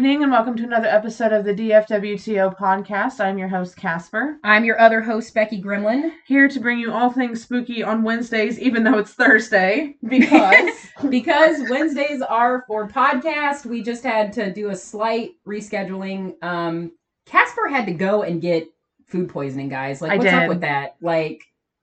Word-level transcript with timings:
Good 0.00 0.06
evening 0.06 0.22
and 0.22 0.32
welcome 0.32 0.56
to 0.56 0.64
another 0.64 0.86
episode 0.86 1.30
of 1.30 1.44
the 1.44 1.52
DFWTO 1.52 2.56
podcast. 2.56 3.20
I'm 3.20 3.36
your 3.36 3.48
host, 3.48 3.76
Casper, 3.76 4.38
I'm 4.42 4.64
your 4.64 4.80
other 4.80 5.02
host, 5.02 5.34
Becky 5.34 5.60
Gremlin, 5.60 6.12
here 6.26 6.48
to 6.48 6.58
bring 6.58 6.78
you 6.78 6.90
all 6.90 7.10
things 7.10 7.42
spooky 7.42 7.82
on 7.82 8.02
Wednesdays, 8.02 8.58
even 8.58 8.82
though 8.82 8.96
it's 8.96 9.12
Thursday, 9.12 9.96
because 10.08 10.70
because 11.10 11.58
Wednesdays 11.68 12.22
are 12.22 12.64
for 12.66 12.88
podcast. 12.88 13.66
We 13.66 13.82
just 13.82 14.02
had 14.02 14.32
to 14.32 14.50
do 14.50 14.70
a 14.70 14.74
slight 14.74 15.32
rescheduling. 15.46 16.42
Um, 16.42 16.92
Casper 17.26 17.68
had 17.68 17.84
to 17.84 17.92
go 17.92 18.22
and 18.22 18.40
get 18.40 18.68
food 19.06 19.28
poisoning, 19.28 19.68
guys. 19.68 20.00
Like, 20.00 20.12
I 20.12 20.16
what's 20.16 20.32
up 20.32 20.48
with 20.48 20.62
that? 20.62 20.96
Like, 21.02 21.42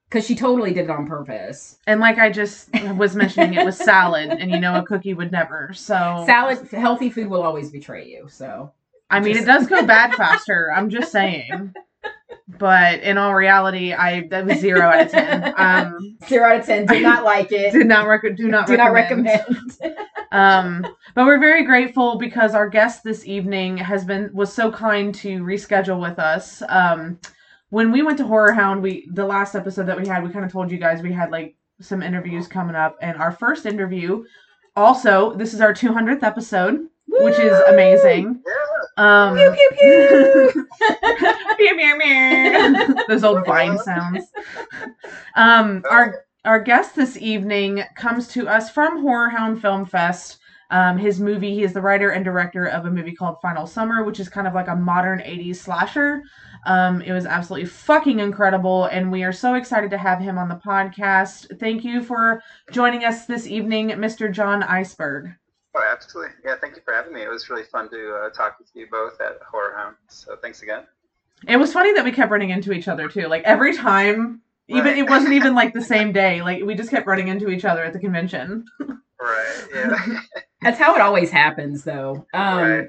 because 0.09 0.25
she 0.25 0.35
totally 0.35 0.73
did 0.73 0.85
it 0.85 0.89
on 0.89 1.05
purpose. 1.07 1.77
and 1.87 1.99
like 1.99 2.17
I 2.17 2.29
just 2.31 2.69
was 2.95 3.15
mentioning, 3.15 3.53
it 3.55 3.65
was 3.65 3.77
salad, 3.77 4.29
and 4.29 4.51
you 4.51 4.59
know 4.59 4.75
a 4.75 4.83
cookie 4.85 5.13
would 5.13 5.31
never. 5.31 5.71
So 5.73 6.23
Salad, 6.25 6.67
healthy 6.71 7.09
food 7.09 7.27
will 7.27 7.43
always 7.43 7.69
betray 7.71 8.07
you. 8.07 8.27
So 8.29 8.71
I 9.09 9.19
mean, 9.19 9.37
it 9.37 9.45
does 9.45 9.67
go 9.67 9.85
bad 9.85 10.13
faster. 10.15 10.71
I'm 10.75 10.89
just 10.89 11.11
saying. 11.11 11.73
But 12.59 13.01
in 13.01 13.17
all 13.17 13.35
reality, 13.35 13.93
I 13.93 14.27
that 14.29 14.45
was 14.45 14.59
zero 14.59 14.81
out 14.81 15.01
of 15.05 15.11
ten. 15.11 15.53
Um, 15.57 16.17
zero 16.27 16.49
out 16.49 16.59
of 16.61 16.65
ten. 16.65 16.85
Do 16.85 16.99
not 17.01 17.23
like 17.23 17.51
it. 17.51 17.73
did 17.73 17.87
not 17.87 18.07
rec- 18.07 18.35
do 18.35 18.47
not 18.47 18.67
do 18.67 18.77
not 18.77 18.93
recommend. 18.93 19.43
recommend. 19.49 19.97
um 20.33 20.85
but 21.15 21.25
we're 21.25 21.39
very 21.39 21.63
grateful 21.63 22.17
because 22.17 22.53
our 22.53 22.67
guest 22.67 23.01
this 23.03 23.25
evening 23.25 23.77
has 23.77 24.03
been 24.03 24.29
was 24.33 24.51
so 24.51 24.69
kind 24.69 25.15
to 25.15 25.39
reschedule 25.41 26.01
with 26.01 26.19
us 26.19 26.61
um 26.67 27.17
when 27.69 27.91
we 27.91 28.01
went 28.01 28.17
to 28.17 28.25
horror 28.25 28.53
hound 28.53 28.81
we 28.81 29.07
the 29.11 29.25
last 29.25 29.55
episode 29.55 29.85
that 29.85 29.99
we 29.99 30.07
had 30.07 30.23
we 30.23 30.29
kind 30.29 30.45
of 30.45 30.51
told 30.51 30.71
you 30.71 30.77
guys 30.77 31.01
we 31.01 31.11
had 31.11 31.31
like 31.31 31.55
some 31.79 32.01
interviews 32.01 32.47
coming 32.47 32.75
up 32.75 32.97
and 33.01 33.17
our 33.17 33.31
first 33.31 33.65
interview 33.65 34.23
also 34.75 35.33
this 35.35 35.53
is 35.53 35.61
our 35.61 35.73
200th 35.73 36.23
episode 36.23 36.87
which 37.07 37.37
is 37.39 37.57
amazing 37.69 38.41
um 38.97 39.35
Pew 39.35 39.55
pew 39.55 39.71
pew. 41.57 41.75
Meow, 41.75 41.95
meow. 41.97 43.03
Those 43.07 43.23
old 43.23 43.45
Vine 43.45 43.77
sounds. 43.79 44.25
Um, 45.35 45.83
our 45.89 46.23
our 46.45 46.59
guest 46.59 46.95
this 46.95 47.17
evening 47.17 47.83
comes 47.95 48.27
to 48.29 48.47
us 48.47 48.69
from 48.69 49.01
Horror 49.01 49.29
Hound 49.29 49.61
Film 49.61 49.85
Fest. 49.85 50.39
Um, 50.69 50.97
his 50.97 51.19
movie, 51.19 51.53
he 51.53 51.63
is 51.63 51.73
the 51.73 51.81
writer 51.81 52.09
and 52.11 52.25
director 52.25 52.65
of 52.65 52.85
a 52.85 52.91
movie 52.91 53.13
called 53.13 53.37
Final 53.41 53.65
Summer, 53.65 54.03
which 54.03 54.19
is 54.19 54.29
kind 54.29 54.47
of 54.47 54.53
like 54.53 54.67
a 54.67 54.75
modern 54.75 55.19
80s 55.19 55.57
slasher. 55.57 56.23
Um, 56.65 57.01
it 57.01 57.11
was 57.13 57.25
absolutely 57.25 57.67
fucking 57.69 58.19
incredible, 58.19 58.85
and 58.85 59.11
we 59.11 59.23
are 59.23 59.31
so 59.31 59.53
excited 59.53 59.89
to 59.91 59.97
have 59.97 60.19
him 60.19 60.37
on 60.37 60.49
the 60.49 60.55
podcast. 60.55 61.59
Thank 61.59 61.83
you 61.83 62.01
for 62.01 62.41
joining 62.71 63.03
us 63.03 63.25
this 63.25 63.47
evening, 63.47 63.89
Mr. 63.89 64.31
John 64.31 64.61
Isberg. 64.63 65.35
Oh, 65.75 65.87
absolutely. 65.91 66.33
Yeah, 66.43 66.55
thank 66.59 66.75
you 66.75 66.81
for 66.83 66.93
having 66.93 67.13
me. 67.13 67.21
It 67.21 67.29
was 67.29 67.49
really 67.49 67.63
fun 67.63 67.89
to 67.91 68.15
uh, 68.15 68.29
talk 68.31 68.57
with 68.59 68.69
you 68.73 68.87
both 68.89 69.21
at 69.21 69.39
Horror 69.49 69.75
Hound. 69.77 69.95
So 70.09 70.35
thanks 70.41 70.63
again. 70.63 70.83
It 71.47 71.57
was 71.57 71.71
funny 71.71 71.93
that 71.93 72.03
we 72.03 72.11
kept 72.11 72.31
running 72.31 72.49
into 72.49 72.71
each 72.71 72.87
other 72.87 73.07
too. 73.07 73.27
Like 73.27 73.43
every 73.43 73.75
time, 73.75 74.41
even 74.67 74.97
it 74.97 75.07
wasn't 75.07 75.33
even 75.33 75.53
like 75.53 75.73
the 75.73 75.81
same 75.81 76.11
day. 76.11 76.41
Like 76.47 76.63
we 76.63 76.73
just 76.73 76.89
kept 76.89 77.05
running 77.05 77.27
into 77.27 77.49
each 77.49 77.63
other 77.63 77.83
at 77.83 77.93
the 77.93 77.99
convention. 77.99 78.65
Right. 79.21 79.67
Yeah. 79.73 80.19
That's 80.61 80.79
how 80.79 80.95
it 80.95 81.01
always 81.01 81.29
happens, 81.29 81.83
though. 81.83 82.25
Um, 82.33 82.57
Right. 82.57 82.87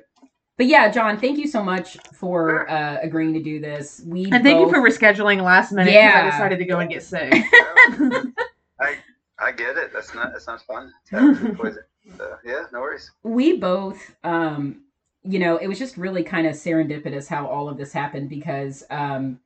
But 0.58 0.66
yeah, 0.66 0.90
John, 0.90 1.18
thank 1.18 1.38
you 1.38 1.46
so 1.46 1.62
much 1.62 1.96
for 2.12 2.68
uh, 2.68 2.98
agreeing 3.00 3.32
to 3.34 3.42
do 3.42 3.60
this. 3.60 4.02
We 4.04 4.24
And 4.24 4.42
thank 4.44 4.58
you 4.60 4.68
for 4.68 4.80
rescheduling 4.80 5.40
last 5.42 5.72
minute 5.72 5.92
because 5.92 6.14
I 6.14 6.24
decided 6.30 6.58
to 6.58 6.64
go 6.64 6.80
and 6.80 6.90
get 6.90 7.02
sick. 7.02 7.32
I 8.80 8.96
I 9.38 9.52
get 9.52 9.76
it. 9.76 9.92
That's 9.92 10.14
not 10.14 10.32
that's 10.32 10.48
not 10.48 10.60
fun. 10.62 10.92
to 11.10 11.16
have 11.20 11.38
food 11.38 11.56
poisoning. 11.58 11.84
So, 12.16 12.36
yeah, 12.44 12.64
no 12.72 12.80
worries. 12.80 13.10
we 13.22 13.56
both, 13.58 14.16
um, 14.24 14.82
you 15.22 15.38
know, 15.38 15.58
it 15.58 15.68
was 15.68 15.78
just 15.78 15.96
really 15.96 16.24
kind 16.24 16.46
of 16.46 16.54
serendipitous 16.54 17.28
how 17.28 17.46
all 17.46 17.68
of 17.68 17.76
this 17.76 17.92
happened 17.92 18.30
because, 18.30 18.82
um, 18.90 19.38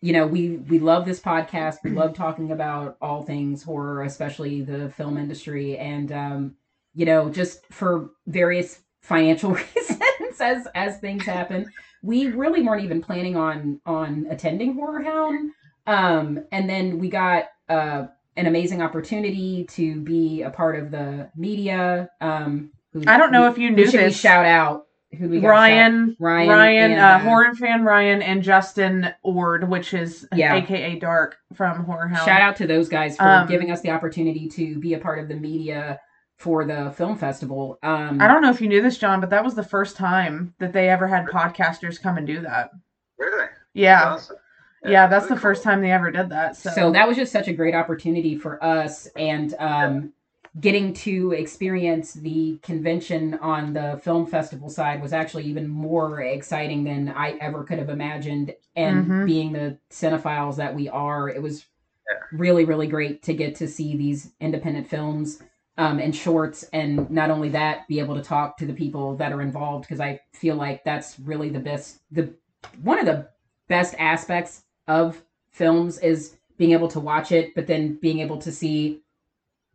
you 0.00 0.12
know, 0.12 0.26
we 0.26 0.58
we 0.58 0.78
love 0.78 1.06
this 1.06 1.20
podcast. 1.20 1.76
We 1.82 1.90
love 1.90 2.14
talking 2.14 2.52
about 2.52 2.96
all 3.00 3.22
things 3.22 3.62
horror, 3.62 4.02
especially 4.02 4.60
the 4.62 4.90
film 4.90 5.16
industry, 5.16 5.78
and 5.78 6.12
um, 6.12 6.56
you 6.94 7.06
know, 7.06 7.30
just 7.30 7.64
for 7.72 8.10
various 8.26 8.80
financial 9.00 9.50
reasons, 9.76 10.02
as 10.40 10.66
as 10.74 10.98
things 10.98 11.24
happen, 11.24 11.66
we 12.02 12.26
really 12.28 12.62
weren't 12.62 12.84
even 12.84 13.00
planning 13.02 13.36
on 13.36 13.80
on 13.86 14.26
attending 14.30 14.74
Horror 14.74 15.02
Hound. 15.02 15.52
Um, 15.86 16.44
and 16.52 16.68
then 16.68 16.98
we 16.98 17.08
got 17.08 17.44
uh, 17.68 18.06
an 18.36 18.46
amazing 18.46 18.82
opportunity 18.82 19.64
to 19.70 20.00
be 20.02 20.42
a 20.42 20.50
part 20.50 20.78
of 20.78 20.90
the 20.90 21.30
media. 21.36 22.10
Um, 22.20 22.70
who- 22.92 23.02
I 23.06 23.16
don't 23.18 23.32
know 23.32 23.44
who- 23.44 23.50
if 23.52 23.58
you 23.58 23.68
who 23.70 23.76
knew 23.76 23.84
we 23.84 23.90
this. 23.90 24.18
shout 24.18 24.44
out? 24.46 24.84
Who 25.18 25.26
we 25.28 25.38
Ryan, 25.40 26.14
Ryan 26.20 26.48
Ryan, 26.50 26.90
and, 26.92 27.00
uh, 27.00 27.04
uh, 27.04 27.18
horror 27.20 27.54
fan 27.54 27.82
Ryan, 27.82 28.20
and 28.20 28.42
Justin 28.42 29.08
Ord, 29.22 29.66
which 29.70 29.94
is 29.94 30.28
Yeah. 30.34 30.54
AKA 30.56 30.98
Dark 30.98 31.38
from 31.54 31.84
Horror 31.84 32.08
Hound. 32.08 32.26
Shout 32.26 32.42
out 32.42 32.56
to 32.56 32.66
those 32.66 32.90
guys 32.90 33.16
for 33.16 33.22
Um, 33.26 33.48
giving 33.48 33.70
us 33.70 33.80
the 33.80 33.90
opportunity 33.90 34.48
to 34.50 34.78
be 34.78 34.92
a 34.92 34.98
part 34.98 35.18
of 35.18 35.28
the 35.28 35.36
media 35.36 35.98
for 36.38 36.64
the 36.64 36.92
film 36.96 37.16
festival. 37.16 37.78
Um, 37.82 38.20
I 38.20 38.28
don't 38.28 38.42
know 38.42 38.50
if 38.50 38.60
you 38.60 38.68
knew 38.68 38.80
this, 38.80 38.96
John, 38.96 39.20
but 39.20 39.30
that 39.30 39.44
was 39.44 39.54
the 39.54 39.62
first 39.62 39.96
time 39.96 40.54
that 40.58 40.72
they 40.72 40.88
ever 40.88 41.06
had 41.06 41.26
podcasters 41.26 42.00
come 42.00 42.16
and 42.16 42.26
do 42.26 42.40
that. 42.40 42.70
Really? 43.18 43.46
Yeah, 43.74 44.12
Awesome. 44.14 44.36
yeah, 44.84 45.08
that's 45.08 45.24
really 45.24 45.34
the 45.34 45.40
first 45.40 45.62
time 45.64 45.82
they 45.82 45.90
ever 45.90 46.10
did 46.10 46.30
that. 46.30 46.56
So, 46.56 46.70
so. 46.70 46.92
that 46.92 47.06
was 47.08 47.16
just 47.16 47.32
such 47.32 47.48
a 47.48 47.52
great 47.52 47.74
opportunity 47.74 48.36
for 48.36 48.62
us, 48.62 49.08
and 49.16 49.54
um, 49.58 50.12
getting 50.60 50.92
to 50.92 51.32
experience 51.32 52.14
the 52.14 52.58
convention 52.62 53.34
on 53.34 53.72
the 53.72 54.00
film 54.02 54.24
festival 54.24 54.70
side 54.70 55.02
was 55.02 55.12
actually 55.12 55.44
even 55.44 55.68
more 55.68 56.20
exciting 56.20 56.84
than 56.84 57.08
I 57.08 57.32
ever 57.40 57.64
could 57.64 57.78
have 57.78 57.90
imagined. 57.90 58.54
And 58.76 59.06
Mhm. 59.06 59.26
being 59.26 59.52
the 59.52 59.76
cinephiles 59.90 60.56
that 60.56 60.74
we 60.74 60.88
are, 60.88 61.28
it 61.28 61.42
was 61.42 61.66
Yeah. 62.08 62.18
really, 62.32 62.64
really 62.64 62.86
great 62.86 63.22
to 63.24 63.34
get 63.34 63.56
to 63.56 63.66
see 63.68 63.96
these 63.96 64.32
independent 64.40 64.86
films 64.86 65.42
um, 65.78 66.00
and 66.00 66.14
shorts, 66.14 66.64
and 66.72 67.08
not 67.10 67.30
only 67.30 67.48
that, 67.50 67.86
be 67.88 68.00
able 68.00 68.16
to 68.16 68.22
talk 68.22 68.56
to 68.58 68.66
the 68.66 68.74
people 68.74 69.16
that 69.16 69.32
are 69.32 69.40
involved 69.40 69.84
because 69.84 70.00
I 70.00 70.20
feel 70.32 70.56
like 70.56 70.84
that's 70.84 71.18
really 71.20 71.48
the 71.48 71.60
best. 71.60 72.00
The 72.10 72.34
one 72.82 72.98
of 72.98 73.06
the 73.06 73.28
best 73.68 73.94
aspects 73.98 74.64
of 74.88 75.22
films 75.50 75.98
is 75.98 76.36
being 76.56 76.72
able 76.72 76.88
to 76.88 77.00
watch 77.00 77.30
it, 77.30 77.54
but 77.54 77.68
then 77.68 77.94
being 78.02 78.18
able 78.18 78.38
to 78.38 78.50
see 78.50 79.00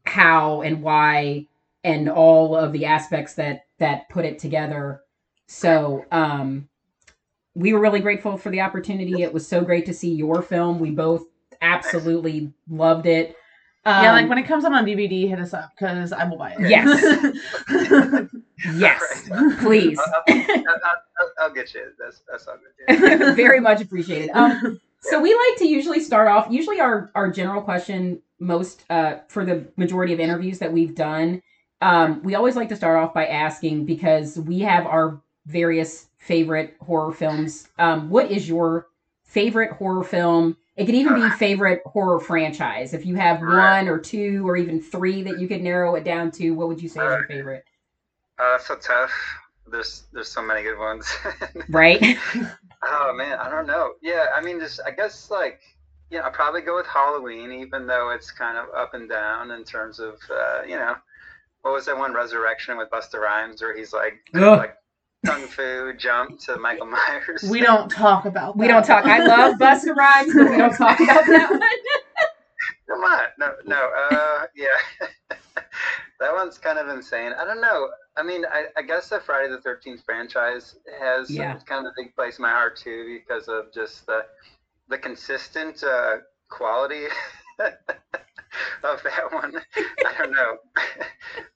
how 0.06 0.62
and 0.62 0.82
why 0.82 1.48
and 1.86 2.10
all 2.10 2.56
of 2.56 2.74
the 2.74 2.86
aspects 2.86 3.36
that 3.36 3.66
that 3.80 4.10
put 4.10 4.26
it 4.26 4.40
together. 4.40 5.02
So, 5.48 6.06
um, 6.12 6.68
we 7.56 7.72
were 7.72 7.80
really 7.80 8.00
grateful 8.00 8.38
for 8.38 8.50
the 8.50 8.62
opportunity. 8.62 9.22
It 9.22 9.34
was 9.34 9.48
so 9.48 9.62
great 9.62 9.86
to 9.86 9.94
see 9.94 10.14
your 10.14 10.42
film. 10.42 10.80
We 10.80 10.92
both 10.92 11.24
absolutely 11.62 12.52
loved 12.70 13.06
it. 13.06 13.36
Um, 13.86 14.04
yeah, 14.04 14.14
like 14.14 14.30
when 14.30 14.38
it 14.38 14.44
comes 14.44 14.64
out 14.64 14.72
on 14.72 14.86
DVD, 14.86 15.28
hit 15.28 15.40
us 15.40 15.54
up 15.54 15.72
because 15.78 16.14
I 16.14 16.24
will 16.24 16.38
buy 16.38 16.56
it. 16.58 16.70
Yes. 16.70 17.36
yes, 18.76 19.30
please. 19.60 20.00
I'll, 20.00 20.24
I'll, 20.30 20.46
I'll, 20.48 21.02
I'll, 21.20 21.32
I'll 21.40 21.54
get 21.54 21.74
you. 21.74 21.92
That's 22.00 22.22
that's 22.30 22.48
all 22.48 22.56
good. 22.56 23.02
Yeah. 23.02 23.34
Very 23.34 23.60
much 23.60 23.82
appreciated. 23.82 24.30
Um, 24.34 24.80
so 25.02 25.20
we 25.20 25.34
like 25.34 25.58
to 25.58 25.68
usually 25.68 26.00
start 26.00 26.30
off. 26.30 26.48
Usually, 26.50 26.80
our 26.80 27.12
our 27.14 27.30
general 27.30 27.62
question, 27.62 28.22
most 28.40 28.86
uh, 28.90 29.18
for 29.28 29.44
the 29.44 29.68
majority 29.76 30.14
of 30.14 30.22
interviews 30.22 30.60
that 30.60 30.72
we've 30.72 30.96
done, 30.96 31.42
um, 31.82 32.24
we 32.24 32.36
always 32.36 32.56
like 32.56 32.70
to 32.70 32.78
start 32.78 33.04
off 33.04 33.14
by 33.14 33.26
asking 33.26 33.86
because 33.86 34.40
we 34.40 34.60
have 34.62 34.86
our 34.86 35.22
various 35.46 36.08
favorite 36.20 36.78
horror 36.80 37.12
films. 37.12 37.68
Um, 37.78 38.10
what 38.10 38.32
is 38.32 38.48
your 38.48 38.88
favorite 39.26 39.74
horror 39.74 40.06
film? 40.06 40.56
It 40.76 40.86
could 40.86 40.96
even 40.96 41.14
be 41.14 41.30
favorite 41.30 41.82
horror 41.86 42.20
franchise. 42.20 42.94
If 42.94 43.06
you 43.06 43.16
have 43.16 43.42
Right. 43.42 43.80
one 43.80 43.88
or 43.88 44.00
two 44.00 44.48
or 44.48 44.58
even 44.58 44.82
three 44.82 45.22
that 45.24 45.40
you 45.40 45.48
could 45.48 45.62
narrow 45.62 45.96
it 45.96 46.04
down 46.04 46.32
to, 46.32 46.52
what 46.52 46.68
would 46.68 46.82
you 46.82 46.90
say 46.90 47.06
is 47.06 47.14
your 47.14 47.28
favorite? 47.28 47.64
Uh, 48.40 48.58
so 48.58 48.76
tough. 48.76 49.12
There's 49.68 50.04
there's 50.12 50.28
so 50.30 50.42
many 50.42 50.64
good 50.64 50.78
ones. 50.78 51.08
Right? 51.70 52.02
Oh 52.86 53.14
man, 53.14 53.40
I 53.40 53.50
don't 53.50 53.66
know. 53.68 53.94
Yeah, 54.02 54.28
I 54.36 54.42
mean, 54.42 54.60
just 54.60 54.80
I 54.86 54.92
guess 54.92 55.32
like 55.32 55.62
yeah, 56.10 56.22
I'll 56.22 56.32
probably 56.32 56.62
go 56.62 56.76
with 56.76 56.86
Halloween, 56.88 57.52
even 57.52 57.88
though 57.88 58.12
it's 58.12 58.30
kind 58.32 58.58
of 58.58 58.66
up 58.76 58.94
and 58.94 59.10
down 59.10 59.52
in 59.52 59.64
terms 59.64 60.00
of 60.00 60.16
uh, 60.30 60.64
you 60.68 60.76
know, 60.76 60.96
what 61.62 61.74
was 61.74 61.86
that 61.86 61.98
one 61.98 62.14
Resurrection 62.14 62.78
with 62.78 62.90
Busta 62.90 63.20
Rhymes 63.20 63.62
where 63.62 63.76
he's 63.76 63.94
like 63.94 64.16
Ugh. 64.36 64.58
like 64.60 64.76
kung 65.26 65.48
fu 65.48 65.94
jump 65.98 66.40
to 66.40 66.58
Michael 66.58 66.88
Myers. 66.88 67.44
we 67.50 67.62
don't 67.62 67.90
talk 67.90 68.26
about. 68.26 68.58
we 68.58 68.68
that. 68.68 68.74
don't 68.74 68.86
talk. 68.86 69.06
I 69.06 69.26
love 69.26 69.56
Busta 69.58 69.96
Rhymes, 69.96 70.34
but 70.34 70.50
we 70.52 70.58
don't 70.58 70.76
talk 70.76 71.00
about 71.00 71.26
that 71.28 71.50
one. 71.50 71.62
Come 72.88 73.04
on, 73.04 73.24
no, 73.40 73.54
no, 73.66 73.90
uh, 73.98 74.46
yeah, 74.56 75.08
that 76.20 76.34
one's 76.34 76.58
kind 76.58 76.78
of 76.78 76.90
insane. 76.90 77.32
I 77.40 77.46
don't 77.46 77.62
know. 77.62 77.88
I 78.18 78.24
mean, 78.24 78.46
I, 78.46 78.66
I 78.78 78.82
guess 78.84 79.10
the 79.10 79.20
Friday 79.20 79.50
the 79.50 79.62
Thirteenth 79.62 80.04
franchise 80.06 80.76
has 81.00 81.30
Yeah. 81.30 81.58
kind 81.66 81.88
of 81.88 81.92
a 81.92 82.02
big 82.02 82.14
place 82.16 82.38
in 82.38 82.44
my 82.44 82.52
heart 82.52 82.78
too 82.78 83.20
because 83.20 83.48
of 83.48 83.74
just 83.74 84.06
the 84.06 84.26
the 84.90 84.98
consistent 84.98 85.82
uh, 85.84 86.18
quality 86.50 87.06
of 87.60 89.02
that 89.04 89.32
one. 89.32 89.56
I 90.06 90.14
don't 90.18 90.32
know. 90.32 90.58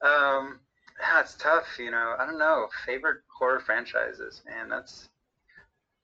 um, 0.09 0.59
ah, 1.03 1.19
it's 1.21 1.33
tough. 1.35 1.65
tough. 1.65 1.79
You 1.79 1.91
know, 1.91 2.15
I 2.17 2.25
don't 2.25 2.39
know. 2.39 2.67
Favorite 2.85 3.21
horror 3.27 3.59
franchises, 3.59 4.41
man. 4.45 4.69
That's 4.69 5.09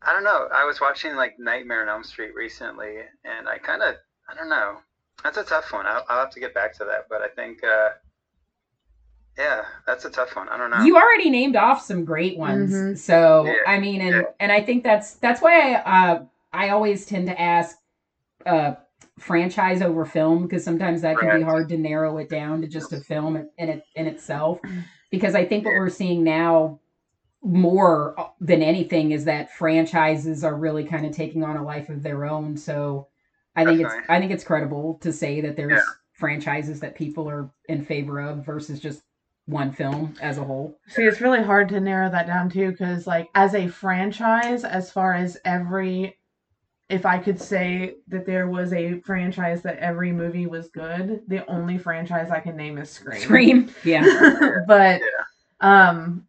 I 0.02 0.12
don't 0.14 0.24
know. 0.24 0.48
I 0.54 0.66
was 0.66 0.82
watching 0.82 1.16
like 1.16 1.40
Nightmare 1.40 1.82
on 1.84 1.90
Elm 1.90 2.04
Street 2.04 2.36
recently, 2.36 2.98
and 3.24 3.48
I 3.48 3.58
kind 3.58 3.82
of 3.82 3.96
I 4.30 4.34
don't 4.36 4.50
know. 4.50 4.78
That's 5.24 5.38
a 5.38 5.44
tough 5.44 5.72
one. 5.72 5.86
I'll, 5.86 6.04
I'll 6.10 6.20
have 6.20 6.32
to 6.32 6.40
get 6.40 6.54
back 6.54 6.74
to 6.78 6.86
that, 6.86 7.08
but 7.10 7.22
I 7.22 7.30
think. 7.30 7.64
Uh, 7.64 7.90
yeah, 9.38 9.66
that's 9.88 10.06
a 10.06 10.10
tough 10.12 10.36
one. 10.36 10.48
I 10.50 10.58
don't 10.58 10.70
know. 10.70 10.84
You 10.84 10.96
already 10.96 11.30
named 11.30 11.56
off 11.56 11.82
some 11.82 12.06
great 12.06 12.38
ones. 12.38 12.72
Mhm. 12.72 12.98
So 12.98 13.46
Yeah, 13.46 13.54
I 13.66 13.80
mean, 13.80 14.02
and 14.02 14.16
yeah. 14.18 14.22
and 14.40 14.52
I 14.52 14.62
think 14.62 14.84
that's 14.84 15.16
that's 15.16 15.42
why 15.42 15.74
I 15.74 15.76
uh 16.12 16.26
I 16.52 16.70
always 16.70 17.06
tend 17.06 17.28
to 17.28 17.42
ask 17.42 17.78
uh 18.46 18.76
franchise 19.20 19.82
over 19.82 20.06
film 20.06 20.44
because 20.44 20.64
sometimes 20.64 21.02
that 21.02 21.18
can 21.18 21.38
be 21.40 21.44
hard 21.44 21.70
to 21.70 21.78
narrow 21.78 22.18
it 22.18 22.30
down 22.30 22.62
to 22.62 22.68
just 22.68 22.94
a 22.94 23.00
film 23.00 23.36
in 23.36 23.50
in 23.58 23.70
it 23.70 23.84
in 23.96 24.08
itself. 24.08 24.60
Mm-hmm. 24.62 24.80
Because 25.12 25.36
I 25.36 25.46
think 25.46 25.66
what 25.66 25.76
we're 25.76 25.90
seeing 25.90 26.24
now 26.24 26.80
more 27.44 28.20
uh, 28.20 28.28
than 28.40 28.64
anything 28.64 29.12
is 29.12 29.26
that 29.26 29.54
franchises 29.54 30.44
are 30.44 30.56
really 30.56 30.84
kind 30.84 31.06
of 31.06 31.12
taking 31.16 31.44
on 31.44 31.58
a 31.58 31.64
life 31.64 31.90
of 31.90 32.02
their 32.02 32.26
own. 32.26 32.58
So 32.58 33.08
I 33.56 33.66
think 33.66 33.82
it's 33.82 33.90
Definitely. 33.90 34.16
I 34.16 34.20
think 34.20 34.32
it's 34.32 34.44
credible 34.44 34.98
to 35.02 35.14
say 35.14 35.42
that 35.42 35.56
there's 35.56 35.74
Yeah. 35.74 35.84
franchises 36.14 36.80
that 36.80 36.96
people 36.96 37.30
are 37.30 37.50
in 37.70 37.84
favor 37.86 38.20
of 38.20 38.46
versus 38.46 38.80
just 38.80 39.04
one 39.46 39.72
film 39.72 40.16
as 40.22 40.38
a 40.38 40.44
whole. 40.44 40.78
See, 40.88 41.04
it's 41.04 41.20
really 41.22 41.44
hard 41.44 41.68
to 41.70 41.80
narrow 41.82 42.10
that 42.10 42.28
down 42.28 42.50
too, 42.50 42.72
because 42.72 43.06
like 43.06 43.30
as 43.36 43.54
a 43.54 43.68
franchise, 43.68 44.64
as 44.64 44.90
far 44.90 45.14
as 45.14 45.38
every, 45.44 46.18
if 46.90 47.06
I 47.06 47.18
could 47.18 47.40
say 47.40 47.96
that 48.10 48.26
there 48.26 48.48
was 48.48 48.74
a 48.74 49.00
franchise 49.02 49.62
that 49.64 49.78
every 49.80 50.12
movie 50.12 50.46
was 50.48 50.68
good, 50.70 51.22
the 51.28 51.46
only 51.50 51.78
franchise 51.78 52.30
I 52.30 52.40
can 52.40 52.56
name 52.56 52.78
is 52.78 52.90
Scream. 52.90 53.20
Scream. 53.22 53.70
Yeah. 53.84 54.04
but 54.68 55.02
Yeah. 55.02 55.24
um, 55.90 56.28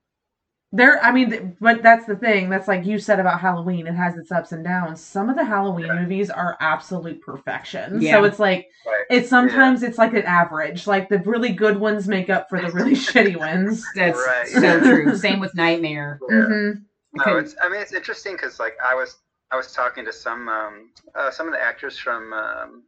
there. 0.73 1.03
I 1.05 1.12
mean, 1.12 1.56
but 1.61 1.83
that's 1.83 2.06
the 2.06 2.17
thing. 2.17 2.49
That's 2.51 2.67
like 2.69 2.85
you 2.87 2.99
said 2.99 3.21
about 3.21 3.41
Halloween. 3.41 3.87
It 3.87 3.95
has 3.95 4.17
its 4.17 4.33
ups 4.33 4.53
and 4.53 4.65
downs. 4.65 5.01
Some 5.01 5.29
of 5.29 5.37
the 5.37 5.45
Halloween 5.45 5.89
Right. 5.89 6.01
movies 6.03 6.31
are 6.31 6.56
absolute 6.61 7.21
perfection. 7.21 8.01
Yeah. 8.01 8.12
So 8.12 8.25
it's 8.25 8.39
like 8.39 8.69
Right. 8.87 9.05
it's 9.11 9.29
sometimes 9.29 9.83
it's 9.83 9.99
like 9.99 10.15
an 10.15 10.23
average. 10.25 10.87
Like 10.87 11.09
the 11.09 11.19
really 11.21 11.53
good 11.53 11.79
ones 11.79 12.09
make 12.09 12.31
up 12.31 12.49
for 12.49 12.61
the 12.61 12.71
really 12.71 12.93
shitty 12.95 13.37
ones. 13.37 13.85
That's 13.95 14.19
Right. 14.19 14.49
so 14.49 14.81
true. 14.81 15.17
Same 15.27 15.41
with 15.41 15.55
Nightmare. 15.55 16.19
Yeah. 16.29 16.43
hmm 16.45 16.71
No, 17.12 17.37
it's. 17.39 17.55
I 17.62 17.69
mean, 17.69 17.81
it's 17.81 17.93
interesting 17.93 18.35
because 18.35 18.59
like 18.59 18.77
I 18.85 18.95
was 18.95 19.17
I 19.55 19.56
was 19.56 19.71
talking 19.71 20.05
to 20.05 20.12
some 20.12 20.49
um, 20.49 20.91
uh, 21.15 21.31
some 21.31 21.47
of 21.47 21.53
the 21.53 21.62
actors 21.62 21.97
from 21.97 22.33
um, 22.33 22.83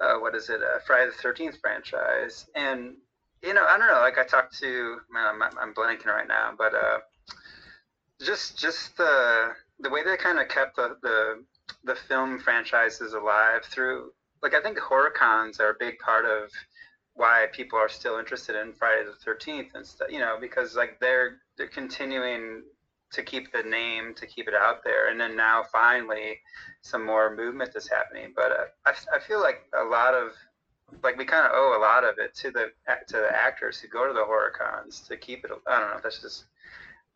uh, 0.00 0.14
what 0.18 0.36
is 0.36 0.48
it 0.48 0.60
uh, 0.62 0.78
Friday 0.86 1.06
the 1.06 1.20
Thirteenth 1.20 1.58
franchise, 1.60 2.46
and 2.54 2.94
you 3.42 3.54
know 3.54 3.64
I 3.64 3.76
don't 3.76 3.88
know. 3.88 4.00
Like 4.00 4.16
I 4.16 4.22
talked 4.22 4.56
to 4.60 4.98
man, 5.10 5.26
I'm, 5.26 5.42
I'm 5.58 5.74
blanking 5.74 6.06
right 6.06 6.28
now, 6.28 6.52
but 6.56 6.76
uh, 6.76 6.98
just 8.22 8.56
just 8.56 8.96
the 8.96 9.48
the 9.80 9.90
way 9.90 10.04
they 10.04 10.16
kind 10.16 10.38
of 10.38 10.46
kept 10.46 10.76
the, 10.76 10.96
the 11.02 11.44
the 11.82 11.96
film 11.96 12.38
franchises 12.38 13.12
alive 13.12 13.64
through 13.64 14.12
like 14.44 14.54
I 14.54 14.60
think 14.60 14.78
horror 14.78 15.10
cons 15.10 15.58
are 15.58 15.70
a 15.70 15.76
big 15.80 15.98
part 15.98 16.24
of 16.24 16.50
why 17.14 17.46
people 17.50 17.80
are 17.80 17.88
still 17.88 18.20
interested 18.20 18.54
in 18.54 18.74
Friday 18.74 19.04
the 19.04 19.24
Thirteenth 19.24 19.74
and 19.74 19.84
stuff. 19.84 20.06
You 20.08 20.20
know, 20.20 20.36
because 20.40 20.76
like 20.76 21.00
they're 21.00 21.38
they're 21.56 21.66
continuing 21.66 22.62
to 23.14 23.22
keep 23.22 23.52
the 23.52 23.62
name, 23.62 24.14
to 24.16 24.26
keep 24.26 24.48
it 24.48 24.54
out 24.54 24.84
there, 24.84 25.08
and 25.10 25.20
then 25.20 25.36
now 25.36 25.64
finally 25.72 26.40
some 26.82 27.04
more 27.06 27.34
movement 27.34 27.72
is 27.76 27.88
happening. 27.88 28.32
But 28.36 28.52
uh, 28.52 28.64
I 28.86 28.92
I 29.16 29.20
feel 29.20 29.40
like 29.40 29.62
a 29.78 29.84
lot 29.84 30.14
of 30.14 30.32
like 31.02 31.16
we 31.18 31.24
kind 31.26 31.46
of 31.46 31.52
owe 31.54 31.76
a 31.78 31.80
lot 31.80 32.04
of 32.04 32.18
it 32.18 32.34
to 32.36 32.50
the 32.52 32.68
to 33.08 33.16
the 33.16 33.30
actors 33.34 33.80
who 33.80 33.88
go 33.88 34.06
to 34.06 34.14
the 34.14 34.24
horror 34.24 34.52
cons 34.56 35.00
to 35.08 35.16
keep 35.16 35.44
it. 35.44 35.52
I 35.68 35.80
don't 35.80 35.90
know. 35.90 36.00
That's 36.02 36.20
just 36.22 36.44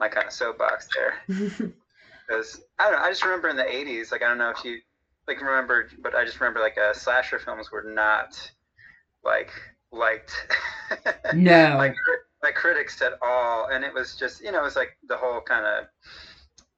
my 0.01 0.09
kind 0.09 0.27
of 0.27 0.33
soapbox 0.33 0.89
there 0.95 1.15
because 2.29 2.61
I 2.79 2.85
don't 2.91 2.95
know. 3.01 3.05
I 3.05 3.11
just 3.11 3.25
remember 3.25 3.49
in 3.49 3.57
the 3.57 3.69
'80s, 3.69 4.13
like 4.13 4.23
I 4.23 4.29
don't 4.29 4.39
know 4.39 4.51
if 4.51 4.65
you 4.65 4.79
like 5.29 5.41
remember, 5.41 5.89
but 6.03 6.15
I 6.15 6.25
just 6.25 6.41
remember 6.41 6.61
like 6.61 6.79
uh, 6.79 6.93
slasher 6.95 7.39
films 7.39 7.71
were 7.71 7.85
not 7.87 8.51
like 9.25 9.51
liked 9.93 10.33
No. 11.33 11.77
like 11.77 11.95
by 12.43 12.51
critics 12.53 13.01
at 13.03 13.15
all, 13.23 13.69
and 13.73 13.85
it 13.85 13.93
was 13.93 14.17
just 14.17 14.43
you 14.43 14.53
know 14.53 14.61
it 14.61 14.65
was 14.65 14.77
like 14.77 14.97
the 15.09 15.17
whole 15.17 15.41
kind 15.41 15.65
of 15.67 15.87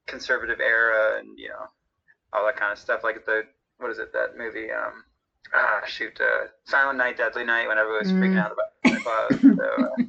conservative 0.06 0.60
era 0.60 1.18
and 1.18 1.38
you 1.38 1.48
know 1.48 1.66
all 2.32 2.44
that 2.46 2.56
kind 2.56 2.72
of 2.72 2.78
stuff. 2.78 3.04
Like 3.04 3.24
the 3.26 3.42
what 3.78 3.90
is 3.90 3.98
it 3.98 4.12
that 4.12 4.36
movie? 4.36 4.70
Um, 4.70 5.04
ah, 5.54 5.80
shoot, 5.86 6.18
uh, 6.20 6.46
Silent 6.64 6.98
Night, 6.98 7.16
Deadly 7.16 7.44
Night. 7.44 7.68
When 7.68 7.78
everyone 7.78 8.00
was 8.00 8.12
freaking 8.12 8.34
Mm. 8.34 8.44
out 8.44 8.52
about. 8.52 8.66
So, 9.56 9.62
uh, 9.62 10.02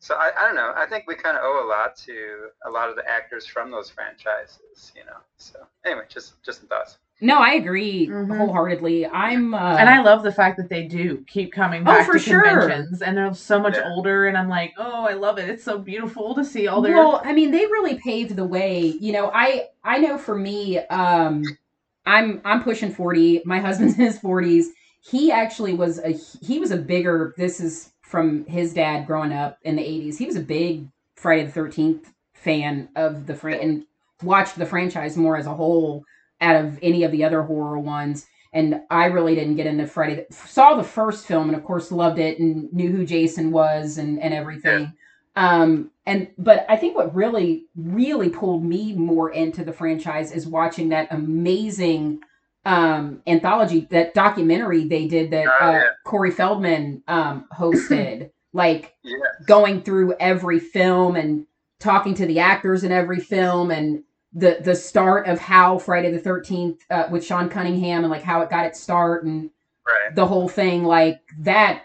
so 0.00 0.14
I, 0.16 0.32
I 0.38 0.46
don't 0.46 0.56
know. 0.56 0.72
I 0.76 0.86
think 0.86 1.04
we 1.06 1.14
kind 1.14 1.36
of 1.36 1.42
owe 1.44 1.64
a 1.64 1.68
lot 1.68 1.94
to 2.06 2.48
a 2.66 2.70
lot 2.70 2.88
of 2.88 2.96
the 2.96 3.08
actors 3.08 3.46
from 3.46 3.70
those 3.70 3.90
franchises. 3.90 4.92
You 4.96 5.04
know. 5.04 5.18
So 5.36 5.58
anyway, 5.84 6.04
just 6.08 6.42
just 6.42 6.60
some 6.60 6.68
thoughts. 6.68 6.98
no, 7.22 7.38
I 7.38 7.52
agree 7.52 8.08
Mhm. 8.08 8.34
wholeheartedly. 8.36 9.06
I'm 9.06 9.54
uh 9.54 9.76
and 9.76 9.88
I 9.90 10.00
love 10.00 10.22
the 10.22 10.32
fact 10.32 10.56
that 10.56 10.70
they 10.70 10.84
do 10.88 11.22
keep 11.28 11.52
coming 11.52 11.82
Oh, 11.82 11.84
back 11.92 12.06
for 12.06 12.14
to 12.14 12.18
sure. 12.18 12.42
conventions, 12.42 13.02
and 13.02 13.16
they're 13.16 13.34
so 13.34 13.58
much 13.60 13.76
Yeah. 13.76 13.88
older. 13.90 14.26
And 14.26 14.36
I'm 14.38 14.48
like, 14.48 14.72
oh, 14.78 15.04
I 15.04 15.12
love 15.12 15.38
it. 15.38 15.48
It's 15.50 15.64
so 15.64 15.78
beautiful 15.78 16.34
to 16.34 16.44
see 16.44 16.66
all 16.66 16.80
their. 16.80 16.94
Well, 16.96 17.20
I 17.24 17.32
mean, 17.34 17.50
they 17.50 17.66
really 17.66 17.96
paved 17.96 18.36
the 18.36 18.46
way. 18.46 18.96
You 19.00 19.12
know, 19.12 19.30
I 19.34 19.66
I 19.84 19.98
know 19.98 20.16
for 20.16 20.34
me, 20.36 20.78
um, 20.78 21.58
I'm 22.06 22.40
I'm 22.44 22.62
pushing 22.62 22.90
forty. 22.90 23.42
My 23.44 23.60
husband's 23.60 23.94
in 23.98 24.04
his 24.06 24.18
forties. 24.18 24.70
He 25.02 25.30
actually 25.32 25.74
was 25.74 25.98
a 25.98 26.10
he 26.40 26.58
was 26.58 26.70
a 26.70 26.76
bigger. 26.78 27.34
This 27.36 27.60
is 27.60 27.92
from 28.10 28.44
his 28.46 28.74
dad 28.74 29.06
growing 29.06 29.32
up 29.32 29.58
in 29.62 29.76
the 29.76 29.82
eighties. 29.82 30.18
He 30.18 30.26
was 30.26 30.36
a 30.36 30.40
big 30.40 30.88
Friday 31.14 31.44
the 31.44 31.52
Thirteenth 31.52 32.12
fan 32.34 32.88
of 32.96 33.26
the 33.26 33.34
fran 33.34 33.60
and 33.60 33.84
watched 34.22 34.56
the 34.56 34.66
franchise 34.66 35.16
more 35.16 35.36
as 35.36 35.46
a 35.46 35.54
whole 35.54 36.04
out 36.40 36.56
of 36.56 36.78
any 36.82 37.04
of 37.04 37.12
the 37.12 37.22
other 37.22 37.42
horror 37.42 37.78
ones. 37.78 38.26
And 38.52 38.80
I 38.90 39.04
really 39.04 39.36
didn't 39.36 39.56
get 39.56 39.66
into 39.66 39.86
Friday. 39.86 40.26
Saw 40.30 40.74
the 40.74 40.82
first 40.82 41.26
film 41.26 41.48
and 41.48 41.56
of 41.56 41.64
course 41.64 41.92
loved 41.92 42.18
it 42.18 42.40
and 42.40 42.72
knew 42.72 42.90
who 42.90 43.06
Jason 43.06 43.52
was 43.52 43.96
and 43.96 44.20
and 44.20 44.34
everything. 44.34 44.92
Um, 45.36 45.92
and 46.06 46.28
but 46.36 46.66
I 46.68 46.76
think 46.76 46.96
what 46.96 47.14
really, 47.14 47.66
really 47.76 48.28
pulled 48.28 48.64
me 48.64 48.94
more 48.94 49.30
into 49.30 49.64
the 49.64 49.72
franchise 49.72 50.32
is 50.32 50.48
watching 50.48 50.88
that 50.88 51.06
amazing 51.12 52.20
um 52.66 53.22
anthology, 53.26 53.86
that 53.90 54.12
documentary 54.14 54.84
they 54.84 55.06
did 55.08 55.30
that 55.30 55.46
Oh, 55.60 55.66
uh. 55.66 55.82
Corey 56.04 56.30
Feldman 56.30 57.02
um 57.08 57.46
hosted, 57.56 58.30
like 58.52 58.94
Yeah. 59.02 59.16
going 59.46 59.82
through 59.82 60.14
every 60.20 60.58
film 60.60 61.16
and 61.16 61.46
talking 61.78 62.14
to 62.14 62.26
the 62.26 62.38
actors 62.40 62.84
in 62.84 62.92
every 62.92 63.20
film 63.20 63.70
and 63.70 64.04
the 64.32 64.58
the 64.60 64.74
start 64.76 65.26
of 65.26 65.38
how 65.40 65.78
Friday 65.78 66.10
the 66.12 66.18
Thirteenth 66.18 66.84
uh, 66.90 67.08
with 67.10 67.24
Sean 67.24 67.48
Cunningham 67.48 68.04
and 68.04 68.10
like 68.10 68.22
how 68.22 68.42
it 68.42 68.50
got 68.50 68.66
its 68.66 68.80
start 68.80 69.24
and 69.24 69.50
Right. 69.86 70.14
the 70.14 70.26
whole 70.26 70.48
thing 70.48 70.84
like 70.84 71.20
that 71.38 71.82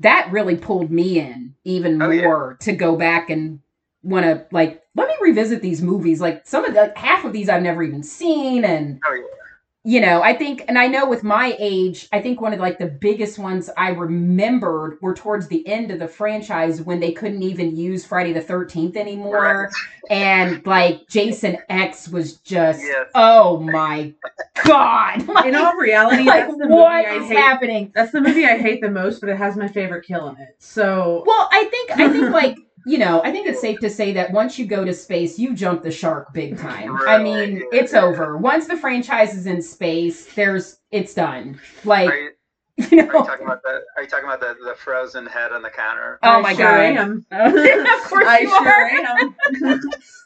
that 0.00 0.30
really 0.30 0.56
pulled 0.56 0.90
me 0.92 1.18
in 1.18 1.54
even 1.64 2.00
Oh, 2.00 2.10
yeah. 2.10 2.22
more 2.22 2.56
to 2.60 2.72
go 2.72 2.94
back 2.96 3.30
and 3.30 3.60
want 4.02 4.24
to 4.26 4.44
like 4.52 4.82
let 4.94 5.08
me 5.08 5.14
revisit 5.20 5.62
these 5.62 5.80
movies 5.82 6.20
like 6.20 6.46
some 6.46 6.64
of 6.66 6.74
the 6.74 6.80
like, 6.82 6.96
half 6.96 7.24
of 7.24 7.32
these 7.32 7.48
i've 7.48 7.62
never 7.62 7.82
even 7.82 8.02
seen 8.02 8.64
and 8.64 9.00
Oh 9.04 9.14
yeah. 9.14 9.22
You 9.86 10.00
know 10.00 10.20
i 10.20 10.34
think 10.34 10.64
and 10.66 10.76
i 10.76 10.88
know 10.88 11.08
with 11.08 11.22
my 11.22 11.54
age 11.60 12.08
i 12.12 12.20
think 12.20 12.40
one 12.40 12.52
of 12.52 12.58
like 12.58 12.76
the 12.78 12.86
biggest 12.86 13.38
ones 13.38 13.70
i 13.76 13.90
remembered 13.90 14.98
were 15.00 15.14
towards 15.14 15.46
the 15.46 15.66
end 15.68 15.92
of 15.92 16.00
the 16.00 16.08
franchise 16.08 16.82
when 16.82 16.98
they 16.98 17.12
couldn't 17.12 17.42
even 17.42 17.76
use 17.76 18.04
friday 18.04 18.32
the 18.32 18.40
13th 18.40 18.96
anymore 18.96 19.70
and 20.10 20.66
like 20.66 21.06
jason 21.08 21.56
x 21.68 22.08
was 22.08 22.38
just 22.38 22.82
Yes. 22.82 23.10
oh 23.14 23.60
my 23.60 24.12
god 24.64 25.26
like, 25.28 25.44
in 25.46 25.54
all 25.54 25.74
reality, 25.74 26.24
like, 26.24 26.46
that's 26.48 26.58
the 26.58 26.66
what 26.66 27.04
movie 27.04 27.06
I 27.08 27.22
is 27.22 27.28
hate. 27.28 27.36
happening 27.36 27.92
That's 27.94 28.10
the 28.12 28.20
movie 28.20 28.44
I 28.44 28.58
hate 28.58 28.80
the 28.80 28.90
most, 28.90 29.20
but 29.20 29.28
it 29.28 29.36
has 29.36 29.56
my 29.56 29.68
favorite 29.68 30.04
kill 30.04 30.28
in 30.28 30.36
it. 30.38 30.56
So 30.58 31.22
Well, 31.26 31.48
I 31.52 31.64
think 31.64 31.90
I 31.92 32.08
think 32.10 32.30
like 32.32 32.56
you 32.86 32.98
know 32.98 33.20
I 33.24 33.32
think 33.32 33.46
it's 33.46 33.60
safe 33.60 33.80
to 33.80 33.90
say 33.90 34.12
that 34.12 34.30
once 34.32 34.58
you 34.58 34.64
go 34.64 34.84
to 34.84 34.94
space, 34.94 35.38
you 35.38 35.54
jump 35.54 35.82
the 35.82 35.90
shark 35.90 36.32
big 36.32 36.56
time. 36.56 36.96
I 37.06 37.18
mean, 37.18 37.56
yeah. 37.56 37.80
it's 37.80 37.92
over. 37.94 38.36
Once 38.36 38.66
the 38.66 38.76
franchise 38.76 39.34
is 39.34 39.46
in 39.46 39.60
space, 39.60 40.32
there's 40.34 40.78
it's 40.92 41.12
done. 41.12 41.60
Like 41.84 42.08
Are 42.08 42.16
you, 42.16 42.30
you 42.90 43.00
are 43.00 43.04
you 43.04 43.10
talking 43.10 43.46
about 43.46 43.62
the? 43.62 43.80
Are 43.96 44.02
you 44.02 44.08
talking 44.08 44.26
about 44.26 44.40
the, 44.40 44.54
the 44.64 44.74
frozen 44.76 45.26
head 45.26 45.52
on 45.52 45.62
the 45.62 45.70
counter? 45.70 46.18
Oh 46.22 46.30
I 46.30 46.40
my 46.40 46.54
sure 46.54 46.64
God. 46.64 46.96
am. 46.96 47.26
of 47.32 48.02
course 48.08 48.26
I 48.26 48.38
you 48.40 48.48
sure 48.48 48.68
are. 48.68 48.88
am. 48.88 49.36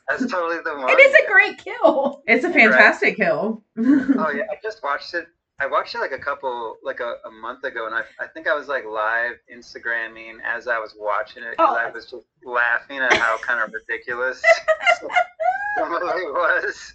That's 0.09 0.31
totally 0.31 0.59
the 0.65 0.75
one. 0.77 0.91
It 0.91 1.01
is 1.01 1.15
a 1.15 1.27
great 1.29 1.65
kill. 1.65 2.23
It's 2.27 2.45
a 2.45 2.53
fantastic 2.53 3.17
kill. 3.17 3.63
Oh 3.79 4.33
yeah, 4.35 4.45
I 4.51 4.57
just 4.63 4.83
watched 4.83 5.15
it. 5.15 5.29
I 5.61 5.67
watched 5.67 5.95
it 5.95 5.99
like 5.99 6.13
a 6.13 6.19
couple, 6.19 6.77
like 6.83 7.01
a, 7.01 7.17
a 7.27 7.31
month 7.31 7.65
ago, 7.65 7.87
and 7.87 7.95
I, 7.95 8.03
I 8.19 8.27
think 8.29 8.49
I 8.49 8.55
was 8.55 8.67
like 8.69 8.85
live 8.87 9.33
Instagramming 9.55 10.39
as 10.45 10.67
I 10.69 10.79
was 10.79 10.95
watching 10.99 11.43
it 11.43 11.51
because 11.53 11.77
Oh. 11.79 11.87
I 11.87 11.91
was 11.91 12.05
just 12.07 12.25
laughing 12.45 12.99
at 12.99 13.13
how 13.15 13.37
kind 13.39 13.61
of 13.65 13.73
ridiculous 13.73 14.41
the 15.77 15.85
movie 15.87 16.27
was. 16.33 16.95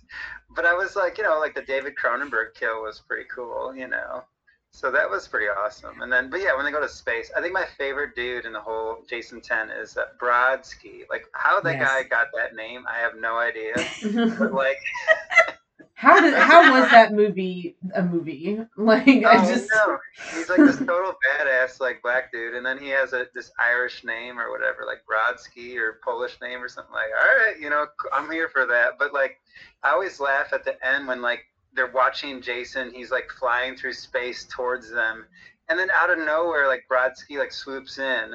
But 0.56 0.66
I 0.66 0.74
was 0.74 0.96
like, 0.96 1.18
you 1.18 1.24
know, 1.24 1.38
like 1.40 1.54
the 1.54 1.62
David 1.62 1.94
Cronenberg 1.96 2.54
kill 2.60 2.82
was 2.82 3.02
pretty 3.08 3.26
cool, 3.34 3.76
you 3.76 3.88
know. 3.88 4.24
So 4.72 4.92
that 4.92 5.10
was 5.10 5.26
pretty 5.28 5.46
awesome. 5.48 6.02
And 6.02 6.12
then, 6.12 6.30
but 6.30 6.42
yeah, 6.42 6.54
when 6.56 6.66
they 6.66 6.72
go 6.72 6.82
to 6.82 6.90
space, 6.90 7.32
I 7.38 7.42
think 7.42 7.54
my 7.54 7.66
favorite 7.78 8.14
dude 8.16 8.46
in 8.46 8.52
the 8.52 8.60
whole 8.60 8.98
Jason 9.10 9.40
10 9.40 9.70
is 9.70 9.96
uh, 9.96 10.06
Brodsky. 10.22 11.04
Like, 11.10 11.26
how 11.32 11.62
that 11.62 11.78
Yes. 11.78 11.88
guy 11.88 12.04
got 12.04 12.28
that 12.36 12.56
name, 12.56 12.84
I 12.86 12.98
have 13.00 13.14
no 13.18 13.38
idea. 13.38 13.74
But 14.38 14.52
like, 14.54 14.78
how 15.96 16.20
did 16.20 16.34
how 16.34 16.74
was 16.74 16.92
that 16.92 17.14
movie 17.14 17.78
a 17.96 18.04
movie? 18.04 18.60
Like 18.78 19.08
I 19.08 19.42
oh, 19.42 19.50
just 19.50 19.70
no. 19.74 19.98
he's 20.34 20.50
like 20.50 20.58
this 20.58 20.78
total 20.78 21.14
badass, 21.14 21.80
like 21.80 22.02
black 22.04 22.32
dude, 22.32 22.54
and 22.54 22.66
then 22.66 22.78
he 22.78 22.90
has 22.90 23.14
a 23.14 23.28
this 23.34 23.52
Irish 23.58 24.04
name 24.04 24.38
or 24.38 24.52
whatever, 24.52 24.86
like 24.86 25.00
Brodsky 25.10 25.78
or 25.78 26.02
Polish 26.04 26.38
name 26.42 26.62
or 26.62 26.68
something. 26.68 26.94
Like, 26.94 27.08
all 27.18 27.38
right, 27.38 27.60
you 27.60 27.70
know, 27.70 27.88
I'm 28.12 28.30
here 28.30 28.50
for 28.50 28.66
that. 28.66 29.00
But 29.00 29.14
like, 29.14 29.40
I 29.84 29.92
always 29.92 30.20
laugh 30.20 30.52
at 30.52 30.66
the 30.66 30.76
end 30.86 31.08
when 31.08 31.22
like 31.22 31.46
they're 31.74 31.92
watching 31.92 32.42
Jason, 32.42 32.92
he's 32.94 33.12
like 33.12 33.30
flying 33.40 33.78
through 33.78 33.94
space 33.94 34.46
towards 34.52 34.92
them, 34.92 35.26
and 35.70 35.80
then 35.80 35.90
out 35.92 36.10
of 36.10 36.20
nowhere, 36.20 36.68
like 36.68 36.84
Brodsky 36.92 37.38
like 37.38 37.54
swoops 37.54 37.98
in 38.00 38.34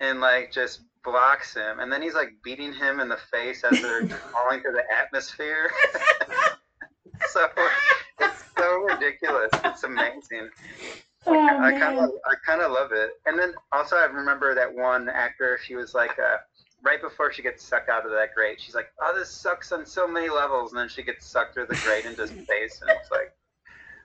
and 0.00 0.20
like 0.20 0.52
just 0.52 0.82
blocks 1.02 1.54
him, 1.54 1.80
and 1.80 1.90
then 1.90 2.02
he's 2.02 2.14
like 2.14 2.34
beating 2.44 2.74
him 2.74 3.00
in 3.00 3.08
the 3.08 3.18
face 3.32 3.64
as 3.64 3.80
they're 3.80 4.06
falling 4.32 4.60
through 4.60 4.74
the 4.74 4.84
atmosphere. 4.94 5.70
so 7.32 7.48
it's 8.20 8.44
so 8.56 8.76
ridiculous. 8.82 9.50
It's 9.64 9.84
amazing. 9.84 10.50
Oh, 11.26 11.38
I 11.38 11.72
kind 11.78 11.98
of 11.98 12.10
I 12.26 12.34
kind 12.46 12.62
of 12.62 12.72
love 12.72 12.92
it. 12.92 13.10
And 13.26 13.38
then 13.38 13.52
also 13.72 13.96
I 13.96 14.04
remember 14.06 14.54
that 14.54 14.72
one 14.72 15.08
actor. 15.08 15.58
She 15.62 15.74
was 15.74 15.94
like, 15.94 16.18
uh, 16.18 16.38
right 16.82 17.00
before 17.00 17.32
she 17.32 17.42
gets 17.42 17.62
sucked 17.62 17.88
out 17.88 18.04
of 18.06 18.12
that 18.12 18.34
grate, 18.34 18.60
she's 18.60 18.74
like, 18.74 18.86
"Oh, 19.02 19.14
this 19.14 19.30
sucks 19.30 19.70
on 19.72 19.84
so 19.84 20.08
many 20.08 20.28
levels." 20.30 20.72
And 20.72 20.80
then 20.80 20.88
she 20.88 21.02
gets 21.02 21.26
sucked 21.26 21.54
through 21.54 21.66
the 21.66 21.76
grate 21.84 22.06
into 22.06 22.26
space, 22.26 22.80
and 22.80 22.90
it's 22.90 23.10
like, 23.10 23.34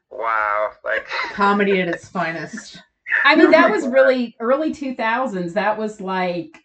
wow, 0.10 0.72
like 0.84 1.07
comedy 1.31 1.79
at 1.81 1.88
its 1.88 2.07
finest. 2.07 2.81
I 3.24 3.36
mean, 3.36 3.51
that 3.51 3.72
was 3.72 3.88
really 3.88 4.36
early 4.39 4.74
2000s. 4.74 5.53
That 5.53 5.77
was 5.77 6.01
like, 6.01 6.57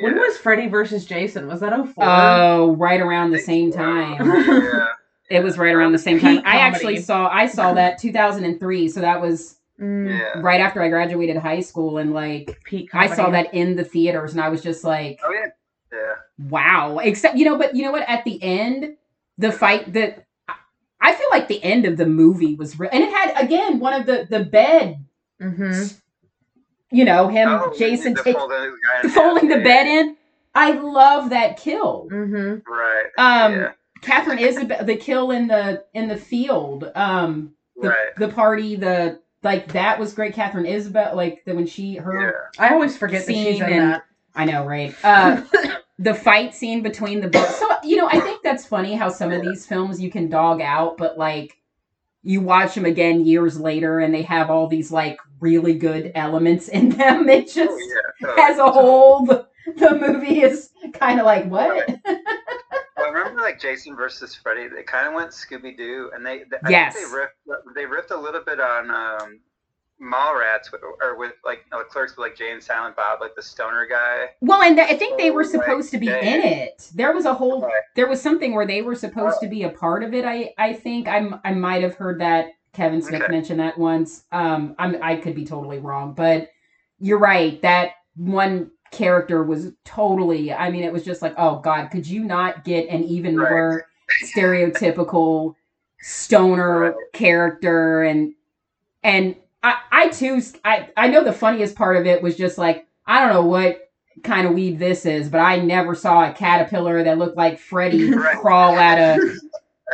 When 0.00 0.14
was 0.14 0.36
Freddy 0.36 0.68
versus 0.68 1.04
Jason? 1.04 1.48
Was 1.48 1.60
that 1.60 1.72
04? 1.72 1.94
oh, 1.98 2.76
right 2.76 3.00
around 3.00 3.30
the 3.32 3.38
same 3.38 3.72
time. 3.72 4.24
yeah, 4.26 4.86
It 5.28 5.42
was 5.42 5.58
right 5.58 5.74
around 5.74 5.92
the 5.92 5.98
same 5.98 6.20
time. 6.20 6.36
Peak 6.36 6.46
I 6.46 6.58
actually 6.58 6.98
saw 7.00 7.28
I 7.28 7.46
saw 7.46 7.74
that 7.74 7.98
2003, 8.00 8.88
so 8.88 9.00
that 9.00 9.20
was 9.20 9.54
Mm, 9.78 10.08
yeah. 10.08 10.40
right 10.40 10.58
after 10.62 10.80
I 10.80 10.88
graduated 10.88 11.36
high 11.36 11.60
school 11.60 11.98
and 11.98 12.14
like 12.14 12.58
peak 12.64 12.94
I 12.94 13.14
saw 13.14 13.28
that 13.28 13.52
in 13.52 13.76
the 13.76 13.84
theaters 13.84 14.32
and 14.32 14.40
I 14.40 14.48
was 14.48 14.62
just 14.62 14.84
like, 14.84 15.20
Oh 15.22 15.30
yeah, 15.30 15.50
yeah. 15.92 16.14
wow. 16.48 16.96
Except 16.96 17.36
you 17.36 17.44
know, 17.44 17.58
but 17.58 17.76
you 17.76 17.82
know 17.84 17.92
what? 17.92 18.08
At 18.08 18.24
the 18.24 18.42
end, 18.42 18.96
the 19.36 19.52
fight 19.52 19.92
that 19.92 20.24
I 20.98 21.14
feel 21.14 21.26
like 21.30 21.48
the 21.48 21.62
end 21.62 21.84
of 21.84 21.98
the 21.98 22.06
movie 22.06 22.54
was 22.54 22.78
real, 22.78 22.88
and 22.90 23.04
it 23.04 23.12
had 23.12 23.34
again 23.44 23.78
one 23.78 23.92
of 23.92 24.06
the 24.06 24.26
the 24.30 24.44
bed. 24.44 25.04
mm-hmm. 25.42 25.94
You 26.90 27.04
know 27.04 27.28
him, 27.28 27.48
Oh, 27.50 27.74
Jason 27.78 28.14
the 28.14 28.22
take, 28.24 28.34
folding, 28.36 28.56
the 28.58 28.76
guy 29.02 29.08
folding 29.10 29.48
the 29.50 29.58
bed 29.58 29.86
in. 29.86 30.16
I 30.54 30.70
love 30.70 31.28
that 31.30 31.58
kill. 31.58 32.08
Mhm. 32.10 32.62
Right. 32.66 33.06
Um, 33.18 33.52
yeah. 33.52 33.72
Katharine 34.06 34.38
Isabelle, 34.38 34.84
the 34.84 34.96
kill 34.96 35.30
in 35.32 35.48
the 35.48 35.84
in 35.94 36.08
the 36.08 36.16
field. 36.16 36.90
Um, 36.94 37.52
the, 37.80 37.88
Right. 37.90 38.16
the 38.16 38.28
party, 38.28 38.76
the 38.76 39.20
like 39.42 39.72
that 39.72 39.98
was 39.98 40.14
great. 40.14 40.34
Katharine 40.34 40.66
Isabelle, 40.66 41.14
like 41.14 41.44
the 41.44 41.54
when 41.54 41.66
she 41.66 41.96
her 41.96 42.50
Yeah. 42.58 42.64
I 42.64 42.72
always 42.72 42.96
forget 42.96 43.26
that 43.26 43.32
she's 43.34 43.58
Scene 43.58 43.64
in 43.64 43.72
and- 43.72 43.92
that. 43.92 44.02
I 44.34 44.44
know, 44.44 44.64
right? 44.66 44.94
Uh, 45.02 45.42
the 45.98 46.12
fight 46.14 46.54
scene 46.54 46.82
between 46.82 47.20
the 47.20 47.28
books. 47.28 47.56
So 47.56 47.68
you 47.82 47.96
know, 47.96 48.08
I 48.10 48.20
think 48.20 48.42
that's 48.42 48.66
funny 48.66 48.94
how 48.94 49.08
some 49.08 49.32
of 49.32 49.42
these 49.42 49.66
films 49.66 50.00
you 50.00 50.10
can 50.10 50.28
dog 50.28 50.60
out, 50.60 50.96
but 50.98 51.16
like 51.18 51.56
you 52.22 52.40
watch 52.40 52.74
them 52.74 52.84
again 52.84 53.24
years 53.24 53.58
later, 53.58 54.00
and 54.00 54.12
they 54.14 54.22
have 54.22 54.50
all 54.50 54.66
these 54.66 54.90
like 54.90 55.18
really 55.40 55.74
good 55.74 56.12
elements 56.14 56.68
in 56.68 56.90
them. 56.90 57.28
It 57.28 57.46
just 57.52 57.70
Oh, 57.70 57.78
yeah. 58.20 58.26
totally. 58.28 58.52
as 58.52 58.58
a 58.58 58.70
whole, 58.70 59.24
the, 59.26 59.46
the 59.76 59.94
movie 59.94 60.42
is 60.42 60.70
kind 60.94 61.20
of 61.20 61.26
like 61.26 61.46
what? 61.46 61.88
Well, 61.88 61.96
I 62.06 62.65
remember 63.18 63.42
like 63.42 63.60
Jason 63.60 63.96
versus 63.96 64.34
Freddy. 64.34 64.68
They 64.68 64.82
kind 64.82 65.06
of 65.08 65.14
went 65.14 65.30
Scooby 65.30 65.76
Doo, 65.76 66.10
and 66.14 66.24
they, 66.24 66.44
they 66.50 66.58
Yes. 66.70 66.94
Think 66.94 67.12
they 67.12 67.16
riffed 67.18 67.74
they 67.74 67.84
riffed 67.84 68.10
a 68.10 68.16
little 68.16 68.42
bit 68.44 68.60
on 68.60 68.90
um, 68.90 69.40
Mallrats 70.00 70.68
or 71.00 71.16
with 71.16 71.32
like 71.44 71.64
you 71.70 71.78
know, 71.78 71.84
Clerks 71.84 72.12
with 72.12 72.18
like 72.18 72.36
Jay 72.36 72.52
and 72.52 72.62
Silent 72.62 72.96
Bob, 72.96 73.20
like 73.20 73.34
the 73.34 73.42
stoner 73.42 73.86
guy. 73.86 74.30
Well, 74.40 74.62
and 74.62 74.78
I 74.78 74.94
think 74.96 75.18
they 75.18 75.30
were 75.30 75.40
Oh, 75.40 75.44
like, 75.44 75.50
supposed 75.50 75.90
to 75.92 75.98
be 75.98 76.06
yeah. 76.08 76.20
in 76.20 76.40
it. 76.42 76.90
There 76.94 77.12
was 77.12 77.24
a 77.24 77.34
whole 77.34 77.68
there 77.94 78.08
was 78.08 78.20
something 78.20 78.54
where 78.54 78.66
they 78.66 78.82
were 78.82 78.94
supposed 78.94 79.40
to 79.40 79.48
be 79.48 79.62
a 79.62 79.70
part 79.70 80.02
of 80.02 80.12
it. 80.14 80.24
I 80.24 80.52
I 80.58 80.72
think 80.74 81.08
I'm 81.08 81.40
I 81.44 81.52
might 81.52 81.82
have 81.82 81.94
heard 81.94 82.20
that 82.20 82.50
Kevin 82.72 83.00
Smith 83.00 83.22
Okay. 83.22 83.32
mention 83.32 83.56
that 83.58 83.78
once. 83.78 84.24
Um, 84.32 84.74
I'm 84.78 85.02
I 85.02 85.16
could 85.16 85.34
be 85.34 85.46
totally 85.46 85.78
wrong, 85.78 86.12
but 86.12 86.50
you're 86.98 87.18
right. 87.18 87.60
That 87.62 87.92
one 88.16 88.70
character 88.92 89.42
was 89.42 89.72
totally. 89.84 90.52
I 90.52 90.70
mean, 90.70 90.84
it 90.84 90.92
was 90.92 91.04
just 91.04 91.22
like, 91.22 91.34
oh 91.38 91.58
God, 91.60 91.88
could 91.88 92.06
you 92.06 92.24
not 92.24 92.64
get 92.64 92.88
an 92.88 93.04
even 93.04 93.36
Right. 93.36 93.50
more 93.50 93.86
stereotypical 94.18 95.54
stoner 96.00 96.80
Right. 96.80 96.94
character 97.12 98.02
and 98.02 98.34
and 99.02 99.36
I 99.62 99.76
I 99.90 100.08
too 100.08 100.40
I 100.64 100.88
I 100.96 101.08
know 101.08 101.24
the 101.24 101.32
funniest 101.32 101.74
part 101.76 101.96
of 101.96 102.06
it 102.06 102.22
was 102.22 102.36
just 102.36 102.58
like 102.58 102.86
I 103.06 103.20
don't 103.20 103.32
know 103.32 103.44
what 103.46 103.90
kind 104.22 104.46
of 104.46 104.54
weed 104.54 104.78
this 104.78 105.04
is, 105.06 105.28
but 105.28 105.38
I 105.40 105.56
never 105.58 105.94
saw 105.94 106.28
a 106.28 106.32
caterpillar 106.32 107.02
that 107.04 107.18
looked 107.18 107.36
like 107.36 107.58
Freddy 107.58 108.10
Right. 108.12 108.36
crawl 108.36 108.78
out 108.78 108.98
of 108.98 109.20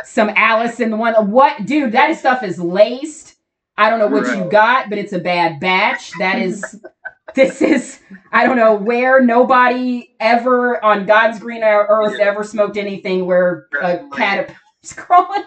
some 0.03 0.29
Alice 0.29 0.79
in 0.79 0.91
the 0.91 0.97
one. 0.97 1.31
What, 1.31 1.65
dude? 1.65 1.93
That 1.93 2.17
stuff 2.17 2.43
is 2.43 2.59
laced. 2.59 3.35
I 3.77 3.89
don't 3.89 3.99
know 3.99 4.07
what 4.07 4.33
you 4.35 4.45
got, 4.49 4.89
but 4.89 4.97
it's 4.99 5.13
a 5.13 5.19
bad 5.19 5.59
batch. 5.59 6.13
That 6.13 6.39
is. 6.39 6.79
This 7.35 7.61
is 7.61 7.99
I 8.31 8.45
don't 8.45 8.57
know 8.57 8.75
where 8.75 9.21
nobody 9.21 10.13
ever 10.19 10.83
on 10.83 11.05
God's 11.05 11.39
green 11.39 11.63
earth 11.63 12.15
Yeah. 12.19 12.25
ever 12.25 12.43
smoked 12.43 12.77
anything 12.77 13.25
where 13.25 13.67
a 13.81 13.97
Right. 13.97 14.11
caterpillar's 14.11 14.93
crawling. 14.95 15.43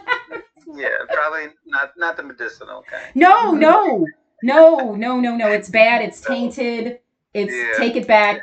Yeah, 0.75 0.88
probably 1.12 1.49
not 1.66 1.92
not 1.97 2.16
the 2.16 2.23
medicinal 2.23 2.83
kind. 2.90 3.04
No, 3.14 3.52
no, 3.52 4.06
no, 4.42 4.95
no, 4.95 5.21
no, 5.21 5.37
no. 5.37 5.49
It's 5.49 5.68
bad. 5.68 6.02
It's 6.02 6.21
tainted. 6.21 6.99
It's 7.35 7.52
Yeah. 7.54 7.73
take 7.78 7.97
it 7.97 8.06
back. 8.09 8.40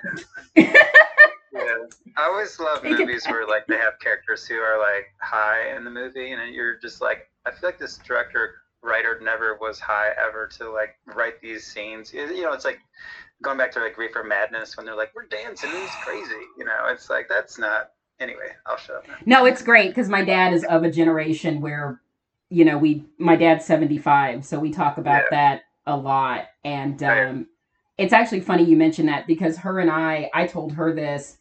Yeah, 0.55 1.75
I 2.17 2.23
always 2.25 2.59
love 2.59 2.81
Take 2.81 2.99
movies 2.99 3.25
where 3.27 3.45
like 3.47 3.65
they 3.67 3.77
have 3.77 3.99
characters 3.99 4.45
who 4.45 4.55
are 4.55 4.79
like 4.79 5.05
high 5.21 5.75
in 5.75 5.83
the 5.83 5.89
movie, 5.91 6.31
and 6.31 6.53
you're 6.53 6.77
just 6.79 7.01
like, 7.01 7.29
I 7.45 7.51
feel 7.51 7.69
like 7.69 7.79
this 7.79 7.97
director 7.97 8.55
writer 8.81 9.19
never 9.21 9.55
was 9.61 9.79
high 9.79 10.11
ever 10.17 10.47
to 10.57 10.69
like 10.71 10.95
write 11.15 11.39
these 11.41 11.65
scenes. 11.65 12.11
You 12.13 12.41
know, 12.41 12.53
it's 12.53 12.65
like 12.65 12.79
going 13.41 13.57
back 13.57 13.71
to 13.73 13.79
like 13.79 13.97
Reefer 13.97 14.23
Madness 14.23 14.77
when 14.77 14.85
they're 14.85 14.95
like, 14.95 15.11
we're 15.15 15.25
dancing, 15.25 15.69
it's 15.73 15.95
crazy. 16.03 16.31
You 16.57 16.65
know, 16.65 16.87
it's 16.87 17.09
like 17.09 17.27
that's 17.29 17.57
not. 17.57 17.91
Anyway, 18.19 18.51
I'll 18.65 18.77
shut 18.77 18.97
up. 18.97 19.07
now. 19.07 19.15
No, 19.25 19.45
it's 19.45 19.61
great 19.61 19.89
because 19.89 20.07
my 20.07 20.23
dad 20.23 20.53
is 20.53 20.63
of 20.65 20.83
a 20.83 20.91
generation 20.91 21.59
where, 21.61 21.99
you 22.49 22.63
know, 22.63 22.77
we 22.77 23.03
my 23.17 23.35
dad's 23.35 23.65
seventy 23.65 23.97
five, 23.97 24.45
so 24.45 24.59
we 24.59 24.71
talk 24.71 24.97
about 24.97 25.23
that 25.31 25.63
a 25.87 25.97
lot, 25.97 26.45
and 26.63 27.01
Right. 27.01 27.27
um, 27.27 27.47
it's 27.97 28.13
actually 28.13 28.39
funny 28.41 28.63
you 28.63 28.77
mentioned 28.77 29.09
that 29.09 29.27
because 29.27 29.57
her 29.57 29.79
and 29.79 29.89
I, 29.89 30.29
I 30.33 30.47
told 30.47 30.73
her 30.73 30.93
this. 30.93 31.37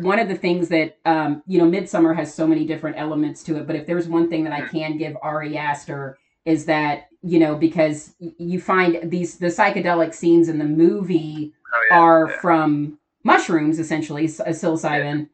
One 0.00 0.18
of 0.18 0.26
the 0.28 0.34
things 0.34 0.68
that 0.70 0.96
um, 1.04 1.44
you 1.46 1.58
know, 1.58 1.64
Midsommar 1.66 2.16
has 2.16 2.34
so 2.34 2.44
many 2.46 2.66
different 2.66 2.98
elements 2.98 3.44
to 3.44 3.56
it, 3.58 3.68
but 3.68 3.76
if 3.76 3.86
there's 3.86 4.08
one 4.08 4.28
thing 4.28 4.42
that 4.44 4.52
I 4.52 4.62
can 4.62 4.96
give 4.98 5.16
Ari 5.22 5.56
Aster 5.56 6.18
is 6.44 6.64
that 6.66 7.08
you 7.22 7.38
know 7.38 7.54
because 7.54 8.14
you 8.18 8.60
find 8.60 9.10
these 9.10 9.38
the 9.38 9.46
psychedelic 9.46 10.14
scenes 10.14 10.48
in 10.48 10.58
the 10.58 10.64
movie 10.64 11.52
Oh 11.72 11.86
yeah. 11.90 11.98
are 11.98 12.28
yeah. 12.30 12.40
from 12.40 12.98
mushrooms 13.24 13.78
essentially 13.78 14.26
psilocybin 14.26 15.28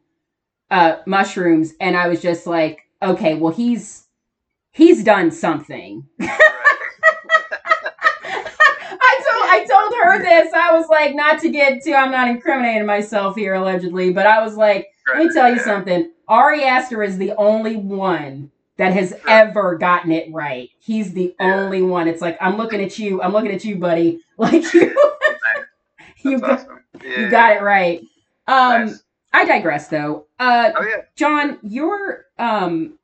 uh 0.69 0.97
mushrooms. 1.05 1.73
And 1.79 1.95
i 1.97 2.07
was 2.07 2.21
just 2.21 2.45
like 2.45 2.81
okay 3.01 3.35
well 3.35 3.53
he's 3.53 4.05
he's 4.71 5.03
done 5.03 5.31
something. 5.31 6.05
I 6.19 6.27
told 9.29 9.49
i 9.49 9.65
told 9.69 9.93
her 10.03 10.19
this. 10.21 10.53
I 10.53 10.73
was 10.77 10.87
like 10.89 11.15
not 11.15 11.39
to 11.41 11.49
get 11.49 11.83
too 11.83 11.93
i'm 11.93 12.11
not 12.11 12.27
incriminating 12.27 12.85
myself 12.85 13.35
here 13.35 13.53
allegedly 13.55 14.11
but 14.11 14.27
i 14.27 14.43
was 14.43 14.55
like 14.57 14.87
let 15.07 15.25
me 15.25 15.33
tell 15.33 15.49
you 15.51 15.59
something. 15.59 16.11
Ari 16.27 16.65
aster 16.65 17.01
is 17.01 17.17
the 17.17 17.31
only 17.37 17.77
one 17.77 18.51
that 18.77 18.93
has 18.93 19.13
ever 19.27 19.77
gotten 19.77 20.11
it 20.11 20.31
right 20.33 20.69
he's 20.79 21.13
the 21.13 21.35
only 21.39 21.81
one 21.81 22.07
it's 22.07 22.21
like 22.21 22.37
i'm 22.41 22.57
looking 22.57 22.81
at 22.81 22.97
you 22.99 23.21
i'm 23.21 23.31
looking 23.33 23.51
at 23.51 23.65
you 23.65 23.75
buddy 23.75 24.19
like 24.37 24.73
you 24.73 24.95
you 26.23 26.39
got, 26.39 26.59
awesome. 26.59 26.83
Yeah. 27.03 27.19
you 27.19 27.29
got 27.29 27.55
it 27.57 27.61
right 27.61 28.01
um 28.47 28.85
Nice. 28.87 29.03
I 29.33 29.45
digress 29.45 29.87
though. 29.87 30.25
Uh 30.39 30.71
Oh 30.75 30.83
yeah. 30.83 31.01
John, 31.15 31.59
your 31.61 32.25
um 32.39 32.97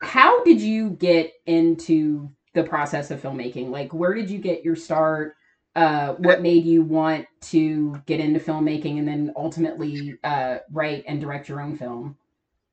how 0.00 0.44
did 0.44 0.60
you 0.60 0.90
get 0.90 1.32
into 1.46 2.30
the 2.52 2.62
process 2.62 3.10
of 3.10 3.20
filmmaking? 3.20 3.70
Like 3.70 3.92
where 3.92 4.14
did 4.14 4.30
you 4.30 4.38
get 4.38 4.64
your 4.64 4.76
start? 4.76 5.34
Uh 5.74 6.14
what 6.14 6.42
made 6.42 6.64
you 6.64 6.82
want 6.82 7.26
to 7.42 8.00
get 8.06 8.20
into 8.20 8.38
filmmaking 8.38 8.98
and 8.98 9.08
then 9.08 9.32
ultimately 9.34 10.18
uh 10.22 10.58
write 10.72 11.04
and 11.08 11.20
direct 11.20 11.48
your 11.48 11.60
own 11.60 11.76
film? 11.76 12.16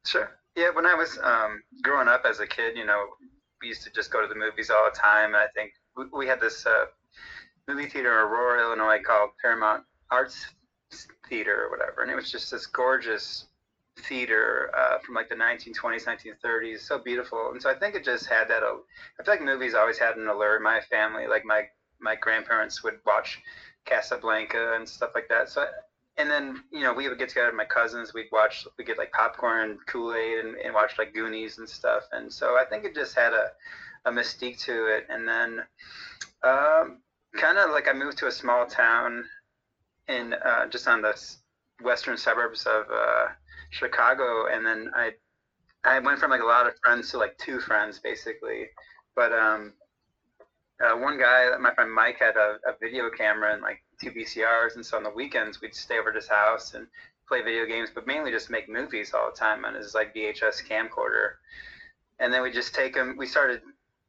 Sure. 0.05 0.29
Yeah, 0.55 0.69
when 0.69 0.85
I 0.85 0.93
was 0.93 1.17
um, 1.23 1.63
growing 1.81 2.07
up 2.07 2.23
as 2.25 2.39
a 2.39 2.47
kid, 2.47 2.77
you 2.77 2.85
know, 2.85 3.05
we 3.61 3.69
used 3.69 3.83
to 3.83 3.91
just 3.91 4.11
go 4.11 4.21
to 4.21 4.27
the 4.27 4.35
movies 4.39 4.69
all 4.69 4.87
the 4.91 4.97
time. 4.97 5.33
And 5.33 5.37
I 5.37 5.47
think 5.55 5.71
we, 5.97 6.05
we 6.13 6.27
had 6.27 6.39
this 6.39 6.65
uh, 6.65 6.85
movie 7.67 7.87
theater 7.87 8.11
in 8.11 8.27
Aurora, 8.27 8.61
Illinois 8.61 9.01
called 9.03 9.31
Paramount 9.41 9.83
Arts 10.11 10.45
Theater 11.27 11.63
or 11.65 11.71
whatever, 11.71 12.03
and 12.03 12.11
it 12.11 12.15
was 12.15 12.31
just 12.31 12.51
this 12.51 12.67
gorgeous 12.67 13.47
theater 13.97 14.69
uh, 14.77 14.99
from 14.99 15.15
like 15.15 15.29
the 15.29 15.35
1920s, 15.35 16.05
1930s, 16.05 16.79
so 16.81 16.99
beautiful. 16.99 17.51
And 17.51 17.61
so 17.61 17.69
I 17.69 17.75
think 17.75 17.95
it 17.95 18.03
just 18.03 18.27
had 18.27 18.47
that. 18.49 18.61
Uh, 18.61 18.77
I 19.19 19.23
feel 19.23 19.33
like 19.33 19.41
movies 19.41 19.73
always 19.73 19.97
had 19.97 20.17
an 20.17 20.27
allure 20.27 20.57
in 20.57 20.63
my 20.63 20.81
family. 20.81 21.25
Like 21.27 21.45
my 21.45 21.63
my 21.99 22.15
grandparents 22.15 22.83
would 22.83 22.99
watch 23.05 23.39
Casablanca 23.85 24.73
and 24.75 24.87
stuff 24.87 25.11
like 25.15 25.29
that. 25.29 25.49
So 25.49 25.65
and 26.17 26.29
then 26.29 26.63
you 26.71 26.81
know 26.81 26.93
we 26.93 27.09
would 27.09 27.17
get 27.17 27.29
together 27.29 27.47
with 27.47 27.55
my 27.55 27.65
cousins. 27.65 28.13
We'd 28.13 28.31
watch 28.31 28.67
we 28.77 28.83
get 28.83 28.97
like 28.97 29.11
popcorn 29.11 29.79
kool-aid 29.87 30.45
and, 30.45 30.55
and 30.57 30.73
watch 30.73 30.97
like 30.97 31.13
goonies 31.13 31.57
and 31.57 31.67
stuff. 31.67 32.03
And 32.11 32.31
so 32.31 32.57
i 32.57 32.65
think 32.65 32.85
it 32.85 32.95
just 32.95 33.15
had 33.15 33.33
a, 33.33 33.51
a 34.05 34.11
mystique 34.11 34.59
to 34.65 34.87
it. 34.87 35.07
And 35.09 35.27
then 35.27 35.59
um, 36.43 37.01
kind 37.35 37.57
of 37.57 37.71
like 37.71 37.87
i 37.87 37.93
moved 37.93 38.17
to 38.19 38.27
a 38.27 38.31
small 38.31 38.65
town 38.65 39.25
in 40.07 40.33
uh, 40.33 40.67
just 40.67 40.87
on 40.87 41.01
the 41.01 41.19
western 41.81 42.17
suburbs 42.17 42.65
of 42.65 42.85
uh, 42.93 43.27
chicago. 43.71 44.47
And 44.51 44.65
then 44.65 44.91
i 44.95 45.11
i 45.83 45.99
went 45.99 46.19
from 46.19 46.31
like 46.31 46.41
a 46.41 46.45
lot 46.45 46.67
of 46.67 46.73
friends 46.83 47.11
to 47.11 47.17
like 47.17 47.37
two 47.37 47.59
friends 47.59 47.99
basically. 47.99 48.67
But 49.15 49.33
um 49.33 49.73
uh, 50.83 50.97
one 50.97 51.19
guy, 51.19 51.55
my 51.59 51.73
friend 51.73 51.93
Mike, 51.93 52.17
had 52.19 52.35
a, 52.35 52.57
a, 52.67 52.73
video 52.81 53.09
camera 53.15 53.53
and 53.53 53.61
like 53.61 53.82
two 54.03 54.11
VCRs, 54.11 54.75
and 54.75 54.85
so 54.85 54.97
on 54.97 55.03
the 55.03 55.09
weekends 55.09 55.61
we'd 55.61 55.75
stay 55.75 55.99
over 55.99 56.09
at 56.09 56.15
his 56.15 56.27
house 56.27 56.73
and 56.73 56.87
play 57.27 57.41
video 57.41 57.65
games, 57.65 57.89
but 57.93 58.05
mainly 58.05 58.31
just 58.31 58.49
make 58.49 58.69
movies 58.69 59.13
all 59.13 59.29
the 59.29 59.37
time 59.37 59.65
on 59.65 59.75
his 59.75 59.95
like 59.95 60.13
VHS 60.13 60.67
camcorder. 60.67 61.33
And 62.19 62.33
then 62.33 62.41
we 62.41 62.51
just 62.51 62.75
take 62.75 62.93
them. 62.93 63.15
We 63.17 63.25
started 63.25 63.61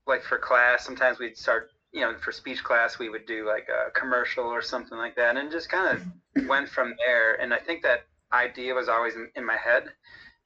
like 0.06 0.22
for 0.22 0.38
class. 0.38 0.84
Sometimes 0.84 1.18
we'd 1.18 1.36
start, 1.36 1.70
you 1.92 2.00
know, 2.00 2.16
for 2.18 2.32
speech 2.32 2.62
class 2.62 2.98
we 2.98 3.08
would 3.08 3.26
do 3.26 3.46
like 3.46 3.68
a 3.68 3.90
commercial 3.98 4.44
or 4.44 4.62
something 4.62 4.98
like 4.98 5.16
that, 5.16 5.36
and 5.36 5.50
just 5.50 5.68
kind 5.68 5.96
of 5.96 6.46
went 6.48 6.68
from 6.68 6.94
there. 7.06 7.40
And 7.40 7.54
I 7.54 7.58
think 7.58 7.82
that 7.82 8.06
idea 8.32 8.74
was 8.74 8.88
always 8.88 9.14
in, 9.14 9.30
in 9.36 9.46
my 9.46 9.56
head. 9.56 9.84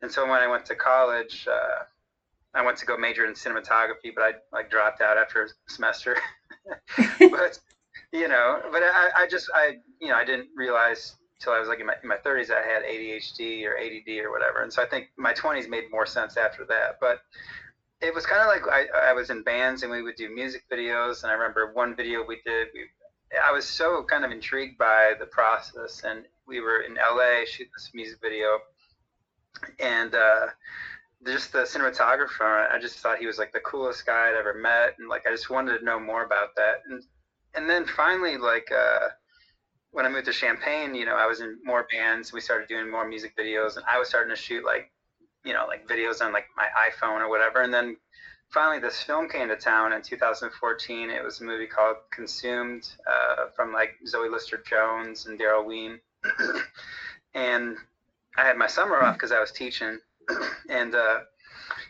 And 0.02 0.11
so 0.11 0.28
when 0.28 0.40
I 0.40 0.47
went 0.47 0.64
to 0.67 0.76
college, 0.76 1.49
uh, 1.50 1.85
I 2.55 2.64
went 2.64 2.78
to 2.78 2.87
go 2.87 2.97
major 2.97 3.26
in 3.26 3.35
cinematography, 3.35 4.14
but 4.14 4.23
I 4.23 4.33
like 4.52 4.71
dropped 4.71 5.00
out 5.00 5.19
after 5.19 5.45
a 5.45 5.49
semester. 5.67 6.17
but 7.31 7.59
you 8.12 8.28
know, 8.28 8.60
but 8.72 8.82
I, 8.82 9.10
I 9.16 9.26
just 9.26 9.50
I 9.54 9.78
you 10.00 10.08
know 10.08 10.16
I 10.16 10.24
didn't 10.24 10.48
realize 10.56 11.16
till 11.40 11.52
I 11.52 11.60
was 11.60 11.68
like 11.68 11.80
in 11.80 11.86
my, 11.86 11.94
in 12.02 12.08
my 12.08 12.16
30s 12.16 12.50
I 12.50 12.66
had 12.66 12.82
ADHD 12.82 13.64
or 13.64 13.76
ADD 13.76 14.24
or 14.24 14.30
whatever, 14.30 14.62
and 14.62 14.72
so 14.72 14.82
I 14.82 14.86
think 14.86 15.08
my 15.16 15.32
20s 15.32 15.68
made 15.68 15.84
more 15.90 16.06
sense 16.06 16.36
after 16.36 16.64
that. 16.66 16.98
But 17.00 17.20
it 18.00 18.14
was 18.14 18.26
kind 18.26 18.40
of 18.40 18.48
like 18.48 18.62
I, 18.70 19.10
I 19.10 19.12
was 19.12 19.30
in 19.30 19.42
bands 19.42 19.82
and 19.82 19.90
we 19.90 20.02
would 20.02 20.16
do 20.16 20.34
music 20.34 20.64
videos, 20.70 21.22
and 21.22 21.30
I 21.30 21.34
remember 21.34 21.72
one 21.72 21.94
video 21.94 22.24
we 22.26 22.40
did. 22.44 22.68
We, 22.74 22.86
I 23.46 23.52
was 23.52 23.66
so 23.66 24.04
kind 24.04 24.24
of 24.24 24.30
intrigued 24.30 24.78
by 24.78 25.14
the 25.18 25.26
process, 25.26 26.02
and 26.04 26.24
we 26.46 26.60
were 26.60 26.80
in 26.80 26.94
LA 26.94 27.44
shooting 27.46 27.72
this 27.76 27.90
music 27.92 28.18
video, 28.22 28.58
and 29.78 30.14
uh, 30.14 30.46
just 31.26 31.52
the 31.52 31.60
cinematographer, 31.60 32.70
I 32.70 32.78
just 32.80 32.98
thought 32.98 33.18
he 33.18 33.26
was 33.26 33.38
like 33.38 33.52
the 33.52 33.60
coolest 33.60 34.06
guy 34.06 34.28
I'd 34.28 34.36
ever 34.38 34.54
met, 34.54 34.94
and 34.98 35.08
like 35.08 35.26
I 35.26 35.30
just 35.30 35.50
wanted 35.50 35.78
to 35.78 35.84
know 35.84 36.00
more 36.00 36.24
about 36.24 36.56
that. 36.56 36.82
And 36.88 37.02
and 37.58 37.68
then 37.68 37.84
finally, 37.84 38.36
like 38.36 38.70
uh, 38.70 39.08
when 39.90 40.06
I 40.06 40.08
moved 40.08 40.26
to 40.26 40.32
Champaign, 40.32 40.94
you 40.94 41.04
know, 41.04 41.16
I 41.16 41.26
was 41.26 41.40
in 41.40 41.58
more 41.64 41.88
bands. 41.90 42.32
We 42.32 42.40
started 42.40 42.68
doing 42.68 42.88
more 42.88 43.06
music 43.06 43.36
videos, 43.36 43.76
and 43.76 43.84
I 43.90 43.98
was 43.98 44.08
starting 44.08 44.30
to 44.30 44.40
shoot 44.40 44.64
like, 44.64 44.92
you 45.44 45.52
know, 45.52 45.66
like 45.66 45.88
videos 45.88 46.21
on 46.21 46.32
like 46.32 46.44
my 46.56 46.68
iPhone 46.88 47.21
or 47.21 47.28
whatever. 47.28 47.62
And 47.62 47.75
then 47.75 47.97
finally, 48.50 48.78
this 48.78 49.02
film 49.02 49.28
came 49.28 49.49
to 49.49 49.56
town 49.56 49.92
in 49.92 50.02
2014. 50.02 51.10
It 51.10 51.25
was 51.25 51.40
a 51.40 51.44
movie 51.44 51.66
called 51.66 51.97
Consumed 52.12 52.88
uh, 53.10 53.47
from 53.56 53.73
like 53.73 53.90
Zoe 54.06 54.28
Lister 54.28 54.62
Jones 54.64 55.26
and 55.26 55.38
Daryl 55.38 55.66
Wein. 55.66 55.99
and 57.34 57.76
I 58.36 58.44
had 58.44 58.56
my 58.56 58.68
summer 58.68 59.02
off 59.02 59.16
because 59.16 59.32
I 59.32 59.40
was 59.40 59.50
teaching 59.50 59.99
and 60.71 60.94
uh, 60.94 61.21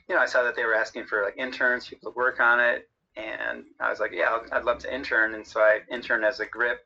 you 0.08 0.14
know, 0.14 0.20
I 0.22 0.26
saw 0.26 0.42
that 0.44 0.56
they 0.56 0.64
were 0.64 0.74
asking 0.74 1.04
for 1.04 1.22
like 1.22 1.36
interns, 1.36 1.88
people 1.88 2.10
to 2.10 2.16
work 2.16 2.40
on 2.40 2.58
it, 2.58 2.88
and 3.18 3.64
I 3.80 3.90
was 3.90 4.00
like, 4.00 4.12
yeah, 4.12 4.38
I'd 4.52 4.64
love 4.64 4.78
to 4.78 4.94
intern, 4.94 5.34
and 5.34 5.46
so 5.46 5.60
I 5.60 5.80
interned 5.90 6.24
as 6.24 6.40
a 6.40 6.46
grip, 6.46 6.84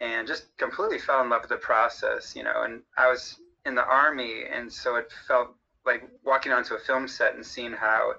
and 0.00 0.26
just 0.26 0.56
completely 0.58 0.98
fell 0.98 1.22
in 1.22 1.30
love 1.30 1.42
with 1.42 1.50
the 1.50 1.56
process, 1.56 2.34
you 2.34 2.42
know. 2.42 2.62
And 2.64 2.82
I 2.98 3.08
was 3.08 3.38
in 3.64 3.74
the 3.74 3.84
army, 3.84 4.44
and 4.52 4.72
so 4.72 4.96
it 4.96 5.12
felt 5.28 5.54
like 5.86 6.08
walking 6.24 6.52
onto 6.52 6.74
a 6.74 6.78
film 6.78 7.06
set 7.06 7.34
and 7.34 7.44
seeing 7.44 7.72
how 7.72 8.14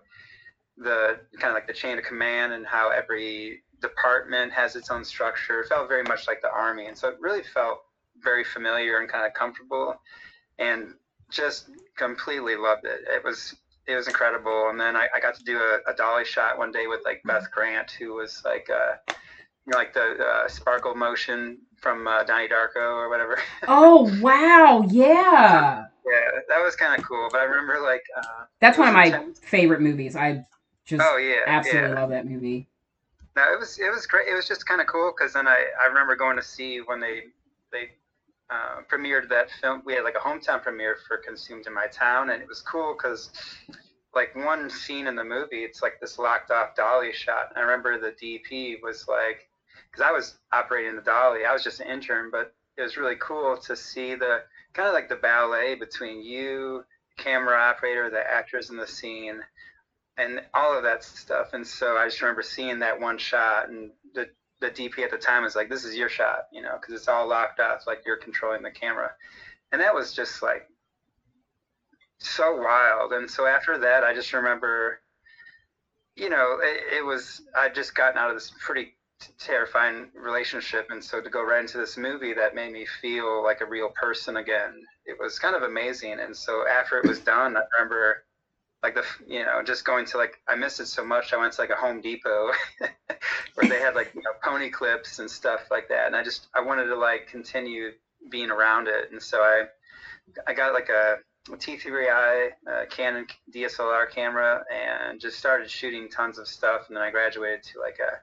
the 0.77 1.19
kind 1.39 1.51
of 1.51 1.55
like 1.55 1.67
the 1.67 1.73
chain 1.73 1.97
of 1.97 2.03
command 2.03 2.53
and 2.53 2.65
how 2.65 2.89
every 2.89 3.63
department 3.81 4.51
has 4.51 4.75
its 4.75 4.89
own 4.89 5.05
structure 5.05 5.61
it 5.61 5.67
felt 5.67 5.87
very 5.87 6.03
much 6.03 6.27
like 6.27 6.41
the 6.41 6.51
army 6.51 6.87
and 6.87 6.97
so 6.97 7.07
it 7.07 7.15
really 7.19 7.43
felt 7.43 7.79
very 8.21 8.43
familiar 8.43 8.99
and 8.99 9.09
kind 9.09 9.25
of 9.25 9.33
comfortable 9.33 9.95
and 10.59 10.93
just 11.29 11.69
completely 11.97 12.55
loved 12.55 12.85
it. 12.85 13.01
It 13.07 13.23
was 13.23 13.55
it 13.87 13.95
was 13.95 14.07
incredible. 14.07 14.69
And 14.69 14.79
then 14.79 14.95
I, 14.95 15.07
I 15.15 15.19
got 15.19 15.35
to 15.35 15.43
do 15.43 15.57
a, 15.57 15.91
a, 15.91 15.93
dolly 15.93 16.25
shot 16.25 16.57
one 16.57 16.71
day 16.71 16.87
with 16.87 17.01
like 17.05 17.21
Beth 17.23 17.49
Grant, 17.51 17.91
who 17.91 18.15
was 18.15 18.41
like 18.43 18.69
uh, 18.69 18.95
you 19.09 19.71
know 19.71 19.77
like 19.77 19.93
the 19.93 20.17
uh, 20.19 20.47
sparkle 20.47 20.95
motion 20.95 21.59
from 21.77 22.07
uh, 22.07 22.23
Donnie 22.23 22.47
Darko 22.47 22.95
or 22.95 23.09
whatever. 23.09 23.37
oh 23.67 24.11
wow! 24.21 24.85
Yeah. 24.89 25.85
yeah, 26.05 26.41
that 26.49 26.63
was 26.63 26.75
kind 26.75 26.99
of 26.99 27.07
cool. 27.07 27.27
But 27.31 27.41
I 27.41 27.43
remember 27.43 27.81
like 27.83 28.03
uh, 28.17 28.45
that's 28.59 28.77
one 28.77 28.87
of 28.87 28.93
my 28.93 29.05
intense. 29.05 29.39
favorite 29.39 29.81
movies. 29.81 30.15
I 30.15 30.45
just 30.85 31.03
oh 31.03 31.17
yeah 31.17 31.41
absolutely 31.45 31.89
yeah. 31.89 31.99
love 31.99 32.09
that 32.09 32.27
movie. 32.27 32.67
No, 33.35 33.51
it 33.51 33.59
was 33.59 33.77
it 33.79 33.93
was 33.93 34.05
great. 34.07 34.27
It 34.27 34.33
was 34.33 34.47
just 34.47 34.65
kind 34.65 34.81
of 34.81 34.87
cool 34.87 35.13
because 35.15 35.33
then 35.33 35.47
I 35.47 35.65
I 35.81 35.87
remember 35.87 36.15
going 36.15 36.37
to 36.37 36.43
see 36.43 36.79
when 36.79 36.99
they 36.99 37.23
they 37.71 37.89
uh, 38.49 38.81
premiered 38.91 39.29
that 39.29 39.49
film. 39.61 39.81
We 39.85 39.93
had 39.93 40.03
like 40.03 40.15
a 40.15 40.19
hometown 40.19 40.61
premiere 40.61 40.97
for 41.07 41.17
Consumed 41.17 41.67
in 41.67 41.73
my 41.73 41.87
town, 41.87 42.29
and 42.29 42.41
it 42.41 42.47
was 42.47 42.61
cool 42.61 42.95
because 42.97 43.31
like 44.13 44.35
one 44.35 44.69
scene 44.69 45.07
in 45.07 45.15
the 45.15 45.23
movie, 45.23 45.63
it's 45.63 45.81
like 45.81 45.99
this 45.99 46.17
locked 46.17 46.51
off 46.51 46.75
dolly 46.75 47.11
shot. 47.11 47.49
And 47.49 47.59
I 47.59 47.61
remember 47.61 47.99
the 47.99 48.11
DP 48.11 48.81
was 48.81 49.07
like, 49.07 49.49
because 49.91 50.03
I 50.03 50.11
was 50.11 50.37
operating 50.53 50.95
the 50.95 51.01
dolly, 51.01 51.45
I 51.45 51.53
was 51.53 51.63
just 51.63 51.81
an 51.81 51.87
intern, 51.87 52.29
but 52.31 52.53
it 52.77 52.81
was 52.81 52.97
really 52.97 53.17
cool 53.19 53.57
to 53.57 53.75
see 53.75 54.15
the 54.15 54.43
kind 54.73 54.87
of 54.87 54.93
like 54.93 55.09
the 55.09 55.15
ballet 55.15 55.75
between 55.75 56.23
you, 56.23 56.83
camera 57.17 57.57
operator, 57.57 58.09
the 58.09 58.19
actors 58.19 58.69
in 58.69 58.77
the 58.77 58.87
scene, 58.87 59.41
and 60.17 60.41
all 60.53 60.75
of 60.75 60.83
that 60.83 61.03
stuff. 61.03 61.53
And 61.53 61.65
so 61.65 61.97
I 61.97 62.05
just 62.05 62.21
remember 62.21 62.41
seeing 62.41 62.79
that 62.79 62.99
one 62.99 63.17
shot 63.17 63.69
and 63.69 63.91
the 64.13 64.29
the 64.73 64.89
DP 64.89 65.03
at 65.03 65.11
the 65.11 65.17
time 65.17 65.43
was 65.43 65.55
like, 65.55 65.69
"This 65.69 65.85
is 65.85 65.95
your 65.95 66.09
shot," 66.09 66.47
you 66.51 66.61
know, 66.61 66.77
because 66.79 66.93
it's 66.93 67.07
all 67.07 67.27
locked 67.27 67.59
off, 67.59 67.87
like 67.87 68.03
you're 68.05 68.17
controlling 68.17 68.63
the 68.63 68.71
camera, 68.71 69.13
and 69.71 69.81
that 69.81 69.93
was 69.93 70.13
just 70.13 70.41
like 70.41 70.69
so 72.19 72.61
wild. 72.61 73.13
And 73.13 73.29
so 73.29 73.45
after 73.45 73.77
that, 73.79 74.03
I 74.03 74.13
just 74.13 74.33
remember, 74.33 75.01
you 76.15 76.29
know, 76.29 76.59
it, 76.61 76.97
it 76.97 77.05
was 77.05 77.41
I'd 77.55 77.75
just 77.75 77.95
gotten 77.95 78.17
out 78.17 78.29
of 78.29 78.35
this 78.35 78.51
pretty 78.59 78.95
terrifying 79.39 80.09
relationship, 80.13 80.87
and 80.91 81.03
so 81.03 81.21
to 81.21 81.29
go 81.29 81.43
right 81.43 81.61
into 81.61 81.77
this 81.77 81.97
movie 81.97 82.33
that 82.33 82.55
made 82.55 82.71
me 82.73 82.85
feel 83.01 83.43
like 83.43 83.61
a 83.61 83.65
real 83.65 83.89
person 83.89 84.37
again, 84.37 84.83
it 85.05 85.17
was 85.19 85.39
kind 85.39 85.55
of 85.55 85.63
amazing. 85.63 86.19
And 86.19 86.35
so 86.35 86.67
after 86.67 86.97
it 86.97 87.07
was 87.07 87.19
done, 87.19 87.55
I 87.57 87.61
remember 87.77 88.23
like 88.83 88.95
the 88.95 89.03
you 89.27 89.43
know 89.43 89.61
just 89.63 89.85
going 89.85 90.05
to 90.05 90.17
like 90.17 90.39
I 90.47 90.55
missed 90.55 90.79
it 90.79 90.87
so 90.87 91.03
much. 91.03 91.33
I 91.33 91.37
went 91.37 91.53
to 91.53 91.61
like 91.61 91.69
a 91.69 91.75
Home 91.75 92.01
Depot 92.01 92.51
where 93.55 93.69
they 93.69 93.79
had 93.79 93.95
like 93.95 94.13
you 94.13 94.21
know 94.21 94.31
pony 94.43 94.69
clips 94.69 95.19
and 95.19 95.29
stuff 95.29 95.71
like 95.71 95.89
that, 95.89 96.07
and 96.07 96.15
I 96.15 96.23
just 96.23 96.47
I 96.55 96.61
wanted 96.61 96.85
to 96.85 96.95
like 96.95 97.27
continue 97.27 97.91
being 98.29 98.51
around 98.51 98.87
it, 98.87 99.11
and 99.11 99.21
so 99.21 99.39
I 99.39 99.65
I 100.47 100.53
got 100.53 100.73
like 100.73 100.89
a 100.89 101.17
T3i 101.49 102.49
uh, 102.67 102.85
Canon 102.89 103.27
DSLR 103.53 104.09
camera 104.09 104.63
and 104.73 105.19
just 105.19 105.37
started 105.37 105.69
shooting 105.69 106.09
tons 106.09 106.39
of 106.39 106.47
stuff. 106.47 106.87
And 106.87 106.97
then 106.97 107.03
I 107.03 107.11
graduated 107.11 107.63
to 107.63 107.79
like 107.79 107.99
a 107.99 108.19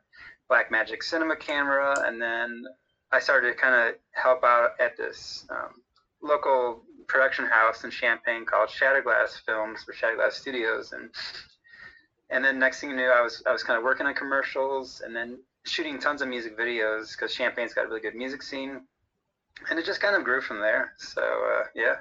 Blackmagic 0.52 1.02
cinema 1.02 1.36
camera, 1.36 1.94
and 2.06 2.20
then 2.20 2.64
I 3.12 3.20
started 3.20 3.48
to 3.48 3.54
kind 3.54 3.74
of 3.74 3.94
help 4.12 4.42
out 4.42 4.70
at 4.80 4.96
this 4.96 5.46
um, 5.50 5.82
local 6.22 6.82
production 7.06 7.46
house 7.46 7.84
in 7.84 7.90
Champaign 7.90 8.44
called 8.44 8.68
Shatterglass 8.68 9.40
Films 9.44 9.84
or 9.88 9.94
Shatterglass 9.94 10.32
Studios, 10.32 10.92
and 10.92 11.10
and 12.30 12.44
then 12.44 12.58
next 12.58 12.80
thing 12.80 12.90
you 12.90 12.96
knew, 12.96 13.10
I 13.10 13.20
was 13.20 13.42
I 13.46 13.52
was 13.52 13.62
kind 13.62 13.78
of 13.78 13.84
working 13.84 14.06
on 14.06 14.14
commercials 14.14 15.02
and 15.04 15.14
then 15.14 15.38
shooting 15.64 15.98
tons 15.98 16.22
of 16.22 16.28
music 16.28 16.58
videos 16.58 17.12
because 17.12 17.34
Champaign's 17.34 17.74
got 17.74 17.84
a 17.84 17.88
really 17.88 18.00
good 18.00 18.14
music 18.14 18.42
scene, 18.42 18.82
and 19.70 19.78
it 19.78 19.84
just 19.84 20.00
kind 20.00 20.16
of 20.16 20.24
grew 20.24 20.40
from 20.40 20.60
there. 20.60 20.94
So 20.98 21.22
uh, 21.22 21.64
yeah, 21.74 21.96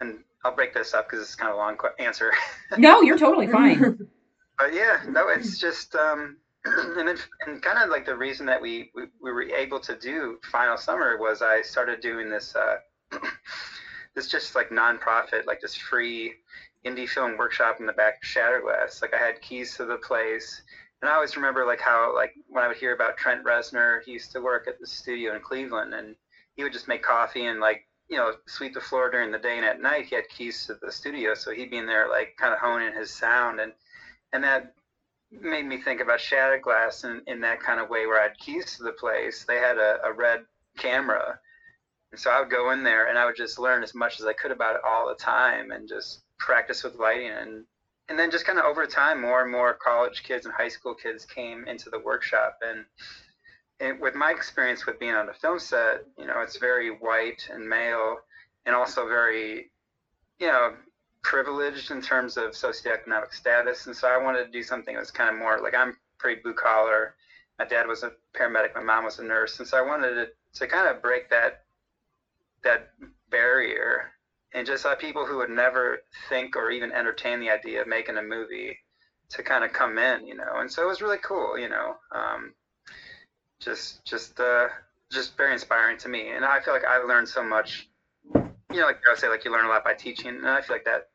and 0.00 0.24
I'll 0.44 0.54
break 0.54 0.74
this 0.74 0.94
up 0.94 1.08
because 1.08 1.24
it's 1.24 1.34
kind 1.34 1.50
of 1.50 1.56
a 1.56 1.58
long 1.58 1.76
answer. 1.98 2.32
no, 2.78 3.02
you're 3.02 3.18
totally 3.18 3.46
fine. 3.46 3.98
but 4.58 4.74
yeah, 4.74 5.02
no, 5.08 5.28
it's 5.28 5.58
just 5.58 5.94
um, 5.94 6.36
and 6.64 7.08
then 7.08 7.16
and 7.46 7.62
kind 7.62 7.78
of 7.78 7.90
like 7.90 8.06
the 8.06 8.16
reason 8.16 8.46
that 8.46 8.60
we, 8.60 8.90
we, 8.94 9.04
we 9.20 9.32
were 9.32 9.42
able 9.42 9.80
to 9.80 9.96
do 9.96 10.38
Final 10.50 10.76
Summer 10.76 11.16
was 11.18 11.42
I 11.42 11.62
started 11.62 12.00
doing 12.00 12.30
this. 12.30 12.54
Uh, 12.54 12.76
this 14.14 14.28
just 14.28 14.54
like 14.54 14.70
nonprofit, 14.70 15.46
like 15.46 15.60
this 15.60 15.74
free 15.74 16.34
indie 16.84 17.08
film 17.08 17.36
workshop 17.36 17.76
in 17.80 17.86
the 17.86 17.92
back 17.92 18.14
of 18.22 18.28
Shatterglass. 18.28 19.00
Like 19.02 19.14
I 19.14 19.18
had 19.18 19.40
keys 19.40 19.76
to 19.76 19.84
the 19.84 19.96
place, 19.96 20.62
and 21.00 21.10
I 21.10 21.14
always 21.14 21.36
remember 21.36 21.66
like 21.66 21.80
how 21.80 22.14
like 22.14 22.34
when 22.48 22.64
I 22.64 22.68
would 22.68 22.76
hear 22.76 22.94
about 22.94 23.16
Trent 23.16 23.44
Reznor, 23.44 24.02
he 24.04 24.12
used 24.12 24.32
to 24.32 24.40
work 24.40 24.66
at 24.68 24.78
the 24.80 24.86
studio 24.86 25.34
in 25.34 25.40
Cleveland, 25.40 25.94
and 25.94 26.16
he 26.56 26.62
would 26.62 26.72
just 26.72 26.88
make 26.88 27.02
coffee 27.02 27.46
and 27.46 27.60
like 27.60 27.86
you 28.08 28.16
know 28.16 28.32
sweep 28.46 28.74
the 28.74 28.80
floor 28.80 29.10
during 29.10 29.30
the 29.30 29.38
day, 29.38 29.56
and 29.56 29.66
at 29.66 29.80
night 29.80 30.06
he 30.06 30.16
had 30.16 30.28
keys 30.28 30.66
to 30.66 30.74
the 30.82 30.92
studio, 30.92 31.34
so 31.34 31.52
he'd 31.52 31.70
be 31.70 31.78
in 31.78 31.86
there 31.86 32.08
like 32.08 32.36
kind 32.38 32.52
of 32.52 32.60
honing 32.60 32.94
his 32.94 33.10
sound, 33.12 33.60
and 33.60 33.72
and 34.32 34.44
that 34.44 34.74
made 35.30 35.64
me 35.64 35.78
think 35.78 36.00
about 36.00 36.20
Shatterglass 36.20 37.04
in, 37.04 37.22
in 37.26 37.40
that 37.40 37.60
kind 37.60 37.80
of 37.80 37.88
way 37.88 38.06
where 38.06 38.20
I 38.20 38.24
had 38.24 38.38
keys 38.38 38.76
to 38.76 38.82
the 38.82 38.92
place. 38.92 39.44
They 39.44 39.56
had 39.56 39.78
a, 39.78 39.98
a 40.04 40.12
red 40.12 40.40
camera. 40.78 41.38
And 42.12 42.20
so 42.20 42.30
I 42.30 42.40
would 42.40 42.50
go 42.50 42.70
in 42.70 42.82
there 42.82 43.08
and 43.08 43.18
I 43.18 43.24
would 43.24 43.36
just 43.36 43.58
learn 43.58 43.82
as 43.82 43.94
much 43.94 44.20
as 44.20 44.26
I 44.26 44.34
could 44.34 44.50
about 44.50 44.76
it 44.76 44.82
all 44.86 45.08
the 45.08 45.14
time 45.14 45.70
and 45.70 45.88
just 45.88 46.22
practice 46.38 46.84
with 46.84 46.96
lighting. 46.96 47.30
And 47.30 47.64
and 48.08 48.18
then 48.18 48.30
just 48.30 48.44
kind 48.44 48.58
of 48.58 48.66
over 48.66 48.84
time 48.84 49.22
more 49.22 49.42
and 49.42 49.50
more 49.50 49.78
college 49.82 50.22
kids 50.22 50.44
and 50.44 50.54
high 50.54 50.68
school 50.68 50.94
kids 50.94 51.24
came 51.24 51.64
into 51.66 51.88
the 51.88 52.00
workshop. 52.00 52.58
And, 52.60 52.84
and 53.80 53.98
with 54.00 54.14
my 54.14 54.30
experience 54.30 54.84
with 54.84 55.00
being 55.00 55.14
on 55.14 55.30
a 55.30 55.32
film 55.32 55.58
set 55.58 56.04
you 56.18 56.26
know 56.26 56.40
it's 56.42 56.58
very 56.58 56.90
white 56.90 57.48
and 57.50 57.66
male 57.66 58.18
and 58.66 58.76
also 58.76 59.08
very 59.08 59.70
you 60.38 60.46
know 60.46 60.74
privileged 61.22 61.90
in 61.90 62.02
terms 62.02 62.36
of 62.36 62.50
socioeconomic 62.50 63.32
status. 63.32 63.86
And 63.86 63.96
so 63.96 64.08
i 64.08 64.22
wanted 64.22 64.44
to 64.44 64.50
do 64.50 64.62
something 64.62 64.94
that 64.94 65.00
was 65.00 65.10
kind 65.10 65.30
of 65.30 65.40
more 65.40 65.60
like 65.62 65.74
i'm 65.74 65.96
pretty 66.18 66.42
blue 66.42 66.54
collar. 66.54 67.14
My 67.58 67.64
dad 67.64 67.86
was 67.86 68.02
a 68.02 68.12
paramedic 68.36 68.74
my 68.74 68.82
mom 68.82 69.04
was 69.04 69.18
a 69.18 69.24
nurse. 69.24 69.58
And 69.58 69.66
so 69.66 69.78
i 69.78 69.82
wanted 69.82 70.14
to, 70.14 70.28
to 70.58 70.66
kind 70.66 70.88
of 70.88 71.00
break 71.00 71.30
that 71.30 71.62
that 72.64 72.90
barrier 73.30 74.12
and 74.54 74.66
just 74.66 74.84
have 74.84 74.98
people 74.98 75.26
who 75.26 75.38
would 75.38 75.50
never 75.50 75.98
think 76.28 76.56
or 76.56 76.70
even 76.70 76.92
entertain 76.92 77.40
the 77.40 77.50
idea 77.50 77.80
of 77.80 77.88
making 77.88 78.18
a 78.18 78.22
movie 78.22 78.78
to 79.30 79.42
kind 79.42 79.64
of 79.64 79.72
come 79.72 79.98
in, 79.98 80.26
you 80.26 80.34
know. 80.34 80.56
And 80.60 80.70
so 80.70 80.82
it 80.82 80.86
was 80.86 81.00
really 81.00 81.18
cool, 81.18 81.58
you 81.58 81.68
know. 81.68 81.96
Um, 82.14 82.54
just 83.60 84.04
just 84.04 84.38
uh, 84.40 84.68
just 85.10 85.36
very 85.36 85.52
inspiring 85.52 85.96
to 85.98 86.08
me, 86.08 86.30
and 86.30 86.44
I 86.44 86.60
feel 86.60 86.74
like 86.74 86.84
I 86.84 86.98
learned 86.98 87.28
so 87.28 87.42
much. 87.42 87.88
You 88.34 88.80
know, 88.80 88.86
like 88.86 89.00
I 89.10 89.14
say, 89.16 89.28
like 89.28 89.44
you 89.44 89.52
learn 89.52 89.66
a 89.66 89.68
lot 89.68 89.84
by 89.84 89.94
teaching, 89.94 90.28
and 90.28 90.48
I 90.48 90.60
feel 90.60 90.76
like 90.76 90.84
that 90.84 91.08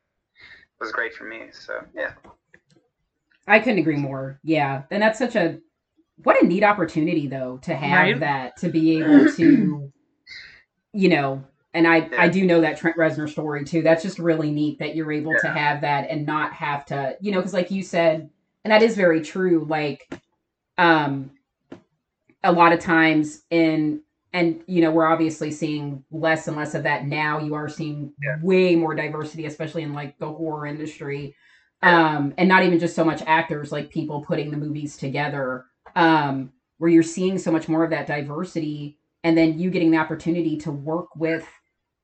was 0.80 0.92
great 0.92 1.14
for 1.14 1.24
me. 1.26 1.48
So 1.52 1.80
yeah. 1.96 2.14
I 3.48 3.60
couldn't 3.60 3.80
agree 3.80 3.96
more. 3.96 4.40
Yeah, 4.44 4.84
and 4.92 5.02
that's 5.02 5.20
such 5.20 5.36
a 5.36 5.60
what 6.24 6.42
a 6.42 6.46
neat 6.46 6.64
opportunity 6.64 7.28
though 7.28 7.58
to 7.64 7.76
have 7.76 7.92
right? 7.92 8.20
that 8.20 8.58
to 8.58 8.70
be 8.70 8.98
able 8.98 9.32
to, 9.34 9.92
you 10.98 11.10
know, 11.10 11.44
and 11.76 11.88
I 11.88 11.98
yeah. 11.98 12.24
I 12.24 12.28
do 12.28 12.44
know 12.44 12.60
that 12.62 12.78
Trent 12.78 12.98
Reznor 12.98 13.30
story 13.30 13.64
too. 13.64 13.84
That's 13.84 14.02
just 14.02 14.18
really 14.18 14.50
neat 14.50 14.80
that 14.80 14.96
you're 14.96 15.12
able 15.12 15.34
yeah. 15.34 15.42
to 15.42 15.48
have 15.50 15.82
that 15.82 16.10
and 16.10 16.26
not 16.26 16.52
have 16.54 16.86
to, 16.88 17.16
you 17.22 17.32
know, 17.32 17.38
because 17.38 17.54
like 17.54 17.70
you 17.70 17.84
said, 17.84 18.28
and 18.64 18.72
that 18.72 18.82
is 18.82 18.96
very 18.96 19.22
true. 19.22 19.64
Like, 19.70 20.12
um, 20.80 21.30
a 22.44 22.52
lot 22.52 22.74
of 22.74 22.80
times 22.80 23.44
in 23.52 24.02
and 24.34 24.62
you 24.66 24.82
know 24.82 24.90
we're 24.90 25.06
obviously 25.06 25.52
seeing 25.52 26.04
less 26.10 26.48
and 26.48 26.58
less 26.58 26.74
of 26.74 26.82
that 26.82 27.06
now. 27.06 27.40
You 27.40 27.54
are 27.54 27.70
seeing 27.70 28.12
yeah. 28.24 28.38
way 28.42 28.76
more 28.76 28.96
diversity, 28.96 29.46
especially 29.46 29.84
in 29.84 29.94
like 29.94 30.18
the 30.18 30.28
horror 30.28 30.66
industry, 30.66 31.36
um, 31.84 32.34
and 32.40 32.50
not 32.50 32.64
even 32.64 32.80
just 32.80 32.96
so 32.96 33.04
much 33.04 33.22
actors, 33.28 33.72
like 33.72 33.92
people 33.92 34.26
putting 34.26 34.50
the 34.50 34.58
movies 34.58 34.98
together. 34.98 35.66
Um, 35.96 36.52
where 36.80 36.90
you're 36.90 37.04
seeing 37.04 37.38
so 37.38 37.52
much 37.52 37.68
more 37.68 37.84
of 37.84 37.90
that 37.90 38.08
diversity 38.08 38.98
and 39.24 39.38
then 39.38 39.60
you 39.60 39.70
getting 39.70 39.92
the 39.92 39.98
opportunity 39.98 40.58
to 40.58 40.72
work 40.72 41.16
with 41.16 41.48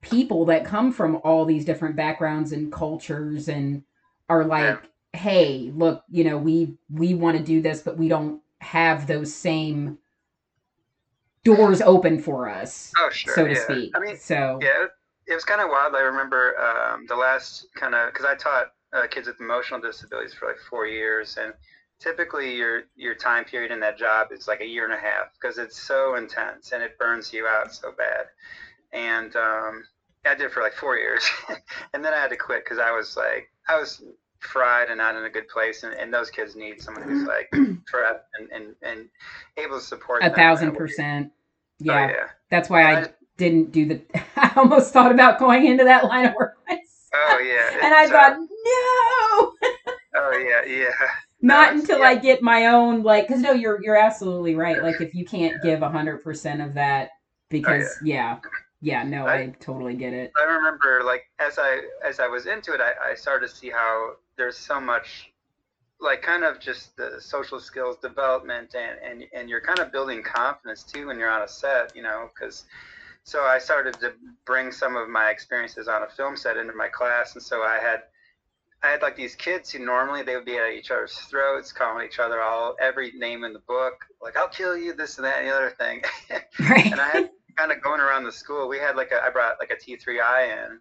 people 0.01 0.45
that 0.45 0.65
come 0.65 0.91
from 0.91 1.19
all 1.23 1.45
these 1.45 1.65
different 1.65 1.95
backgrounds 1.95 2.51
and 2.51 2.71
cultures 2.71 3.47
and 3.47 3.83
are 4.29 4.43
like 4.43 4.79
yeah. 5.13 5.19
hey 5.19 5.71
look 5.75 6.03
you 6.09 6.23
know 6.23 6.37
we 6.37 6.75
we 6.91 7.13
want 7.13 7.37
to 7.37 7.43
do 7.43 7.61
this 7.61 7.81
but 7.81 7.97
we 7.97 8.07
don't 8.07 8.41
have 8.59 9.07
those 9.07 9.33
same 9.33 9.97
doors 11.43 11.81
open 11.81 12.19
for 12.19 12.49
us 12.49 12.91
oh, 12.99 13.09
sure, 13.11 13.33
so 13.33 13.47
to 13.47 13.53
yeah. 13.53 13.63
speak 13.63 13.91
i 13.95 13.99
mean 13.99 14.17
so 14.17 14.59
yeah 14.61 14.85
it 15.27 15.33
was 15.33 15.45
kind 15.45 15.61
of 15.61 15.69
wild 15.69 15.95
i 15.95 16.01
remember 16.01 16.59
um, 16.59 17.05
the 17.07 17.15
last 17.15 17.67
kind 17.75 17.95
of 17.95 18.11
because 18.13 18.25
i 18.25 18.35
taught 18.35 18.73
uh, 18.93 19.07
kids 19.07 19.27
with 19.27 19.39
emotional 19.39 19.79
disabilities 19.79 20.33
for 20.33 20.47
like 20.47 20.57
four 20.69 20.85
years 20.85 21.37
and 21.41 21.53
typically 21.99 22.55
your 22.55 22.83
your 22.95 23.15
time 23.15 23.45
period 23.45 23.71
in 23.71 23.79
that 23.79 23.97
job 23.97 24.27
is 24.31 24.47
like 24.47 24.61
a 24.61 24.65
year 24.65 24.83
and 24.85 24.93
a 24.93 24.97
half 24.97 25.27
because 25.33 25.57
it's 25.57 25.81
so 25.81 26.15
intense 26.15 26.71
and 26.71 26.83
it 26.83 26.97
burns 26.97 27.31
you 27.31 27.47
out 27.47 27.73
so 27.73 27.91
bad 27.91 28.25
and 28.93 29.35
um, 29.35 29.83
I 30.25 30.35
did 30.35 30.51
for 30.51 30.61
like 30.61 30.73
four 30.73 30.97
years, 30.97 31.29
and 31.93 32.03
then 32.03 32.13
I 32.13 32.17
had 32.17 32.29
to 32.29 32.37
quit 32.37 32.63
because 32.63 32.79
I 32.79 32.91
was 32.91 33.17
like 33.17 33.49
I 33.67 33.77
was 33.77 34.03
fried 34.39 34.89
and 34.89 34.97
not 34.97 35.15
in 35.15 35.23
a 35.25 35.29
good 35.29 35.47
place, 35.47 35.83
and, 35.83 35.93
and 35.93 36.13
those 36.13 36.29
kids 36.29 36.55
need 36.55 36.81
someone 36.81 37.03
who's 37.03 37.27
like 37.27 37.49
forever 37.89 38.21
and, 38.39 38.49
and, 38.51 38.75
and 38.81 39.09
able 39.57 39.79
to 39.79 39.83
support 39.83 40.23
a 40.23 40.29
thousand 40.29 40.75
percent. 40.75 41.31
Yeah. 41.79 41.93
Oh, 41.93 42.11
yeah, 42.11 42.27
that's 42.49 42.69
why 42.69 42.83
I, 42.83 43.01
I, 43.01 43.07
didn't 43.37 43.71
do 43.71 43.85
the. 43.85 44.01
I 44.35 44.53
almost 44.55 44.93
thought 44.93 45.11
about 45.11 45.39
going 45.39 45.65
into 45.65 45.83
that 45.83 46.05
line 46.05 46.27
of 46.27 46.35
work 46.35 46.57
myself. 46.67 46.87
Oh 47.15 47.39
yeah, 47.39 47.85
and 47.85 47.93
I 47.93 48.07
thought 48.07 48.37
no. 48.37 49.71
oh 50.15 50.37
yeah, 50.37 50.71
yeah. 50.71 50.89
Not 51.43 51.73
until 51.73 51.99
yeah. 51.99 52.05
I 52.05 52.15
get 52.15 52.41
my 52.41 52.67
own 52.67 53.03
like, 53.03 53.27
because 53.27 53.41
no, 53.41 53.51
you're 53.51 53.83
you're 53.83 53.97
absolutely 53.97 54.55
right. 54.55 54.81
Like 54.81 54.99
if 55.01 55.13
you 55.13 55.25
can't 55.25 55.61
give 55.61 55.83
a 55.83 55.89
hundred 55.89 56.23
percent 56.23 56.61
of 56.61 56.73
that, 56.73 57.11
because 57.49 57.83
oh, 57.83 58.05
yeah. 58.05 58.39
yeah 58.41 58.49
yeah, 58.83 59.01
no, 59.01 59.27
I, 59.27 59.35
I, 59.35 59.55
totally 59.61 59.93
get 59.93 60.11
it. 60.11 60.33
I 60.37 60.43
remember 60.43 61.03
like 61.05 61.23
as 61.39 61.57
I 61.57 61.83
as 62.05 62.19
I 62.19 62.27
was 62.27 62.47
into 62.47 62.73
it, 62.73 62.81
I, 62.81 63.11
I 63.11 63.15
started 63.15 63.47
to 63.47 63.55
see 63.55 63.69
how 63.69 64.15
there's 64.35 64.57
so 64.57 64.79
much 64.81 65.31
like 66.01 66.21
kind 66.21 66.43
of 66.43 66.59
just 66.59 66.97
the 66.97 67.15
social 67.19 67.61
skills 67.61 67.95
development 68.01 68.75
and, 68.75 68.99
and, 68.99 69.23
and 69.33 69.49
you're 69.49 69.61
kind 69.61 69.79
of 69.79 69.91
building 69.93 70.21
confidence 70.21 70.83
too 70.83 71.07
when 71.07 71.17
you're 71.17 71.29
on 71.29 71.43
a 71.43 71.47
set, 71.47 71.95
you 71.95 72.03
know, 72.03 72.29
because 72.35 72.65
so 73.23 73.43
I 73.43 73.57
started 73.57 73.97
to 74.01 74.13
bring 74.45 74.69
some 74.71 74.97
of 74.97 75.07
my 75.07 75.29
experiences 75.29 75.87
on 75.87 76.03
a 76.03 76.07
film 76.07 76.35
set 76.35 76.57
into 76.57 76.73
my 76.73 76.89
class. 76.89 77.35
And 77.35 77.41
so 77.41 77.61
I 77.61 77.79
had, 77.81 78.03
I 78.83 78.89
had 78.89 79.01
like 79.01 79.15
these 79.15 79.35
kids 79.35 79.71
who 79.71 79.79
normally 79.79 80.23
they 80.23 80.35
would 80.35 80.45
be 80.45 80.57
at 80.57 80.73
each 80.73 80.91
other's 80.91 81.13
throats, 81.13 81.71
calling 81.71 82.05
each 82.05 82.19
other 82.19 82.41
all 82.41 82.75
every 82.81 83.13
name 83.13 83.45
in 83.45 83.53
the 83.53 83.59
book, 83.59 84.05
like 84.21 84.35
I'll 84.35 84.49
kill 84.49 84.77
you, 84.77 84.93
this 84.93 85.17
and 85.17 85.25
that, 85.25 85.39
and 85.39 85.47
the 85.47 85.55
other 85.55 85.73
thing. 85.79 86.03
Right. 86.59 86.91
and 86.91 87.01
I 87.01 87.07
had 87.09 87.29
kind 87.55 87.71
of 87.71 87.81
going 87.81 87.99
around 88.01 88.25
the 88.25 88.31
school, 88.31 88.67
we 88.67 88.77
had 88.77 88.95
like 88.95 89.11
a, 89.11 89.23
I 89.23 89.29
brought 89.29 89.57
like 89.59 89.71
a 89.71 89.75
T3I 89.75 90.67
in 90.67 90.79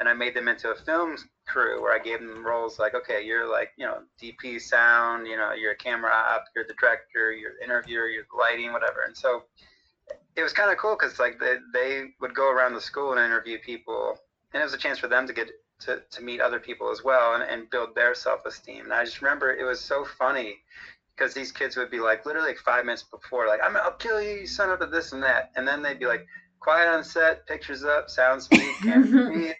and 0.00 0.08
I 0.08 0.12
made 0.12 0.34
them 0.34 0.48
into 0.48 0.70
a 0.70 0.74
film 0.74 1.16
crew 1.46 1.82
where 1.82 1.94
I 1.94 2.02
gave 2.02 2.18
them 2.20 2.44
roles 2.44 2.78
like, 2.78 2.94
okay, 2.94 3.24
you're 3.24 3.50
like, 3.50 3.70
you 3.76 3.86
know, 3.86 3.98
DP 4.20 4.60
sound, 4.60 5.26
you 5.26 5.36
know, 5.36 5.52
you're 5.52 5.72
a 5.72 5.76
camera 5.76 6.10
op, 6.10 6.44
you're 6.54 6.66
the 6.66 6.74
director, 6.78 7.32
you're 7.32 7.52
the 7.58 7.64
interviewer, 7.64 8.08
you're 8.08 8.24
the 8.30 8.38
lighting, 8.38 8.72
whatever. 8.72 9.04
And 9.06 9.16
so 9.16 9.44
it 10.36 10.42
was 10.42 10.52
kind 10.52 10.70
of 10.70 10.78
cool 10.78 10.96
because 10.98 11.18
like 11.18 11.38
they, 11.40 11.56
they 11.72 12.04
would 12.20 12.34
go 12.34 12.50
around 12.50 12.74
the 12.74 12.80
school 12.80 13.12
and 13.12 13.20
interview 13.20 13.58
people 13.58 14.18
and 14.52 14.60
it 14.60 14.64
was 14.64 14.74
a 14.74 14.78
chance 14.78 14.98
for 14.98 15.08
them 15.08 15.26
to 15.26 15.32
get 15.32 15.48
to, 15.84 16.02
to 16.10 16.22
meet 16.22 16.40
other 16.40 16.60
people 16.60 16.90
as 16.90 17.02
well 17.04 17.34
and, 17.34 17.42
and 17.42 17.70
build 17.70 17.94
their 17.94 18.14
self-esteem. 18.14 18.84
And 18.84 18.92
I 18.92 19.04
just 19.04 19.22
remember 19.22 19.52
it 19.52 19.64
was 19.64 19.80
so 19.80 20.04
funny 20.04 20.58
because 21.16 21.34
these 21.34 21.52
kids 21.52 21.76
would 21.76 21.90
be 21.90 22.00
like 22.00 22.24
literally 22.26 22.48
like 22.48 22.58
five 22.58 22.84
minutes 22.84 23.02
before, 23.04 23.46
like 23.46 23.60
I'm 23.62 23.76
I'll 23.76 23.92
kill 23.92 24.20
you, 24.20 24.40
you 24.40 24.46
son 24.46 24.70
of 24.70 24.80
a 24.80 24.86
this 24.86 25.12
and 25.12 25.22
that, 25.22 25.52
and 25.56 25.66
then 25.66 25.82
they'd 25.82 25.98
be 25.98 26.06
like 26.06 26.26
quiet 26.60 26.88
on 26.88 27.04
set, 27.04 27.46
pictures 27.46 27.84
up, 27.84 28.08
sound 28.08 28.42
speed, 28.42 28.74
camera 28.82 29.54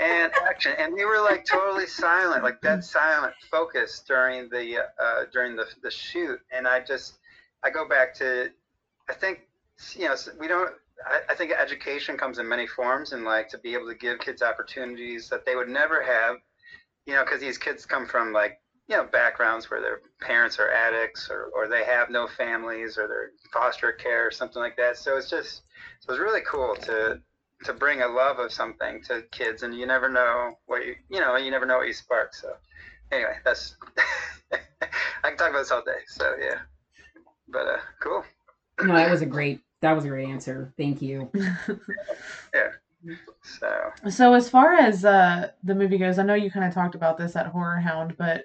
and 0.00 0.32
action, 0.48 0.72
and 0.78 0.96
they 0.96 1.04
were 1.04 1.20
like 1.20 1.44
totally 1.44 1.86
silent, 1.86 2.42
like 2.42 2.60
dead 2.62 2.82
silent, 2.82 3.34
focus 3.50 4.02
during 4.06 4.48
the 4.48 4.78
uh, 4.78 5.24
during 5.32 5.56
the 5.56 5.66
the 5.82 5.90
shoot, 5.90 6.40
and 6.50 6.66
I 6.66 6.80
just 6.80 7.18
I 7.62 7.70
go 7.70 7.86
back 7.88 8.14
to 8.14 8.50
I 9.08 9.14
think 9.14 9.42
you 9.94 10.08
know 10.08 10.16
we 10.38 10.48
don't. 10.48 10.72
I, 11.28 11.34
think 11.34 11.52
education 11.52 12.16
comes 12.16 12.38
in 12.38 12.48
many 12.48 12.66
forms, 12.66 13.12
and 13.12 13.24
like 13.24 13.48
to 13.50 13.58
be 13.58 13.74
able 13.74 13.88
to 13.88 13.94
give 13.94 14.20
kids 14.20 14.42
opportunities 14.42 15.28
that 15.28 15.44
they 15.44 15.56
would 15.56 15.68
never 15.68 16.02
have, 16.02 16.36
you 17.06 17.14
know, 17.14 17.24
because 17.24 17.40
these 17.40 17.58
kids 17.58 17.84
come 17.84 18.06
from 18.06 18.32
like 18.32 18.60
you 18.88 18.96
know 18.96 19.04
backgrounds 19.04 19.70
where 19.70 19.80
their 19.80 20.00
parents 20.20 20.58
are 20.58 20.70
addicts 20.70 21.30
or, 21.30 21.50
or 21.54 21.68
they 21.68 21.84
have 21.84 22.10
no 22.10 22.26
families 22.26 22.98
or 22.98 23.08
they're 23.08 23.30
foster 23.52 23.92
care 23.92 24.26
or 24.26 24.30
something 24.30 24.60
like 24.60 24.76
that. 24.76 24.96
So 24.96 25.16
it's 25.16 25.30
just 25.30 25.62
so 26.00 26.12
it's 26.12 26.20
really 26.20 26.42
cool 26.46 26.74
to 26.82 27.20
to 27.64 27.72
bring 27.72 28.02
a 28.02 28.08
love 28.08 28.38
of 28.38 28.52
something 28.52 29.02
to 29.04 29.22
kids 29.30 29.62
and 29.62 29.74
you 29.74 29.86
never 29.86 30.08
know 30.08 30.58
what 30.66 30.84
you 30.84 30.96
you 31.08 31.20
know 31.20 31.36
you 31.36 31.50
never 31.50 31.66
know 31.66 31.78
what 31.78 31.86
you 31.86 31.94
spark. 31.94 32.34
So 32.34 32.54
anyway 33.10 33.36
that's 33.44 33.76
i 34.52 35.28
can 35.28 35.36
talk 35.36 35.50
about 35.50 35.60
this 35.60 35.70
all 35.70 35.84
day. 35.84 36.02
So 36.06 36.34
yeah. 36.40 36.60
But 37.48 37.66
uh 37.66 37.78
cool. 38.00 38.24
No 38.82 38.94
that 38.94 39.10
was 39.10 39.22
a 39.22 39.26
great 39.26 39.60
that 39.84 39.92
was 39.92 40.04
a 40.04 40.08
great 40.08 40.28
answer 40.28 40.72
thank 40.76 41.00
you 41.00 41.30
yeah 42.54 42.70
so 43.42 43.90
so 44.08 44.34
as 44.34 44.48
far 44.48 44.74
as 44.74 45.04
uh 45.04 45.48
the 45.62 45.74
movie 45.74 45.98
goes 45.98 46.18
i 46.18 46.22
know 46.22 46.34
you 46.34 46.50
kind 46.50 46.66
of 46.66 46.72
talked 46.72 46.94
about 46.94 47.18
this 47.18 47.36
at 47.36 47.46
horror 47.46 47.78
hound 47.78 48.16
but 48.18 48.44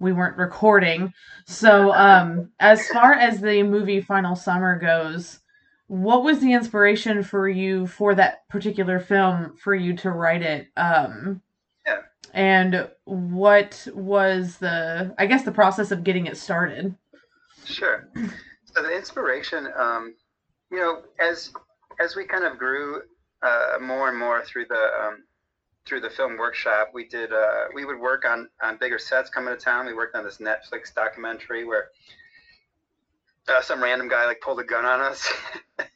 we 0.00 0.12
weren't 0.12 0.38
recording. 0.38 1.12
So, 1.46 1.92
um, 1.92 2.50
as 2.58 2.88
far 2.88 3.12
as 3.12 3.40
the 3.40 3.62
movie 3.62 4.00
Final 4.00 4.34
Summer 4.34 4.78
goes, 4.78 5.40
what 5.86 6.24
was 6.24 6.40
the 6.40 6.52
inspiration 6.52 7.22
for 7.22 7.48
you 7.48 7.86
for 7.86 8.14
that 8.14 8.48
particular 8.48 8.98
film 8.98 9.56
for 9.56 9.74
you 9.74 9.94
to 9.98 10.10
write 10.10 10.42
it? 10.42 10.68
Um, 10.76 11.42
yeah. 11.86 11.98
And 12.32 12.88
what 13.04 13.86
was 13.94 14.56
the, 14.56 15.14
I 15.18 15.26
guess, 15.26 15.44
the 15.44 15.52
process 15.52 15.90
of 15.90 16.02
getting 16.02 16.26
it 16.26 16.36
started? 16.36 16.94
Sure. 17.64 18.08
So 18.64 18.82
the 18.82 18.96
inspiration, 18.96 19.68
um, 19.76 20.14
you 20.70 20.78
know, 20.78 21.02
as 21.18 21.52
as 21.98 22.16
we 22.16 22.24
kind 22.24 22.44
of 22.44 22.58
grew 22.58 23.02
uh, 23.42 23.78
more 23.80 24.08
and 24.08 24.18
more 24.18 24.42
through 24.44 24.66
the 24.66 24.90
um, 25.02 25.24
through 25.86 26.00
the 26.00 26.10
film 26.10 26.36
workshop, 26.36 26.90
we 26.94 27.06
did 27.08 27.32
uh, 27.32 27.64
we 27.74 27.84
would 27.84 27.98
work 27.98 28.24
on 28.24 28.48
on 28.62 28.76
bigger 28.78 28.98
sets 28.98 29.30
coming 29.30 29.54
to 29.54 29.60
town. 29.60 29.86
We 29.86 29.94
worked 29.94 30.16
on 30.16 30.24
this 30.24 30.38
Netflix 30.38 30.94
documentary 30.94 31.64
where 31.64 31.88
uh, 33.48 33.60
some 33.62 33.82
random 33.82 34.08
guy 34.08 34.26
like 34.26 34.40
pulled 34.40 34.60
a 34.60 34.64
gun 34.64 34.84
on 34.84 35.00
us 35.00 35.28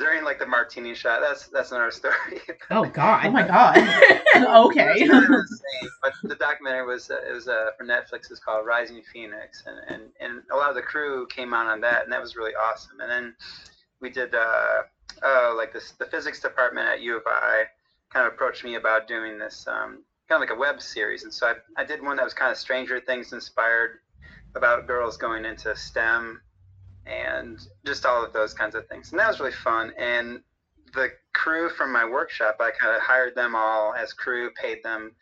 during 0.00 0.24
like 0.24 0.38
the 0.38 0.46
martini 0.46 0.94
shot. 0.94 1.20
That's 1.20 1.46
that's 1.48 1.70
another 1.70 1.92
story. 1.92 2.14
Oh 2.70 2.84
God. 2.84 3.26
Oh 3.26 3.30
my 3.30 3.46
god. 3.46 3.76
okay. 4.66 4.92
It 4.96 5.02
was 5.02 5.10
kind 5.10 5.24
of 5.24 5.30
insane, 5.30 5.90
but 6.02 6.12
the 6.22 6.34
documentary 6.36 6.86
was 6.86 7.10
uh, 7.10 7.18
it 7.28 7.32
was 7.32 7.46
uh, 7.46 7.70
for 7.76 7.84
Netflix. 7.84 8.30
It's 8.30 8.40
called 8.40 8.66
Rising 8.66 9.02
Phoenix, 9.12 9.64
and, 9.66 9.78
and 9.88 10.02
and 10.20 10.42
a 10.52 10.56
lot 10.56 10.70
of 10.70 10.74
the 10.74 10.82
crew 10.82 11.26
came 11.26 11.52
on 11.52 11.66
on 11.66 11.80
that, 11.82 12.04
and 12.04 12.12
that 12.12 12.20
was 12.20 12.36
really 12.36 12.52
awesome. 12.54 13.00
And 13.00 13.10
then 13.10 13.34
we 14.00 14.08
did 14.08 14.34
uh, 14.34 14.82
uh 15.22 15.54
like 15.56 15.72
this 15.72 15.92
the 15.92 16.06
physics 16.06 16.40
department 16.40 16.88
at 16.88 17.00
U 17.00 17.16
of 17.16 17.22
I 17.26 17.64
kind 18.12 18.26
of 18.26 18.32
approached 18.32 18.64
me 18.64 18.76
about 18.76 19.06
doing 19.06 19.38
this 19.38 19.66
um, 19.68 20.02
kind 20.28 20.40
of 20.42 20.48
like 20.48 20.56
a 20.56 20.58
web 20.58 20.80
series, 20.80 21.24
and 21.24 21.34
so 21.34 21.48
I 21.48 21.54
I 21.76 21.84
did 21.84 22.02
one 22.02 22.16
that 22.16 22.24
was 22.24 22.34
kind 22.34 22.50
of 22.50 22.56
Stranger 22.56 23.00
Things 23.00 23.32
inspired 23.32 23.98
about 24.54 24.86
girls 24.86 25.16
going 25.16 25.44
into 25.44 25.76
STEM 25.76 26.40
and 27.06 27.58
just 27.84 28.06
all 28.06 28.24
of 28.24 28.32
those 28.32 28.54
kinds 28.54 28.74
of 28.74 28.86
things. 28.88 29.10
And 29.10 29.18
that 29.20 29.28
was 29.28 29.40
really 29.40 29.52
fun. 29.52 29.92
And 29.98 30.42
the 30.94 31.10
crew 31.32 31.68
from 31.70 31.92
my 31.92 32.04
workshop, 32.04 32.56
I 32.60 32.70
kind 32.70 32.94
of 32.94 33.02
hired 33.02 33.34
them 33.34 33.54
all 33.54 33.94
as 33.94 34.12
crew, 34.12 34.50
paid 34.60 34.82
them 34.82 35.12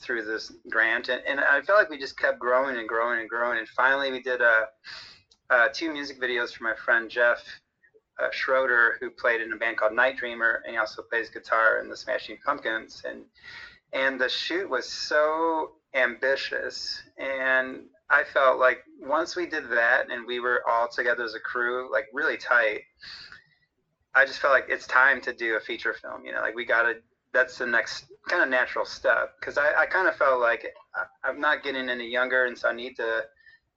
through 0.00 0.24
this 0.24 0.52
grant, 0.70 1.08
and, 1.08 1.20
and 1.26 1.40
I 1.40 1.60
felt 1.62 1.78
like 1.78 1.90
we 1.90 1.98
just 1.98 2.18
kept 2.18 2.38
growing 2.38 2.76
and 2.76 2.88
growing 2.88 3.20
and 3.20 3.28
growing. 3.28 3.58
And 3.58 3.68
finally, 3.68 4.12
we 4.12 4.22
did 4.22 4.40
uh, 4.40 4.66
uh, 5.50 5.68
two 5.72 5.92
music 5.92 6.20
videos 6.20 6.52
for 6.52 6.64
my 6.64 6.74
friend 6.74 7.10
Jeff 7.10 7.42
uh, 8.22 8.28
Schroeder, 8.30 8.96
who 9.00 9.10
played 9.10 9.40
in 9.40 9.52
a 9.52 9.56
band 9.56 9.76
called 9.76 9.92
Night 9.92 10.16
Dreamer, 10.16 10.62
and 10.64 10.74
he 10.74 10.78
also 10.78 11.02
plays 11.02 11.30
guitar 11.30 11.80
in 11.80 11.88
the 11.88 11.96
Smashing 11.96 12.38
Pumpkins. 12.44 13.02
And 13.08 13.24
and 13.92 14.20
the 14.20 14.28
shoot 14.28 14.68
was 14.68 14.88
so 14.88 15.72
ambitious, 15.94 17.02
and 17.16 17.84
I 18.10 18.24
felt 18.24 18.58
like 18.58 18.78
once 19.00 19.36
we 19.36 19.46
did 19.46 19.68
that 19.70 20.10
and 20.10 20.26
we 20.26 20.40
were 20.40 20.62
all 20.68 20.88
together 20.88 21.24
as 21.24 21.34
a 21.34 21.40
crew, 21.40 21.92
like 21.92 22.06
really 22.12 22.38
tight, 22.38 22.82
I 24.14 24.24
just 24.24 24.38
felt 24.38 24.54
like 24.54 24.66
it's 24.68 24.86
time 24.86 25.20
to 25.22 25.32
do 25.32 25.56
a 25.56 25.60
feature 25.60 25.94
film. 25.94 26.24
You 26.24 26.32
know, 26.32 26.40
like 26.40 26.54
we 26.54 26.64
got 26.64 26.82
to, 26.82 26.94
that's 27.32 27.58
the 27.58 27.66
next 27.66 28.06
kind 28.28 28.42
of 28.42 28.48
natural 28.48 28.86
step. 28.86 29.34
Cause 29.42 29.58
I, 29.58 29.82
I 29.82 29.86
kind 29.86 30.08
of 30.08 30.16
felt 30.16 30.40
like 30.40 30.66
I, 30.94 31.28
I'm 31.28 31.40
not 31.40 31.62
getting 31.62 31.90
any 31.90 32.08
younger. 32.08 32.46
And 32.46 32.56
so 32.56 32.70
I 32.70 32.72
need 32.72 32.96
to, 32.96 33.24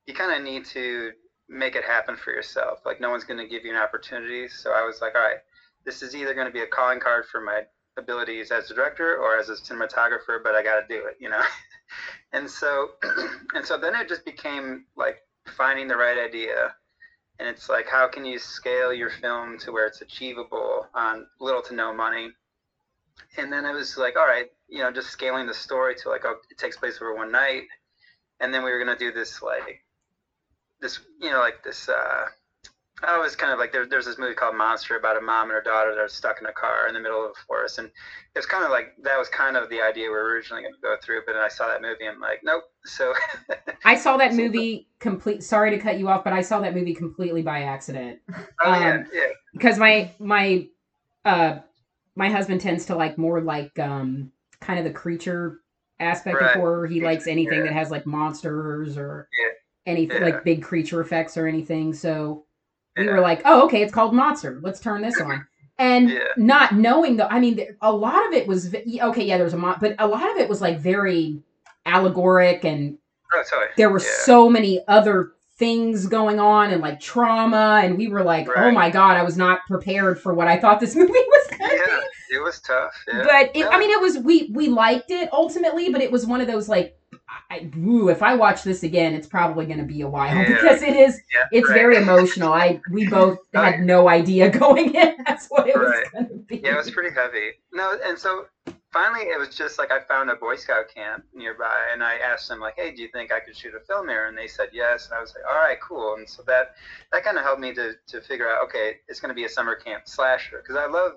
you 0.06 0.14
kind 0.14 0.32
of 0.32 0.42
need 0.44 0.66
to 0.68 1.12
make 1.50 1.76
it 1.76 1.84
happen 1.84 2.16
for 2.16 2.32
yourself. 2.32 2.80
Like 2.86 3.02
no 3.02 3.10
one's 3.10 3.26
going 3.26 3.40
to 3.40 3.48
give 3.48 3.66
you 3.66 3.72
an 3.72 3.78
opportunity. 3.78 4.48
So 4.48 4.72
I 4.72 4.86
was 4.86 5.02
like, 5.02 5.16
all 5.16 5.22
right, 5.22 5.40
this 5.86 6.02
is 6.02 6.16
either 6.16 6.34
going 6.34 6.48
to 6.48 6.54
be 6.54 6.62
a 6.62 6.68
calling 6.68 7.02
card 7.02 7.26
for 7.30 7.42
my 7.42 7.64
abilities 7.98 8.52
as 8.52 8.72
a 8.72 8.74
director 8.74 9.18
or 9.18 9.38
as 9.38 9.50
a 9.50 9.56
cinematographer, 9.56 10.42
but 10.42 10.56
I 10.56 10.64
got 10.64 10.80
to 10.80 10.88
do 10.88 11.06
it, 11.06 11.18
you 11.20 11.30
know? 11.30 11.42
and 12.34 12.50
so 12.50 12.92
and 13.54 13.66
so 13.66 13.78
then 13.78 13.96
it 13.96 14.08
just 14.08 14.26
became 14.26 14.86
like 14.96 15.18
finding 15.56 15.88
the 15.88 15.98
right 15.98 16.18
idea. 16.18 16.74
And 17.40 17.50
it's 17.50 17.70
like 17.70 17.88
how 17.88 18.08
can 18.08 18.26
you 18.26 18.40
scale 18.40 18.94
your 18.94 19.10
film 19.10 19.58
to 19.60 19.72
where 19.72 19.88
it's 19.88 20.02
achievable 20.02 20.88
on 20.94 21.28
little 21.40 21.62
to 21.64 21.74
no 21.74 21.94
money? 21.94 22.32
And 23.38 23.52
then 23.52 23.66
it 23.66 23.74
was 23.74 23.98
like 23.98 24.18
all 24.18 24.28
right 24.28 24.48
you 24.68 24.80
know 24.80 24.92
just 24.92 25.10
scaling 25.10 25.48
the 25.48 25.54
story 25.54 25.96
to 25.96 26.10
like 26.10 26.26
oh 26.26 26.36
it 26.50 26.58
takes 26.58 26.78
place 26.78 26.98
over 27.02 27.16
one 27.16 27.32
night. 27.32 27.64
And 28.40 28.54
then 28.54 28.64
we 28.64 28.72
were 28.72 28.84
going 28.84 28.98
to 28.98 29.04
do 29.04 29.12
this 29.12 29.42
like 29.42 29.84
this 30.82 31.00
you 31.20 31.30
know 31.30 31.40
like 31.40 31.64
this 31.64 31.90
uh 31.90 32.26
I 33.04 33.18
was 33.18 33.36
kind 33.36 33.52
of 33.52 33.58
like 33.58 33.72
there, 33.72 33.86
there's 33.88 34.06
this 34.06 34.20
movie 34.20 34.36
called 34.36 34.56
Monster 34.56 34.96
about 34.96 35.18
a 35.18 35.22
mom 35.22 35.44
and 35.50 35.54
her 35.54 35.62
daughter 35.62 35.92
that 35.96 36.00
are 36.00 36.08
stuck 36.08 36.40
in 36.40 36.46
a 36.46 36.52
car 36.52 36.88
in 36.88 36.94
the 36.94 37.00
middle 37.00 37.24
of 37.26 37.32
a 37.32 37.46
forest, 37.48 37.80
and 37.80 37.90
it's 38.36 38.46
kind 38.46 38.64
of 38.64 38.70
like 38.70 38.94
that 39.04 39.18
was 39.18 39.28
kind 39.30 39.58
of 39.58 39.70
the 39.70 39.82
idea 39.82 40.04
we 40.06 40.10
were 40.10 40.26
originally 40.34 40.62
going 40.62 40.74
to 40.74 40.80
go 40.82 40.96
through. 41.04 41.22
But 41.26 41.34
then 41.34 41.42
I 41.42 41.48
saw 41.48 41.68
that 41.68 41.82
movie, 41.82 42.06
and 42.06 42.16
I'm 42.16 42.22
like, 42.22 42.42
nope. 42.44 42.64
So 42.86 43.14
I 43.86 43.96
saw 43.96 44.18
that 44.18 44.34
movie 44.36 44.88
complete. 45.00 45.44
Sorry 45.44 45.72
to 45.72 45.80
cut 45.80 45.98
you 45.98 46.10
off, 46.10 46.24
but 46.24 46.34
I 46.34 46.42
saw 46.42 46.60
that 46.60 46.76
movie 46.76 46.94
completely 46.94 47.42
by 47.42 47.64
accident. 47.64 48.20
oh 48.64 48.80
yeah, 48.80 48.96
Um, 48.98 49.06
yeah, 49.12 49.28
because 49.54 49.80
my 49.80 50.12
my 50.20 50.68
uh 51.26 51.60
my 52.16 52.30
husband 52.30 52.62
tends 52.62 52.86
to 52.86 52.96
like 52.96 53.18
more 53.18 53.42
like 53.42 53.78
um 53.80 54.32
kind 54.60 54.78
of 54.78 54.86
the 54.86 54.92
creature 54.92 55.62
aspect 56.00 56.36
Right. 56.36 56.52
of 56.52 56.52
horror. 56.52 56.86
He 56.86 57.02
likes 57.02 57.26
anything 57.26 57.60
Yeah. 57.60 57.66
that 57.66 57.74
has 57.74 57.90
like 57.90 58.06
monsters 58.06 58.96
or 58.98 59.28
Yeah. 59.40 59.54
anything 59.92 60.18
Yeah. 60.18 60.26
like 60.26 60.44
big 60.44 60.62
creature 60.62 61.02
effects 61.02 61.36
or 61.36 61.48
anything. 61.48 61.94
So 61.96 62.46
we 62.98 63.06
Yeah. 63.06 63.12
were 63.14 63.22
like, 63.22 63.42
oh, 63.46 63.64
okay, 63.66 63.82
it's 63.82 63.94
called 63.94 64.14
Monster. 64.14 64.60
Let's 64.62 64.80
turn 64.80 65.02
this 65.02 65.20
on. 65.20 65.46
And 65.78 66.10
Yeah. 66.10 66.20
not 66.38 66.76
knowing 66.76 67.18
though, 67.18 67.28
I 67.30 67.40
mean, 67.40 67.60
a 67.82 67.92
lot 67.92 68.28
of 68.28 68.34
it 68.34 68.48
was 68.48 68.74
okay. 68.76 69.24
Yeah, 69.24 69.38
there's 69.38 69.54
a 69.54 69.58
mon, 69.58 69.78
but 69.80 69.96
a 70.00 70.08
lot 70.08 70.30
of 70.30 70.38
it 70.38 70.48
was 70.50 70.62
like 70.62 70.80
very 70.80 71.42
allegoric, 71.86 72.64
and 72.64 72.98
oh, 73.34 73.44
there 73.78 73.90
were 73.90 74.00
Yeah. 74.00 74.06
so 74.24 74.50
many 74.50 74.84
other 74.88 75.32
things 75.58 76.08
going 76.08 76.40
on 76.40 76.72
and 76.72 76.82
like 76.82 77.00
trauma, 77.00 77.82
and 77.84 77.98
we 77.98 78.08
were 78.08 78.24
like, 78.24 78.48
oh 78.56 78.72
my 78.72 78.90
god, 78.90 79.18
I 79.18 79.24
was 79.24 79.38
not 79.38 79.60
prepared 79.68 80.20
for 80.20 80.34
what 80.34 80.48
I 80.48 80.58
thought 80.60 80.80
this 80.80 80.96
movie 80.96 81.12
was 81.14 81.48
gonna 81.58 81.74
Yeah, 81.74 81.98
be. 82.30 82.36
it 82.36 82.44
was 82.44 82.60
tough. 82.60 82.94
Yeah. 83.08 83.24
But 83.24 83.52
it, 83.56 83.68
I 83.72 83.80
mean, 83.80 83.90
it 83.92 84.02
was 84.02 84.18
we 84.20 84.50
we 84.54 84.68
liked 84.70 85.10
it 85.12 85.30
ultimately, 85.32 85.90
but 85.90 86.02
it 86.02 86.12
was 86.12 86.26
one 86.28 86.42
of 86.42 86.48
those 86.48 86.68
like. 86.70 86.96
I, 87.52 87.70
ooh, 87.78 88.08
if 88.10 88.24
I 88.24 88.34
watch 88.36 88.64
this 88.64 88.84
again, 88.84 89.14
it's 89.14 89.28
probably 89.28 89.66
going 89.66 89.80
to 89.80 89.86
be 89.86 90.02
a 90.02 90.08
while 90.10 90.36
Yeah. 90.36 90.48
because 90.48 90.82
it 90.82 90.96
is 90.96 91.20
yeah, 91.34 91.48
it's 91.52 91.68
right. 91.70 91.76
very 91.76 91.98
emotional. 91.98 92.54
I 92.54 92.80
we 92.90 93.08
both 93.20 93.40
Right. 93.54 93.76
had 93.76 93.82
no 93.84 94.08
idea 94.08 94.50
going 94.64 94.96
in. 94.96 95.16
That's 95.28 95.48
what 95.50 95.68
it 95.68 95.76
was 95.78 95.90
Right. 95.90 96.12
going 96.14 96.28
to 96.30 96.36
be. 96.36 96.58
Yeah, 96.64 96.74
it 96.74 96.78
was 96.78 96.90
pretty 96.92 97.14
heavy. 97.14 97.52
No, 97.74 97.98
and 98.06 98.18
so 98.18 98.46
finally 98.94 99.26
it 99.26 99.38
was 99.38 99.50
just 99.56 99.78
like 99.80 99.92
I 99.92 100.00
found 100.02 100.30
a 100.30 100.36
Boy 100.36 100.56
Scout 100.56 100.86
camp 100.94 101.26
nearby, 101.34 101.78
and 101.92 102.02
I 102.04 102.16
asked 102.18 102.48
them 102.48 102.60
like, 102.62 102.76
"Hey, 102.78 102.92
do 102.96 103.02
you 103.02 103.10
think 103.12 103.32
I 103.34 103.40
could 103.42 103.56
shoot 103.58 103.74
a 103.76 103.80
film 103.86 104.08
here?" 104.08 104.28
And 104.28 104.38
they 104.38 104.48
said 104.48 104.70
yes, 104.72 105.08
and 105.10 105.18
I 105.18 105.22
was 105.22 105.34
like, 105.36 105.44
"All 105.54 105.60
right, 105.60 105.78
cool." 105.82 106.16
And 106.16 106.30
so 106.30 106.44
that 106.48 106.76
that 107.12 107.24
kind 107.26 107.38
of 107.38 107.44
helped 107.44 107.60
me 107.62 107.74
to 107.74 107.94
to 108.08 108.22
figure 108.22 108.50
out, 108.50 108.64
okay, 108.66 108.98
it's 109.10 109.20
going 109.20 109.30
to 109.30 109.36
be 109.36 109.44
a 109.46 109.50
summer 109.50 109.76
camp 109.76 110.04
slasher 110.08 110.62
because 110.64 110.78
I 110.78 110.86
love 110.88 111.14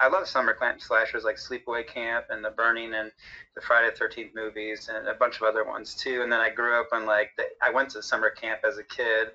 I 0.00 0.08
love 0.08 0.28
summer 0.28 0.54
camp 0.54 0.80
slashers 0.80 1.24
like 1.24 1.36
Sleepaway 1.36 1.86
Camp 1.86 2.26
and 2.30 2.44
The 2.44 2.50
Burning 2.50 2.94
and 2.94 3.10
the 3.54 3.60
Friday 3.60 3.90
the 3.90 3.96
Thirteenth 3.96 4.32
movies 4.34 4.88
and 4.92 5.08
a 5.08 5.14
bunch 5.14 5.36
of 5.36 5.42
other 5.42 5.64
ones 5.64 5.94
too. 5.94 6.22
And 6.22 6.30
then 6.30 6.40
I 6.40 6.50
grew 6.50 6.78
up 6.78 6.88
on 6.92 7.04
like 7.04 7.30
the, 7.36 7.44
I 7.62 7.70
went 7.70 7.90
to 7.90 8.02
summer 8.02 8.30
camp 8.30 8.60
as 8.66 8.78
a 8.78 8.84
kid, 8.84 9.28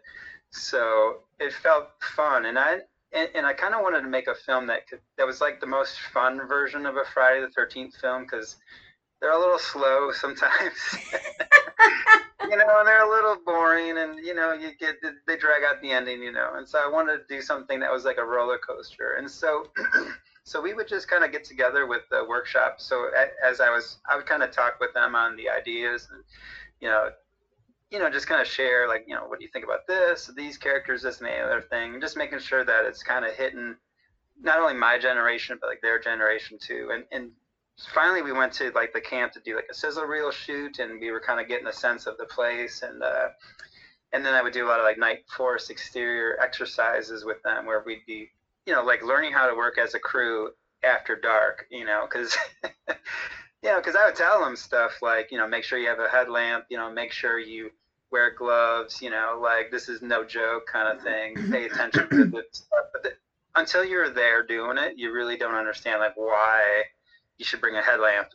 so 0.51 1.19
it 1.39 1.51
felt 1.51 1.89
fun, 2.15 2.45
and 2.45 2.57
I 2.57 2.79
and, 3.11 3.29
and 3.35 3.45
I 3.45 3.53
kind 3.53 3.75
of 3.75 3.81
wanted 3.81 4.01
to 4.01 4.07
make 4.07 4.27
a 4.27 4.35
film 4.35 4.67
that 4.67 4.87
could 4.87 4.99
that 5.17 5.27
was 5.27 5.41
like 5.41 5.59
the 5.59 5.67
most 5.67 5.99
fun 6.13 6.47
version 6.47 6.85
of 6.85 6.95
a 6.95 7.03
Friday 7.13 7.41
the 7.41 7.49
Thirteenth 7.49 7.95
film 7.97 8.23
because 8.23 8.55
they're 9.19 9.33
a 9.33 9.39
little 9.39 9.59
slow 9.59 10.11
sometimes, 10.13 10.77
you 12.49 12.55
know, 12.55 12.79
and 12.79 12.87
they're 12.87 13.03
a 13.03 13.09
little 13.09 13.37
boring, 13.45 13.97
and 13.97 14.17
you 14.25 14.33
know, 14.33 14.53
you 14.53 14.71
get 14.79 14.95
they 15.27 15.35
drag 15.35 15.63
out 15.63 15.81
the 15.81 15.91
ending, 15.91 16.21
you 16.21 16.31
know, 16.31 16.53
and 16.55 16.67
so 16.67 16.79
I 16.79 16.89
wanted 16.89 17.17
to 17.17 17.35
do 17.35 17.41
something 17.41 17.81
that 17.81 17.91
was 17.91 18.05
like 18.05 18.17
a 18.17 18.25
roller 18.25 18.57
coaster, 18.57 19.15
and 19.17 19.29
so. 19.29 19.67
So 20.45 20.61
we 20.61 20.73
would 20.73 20.87
just 20.87 21.07
kind 21.07 21.23
of 21.23 21.31
get 21.31 21.43
together 21.45 21.87
with 21.87 22.01
the 22.11 22.25
workshop. 22.27 22.75
So 22.79 23.09
as 23.43 23.61
I 23.61 23.69
was, 23.69 23.97
I 24.09 24.15
would 24.15 24.25
kind 24.25 24.43
of 24.43 24.51
talk 24.51 24.79
with 24.79 24.93
them 24.93 25.15
on 25.15 25.35
the 25.37 25.49
ideas, 25.49 26.09
and 26.11 26.23
you 26.79 26.89
know, 26.89 27.09
you 27.89 27.99
know, 27.99 28.09
just 28.09 28.27
kind 28.27 28.41
of 28.41 28.47
share 28.47 28.87
like, 28.87 29.05
you 29.07 29.15
know, 29.15 29.25
what 29.27 29.39
do 29.39 29.45
you 29.45 29.51
think 29.51 29.65
about 29.65 29.87
this, 29.87 30.29
these 30.35 30.57
characters, 30.57 31.03
this 31.03 31.19
and 31.19 31.27
the 31.27 31.39
other 31.39 31.61
thing, 31.61 32.01
just 32.01 32.17
making 32.17 32.39
sure 32.39 32.65
that 32.65 32.85
it's 32.85 33.03
kind 33.03 33.23
of 33.23 33.33
hitting 33.33 33.75
not 34.41 34.59
only 34.59 34.73
my 34.73 34.97
generation 34.97 35.57
but 35.61 35.67
like 35.67 35.81
their 35.81 35.99
generation 35.99 36.57
too. 36.59 36.89
And 36.91 37.05
and 37.11 37.31
finally 37.93 38.21
we 38.21 38.31
went 38.31 38.53
to 38.53 38.71
like 38.71 38.93
the 38.93 39.01
camp 39.01 39.31
to 39.33 39.39
do 39.39 39.55
like 39.55 39.67
a 39.71 39.73
sizzle 39.73 40.03
reel 40.03 40.31
shoot, 40.31 40.79
and 40.79 40.99
we 40.99 41.11
were 41.11 41.21
kind 41.21 41.39
of 41.39 41.47
getting 41.47 41.67
a 41.67 41.73
sense 41.73 42.05
of 42.05 42.17
the 42.17 42.25
place, 42.25 42.83
and 42.83 43.01
uh, 43.01 43.29
and 44.11 44.25
then 44.25 44.33
I 44.33 44.41
would 44.41 44.53
do 44.53 44.65
a 44.65 44.69
lot 44.69 44.79
of 44.79 44.85
like 44.85 44.97
night 44.97 45.23
forest 45.35 45.71
exterior 45.71 46.37
exercises 46.41 47.25
with 47.25 47.41
them 47.43 47.65
where 47.65 47.83
we'd 47.85 48.05
be, 48.05 48.29
you 48.65 48.73
know, 48.73 48.83
like 48.83 49.03
learning 49.03 49.33
how 49.33 49.47
to 49.47 49.55
work 49.55 49.77
as 49.77 49.93
a 49.93 49.99
crew 49.99 50.51
after 50.83 51.15
dark, 51.15 51.65
you 51.69 51.85
know, 51.85 52.07
because. 52.09 52.35
you 53.63 53.69
know, 53.69 53.77
because 53.77 53.95
I 53.95 54.05
would 54.05 54.15
tell 54.15 54.43
them 54.43 54.57
stuff 54.57 55.01
like, 55.01 55.31
you 55.31 55.37
know, 55.37 55.47
make 55.47 55.63
sure 55.63 55.79
you 55.79 55.87
have 55.87 55.99
a 55.99 56.09
headlamp, 56.09 56.65
you 56.69 56.75
know, 56.75 56.91
make 56.91 57.13
sure 57.13 57.39
you 57.39 57.71
wear 58.11 58.29
gloves, 58.29 59.01
you 59.01 59.09
know, 59.09 59.39
like 59.41 59.71
this 59.71 59.89
is 59.89 60.01
no 60.01 60.23
joke 60.23 60.67
kind 60.71 60.87
of 60.87 60.97
mm-hmm. 60.97 61.07
thing. 61.07 61.35
Mm-hmm. 61.35 61.51
Pay 61.51 61.65
attention 61.65 62.09
to 62.09 62.25
the 62.25 62.43
stuff. 62.51 62.85
But 62.93 63.03
the, 63.03 63.13
until 63.55 63.85
you're 63.85 64.09
there 64.09 64.45
doing 64.45 64.77
it, 64.77 64.97
you 64.97 65.11
really 65.11 65.37
don't 65.37 65.55
understand 65.55 65.99
like 65.99 66.15
why 66.15 66.83
you 67.37 67.45
should 67.45 67.61
bring 67.61 67.75
a 67.75 67.81
headlamp. 67.81 68.27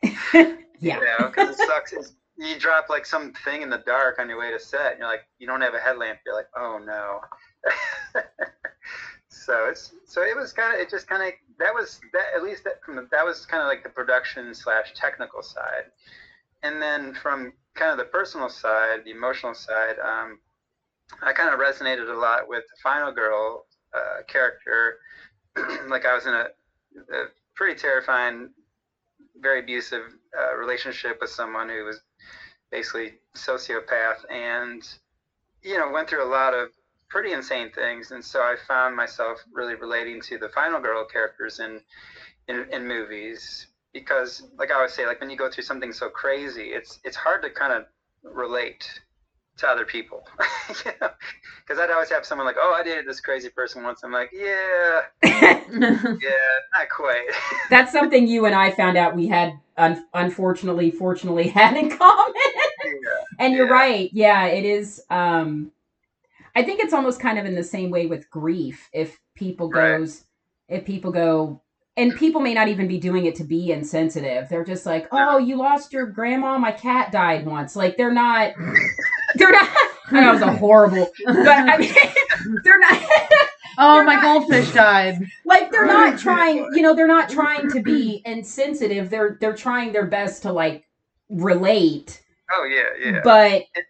Yeah. 0.00 0.54
You 0.80 0.92
know, 0.92 1.26
because 1.26 1.58
it 1.58 1.66
sucks. 1.66 1.92
It's, 1.92 2.12
you 2.36 2.56
drop 2.56 2.88
like 2.88 3.04
something 3.04 3.62
in 3.62 3.68
the 3.68 3.82
dark 3.84 4.20
on 4.20 4.28
your 4.28 4.38
way 4.38 4.52
to 4.52 4.60
set, 4.60 4.92
and 4.92 5.00
you're 5.00 5.08
like, 5.08 5.22
you 5.40 5.46
don't 5.48 5.60
have 5.60 5.74
a 5.74 5.80
headlamp. 5.80 6.20
You're 6.24 6.36
like, 6.36 6.46
oh 6.56 6.78
no. 6.78 7.18
so 9.44 9.66
it's 9.66 9.92
so 10.04 10.22
it 10.22 10.36
was 10.36 10.52
kind 10.52 10.74
of 10.74 10.80
it 10.80 10.90
just 10.90 11.06
kind 11.06 11.22
of 11.22 11.32
that 11.58 11.74
was 11.74 12.00
that 12.12 12.26
at 12.36 12.42
least 12.42 12.64
that 12.64 12.82
from 12.84 12.96
the, 12.96 13.06
that 13.10 13.24
was 13.24 13.46
kind 13.46 13.62
of 13.62 13.68
like 13.68 13.82
the 13.82 13.88
production 13.88 14.54
slash 14.54 14.92
technical 14.94 15.42
side, 15.42 15.84
and 16.62 16.80
then 16.80 17.14
from 17.14 17.52
kind 17.74 17.92
of 17.92 17.98
the 17.98 18.04
personal 18.04 18.48
side, 18.48 19.04
the 19.04 19.10
emotional 19.10 19.54
side, 19.54 19.96
um, 20.02 20.38
I 21.22 21.32
kind 21.32 21.52
of 21.52 21.60
resonated 21.60 22.10
a 22.12 22.18
lot 22.18 22.48
with 22.48 22.64
the 22.64 22.76
final 22.82 23.12
girl 23.12 23.66
uh, 23.94 24.22
character. 24.26 24.98
like 25.88 26.04
I 26.04 26.14
was 26.14 26.26
in 26.26 26.34
a, 26.34 26.46
a 27.12 27.24
pretty 27.54 27.78
terrifying, 27.78 28.50
very 29.40 29.60
abusive 29.60 30.02
uh, 30.38 30.56
relationship 30.56 31.18
with 31.20 31.30
someone 31.30 31.68
who 31.68 31.84
was 31.84 32.00
basically 32.70 33.14
sociopath 33.34 34.30
and 34.30 34.82
you 35.62 35.78
know 35.78 35.90
went 35.90 36.08
through 36.08 36.22
a 36.22 36.28
lot 36.28 36.54
of 36.54 36.68
pretty 37.08 37.32
insane 37.32 37.70
things 37.72 38.10
and 38.10 38.24
so 38.24 38.40
i 38.40 38.54
found 38.66 38.94
myself 38.94 39.38
really 39.52 39.74
relating 39.74 40.20
to 40.20 40.38
the 40.38 40.48
final 40.50 40.80
girl 40.80 41.04
characters 41.06 41.58
in 41.60 41.80
in, 42.48 42.66
in 42.72 42.86
movies 42.86 43.68
because 43.92 44.42
like 44.58 44.70
i 44.70 44.74
always 44.74 44.92
say 44.92 45.06
like 45.06 45.20
when 45.20 45.30
you 45.30 45.36
go 45.36 45.50
through 45.50 45.64
something 45.64 45.92
so 45.92 46.08
crazy 46.08 46.64
it's 46.68 47.00
it's 47.04 47.16
hard 47.16 47.42
to 47.42 47.50
kind 47.50 47.72
of 47.72 47.84
relate 48.22 49.00
to 49.56 49.66
other 49.66 49.84
people 49.84 50.22
you 50.84 50.92
know 51.00 51.08
because 51.66 51.80
i'd 51.80 51.90
always 51.90 52.10
have 52.10 52.24
someone 52.24 52.46
like 52.46 52.56
oh 52.60 52.74
i 52.78 52.82
dated 52.82 53.06
this 53.06 53.20
crazy 53.20 53.48
person 53.48 53.82
once 53.82 54.02
i'm 54.04 54.12
like 54.12 54.30
yeah 54.32 55.00
yeah 55.24 55.62
not 56.78 56.88
quite 56.94 57.26
That's 57.70 57.92
something 57.92 58.26
you 58.26 58.46
and 58.46 58.54
I 58.54 58.70
found 58.70 58.96
out 58.96 59.14
we 59.14 59.26
had, 59.28 59.52
un- 59.76 60.06
unfortunately, 60.14 60.90
fortunately, 60.90 61.48
had 61.48 61.76
in 61.76 61.90
common. 61.98 62.32
yeah. 62.84 62.92
and 63.38 63.52
you're 63.52 63.66
Yeah. 63.66 63.72
right. 63.72 64.10
Yeah, 64.14 64.46
it 64.46 64.64
is. 64.64 65.02
Um, 65.10 65.70
I 66.58 66.64
think 66.64 66.80
it's 66.80 66.92
almost 66.92 67.20
kind 67.20 67.38
of 67.38 67.46
in 67.46 67.54
the 67.54 67.62
same 67.62 67.90
way 67.90 68.06
with 68.06 68.28
grief. 68.30 68.88
If 68.92 69.16
people 69.36 69.70
Right. 69.70 69.98
goes, 69.98 70.24
if 70.68 70.84
people 70.84 71.12
go, 71.12 71.62
and 71.96 72.14
people 72.16 72.40
may 72.40 72.52
not 72.54 72.66
even 72.68 72.88
be 72.88 72.98
doing 72.98 73.26
it 73.26 73.34
to 73.36 73.44
be 73.44 73.70
insensitive. 73.72 74.48
They're 74.48 74.64
just 74.64 74.86
like, 74.86 75.06
oh, 75.12 75.38
you 75.38 75.56
lost 75.56 75.92
your 75.92 76.06
grandma. 76.06 76.58
My 76.58 76.72
cat 76.72 77.12
died 77.12 77.46
once. 77.46 77.76
Like 77.76 77.96
they're 77.96 78.12
not. 78.12 78.54
They're 79.36 79.50
not. 79.52 79.68
I 80.10 80.20
know 80.22 80.30
it 80.30 80.32
was 80.34 80.42
a 80.42 80.56
horrible, 80.56 81.10
but 81.26 81.48
I 81.48 81.76
mean, 81.78 81.92
they're 82.64 82.78
not. 82.78 83.02
oh, 83.78 83.94
they're 83.96 84.04
my 84.04 84.14
not- 84.14 84.22
goldfish 84.22 84.72
died. 84.72 85.18
like 85.44 85.70
they're 85.70 85.86
not 85.86 86.18
trying 86.18 86.66
you 86.74 86.82
know 86.82 86.94
they're 86.94 87.06
not 87.06 87.28
trying 87.28 87.70
to 87.70 87.80
be 87.82 88.22
insensitive 88.24 89.10
they're 89.10 89.36
they're 89.40 89.54
trying 89.54 89.92
their 89.92 90.06
best 90.06 90.42
to 90.42 90.52
like 90.52 90.84
relate 91.28 92.22
oh 92.50 92.64
yeah 92.64 93.10
yeah 93.12 93.20
but 93.22 93.62
y- 93.76 93.82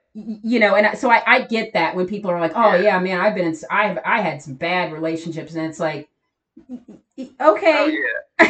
you 0.42 0.58
know 0.58 0.74
and 0.74 0.98
so 0.98 1.10
I, 1.10 1.22
I 1.26 1.40
get 1.42 1.72
that 1.74 1.94
when 1.94 2.06
people 2.06 2.30
are 2.30 2.40
like 2.40 2.52
oh 2.56 2.74
Yeah. 2.74 2.98
man 2.98 3.20
i've 3.20 3.34
been 3.34 3.46
in 3.46 3.56
i've 3.70 3.98
i 4.04 4.20
had 4.20 4.42
some 4.42 4.54
bad 4.54 4.92
relationships 4.92 5.54
and 5.54 5.66
it's 5.66 5.78
like 5.78 6.08
okay 7.20 7.28
oh 7.40 7.86
yeah 7.86 8.46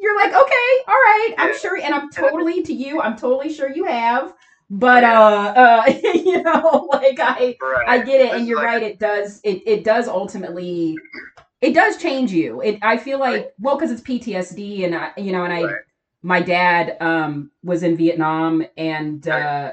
you're 0.00 0.16
like 0.16 0.30
okay 0.30 0.70
all 0.86 0.94
right 0.94 1.34
i'm 1.38 1.56
sure 1.58 1.76
and 1.76 1.94
i'm 1.94 2.10
totally 2.10 2.62
to 2.62 2.72
you 2.72 3.00
i'm 3.00 3.16
totally 3.16 3.52
sure 3.52 3.68
you 3.70 3.84
have 3.84 4.32
but 4.70 5.02
uh 5.04 5.52
uh 5.56 5.92
you 6.14 6.42
know 6.42 6.88
like 6.92 7.18
i 7.20 7.56
right 7.60 7.88
I 7.88 7.98
get 8.02 8.20
it, 8.20 8.32
and 8.34 8.46
you're 8.46 8.58
like- 8.58 8.66
right. 8.66 8.82
It 8.82 8.98
does. 8.98 9.40
It 9.42 9.62
it 9.66 9.82
does 9.84 10.08
ultimately. 10.08 10.96
It 11.62 11.72
does 11.72 11.96
change 11.96 12.30
you. 12.32 12.60
It. 12.60 12.78
I 12.82 12.98
feel 12.98 13.18
like 13.18 13.52
well, 13.58 13.76
because 13.76 13.90
it's 13.90 14.02
PTSD, 14.02 14.84
and 14.84 14.94
I, 14.94 15.10
you 15.16 15.32
know, 15.32 15.44
and 15.44 15.52
I, 15.52 15.62
Right. 15.64 15.74
my 16.22 16.40
dad 16.42 16.98
um 17.00 17.50
was 17.64 17.82
in 17.82 17.96
Vietnam 17.96 18.64
and 18.76 19.26
Right. 19.26 19.42
uh 19.42 19.72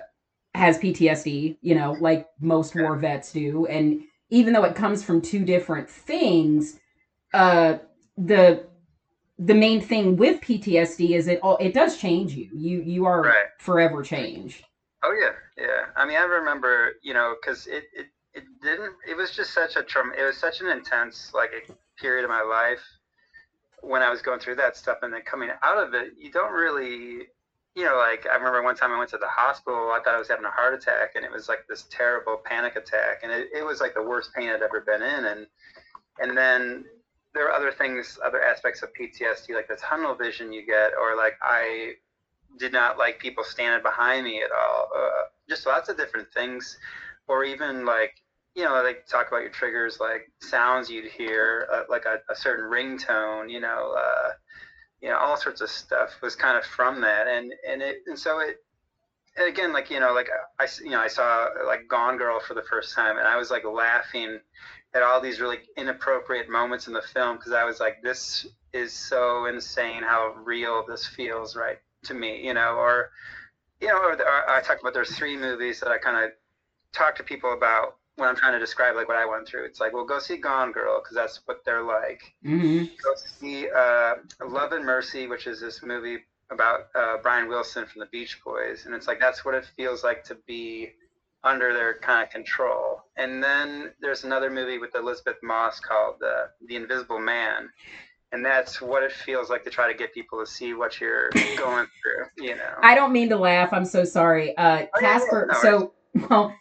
has 0.55 0.77
PTSD. 0.77 1.57
You 1.61 1.75
know, 1.75 1.93
like 1.99 2.27
most 2.39 2.75
war 2.75 2.97
vets 2.97 3.31
do, 3.31 3.65
and 3.67 4.01
even 4.29 4.53
though 4.53 4.63
it 4.63 4.75
comes 4.75 5.03
from 5.03 5.21
two 5.21 5.45
different 5.45 5.89
things, 5.89 6.79
uh, 7.33 7.75
the 8.17 8.65
the 9.37 9.53
main 9.55 9.81
thing 9.81 10.15
with 10.17 10.41
PTSD 10.41 11.11
is 11.11 11.27
it 11.27 11.39
all 11.41 11.57
it 11.57 11.73
does 11.73 11.97
change 11.97 12.33
you. 12.33 12.49
You 12.53 12.81
you 12.81 13.05
are 13.05 13.21
Right. 13.21 13.47
forever 13.59 14.03
changed. 14.03 14.63
Oh 15.03 15.13
yeah, 15.13 15.33
yeah. 15.57 15.85
I 15.95 16.05
mean, 16.05 16.17
I 16.17 16.23
remember, 16.23 16.93
you 17.01 17.13
know, 17.13 17.35
because 17.39 17.67
it, 17.67 17.83
it 17.93 18.07
it 18.33 18.43
didn't. 18.61 18.93
It 19.07 19.15
was 19.15 19.31
just 19.31 19.53
such 19.53 19.75
a 19.75 19.83
trauma. 19.83 20.13
It 20.17 20.23
was 20.23 20.37
such 20.37 20.61
an 20.61 20.67
intense 20.67 21.31
like 21.33 21.51
a 21.53 21.73
period 22.01 22.23
of 22.23 22.29
my 22.29 22.41
life 22.41 22.81
when 23.81 24.01
I 24.01 24.09
was 24.09 24.21
going 24.21 24.39
through 24.39 24.55
that 24.55 24.75
stuff, 24.75 24.97
and 25.01 25.13
then 25.13 25.21
coming 25.21 25.49
out 25.63 25.77
of 25.77 25.93
it, 25.93 26.13
you 26.17 26.31
don't 26.31 26.51
really, 26.51 27.27
you 27.75 27.83
know, 27.83 27.97
like 27.97 28.25
I 28.25 28.35
remember 28.35 28.63
one 28.63 28.75
time 28.75 28.91
I 28.91 28.97
went 28.97 29.09
to 29.11 29.17
the 29.17 29.27
hospital. 29.27 29.91
I 29.91 29.99
thought 30.03 30.15
I 30.15 30.19
was 30.19 30.29
having 30.29 30.45
a 30.45 30.51
heart 30.51 30.73
attack, 30.73 31.11
and 31.15 31.25
it 31.25 31.31
was 31.31 31.49
like 31.49 31.67
this 31.67 31.85
terrible 31.89 32.37
panic 32.43 32.77
attack, 32.77 33.21
and 33.23 33.31
it, 33.31 33.49
it 33.53 33.65
was 33.65 33.81
like 33.81 33.93
the 33.93 34.01
worst 34.01 34.33
pain 34.33 34.49
I'd 34.49 34.61
ever 34.61 34.81
been 34.81 35.01
in, 35.01 35.25
and 35.25 35.47
and 36.19 36.37
then 36.37 36.85
there 37.33 37.47
are 37.47 37.51
other 37.51 37.73
things, 37.73 38.17
other 38.25 38.41
aspects 38.41 38.81
of 38.81 38.89
PTSD, 38.93 39.53
like 39.53 39.67
the 39.67 39.75
tunnel 39.75 40.15
vision 40.15 40.53
you 40.53 40.65
get, 40.65 40.91
or 40.99 41.17
like 41.17 41.33
I 41.41 41.95
did 42.57 42.71
not 42.71 42.97
like 42.97 43.19
people 43.19 43.43
standing 43.43 43.83
behind 43.83 44.23
me 44.23 44.41
at 44.41 44.51
all. 44.51 44.89
Uh, 44.95 45.23
just 45.49 45.65
lots 45.65 45.89
of 45.89 45.97
different 45.97 46.31
things, 46.33 46.77
or 47.27 47.43
even 47.43 47.85
like 47.85 48.15
you 48.55 48.63
know, 48.63 48.81
like 48.81 49.05
talk 49.05 49.27
about 49.27 49.41
your 49.41 49.49
triggers, 49.49 49.99
like 49.99 50.31
sounds 50.39 50.89
you'd 50.89 51.11
hear, 51.11 51.67
uh, 51.71 51.81
like 51.89 52.05
a, 52.05 52.19
a 52.31 52.35
certain 52.35 52.65
ringtone, 52.71 53.51
you 53.51 53.59
know, 53.59 53.93
uh, 53.97 54.29
you 55.01 55.09
know, 55.09 55.17
all 55.17 55.37
sorts 55.37 55.61
of 55.61 55.69
stuff 55.69 56.21
was 56.21 56.35
kind 56.35 56.57
of 56.57 56.65
from 56.65 57.01
that, 57.01 57.27
and 57.27 57.53
and 57.67 57.81
it 57.81 57.97
and 58.07 58.17
so 58.17 58.39
it. 58.39 58.57
And 59.37 59.47
again, 59.47 59.73
like 59.73 59.89
you 59.89 59.99
know, 59.99 60.13
like 60.13 60.29
I, 60.59 60.67
you 60.83 60.91
know, 60.91 61.01
I 61.01 61.07
saw 61.07 61.49
like 61.65 61.87
Gone 61.89 62.17
Girl 62.17 62.39
for 62.39 62.53
the 62.53 62.63
first 62.63 62.95
time, 62.95 63.17
and 63.17 63.27
I 63.27 63.35
was 63.35 63.51
like 63.51 63.65
laughing 63.65 64.39
at 64.93 65.03
all 65.03 65.19
these 65.19 65.41
really 65.41 65.59
inappropriate 65.75 66.49
moments 66.49 66.87
in 66.87 66.93
the 66.93 67.01
film 67.01 67.35
because 67.35 67.51
I 67.51 67.65
was 67.65 67.81
like, 67.81 68.01
this 68.01 68.47
is 68.71 68.93
so 68.93 69.45
insane 69.45 70.03
how 70.03 70.33
real 70.37 70.85
this 70.87 71.05
feels 71.05 71.55
right 71.55 71.77
to 72.05 72.13
me, 72.13 72.45
you 72.45 72.53
know, 72.53 72.75
or 72.75 73.11
you 73.81 73.87
know, 73.87 73.97
or, 73.97 74.15
the, 74.15 74.23
or 74.23 74.49
I 74.49 74.61
talked 74.61 74.81
about 74.81 74.93
there's 74.93 75.15
three 75.15 75.37
movies 75.37 75.81
that 75.81 75.89
I 75.89 75.97
kind 75.97 76.23
of 76.23 76.31
talk 76.93 77.15
to 77.17 77.23
people 77.23 77.53
about 77.53 77.97
when 78.17 78.29
I'm 78.29 78.35
trying 78.35 78.53
to 78.53 78.59
describe 78.59 78.95
like 78.95 79.07
what 79.07 79.17
I 79.17 79.25
went 79.25 79.47
through. 79.47 79.65
It's 79.65 79.79
like, 79.79 79.93
well, 79.93 80.05
go 80.05 80.19
see 80.19 80.37
Gone 80.37 80.71
Girl 80.71 81.01
because 81.01 81.15
that's 81.15 81.41
what 81.45 81.63
they're 81.65 81.83
like. 81.83 82.21
Mm-hmm. 82.45 82.85
Go 83.03 83.13
see 83.15 83.67
uh, 83.69 84.15
Love 84.47 84.71
and 84.71 84.85
Mercy, 84.85 85.27
which 85.27 85.47
is 85.47 85.59
this 85.59 85.83
movie 85.83 86.19
about 86.51 86.87
uh, 86.95 87.17
Brian 87.21 87.47
Wilson 87.49 87.85
from 87.85 87.99
the 88.01 88.05
Beach 88.07 88.39
Boys, 88.45 88.85
and 88.85 88.93
it's 88.95 89.07
like 89.07 89.19
that's 89.19 89.43
what 89.43 89.55
it 89.55 89.65
feels 89.75 90.03
like 90.03 90.23
to 90.25 90.37
be 90.47 90.91
under 91.43 91.73
their 91.73 91.99
kind 91.99 92.23
of 92.23 92.29
control. 92.29 93.03
And 93.17 93.43
then 93.43 93.91
there's 94.01 94.23
another 94.23 94.49
movie 94.49 94.77
with 94.79 94.95
Elisabeth 94.95 95.37
Moss 95.43 95.79
called 95.79 96.15
uh, 96.23 96.45
The 96.67 96.75
Invisible 96.75 97.19
Man, 97.19 97.69
and 98.31 98.45
that's 98.45 98.81
what 98.81 99.03
it 99.03 99.11
feels 99.11 99.49
like 99.49 99.63
to 99.65 99.69
try 99.69 99.91
to 99.91 99.97
get 99.97 100.13
people 100.13 100.39
to 100.39 100.45
see 100.49 100.73
what 100.73 100.99
you're 101.01 101.29
going 101.57 101.87
through. 102.01 102.45
You 102.45 102.55
know. 102.55 102.75
I 102.81 102.95
don't 102.95 103.11
mean 103.11 103.29
to 103.29 103.37
laugh. 103.37 103.73
I'm 103.73 103.85
so 103.85 104.03
sorry. 104.05 104.55
Uh, 104.57 104.63
Oh, 104.63 104.69
yeah, 104.69 104.87
yeah, 105.01 105.19
Casper. 105.19 105.49
no 105.51 105.61
so, 105.61 105.93
well, 106.29 106.55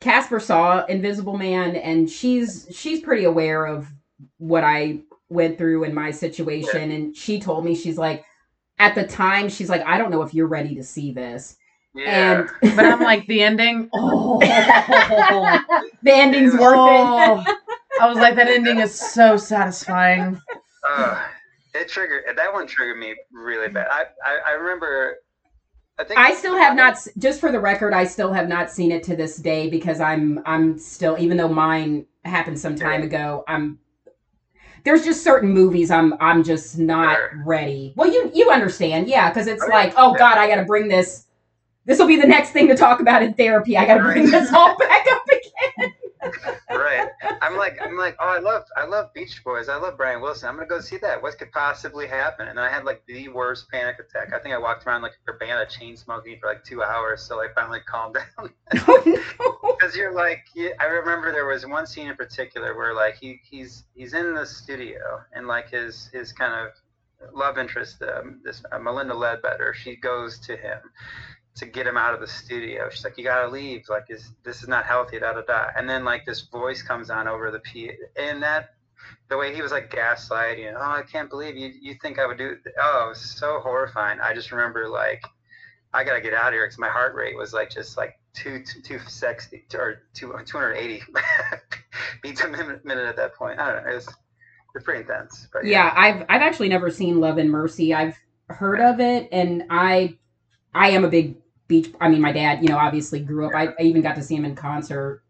Casper 0.00 0.40
saw 0.40 0.84
Invisible 0.84 1.36
Man, 1.36 1.76
and 1.76 2.08
she's 2.08 2.68
she's 2.70 3.00
pretty 3.00 3.24
aware 3.24 3.66
of 3.66 3.88
what 4.38 4.64
I 4.64 5.00
went 5.28 5.58
through 5.58 5.84
in 5.84 5.94
my 5.94 6.10
situation, 6.10 6.90
and 6.90 7.16
she 7.16 7.40
told 7.40 7.64
me 7.64 7.74
she's 7.74 7.98
like, 7.98 8.24
at 8.78 8.94
the 8.94 9.06
time, 9.06 9.48
she's 9.48 9.68
like, 9.68 9.84
I 9.84 9.98
don't 9.98 10.10
know 10.10 10.22
if 10.22 10.32
you're 10.34 10.46
ready 10.46 10.74
to 10.76 10.84
see 10.84 11.12
this, 11.12 11.56
yeah. 11.94 12.46
and 12.62 12.76
But 12.76 12.84
I'm 12.84 13.00
like 13.00 13.26
the 13.26 13.42
ending. 13.42 13.90
Oh, 14.00 14.38
the 16.02 16.12
ending's 16.12 16.52
worth 16.52 16.62
it. 16.62 16.76
Oh. 16.76 17.44
I 18.00 18.08
was 18.08 18.18
like, 18.18 18.36
that 18.36 18.48
ending 18.48 18.78
is 18.78 18.94
so 18.94 19.36
satisfying. 19.36 20.40
Uh, 20.88 21.22
it 21.74 21.88
triggered 21.88 22.24
that 22.36 22.52
one 22.52 22.66
triggered 22.66 22.98
me 22.98 23.14
really 23.32 23.68
bad. 23.68 23.88
I, 23.90 24.04
I, 24.24 24.38
I 24.46 24.50
remember. 24.52 25.16
I 25.98 26.04
think 26.04 26.18
I 26.18 26.34
still 26.34 26.56
have 26.56 26.76
not. 26.76 26.98
Just 27.18 27.40
for 27.40 27.50
the 27.52 27.60
record, 27.60 27.92
I 27.92 28.04
still 28.04 28.32
have 28.32 28.48
not 28.48 28.70
seen 28.70 28.92
it 28.92 29.02
to 29.04 29.16
this 29.16 29.36
day 29.36 29.68
because 29.68 30.00
I'm 30.00 30.40
I'm 30.46 30.78
still 30.78 31.16
even 31.18 31.36
though 31.36 31.48
mine 31.48 32.06
happened 32.24 32.58
some 32.58 32.76
time 32.76 33.02
ago. 33.02 33.44
I'm 33.48 33.78
there's 34.84 35.04
just 35.04 35.24
certain 35.24 35.50
movies 35.50 35.90
I'm 35.90 36.14
I'm 36.20 36.42
just 36.44 36.78
not 36.78 37.16
Sure. 37.16 37.42
ready. 37.44 37.92
Well, 37.96 38.12
you 38.12 38.30
you 38.34 38.50
understand, 38.50 39.08
yeah, 39.08 39.28
because 39.30 39.46
it's 39.46 39.64
yeah. 39.68 39.74
like, 39.74 39.94
oh 39.96 40.12
Yeah. 40.12 40.18
God, 40.18 40.38
I 40.38 40.48
got 40.48 40.56
to 40.56 40.64
bring 40.64 40.88
this. 40.88 41.26
This 41.84 41.98
will 41.98 42.06
be 42.06 42.20
the 42.20 42.26
next 42.26 42.50
thing 42.50 42.68
to 42.68 42.76
talk 42.76 43.00
about 43.00 43.22
in 43.22 43.34
therapy. 43.34 43.76
I 43.76 43.86
got 43.86 43.94
to 43.96 44.02
bring 44.02 44.30
this 44.30 44.52
all 44.52 44.76
back 44.76 45.06
up. 45.10 45.22
I'm 47.42 47.56
like, 47.56 47.78
I'm 47.82 47.96
like, 47.96 48.16
oh, 48.20 48.28
I 48.28 48.38
love, 48.38 48.64
I 48.76 48.84
love 48.84 49.12
Beach 49.14 49.42
Boys. 49.44 49.68
I 49.68 49.76
love 49.76 49.96
Brian 49.96 50.20
Wilson. 50.20 50.48
I'm 50.48 50.56
gonna 50.56 50.66
go 50.66 50.80
see 50.80 50.98
that. 50.98 51.22
What 51.22 51.38
could 51.38 51.52
possibly 51.52 52.06
happen? 52.06 52.48
And 52.48 52.58
then 52.58 52.64
I 52.64 52.70
had 52.70 52.84
like 52.84 53.02
the 53.06 53.28
worst 53.28 53.68
panic 53.70 53.96
attack. 53.98 54.32
I 54.32 54.38
think 54.38 54.54
I 54.54 54.58
walked 54.58 54.86
around 54.86 55.02
like 55.02 55.12
a 55.26 55.32
cabana 55.32 55.66
chain 55.66 55.96
smoking 55.96 56.38
for 56.40 56.48
like 56.48 56.64
two 56.64 56.82
hours. 56.82 57.22
So 57.22 57.40
I 57.40 57.48
finally 57.54 57.80
calmed 57.80 58.16
down. 58.38 58.52
Because 58.70 59.96
you're 59.96 60.14
like, 60.14 60.44
you, 60.54 60.72
I 60.80 60.86
remember 60.86 61.32
there 61.32 61.46
was 61.46 61.66
one 61.66 61.86
scene 61.86 62.08
in 62.08 62.16
particular 62.16 62.76
where 62.76 62.94
like 62.94 63.16
he 63.16 63.40
he's 63.48 63.84
he's 63.94 64.14
in 64.14 64.34
the 64.34 64.46
studio 64.46 65.20
and 65.32 65.46
like 65.46 65.70
his 65.70 66.10
his 66.12 66.32
kind 66.32 66.54
of 66.54 66.72
love 67.34 67.58
interest, 67.58 68.02
um, 68.02 68.40
this 68.44 68.62
uh, 68.70 68.78
Melinda 68.78 69.14
Ledbetter, 69.14 69.74
she 69.74 69.96
goes 69.96 70.38
to 70.40 70.56
him 70.56 70.78
to 71.58 71.66
get 71.66 71.86
him 71.86 71.96
out 71.96 72.14
of 72.14 72.20
the 72.20 72.26
studio. 72.26 72.88
She's 72.90 73.04
like, 73.04 73.18
"You 73.18 73.24
gotta 73.24 73.48
leave. 73.48 73.88
Like, 73.88 74.06
is 74.08 74.32
this 74.44 74.62
is 74.62 74.68
not 74.68 74.86
healthy." 74.86 75.18
Da 75.18 75.32
da 75.32 75.42
da. 75.42 75.66
And 75.76 75.88
then 75.88 76.04
like 76.04 76.24
this 76.24 76.42
voice 76.42 76.82
comes 76.82 77.10
on 77.10 77.26
over 77.28 77.50
the 77.50 77.58
P, 77.60 77.90
and 78.16 78.42
that 78.42 78.74
the 79.28 79.36
way 79.36 79.54
he 79.54 79.62
was 79.62 79.72
like 79.72 79.90
gaslighting. 79.90 80.74
Oh, 80.76 80.80
I 80.80 81.02
can't 81.02 81.28
believe 81.28 81.56
you. 81.56 81.72
You 81.80 81.94
think 82.00 82.18
I 82.18 82.26
would 82.26 82.38
do? 82.38 82.56
Oh, 82.80 83.06
it 83.06 83.08
was 83.10 83.20
so 83.20 83.60
horrifying. 83.60 84.20
I 84.20 84.34
just 84.34 84.52
remember 84.52 84.88
like, 84.88 85.22
I 85.92 86.04
gotta 86.04 86.20
get 86.20 86.32
out 86.32 86.48
of 86.48 86.54
here 86.54 86.66
because 86.66 86.78
my 86.78 86.88
heart 86.88 87.14
rate 87.14 87.36
was 87.36 87.52
like 87.52 87.70
just 87.70 87.96
like 87.96 88.18
two 88.34 88.62
two 88.84 89.00
sixty 89.08 89.64
or 89.74 90.02
two 90.14 90.32
two 90.46 90.58
hundred 90.58 90.74
eighty 90.74 91.02
beats 92.22 92.42
a 92.42 92.48
minute, 92.48 92.82
at 92.86 93.16
that 93.16 93.34
point. 93.34 93.58
I 93.58 93.72
don't 93.72 93.84
know. 93.84 93.90
It 93.90 93.94
was 93.96 94.08
pretty 94.84 95.00
intense. 95.00 95.48
But 95.52 95.64
yeah, 95.64 95.92
I've 95.96 96.22
I've 96.28 96.42
actually 96.42 96.68
never 96.68 96.90
seen 96.90 97.20
Love 97.20 97.38
and 97.38 97.50
Mercy. 97.50 97.92
I've 97.92 98.16
heard 98.48 98.80
of 98.80 99.00
it, 99.00 99.28
and 99.32 99.64
I 99.70 100.16
I 100.74 100.90
am 100.90 101.04
a 101.04 101.08
big 101.08 101.36
beach. 101.68 101.92
I 102.00 102.08
mean, 102.08 102.20
my 102.20 102.32
dad, 102.32 102.62
you 102.62 102.68
know, 102.68 102.78
obviously 102.78 103.20
grew 103.20 103.46
up. 103.46 103.54
I, 103.54 103.68
I 103.78 103.82
even 103.82 104.02
got 104.02 104.16
to 104.16 104.22
see 104.22 104.34
him 104.34 104.44
in 104.44 104.54
concert 104.56 105.22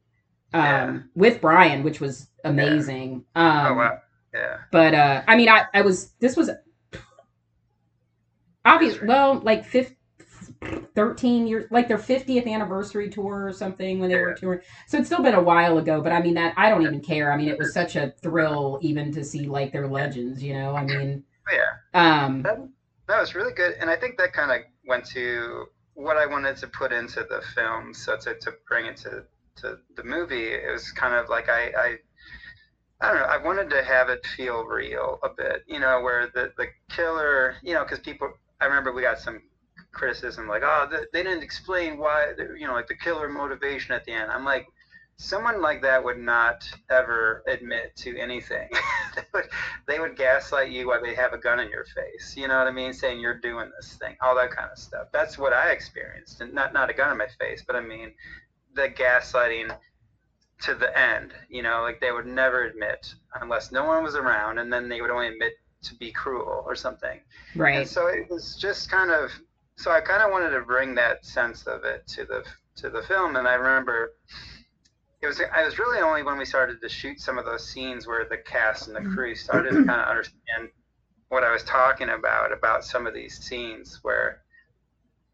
um, 0.54 0.62
Yeah. 0.62 0.98
with 1.14 1.40
Brian, 1.40 1.82
which 1.82 2.00
was 2.00 2.28
amazing. 2.44 3.24
Um, 3.34 3.66
oh 3.66 3.74
wow. 3.74 3.98
Yeah. 4.32 4.56
But 4.72 4.94
uh, 4.94 5.22
I 5.26 5.36
mean, 5.36 5.48
I 5.48 5.64
I 5.74 5.82
was 5.82 6.12
this 6.20 6.36
was 6.36 6.50
obvious. 8.64 9.00
Well, 9.02 9.40
like 9.40 9.64
fif- 9.64 9.94
13 10.94 11.46
years, 11.46 11.66
like 11.70 11.86
their 11.88 11.98
50th 11.98 12.46
anniversary 12.52 13.08
tour 13.08 13.46
or 13.46 13.52
something 13.52 14.00
when 14.00 14.10
they 14.10 14.16
were 14.16 14.34
touring. 14.34 14.60
So 14.88 14.98
it's 14.98 15.06
still 15.06 15.22
been 15.22 15.34
a 15.34 15.42
while 15.42 15.78
ago. 15.78 16.00
But 16.00 16.12
I 16.12 16.20
mean, 16.20 16.34
that 16.34 16.54
I 16.56 16.68
don't 16.68 16.82
even 16.82 17.00
care. 17.00 17.32
I 17.32 17.36
mean, 17.36 17.48
it 17.48 17.58
was 17.58 17.72
such 17.72 17.96
a 17.96 18.12
thrill 18.22 18.78
even 18.82 19.12
to 19.12 19.24
see 19.24 19.46
like 19.46 19.72
their 19.72 19.86
legends. 19.86 20.42
You 20.42 20.54
know, 20.54 20.74
I 20.74 20.84
mean, 20.84 21.22
yeah. 21.52 22.24
um, 22.24 22.42
That, 22.42 22.58
that 23.06 23.20
was 23.20 23.34
really 23.34 23.52
good, 23.52 23.74
and 23.80 23.88
I 23.88 23.96
think 23.96 24.18
that 24.18 24.32
kind 24.32 24.50
of 24.50 24.66
went 24.86 25.04
to 25.10 25.66
what 25.98 26.16
I 26.16 26.26
wanted 26.26 26.56
to 26.58 26.68
put 26.68 26.92
into 26.92 27.24
the 27.28 27.42
film. 27.54 27.92
So 27.94 28.16
to, 28.16 28.34
to 28.34 28.52
bring 28.68 28.86
it 28.86 28.96
to, 28.98 29.24
to 29.56 29.78
the 29.96 30.04
movie, 30.04 30.48
it 30.54 30.70
was 30.72 30.92
kind 30.92 31.14
of 31.14 31.28
like 31.28 31.48
I, 31.48 31.72
I 31.76 31.96
I 33.00 33.08
don't 33.08 33.18
know. 33.20 33.26
I 33.26 33.36
wanted 33.36 33.70
to 33.70 33.82
have 33.82 34.08
it 34.08 34.26
feel 34.26 34.64
real 34.64 35.18
a 35.22 35.28
bit, 35.36 35.62
you 35.66 35.78
know, 35.80 36.00
where 36.00 36.26
the 36.34 36.50
the 36.56 36.66
killer, 36.90 37.56
you 37.62 37.74
know, 37.74 37.84
because 37.84 37.98
people. 38.00 38.30
I 38.60 38.64
remember 38.66 38.92
we 38.92 39.02
got 39.02 39.18
some 39.20 39.40
criticism 39.92 40.48
like, 40.48 40.62
oh, 40.64 40.86
th- 40.90 41.06
they 41.12 41.22
didn't 41.22 41.44
explain 41.44 41.96
why, 41.98 42.32
you 42.56 42.66
know, 42.66 42.72
like 42.74 42.88
the 42.88 42.94
killer 42.96 43.28
motivation 43.28 43.94
at 43.94 44.04
the 44.04 44.12
end. 44.12 44.32
I'm 44.32 44.44
like, 44.44 44.66
someone 45.18 45.60
like 45.60 45.82
that 45.82 46.02
would 46.02 46.18
not 46.18 46.64
ever 46.90 47.42
admit 47.48 47.94
to 47.96 48.16
anything. 48.16 48.68
they, 49.16 49.22
would, 49.34 49.48
they 49.86 49.98
would 49.98 50.16
gaslight 50.16 50.70
you 50.70 50.86
while 50.86 51.02
they 51.02 51.14
have 51.14 51.32
a 51.32 51.38
gun 51.38 51.58
in 51.58 51.68
your 51.70 51.84
face. 51.84 52.36
You 52.36 52.48
know 52.48 52.56
what 52.56 52.68
I 52.68 52.70
mean? 52.70 52.92
Saying 52.92 53.20
you're 53.20 53.38
doing 53.38 53.70
this 53.76 53.94
thing, 53.94 54.16
all 54.22 54.36
that 54.36 54.50
kind 54.50 54.70
of 54.70 54.78
stuff. 54.78 55.08
That's 55.12 55.36
what 55.36 55.52
I 55.52 55.70
experienced, 55.70 56.40
and 56.40 56.54
not 56.54 56.72
not 56.72 56.88
a 56.88 56.94
gun 56.94 57.10
in 57.10 57.18
my 57.18 57.26
face, 57.38 57.62
but 57.66 57.76
I 57.76 57.80
mean, 57.80 58.12
the 58.74 58.88
gaslighting 58.88 59.76
to 60.62 60.74
the 60.74 60.96
end. 60.96 61.34
You 61.48 61.62
know, 61.62 61.82
like 61.82 62.00
they 62.00 62.12
would 62.12 62.26
never 62.26 62.64
admit 62.64 63.14
unless 63.40 63.72
no 63.72 63.84
one 63.84 64.04
was 64.04 64.14
around, 64.14 64.58
and 64.58 64.72
then 64.72 64.88
they 64.88 65.00
would 65.00 65.10
only 65.10 65.28
admit 65.28 65.54
to 65.82 65.94
be 65.96 66.12
cruel 66.12 66.64
or 66.66 66.74
something. 66.74 67.20
And 67.52 67.60
right. 67.60 67.88
so 67.88 68.06
it 68.06 68.30
was 68.30 68.56
just 68.56 68.90
kind 68.90 69.10
of 69.10 69.30
so 69.76 69.90
I 69.90 70.00
kind 70.00 70.22
of 70.22 70.30
wanted 70.30 70.50
to 70.50 70.60
bring 70.60 70.94
that 70.96 71.24
sense 71.24 71.66
of 71.66 71.84
it 71.84 72.06
to 72.08 72.24
the 72.24 72.44
to 72.76 72.88
the 72.88 73.02
film, 73.02 73.34
and 73.34 73.48
I 73.48 73.54
remember 73.54 74.12
it 75.20 75.26
was 75.26 75.40
I 75.52 75.64
was 75.64 75.78
really 75.78 76.00
only 76.00 76.22
when 76.22 76.38
we 76.38 76.44
started 76.44 76.80
to 76.80 76.88
shoot 76.88 77.20
some 77.20 77.38
of 77.38 77.44
those 77.44 77.68
scenes 77.68 78.06
where 78.06 78.24
the 78.28 78.38
cast 78.38 78.86
and 78.86 78.96
the 78.96 79.00
mm-hmm. 79.00 79.14
crew 79.14 79.34
started 79.34 79.70
to 79.70 79.84
kind 79.84 80.00
of 80.00 80.08
understand 80.08 80.70
what 81.28 81.44
I 81.44 81.52
was 81.52 81.64
talking 81.64 82.10
about 82.10 82.52
about 82.52 82.84
some 82.84 83.06
of 83.06 83.14
these 83.14 83.38
scenes 83.38 83.98
where 84.02 84.42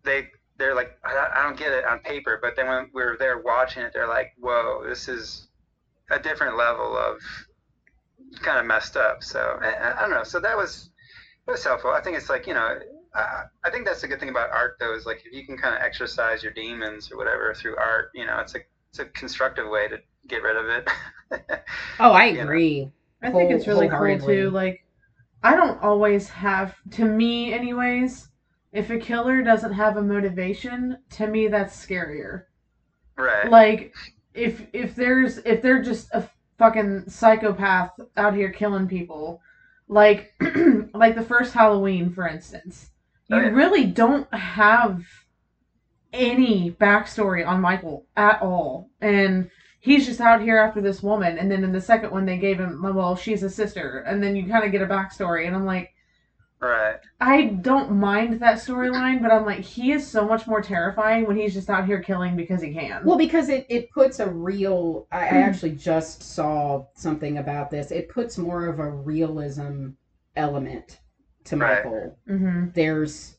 they 0.02 0.28
they're 0.56 0.74
like 0.74 0.98
I, 1.04 1.32
I 1.34 1.42
don't 1.42 1.58
get 1.58 1.72
it 1.72 1.84
on 1.84 1.98
paper, 1.98 2.38
but 2.40 2.56
then 2.56 2.66
when 2.68 2.90
we 2.94 3.02
were 3.02 3.16
there 3.18 3.38
watching 3.38 3.82
it, 3.82 3.92
they're 3.92 4.08
like, 4.08 4.32
whoa, 4.38 4.84
this 4.86 5.08
is 5.08 5.48
a 6.10 6.18
different 6.18 6.56
level 6.56 6.96
of 6.96 7.20
kind 8.40 8.58
of 8.58 8.66
messed 8.66 8.96
up. 8.96 9.22
So 9.22 9.58
I, 9.60 9.96
I 9.96 10.00
don't 10.00 10.10
know. 10.10 10.24
So 10.24 10.40
that 10.40 10.56
was 10.56 10.90
it 11.46 11.50
was 11.50 11.62
helpful. 11.62 11.90
I 11.90 12.00
think 12.00 12.16
it's 12.16 12.30
like 12.30 12.46
you 12.46 12.54
know, 12.54 12.78
I, 13.14 13.42
I 13.64 13.70
think 13.70 13.84
that's 13.84 14.00
the 14.00 14.08
good 14.08 14.18
thing 14.18 14.30
about 14.30 14.50
art 14.50 14.76
though 14.80 14.94
is 14.94 15.04
like 15.04 15.22
if 15.26 15.32
you 15.32 15.44
can 15.44 15.58
kind 15.58 15.74
of 15.74 15.82
exercise 15.82 16.42
your 16.42 16.52
demons 16.52 17.12
or 17.12 17.18
whatever 17.18 17.52
through 17.54 17.76
art, 17.76 18.10
you 18.14 18.24
know, 18.24 18.38
it's 18.38 18.54
a 18.54 18.60
it's 18.94 19.00
a 19.00 19.06
constructive 19.06 19.68
way 19.68 19.88
to 19.88 19.98
get 20.28 20.42
rid 20.44 20.56
of 20.56 20.66
it. 20.68 20.88
Oh, 21.98 22.12
I 22.12 22.26
you 22.26 22.34
know. 22.34 22.42
agree. 22.42 22.92
I 23.22 23.26
think 23.26 23.48
Whole- 23.48 23.56
it's 23.56 23.66
really 23.66 23.88
cool 23.88 24.18
too. 24.20 24.50
Like, 24.50 24.84
I 25.42 25.56
don't 25.56 25.82
always 25.82 26.28
have, 26.28 26.76
to 26.92 27.04
me, 27.04 27.52
anyways. 27.52 28.28
If 28.72 28.90
a 28.90 28.98
killer 28.98 29.42
doesn't 29.42 29.72
have 29.72 29.96
a 29.96 30.02
motivation, 30.02 30.98
to 31.10 31.26
me 31.26 31.48
that's 31.48 31.74
scarier. 31.84 32.44
right. 33.16 33.50
Like, 33.50 33.92
if 34.32 34.66
if 34.72 34.94
there's 34.94 35.38
if 35.38 35.60
they're 35.60 35.82
just 35.82 36.08
a 36.12 36.28
fucking 36.58 37.08
psychopath 37.08 37.90
out 38.16 38.34
here 38.34 38.50
killing 38.50 38.86
people, 38.86 39.40
like 39.88 40.32
like 40.94 41.16
the 41.16 41.22
first 41.26 41.52
Halloween, 41.52 42.10
for 42.12 42.28
instance, 42.28 42.90
oh, 43.32 43.36
you 43.38 43.42
Oh, 43.42 43.46
yeah. 43.46 43.54
really 43.54 43.84
don't 43.86 44.32
have 44.32 45.02
any 46.14 46.70
backstory 46.70 47.46
on 47.46 47.60
Michael 47.60 48.06
at 48.16 48.40
all, 48.40 48.90
and 49.00 49.50
he's 49.80 50.06
just 50.06 50.20
out 50.20 50.40
here 50.40 50.56
after 50.56 50.80
this 50.80 51.02
woman. 51.02 51.36
And 51.38 51.50
then 51.50 51.64
in 51.64 51.72
the 51.72 51.80
second 51.80 52.10
one, 52.10 52.24
they 52.24 52.38
gave 52.38 52.58
him 52.58 52.80
well, 52.82 53.16
she's 53.16 53.42
a 53.42 53.50
sister, 53.50 53.98
and 54.06 54.22
then 54.22 54.34
you 54.36 54.46
kind 54.48 54.64
of 54.64 54.72
get 54.72 54.82
a 54.82 54.86
backstory, 54.86 55.46
and 55.46 55.54
I'm 55.54 55.66
like. 55.66 55.90
right. 56.60 56.96
I 57.20 57.46
don't 57.46 57.92
mind 57.92 58.40
that 58.40 58.56
storyline, 58.56 59.20
but 59.20 59.30
I'm 59.30 59.44
like, 59.44 59.60
he 59.60 59.92
is 59.92 60.06
so 60.06 60.26
much 60.26 60.46
more 60.46 60.62
terrifying 60.62 61.26
when 61.26 61.36
he's 61.36 61.52
just 61.52 61.68
out 61.68 61.84
here 61.86 62.00
killing 62.02 62.36
because 62.36 62.62
he 62.62 62.72
can. 62.72 63.04
Well, 63.04 63.18
because 63.18 63.48
it, 63.50 63.66
it 63.68 63.90
puts 63.90 64.18
a 64.20 64.30
real. 64.30 65.06
I, 65.12 65.18
I 65.18 65.38
actually 65.42 65.72
just 65.72 66.22
saw 66.22 66.86
something 66.94 67.38
about 67.38 67.70
this. 67.70 67.90
It 67.90 68.08
puts 68.08 68.38
more 68.38 68.66
of 68.66 68.78
a 68.78 68.88
realism 68.88 69.90
element 70.36 71.00
to 71.44 71.56
Right. 71.56 71.84
Michael. 71.84 72.18
mm-hmm. 72.28 72.66
There's, 72.74 73.36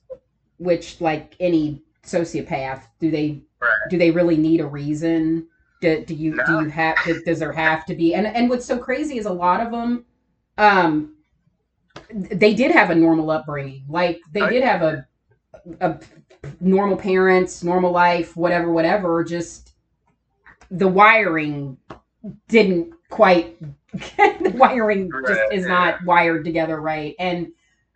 which 0.58 1.02
like 1.02 1.36
any 1.40 1.82
sociopath, 2.06 2.84
do 3.00 3.12
they 3.12 3.42
Right. 3.62 3.72
do 3.90 3.98
they 3.98 4.12
really 4.12 4.38
need 4.38 4.62
a 4.62 4.68
reason? 4.68 5.48
Do, 5.82 6.04
do 6.06 6.14
you 6.16 6.40
do 6.46 6.60
you 6.60 6.70
have 6.70 6.98
do, 7.06 7.22
does 7.26 7.40
there 7.40 7.52
have 7.54 7.86
to 7.88 7.96
be? 7.96 8.14
And 8.14 8.28
and 8.28 8.50
what's 8.50 8.66
so 8.66 8.78
crazy 8.78 9.18
is 9.18 9.26
a 9.26 9.34
lot 9.34 9.62
of 9.62 9.72
them, 9.72 10.06
um, 10.58 11.16
they 12.14 12.54
did 12.54 12.72
have 12.72 12.90
a 12.90 12.96
normal 12.96 13.32
upbringing. 13.32 13.86
Like 13.88 14.20
they 14.32 14.42
Oh, 14.42 14.50
did 14.50 14.64
have 14.64 14.82
a 14.82 15.08
a 15.82 16.00
normal 16.60 16.98
parents, 16.98 17.64
normal 17.64 17.92
life, 17.92 18.36
whatever, 18.38 18.72
whatever. 18.72 19.24
Just 19.24 19.74
the 20.72 20.88
wiring 20.88 21.78
didn't 22.48 22.94
quite. 23.10 23.58
the 23.94 24.54
wiring 24.56 25.10
just 25.28 25.42
is 25.52 25.64
yeah. 25.64 25.70
not 25.70 26.04
wired 26.06 26.44
together 26.46 26.82
right, 26.82 27.16
and 27.20 27.48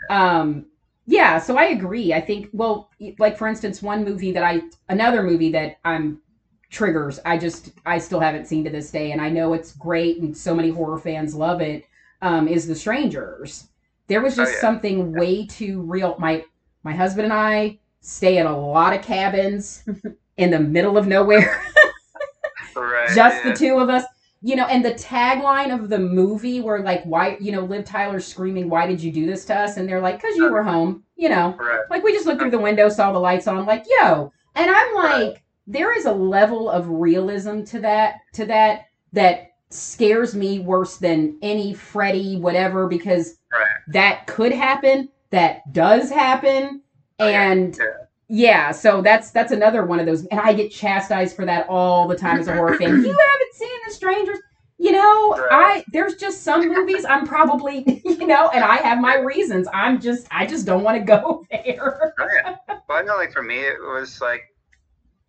um, 0.09 0.67
yeah. 1.09 1.39
So 1.39 1.57
I 1.57 1.65
agree. 1.65 2.13
I 2.13 2.21
think 2.21 2.49
well, 2.53 2.89
like 3.17 3.37
for 3.37 3.47
instance, 3.47 3.81
one 3.81 4.03
movie 4.05 4.31
that 4.31 4.43
I 4.43 4.61
another 4.89 5.23
movie 5.23 5.51
that 5.51 5.77
I'm 5.83 6.21
triggers. 6.69 7.19
I 7.25 7.37
just 7.37 7.71
I 7.85 7.97
still 7.97 8.19
haven't 8.19 8.45
seen 8.47 8.63
to 8.65 8.69
this 8.69 8.91
day, 8.91 9.11
and 9.11 9.21
I 9.21 9.29
know 9.29 9.53
it's 9.53 9.73
great, 9.73 10.19
and 10.19 10.35
so 10.37 10.53
many 10.53 10.69
horror 10.69 10.99
fans 10.99 11.33
love 11.35 11.61
it. 11.61 11.85
Um, 12.21 12.47
is 12.47 12.67
The 12.67 12.75
Strangers? 12.75 13.67
There 14.07 14.21
was 14.21 14.33
Oh, 14.37 14.43
just 14.43 14.55
yeah. 14.55 14.61
something 14.61 15.13
way 15.13 15.45
too 15.47 15.81
real. 15.81 16.15
My 16.19 16.43
my 16.83 16.93
husband 16.93 17.25
and 17.25 17.33
I 17.33 17.79
stay 18.01 18.37
in 18.37 18.45
a 18.45 18.57
lot 18.57 18.93
of 18.93 19.01
cabins 19.01 19.83
in 20.37 20.51
the 20.51 20.59
middle 20.59 20.97
of 20.97 21.07
nowhere, 21.07 21.61
Right. 22.75 23.09
just 23.15 23.43
yeah. 23.43 23.51
the 23.51 23.55
two 23.57 23.77
of 23.79 23.89
us. 23.89 24.03
You 24.41 24.55
know, 24.55 24.65
and 24.67 24.83
the 24.85 24.93
tagline 24.93 25.73
of 25.73 25.89
the 25.89 25.99
movie 25.99 26.61
where 26.61 26.79
like, 26.79 27.03
"Why?" 27.03 27.37
You 27.41 27.51
know, 27.51 27.61
Liv 27.61 27.83
Tyler 27.85 28.19
screaming, 28.21 28.69
"Why 28.69 28.87
did 28.87 29.01
you 29.01 29.11
do 29.11 29.25
this 29.25 29.43
to 29.45 29.55
us?" 29.55 29.75
And 29.77 29.87
they're 29.87 29.99
like, 30.01 30.21
"Cause 30.21 30.35
you 30.37 30.49
were 30.49 30.63
home." 30.63 31.03
You 31.17 31.27
know, 31.29 31.55
Right. 31.59 31.81
like 31.89 32.03
we 32.03 32.13
just 32.13 32.25
looked 32.25 32.39
through 32.41 32.51
the 32.51 32.59
window, 32.59 32.87
saw 32.87 33.11
the 33.11 33.19
lights 33.19 33.47
on. 33.47 33.57
I'm 33.57 33.65
like, 33.65 33.83
yo, 33.89 34.31
and 34.55 34.71
I'm 34.71 34.95
like, 34.95 35.43
there 35.67 35.91
is 35.97 36.05
a 36.05 36.13
level 36.13 36.69
of 36.69 36.87
realism 36.89 37.63
to 37.63 37.79
that, 37.81 38.15
to 38.33 38.45
that, 38.45 38.85
that 39.11 39.51
scares 39.69 40.33
me 40.35 40.59
worse 40.59 40.95
than 40.97 41.37
any 41.41 41.73
Freddy 41.73 42.37
whatever 42.37 42.87
because 42.87 43.37
Right. 43.51 43.67
that 43.89 44.25
could 44.27 44.53
happen, 44.53 45.09
that 45.31 45.73
does 45.73 46.09
happen, 46.09 46.81
Oh, 47.19 47.27
and 47.27 47.75
Yeah. 47.77 48.05
Yeah, 48.29 48.71
so 48.71 49.01
that's 49.01 49.31
that's 49.31 49.51
another 49.51 49.83
one 49.85 49.99
of 49.99 50.05
those, 50.05 50.25
and 50.27 50.39
I 50.39 50.53
get 50.53 50.71
chastised 50.71 51.35
for 51.35 51.45
that 51.45 51.67
all 51.67 52.07
the 52.07 52.15
time 52.15 52.39
as 52.39 52.47
a 52.47 52.53
horror 52.53 52.77
fan. 52.77 52.89
You 52.89 52.95
haven't 52.95 53.53
seen 53.53 53.79
The 53.87 53.93
Strangers. 53.93 54.39
You 54.77 54.93
know, 54.93 55.47
I 55.51 55.83
there's 55.91 56.15
just 56.15 56.43
some 56.43 56.69
movies 56.69 57.03
I'm 57.03 57.27
probably, 57.27 58.01
you 58.05 58.27
know, 58.27 58.49
and 58.49 58.63
I 58.63 58.77
have 58.77 58.99
my 58.99 59.15
reasons. 59.15 59.67
I'm 59.73 59.99
just 59.99 60.27
I 60.31 60.45
just 60.45 60.65
don't 60.65 60.83
want 60.83 60.97
to 60.97 61.03
go 61.03 61.45
there. 61.51 62.13
Right. 62.17 62.55
Well, 62.87 62.97
I 62.97 63.01
know, 63.01 63.17
like 63.17 63.33
for 63.33 63.43
me, 63.43 63.59
it 63.59 63.79
was 63.81 64.21
like 64.21 64.43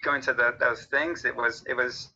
going 0.02 0.20
to 0.22 0.32
the, 0.32 0.54
those 0.60 0.84
things. 0.84 1.24
It 1.24 1.34
was, 1.34 1.64
it 1.68 1.74
was, 1.74 2.10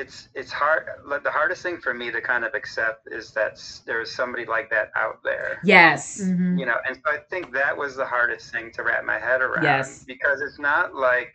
it's, 0.00 0.28
it's 0.34 0.52
hard. 0.52 0.86
The 1.22 1.30
hardest 1.30 1.62
thing 1.62 1.78
for 1.78 1.94
me 1.94 2.10
to 2.10 2.20
kind 2.20 2.44
of 2.44 2.54
accept 2.54 3.08
is 3.10 3.32
that 3.32 3.62
there's 3.86 4.14
somebody 4.14 4.44
like 4.44 4.70
that 4.70 4.90
out 4.96 5.22
there. 5.24 5.60
Yes. 5.64 6.20
Mm-hmm. 6.22 6.58
You 6.58 6.66
know, 6.66 6.76
and 6.86 6.96
so 6.96 7.10
I 7.10 7.18
think 7.30 7.52
that 7.52 7.76
was 7.76 7.96
the 7.96 8.06
hardest 8.06 8.52
thing 8.52 8.70
to 8.72 8.82
wrap 8.82 9.04
my 9.04 9.18
head 9.18 9.40
around. 9.40 9.64
Yes. 9.64 10.04
Because 10.04 10.40
it's 10.40 10.58
not 10.58 10.94
like 10.94 11.34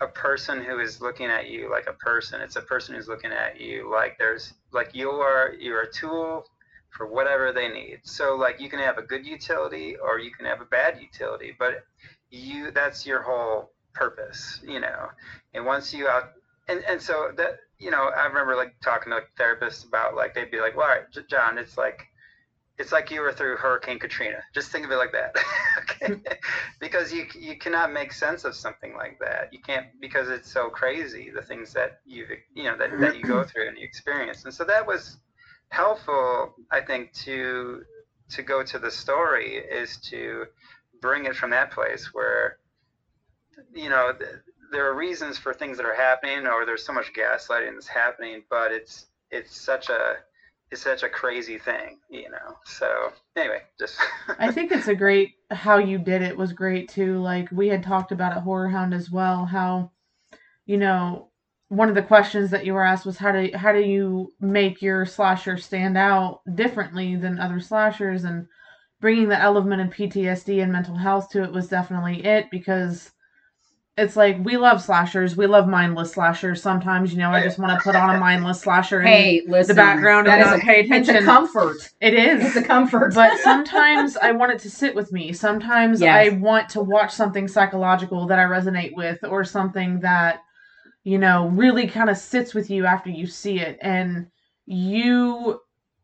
a 0.00 0.06
person 0.06 0.62
who 0.62 0.78
is 0.78 1.00
looking 1.00 1.26
at 1.26 1.48
you 1.48 1.70
like 1.70 1.88
a 1.88 1.92
person. 1.94 2.40
It's 2.40 2.56
a 2.56 2.62
person 2.62 2.94
who's 2.94 3.08
looking 3.08 3.32
at 3.32 3.60
you 3.60 3.90
like 3.90 4.16
there's 4.18 4.54
like 4.72 4.94
you 4.94 5.10
are 5.10 5.54
you're 5.58 5.82
a 5.82 5.92
tool 5.92 6.44
for 6.90 7.06
whatever 7.06 7.52
they 7.52 7.68
need. 7.68 8.00
So 8.04 8.36
like 8.36 8.60
you 8.60 8.68
can 8.68 8.78
have 8.78 8.98
a 8.98 9.02
good 9.02 9.26
utility 9.26 9.96
or 9.96 10.18
you 10.18 10.30
can 10.30 10.46
have 10.46 10.60
a 10.60 10.66
bad 10.66 11.00
utility, 11.00 11.54
but 11.58 11.84
you 12.30 12.70
that's 12.70 13.06
your 13.06 13.22
whole 13.22 13.72
purpose, 13.92 14.60
you 14.64 14.80
know. 14.80 15.08
And 15.54 15.66
once 15.66 15.92
you 15.92 16.08
out, 16.08 16.30
and 16.68 16.84
and 16.88 17.02
so 17.02 17.32
that 17.36 17.58
you 17.78 17.90
know, 17.90 18.10
I 18.16 18.26
remember 18.26 18.56
like 18.56 18.74
talking 18.82 19.12
to 19.12 19.22
therapists 19.42 19.86
about 19.86 20.14
like 20.16 20.34
they'd 20.34 20.50
be 20.50 20.60
like, 20.60 20.76
"Well, 20.76 20.88
all 20.88 20.94
right, 20.94 21.28
John, 21.28 21.58
it's 21.58 21.76
like." 21.78 22.06
It's 22.78 22.92
like 22.92 23.10
you 23.10 23.22
were 23.22 23.32
through 23.32 23.56
Hurricane 23.56 23.98
Katrina. 23.98 24.40
Just 24.54 24.70
think 24.70 24.84
of 24.84 24.92
it 24.92 24.96
like 24.98 25.10
that, 25.10 25.34
okay? 25.78 26.14
Hmm. 26.14 26.20
because 26.80 27.12
you 27.12 27.26
you 27.34 27.58
cannot 27.58 27.92
make 27.92 28.12
sense 28.12 28.44
of 28.44 28.54
something 28.54 28.94
like 28.96 29.18
that. 29.18 29.52
You 29.52 29.58
can't 29.60 29.86
because 30.00 30.28
it's 30.28 30.50
so 30.50 30.70
crazy 30.70 31.30
the 31.34 31.42
things 31.42 31.72
that 31.72 31.98
you 32.04 32.26
you 32.54 32.64
know 32.64 32.76
that, 32.76 32.96
that 33.00 33.16
you 33.16 33.24
go 33.24 33.42
through 33.42 33.66
and 33.68 33.76
you 33.76 33.84
experience. 33.84 34.44
And 34.44 34.54
so 34.54 34.64
that 34.64 34.86
was 34.86 35.18
helpful, 35.70 36.54
I 36.70 36.80
think, 36.80 37.12
to 37.24 37.82
to 38.30 38.42
go 38.42 38.62
to 38.62 38.78
the 38.78 38.90
story 38.90 39.56
is 39.56 39.96
to 40.10 40.46
bring 41.00 41.24
it 41.26 41.36
from 41.36 41.50
that 41.50 41.72
place 41.72 42.10
where 42.12 42.58
you 43.74 43.88
know 43.88 44.12
there 44.70 44.88
are 44.90 44.94
reasons 44.94 45.38
for 45.38 45.54
things 45.54 45.76
that 45.76 45.86
are 45.86 45.94
happening 45.94 46.46
or 46.46 46.64
there's 46.64 46.84
so 46.84 46.92
much 46.92 47.12
gaslighting 47.12 47.74
that's 47.74 47.86
happening 47.86 48.42
but 48.50 48.72
it's 48.72 49.06
it's 49.30 49.58
such 49.58 49.88
a 49.88 50.16
it's 50.70 50.82
such 50.82 51.02
a 51.02 51.08
crazy 51.08 51.58
thing 51.58 51.98
you 52.10 52.30
know? 52.30 52.56
So 52.64 53.12
anyway 53.36 53.62
just 53.78 53.98
i 54.38 54.50
think 54.50 54.72
it's 54.72 54.88
a 54.88 54.94
great 54.94 55.32
how 55.50 55.78
you 55.78 55.98
did 55.98 56.22
it 56.22 56.36
was 56.36 56.52
great 56.52 56.88
too. 56.88 57.20
Like 57.20 57.50
we 57.50 57.68
had 57.68 57.82
talked 57.82 58.12
about 58.12 58.36
at 58.36 58.44
Horrorhound 58.44 58.94
as 58.94 59.10
well 59.10 59.46
how 59.46 59.90
you 60.66 60.76
know 60.76 61.30
one 61.68 61.88
of 61.88 61.94
the 61.94 62.02
questions 62.02 62.50
that 62.50 62.64
you 62.64 62.74
were 62.74 62.84
asked 62.84 63.06
was 63.06 63.18
how 63.18 63.32
do 63.32 63.50
how 63.54 63.72
do 63.72 63.80
you 63.80 64.32
make 64.40 64.80
your 64.80 65.04
slasher 65.04 65.56
stand 65.56 65.96
out 65.96 66.40
differently 66.54 67.16
than 67.16 67.38
other 67.38 67.60
slashers? 67.60 68.24
And 68.24 68.46
bringing 69.00 69.28
the 69.28 69.40
element 69.40 69.82
of 69.82 69.94
PTSD 69.94 70.62
and 70.62 70.72
mental 70.72 70.96
health 70.96 71.30
to 71.30 71.42
it 71.44 71.52
was 71.52 71.68
definitely 71.68 72.24
it 72.24 72.46
because 72.50 73.10
it's 73.98 74.14
like 74.14 74.36
we 74.44 74.56
love 74.56 74.80
slashers, 74.80 75.36
we 75.36 75.46
love 75.46 75.66
mindless 75.66 76.12
slashers. 76.12 76.62
Sometimes, 76.62 77.12
you 77.12 77.18
know, 77.18 77.30
I 77.30 77.42
just 77.42 77.58
want 77.58 77.76
to 77.76 77.82
put 77.82 77.96
on 77.96 78.14
a 78.14 78.18
mindless 78.20 78.60
slasher 78.60 79.02
hey, 79.02 79.38
in 79.38 79.50
listen, 79.50 79.74
the 79.74 79.82
background 79.82 80.28
and 80.28 80.40
not 80.40 80.60
pay 80.60 80.80
attention. 80.80 81.16
It's 81.16 81.24
a 81.24 81.26
comfort. 81.26 81.76
It 82.00 82.14
is. 82.14 82.44
It's 82.44 82.56
a 82.56 82.62
comfort. 82.62 83.14
but 83.14 83.36
sometimes 83.42 84.16
I 84.16 84.30
want 84.30 84.52
it 84.52 84.60
to 84.60 84.70
sit 84.70 84.94
with 84.94 85.10
me. 85.10 85.32
Sometimes 85.32 86.00
Yes. 86.00 86.32
I 86.32 86.36
want 86.36 86.68
to 86.70 86.80
watch 86.80 87.12
something 87.12 87.48
psychological 87.48 88.26
that 88.28 88.38
I 88.38 88.44
resonate 88.44 88.94
with 88.94 89.24
or 89.24 89.44
something 89.44 89.98
that 90.00 90.42
you 91.02 91.18
know 91.18 91.48
really 91.48 91.88
kind 91.88 92.08
of 92.08 92.16
sits 92.16 92.54
with 92.54 92.70
you 92.70 92.86
after 92.86 93.10
you 93.10 93.26
see 93.26 93.58
it 93.58 93.78
and 93.82 94.28
you 94.66 95.60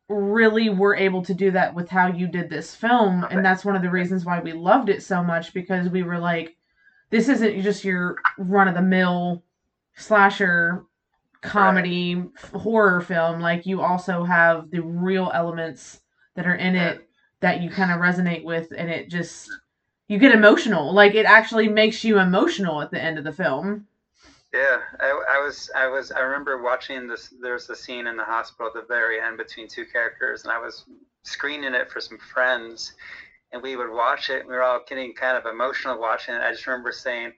really 0.08 0.68
were 0.68 0.96
able 0.96 1.22
to 1.24 1.34
do 1.34 1.50
that 1.52 1.74
with 1.74 1.88
how 1.88 2.08
you 2.08 2.26
did 2.26 2.50
this 2.50 2.74
film 2.74 3.24
and 3.30 3.44
that's 3.44 3.64
one 3.64 3.76
of 3.76 3.82
the 3.82 3.90
reasons 3.90 4.24
why 4.24 4.40
we 4.40 4.52
loved 4.52 4.88
it 4.88 5.02
so 5.02 5.22
much 5.22 5.54
because 5.54 5.88
we 5.88 6.02
were 6.02 6.18
like 6.18 6.56
this 7.14 7.28
isn't 7.28 7.62
just 7.62 7.84
your 7.84 8.16
run 8.38 8.66
of 8.66 8.74
the 8.74 8.82
mill 8.82 9.44
slasher 9.94 10.82
comedy 11.42 12.24
f- 12.36 12.50
horror 12.50 13.00
film. 13.00 13.38
Like 13.38 13.66
you 13.66 13.82
also 13.82 14.24
have 14.24 14.68
the 14.72 14.82
real 14.82 15.30
elements 15.32 16.00
that 16.34 16.44
are 16.44 16.56
in 16.56 16.74
it 16.74 17.08
that 17.38 17.60
you 17.60 17.70
kind 17.70 17.92
of 17.92 18.00
resonate 18.00 18.42
with 18.42 18.72
and 18.76 18.90
it 18.90 19.08
just 19.08 19.48
you 20.08 20.18
get 20.18 20.34
emotional. 20.34 20.92
Like 20.92 21.14
it 21.14 21.24
actually 21.24 21.68
makes 21.68 22.02
you 22.02 22.18
emotional 22.18 22.82
at 22.82 22.90
the 22.90 23.00
end 23.00 23.16
of 23.16 23.22
the 23.22 23.32
film. 23.32 23.86
Yeah, 24.52 24.78
I, 24.98 25.36
I 25.36 25.40
was, 25.40 25.70
I 25.76 25.86
was, 25.86 26.10
I 26.10 26.18
remember 26.18 26.62
watching 26.62 27.06
this. 27.06 27.32
There's 27.40 27.70
a 27.70 27.76
scene 27.76 28.08
in 28.08 28.16
the 28.16 28.24
hospital 28.24 28.66
at 28.66 28.74
the 28.74 28.86
very 28.86 29.20
end 29.20 29.36
between 29.36 29.68
two 29.68 29.84
characters, 29.84 30.42
and 30.42 30.52
I 30.52 30.58
was 30.58 30.84
screening 31.22 31.74
it 31.74 31.90
for 31.90 32.00
some 32.00 32.18
friends, 32.18 32.94
and 33.54 33.62
we 33.62 33.76
would 33.76 33.90
watch 33.90 34.28
it. 34.28 34.40
And 34.40 34.48
we 34.48 34.54
were 34.54 34.62
all 34.62 34.80
getting 34.86 35.14
kind 35.14 35.38
of 35.38 35.46
emotional 35.46 35.98
watching 35.98 36.34
it. 36.34 36.42
I 36.42 36.50
just 36.50 36.66
remember 36.66 36.92
saying, 36.92 37.32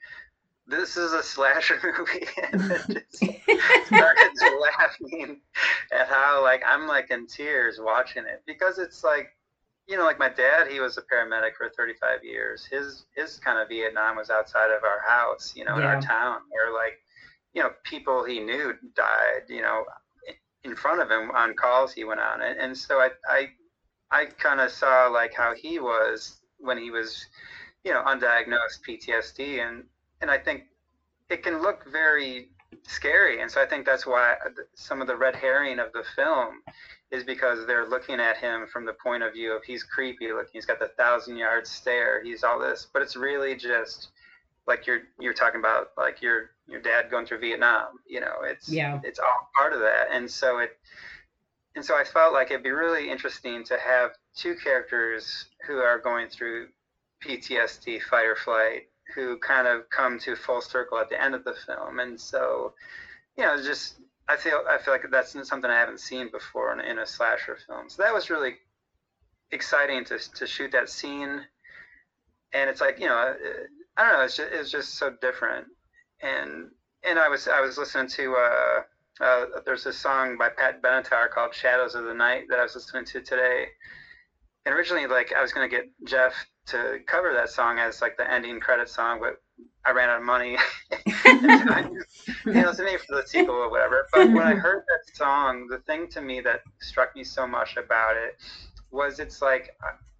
"This 0.66 0.96
is 0.96 1.12
a 1.12 1.22
slasher 1.22 1.78
movie," 1.98 2.26
and 2.52 2.60
just 2.62 3.86
started 3.86 4.32
laughing 4.60 5.40
at 5.92 6.08
how 6.08 6.42
like 6.42 6.62
I'm 6.66 6.88
like 6.88 7.10
in 7.10 7.26
tears 7.26 7.78
watching 7.80 8.24
it 8.24 8.42
because 8.46 8.78
it's 8.78 9.04
like. 9.04 9.28
You 9.88 9.96
know, 9.96 10.02
like 10.02 10.18
my 10.18 10.28
dad, 10.28 10.66
he 10.66 10.80
was 10.80 10.98
a 10.98 11.02
paramedic 11.02 11.54
for 11.56 11.70
35 11.76 12.24
years. 12.24 12.64
His 12.64 13.04
his 13.14 13.38
kind 13.38 13.60
of 13.60 13.68
Vietnam 13.68 14.16
was 14.16 14.30
outside 14.30 14.72
of 14.72 14.82
our 14.82 15.00
house, 15.06 15.52
you 15.54 15.64
know, 15.64 15.76
in 15.78 15.84
our 15.84 16.00
town, 16.00 16.40
where 16.50 16.74
like 16.74 16.98
you 17.54 17.62
know, 17.62 17.70
people 17.84 18.24
he 18.24 18.40
knew 18.40 18.74
died, 18.96 19.42
you 19.48 19.62
know, 19.62 19.84
in 20.64 20.74
front 20.74 21.00
of 21.00 21.08
him 21.08 21.30
on 21.30 21.54
calls 21.54 21.92
he 21.92 22.04
went 22.04 22.20
on. 22.20 22.42
And, 22.42 22.58
and 22.58 22.76
so 22.76 22.98
I, 22.98 23.10
I, 23.28 23.48
I 24.10 24.26
kind 24.26 24.60
of 24.60 24.70
saw 24.70 25.08
like 25.08 25.34
how 25.34 25.54
he 25.54 25.78
was 25.78 26.40
when 26.58 26.78
he 26.78 26.90
was, 26.90 27.26
you 27.84 27.92
know, 27.92 28.02
undiagnosed 28.04 28.80
PTSD. 28.88 29.66
And, 29.66 29.84
and 30.20 30.30
I 30.30 30.38
think 30.38 30.64
it 31.28 31.42
can 31.42 31.60
look 31.62 31.90
very 31.90 32.48
scary. 32.86 33.40
And 33.42 33.50
so 33.50 33.60
I 33.62 33.66
think 33.66 33.84
that's 33.86 34.06
why 34.06 34.34
some 34.74 35.00
of 35.00 35.06
the 35.06 35.16
red 35.16 35.34
herring 35.34 35.78
of 35.78 35.92
the 35.92 36.04
film 36.14 36.62
is 37.10 37.22
because 37.24 37.66
they're 37.66 37.88
looking 37.88 38.18
at 38.20 38.36
him 38.36 38.66
from 38.72 38.84
the 38.84 38.92
point 38.92 39.22
of 39.22 39.32
view 39.32 39.52
of 39.52 39.62
he's 39.64 39.82
creepy 39.84 40.28
looking. 40.32 40.50
He's 40.52 40.66
got 40.66 40.78
the 40.80 40.88
thousand 40.96 41.36
yard 41.36 41.66
stare. 41.66 42.22
He's 42.22 42.42
all 42.42 42.58
this, 42.58 42.86
but 42.92 43.02
it's 43.02 43.16
really 43.16 43.54
just 43.54 44.08
like 44.66 44.86
you're, 44.86 45.02
you're 45.20 45.34
talking 45.34 45.60
about 45.60 45.90
like 45.96 46.20
your, 46.20 46.50
your 46.66 46.80
dad 46.80 47.08
going 47.10 47.26
through 47.26 47.38
Vietnam, 47.38 48.00
you 48.08 48.20
know, 48.20 48.38
it's, 48.42 48.68
Yeah. 48.68 49.00
it's 49.04 49.20
all 49.20 49.48
part 49.56 49.72
of 49.72 49.78
that. 49.80 50.08
And 50.10 50.28
so 50.28 50.58
it, 50.58 50.76
and 51.76 51.84
so 51.84 51.94
I 51.94 52.04
felt 52.04 52.32
like 52.32 52.50
it'd 52.50 52.62
be 52.62 52.70
really 52.70 53.10
interesting 53.10 53.62
to 53.64 53.78
have 53.78 54.12
two 54.34 54.56
characters 54.56 55.44
who 55.66 55.76
are 55.76 55.98
going 55.98 56.28
through 56.28 56.68
PTSD, 57.22 58.02
fight 58.02 58.24
or 58.24 58.34
flight, 58.34 58.84
who 59.14 59.38
kind 59.38 59.68
of 59.68 59.88
come 59.90 60.18
to 60.20 60.36
full 60.36 60.62
circle 60.62 60.98
at 60.98 61.10
the 61.10 61.22
end 61.22 61.34
of 61.34 61.44
the 61.44 61.54
film. 61.66 62.00
And 62.00 62.18
so, 62.18 62.72
you 63.36 63.44
know, 63.44 63.62
just 63.62 63.98
I 64.26 64.36
feel 64.36 64.62
I 64.68 64.78
feel 64.78 64.94
like 64.94 65.04
that's 65.10 65.32
something 65.46 65.70
I 65.70 65.78
haven't 65.78 66.00
seen 66.00 66.30
before 66.30 66.72
in, 66.72 66.80
in 66.80 66.98
a 66.98 67.06
slasher 67.06 67.58
film. 67.66 67.90
So 67.90 68.02
that 68.02 68.14
was 68.14 68.30
really 68.30 68.54
exciting 69.50 70.02
to 70.06 70.18
to 70.18 70.46
shoot 70.46 70.72
that 70.72 70.88
scene. 70.88 71.42
And 72.54 72.70
it's 72.70 72.80
like 72.80 72.98
you 72.98 73.06
know, 73.06 73.34
I 73.98 74.02
don't 74.02 74.18
know, 74.18 74.24
it's 74.24 74.36
just, 74.36 74.48
it's 74.50 74.70
just 74.70 74.94
so 74.94 75.14
different. 75.20 75.66
And 76.22 76.70
and 77.04 77.18
I 77.18 77.28
was 77.28 77.46
I 77.48 77.60
was 77.60 77.76
listening 77.76 78.08
to 78.08 78.34
uh, 78.34 78.82
uh, 79.20 79.46
there's 79.64 79.86
a 79.86 79.92
song 79.92 80.36
by 80.38 80.48
Pat 80.48 80.82
Benatar 80.82 81.30
called 81.30 81.54
"Shadows 81.54 81.94
of 81.94 82.04
the 82.04 82.14
Night" 82.14 82.44
that 82.50 82.58
I 82.58 82.62
was 82.62 82.74
listening 82.74 83.04
to 83.06 83.20
today. 83.20 83.66
And 84.64 84.74
originally, 84.74 85.06
like 85.06 85.32
I 85.36 85.42
was 85.42 85.52
gonna 85.52 85.68
get 85.68 85.84
Jeff 86.04 86.34
to 86.66 86.98
cover 87.06 87.32
that 87.32 87.48
song 87.50 87.78
as 87.78 88.02
like 88.02 88.16
the 88.16 88.30
ending 88.30 88.60
credit 88.60 88.88
song, 88.88 89.20
but 89.20 89.40
I 89.84 89.92
ran 89.92 90.08
out 90.08 90.18
of 90.18 90.24
money. 90.24 90.58
I 90.90 91.88
you 92.44 92.52
know, 92.52 92.70
it's 92.70 92.78
maybe 92.78 92.98
for 92.98 93.16
the 93.16 93.26
sequel 93.26 93.54
or 93.54 93.70
whatever. 93.70 94.06
But 94.12 94.28
when 94.32 94.42
I 94.42 94.54
heard 94.54 94.82
that 94.88 95.16
song, 95.16 95.68
the 95.68 95.78
thing 95.78 96.08
to 96.08 96.20
me 96.20 96.40
that 96.40 96.60
struck 96.80 97.14
me 97.14 97.22
so 97.24 97.46
much 97.46 97.76
about 97.76 98.16
it 98.16 98.36
was 98.90 99.20
it's 99.20 99.40
like, 99.40 99.70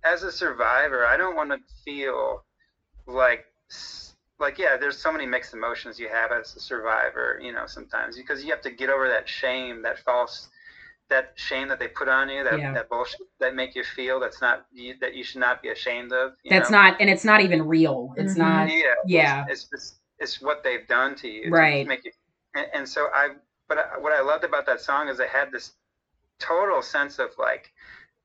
as 0.05 0.23
a 0.23 0.31
survivor, 0.31 1.05
I 1.05 1.17
don't 1.17 1.35
want 1.35 1.51
to 1.51 1.59
feel 1.85 2.45
like, 3.07 3.45
like 4.39 4.59
yeah, 4.59 4.77
there's 4.77 4.99
so 4.99 5.11
many 5.11 5.27
mixed 5.27 5.55
emotions 5.55 5.99
you 5.99 6.09
have 6.09 6.31
as 6.33 6.55
a 6.57 6.61
survivor, 6.61 7.39
you 7.43 7.53
know, 7.53 7.67
sometimes 7.67 8.17
because 8.17 8.45
you 8.45 8.51
have 8.51 8.61
to 8.63 8.71
get 8.71 8.91
over 8.91 9.09
that 9.09 9.29
shame, 9.29 9.83
that 9.83 9.99
false, 10.01 10.49
that 11.09 11.33
shame 11.37 11.69
that 11.69 11.79
they 11.79 11.89
put 11.89 12.09
on 12.09 12.29
you, 12.29 12.45
that 12.45 12.59
Yeah. 12.59 12.73
that 12.75 12.89
bullshit 12.89 13.21
that 13.41 13.55
make 13.55 13.75
you 13.75 13.85
feel 13.85 14.21
that's 14.21 14.41
not 14.41 14.67
you, 14.73 14.95
that 15.01 15.15
you 15.15 15.25
should 15.25 15.41
not 15.41 15.63
be 15.63 15.71
ashamed 15.71 16.13
of. 16.13 16.35
you 16.43 16.51
That's 16.51 16.71
know? 16.71 16.79
not, 16.79 17.01
and 17.01 17.09
it's 17.09 17.25
not 17.25 17.41
even 17.41 17.67
real. 17.67 18.13
It's 18.17 18.35
Mhm. 18.35 18.39
not. 18.39 18.69
yeah 18.69 18.95
yeah. 19.07 19.45
it's, 19.49 19.65
it's 19.65 19.73
it's 19.73 19.95
it's 20.19 20.41
what 20.43 20.63
they've 20.63 20.87
done 20.87 21.15
to 21.17 21.29
you 21.29 21.45
to 21.45 21.51
Right. 21.51 21.87
make 21.87 22.05
you 22.05 22.11
and, 22.55 22.67
and 22.75 22.89
so 22.89 23.09
i 23.15 23.31
but 23.69 23.79
I, 23.79 23.99
what 23.99 24.13
i 24.13 24.21
loved 24.21 24.45
about 24.45 24.65
that 24.67 24.81
song 24.81 25.09
is 25.09 25.19
it 25.21 25.29
had 25.29 25.53
this 25.53 25.73
total 26.39 26.81
sense 26.83 27.19
of 27.19 27.31
like 27.39 27.73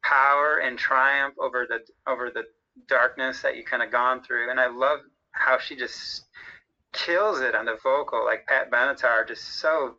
power 0.04 0.58
and 0.60 0.78
triumph 0.78 1.36
over 1.40 1.66
the 1.68 1.80
over 2.08 2.30
the 2.32 2.44
darkness 2.88 3.42
that 3.42 3.56
you 3.58 3.64
kind 3.64 3.84
of 3.84 3.92
gone 3.92 4.22
through 4.24 4.50
and 4.50 4.60
i 4.60 4.68
love 4.68 5.00
how 5.32 5.58
she 5.58 5.76
just 5.76 6.26
kills 6.94 7.40
it 7.40 7.56
on 7.56 7.66
the 7.66 7.78
vocal 7.84 8.26
like 8.26 8.46
pat 8.48 8.70
benatar 8.70 9.28
just 9.28 9.60
so 9.60 9.96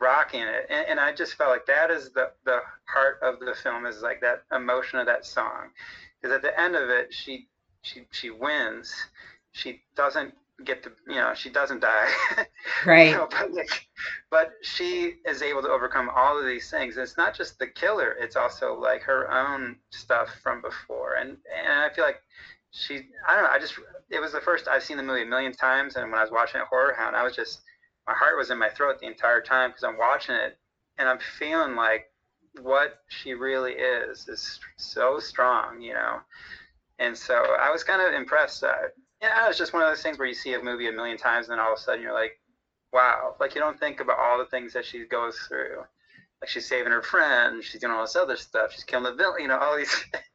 rocking 0.00 0.42
it. 0.42 0.66
And, 0.70 0.86
and 0.88 1.00
i 1.00 1.12
just 1.12 1.34
felt 1.34 1.50
like 1.50 1.66
that 1.66 1.90
is 1.90 2.10
the 2.10 2.30
the 2.44 2.60
heart 2.84 3.18
of 3.22 3.40
the 3.40 3.54
film 3.54 3.86
is 3.86 4.02
like 4.02 4.20
that 4.20 4.42
emotion 4.54 4.98
of 4.98 5.06
that 5.06 5.24
song. 5.24 5.70
Because 6.20 6.34
at 6.34 6.42
the 6.42 6.58
end 6.60 6.76
of 6.76 6.88
it 6.90 7.12
she 7.12 7.48
she 7.82 8.06
she 8.12 8.30
wins. 8.30 8.94
She 9.52 9.82
doesn't 9.96 10.34
get 10.64 10.82
to 10.82 10.92
you 11.06 11.16
know 11.16 11.32
she 11.34 11.50
doesn't 11.50 11.80
die. 11.80 12.08
Right. 12.84 13.10
You 13.10 13.16
know, 13.16 13.28
but, 13.30 13.52
like, 13.52 13.86
but 14.30 14.52
she 14.62 15.16
is 15.26 15.40
able 15.42 15.62
to 15.62 15.68
overcome 15.68 16.10
all 16.14 16.38
of 16.38 16.46
these 16.46 16.70
things. 16.70 16.96
It's 16.96 17.16
not 17.16 17.34
just 17.34 17.58
the 17.58 17.66
killer 17.66 18.16
it's 18.20 18.36
also 18.36 18.78
like 18.78 19.02
her 19.02 19.30
own 19.32 19.76
stuff 19.90 20.28
from 20.42 20.62
before. 20.62 21.14
And 21.14 21.36
and 21.64 21.72
i 21.72 21.92
feel 21.94 22.04
like 22.04 22.20
she 22.76 23.02
i 23.28 23.34
don't 23.34 23.44
know 23.44 23.50
i 23.50 23.58
just 23.58 23.74
it 24.10 24.20
was 24.20 24.32
the 24.32 24.40
first 24.40 24.68
i've 24.68 24.82
seen 24.82 24.96
the 24.96 25.02
movie 25.02 25.22
a 25.22 25.26
million 25.26 25.52
times 25.52 25.96
and 25.96 26.10
when 26.10 26.18
i 26.18 26.22
was 26.22 26.32
watching 26.32 26.60
it 26.60 26.66
Horrorhound 26.72 27.14
i 27.14 27.24
was 27.24 27.34
just 27.36 27.62
my 28.06 28.14
heart 28.14 28.36
was 28.36 28.50
in 28.50 28.58
my 28.58 28.68
throat 28.68 28.98
the 29.00 29.06
entire 29.06 29.40
time 29.40 29.70
because 29.70 29.84
i'm 29.84 29.98
watching 29.98 30.34
it 30.34 30.58
and 30.98 31.08
i'm 31.08 31.18
feeling 31.38 31.76
like 31.76 32.06
what 32.62 33.00
she 33.08 33.34
really 33.34 33.72
is 33.72 34.28
is 34.28 34.60
so 34.76 35.18
strong 35.18 35.80
you 35.80 35.94
know 35.94 36.20
and 36.98 37.16
so 37.16 37.34
I 37.34 37.70
was 37.70 37.84
kind 37.84 38.02
of 38.02 38.14
impressed. 38.14 38.64
Uh, 38.64 38.72
Yeah, 39.22 39.48
it's 39.48 39.58
just 39.58 39.72
one 39.72 39.82
of 39.82 39.88
those 39.88 40.02
things 40.02 40.18
where 40.18 40.28
you 40.28 40.34
see 40.34 40.54
a 40.54 40.62
movie 40.62 40.88
a 40.88 40.92
million 40.92 41.16
times, 41.18 41.48
and 41.48 41.58
then 41.58 41.64
all 41.64 41.72
of 41.72 41.78
a 41.78 41.82
sudden 41.82 42.02
you're 42.02 42.12
like, 42.12 42.38
wow. 42.92 43.36
Like 43.40 43.54
you 43.54 43.60
don't 43.60 43.78
think 43.80 44.00
about 44.00 44.18
all 44.18 44.38
the 44.38 44.46
things 44.46 44.72
that 44.74 44.84
she 44.84 45.06
goes 45.06 45.38
through. 45.48 45.78
Like 46.40 46.50
she's 46.50 46.68
saving 46.68 46.92
her 46.92 47.02
friend, 47.02 47.62
she's 47.64 47.80
doing 47.80 47.92
all 47.92 48.02
this 48.02 48.16
other 48.16 48.36
stuff, 48.36 48.72
she's 48.72 48.84
killing 48.84 49.04
the 49.04 49.14
villain, 49.14 49.42
you 49.42 49.48
know, 49.48 49.58
all 49.58 49.76
these 49.76 49.94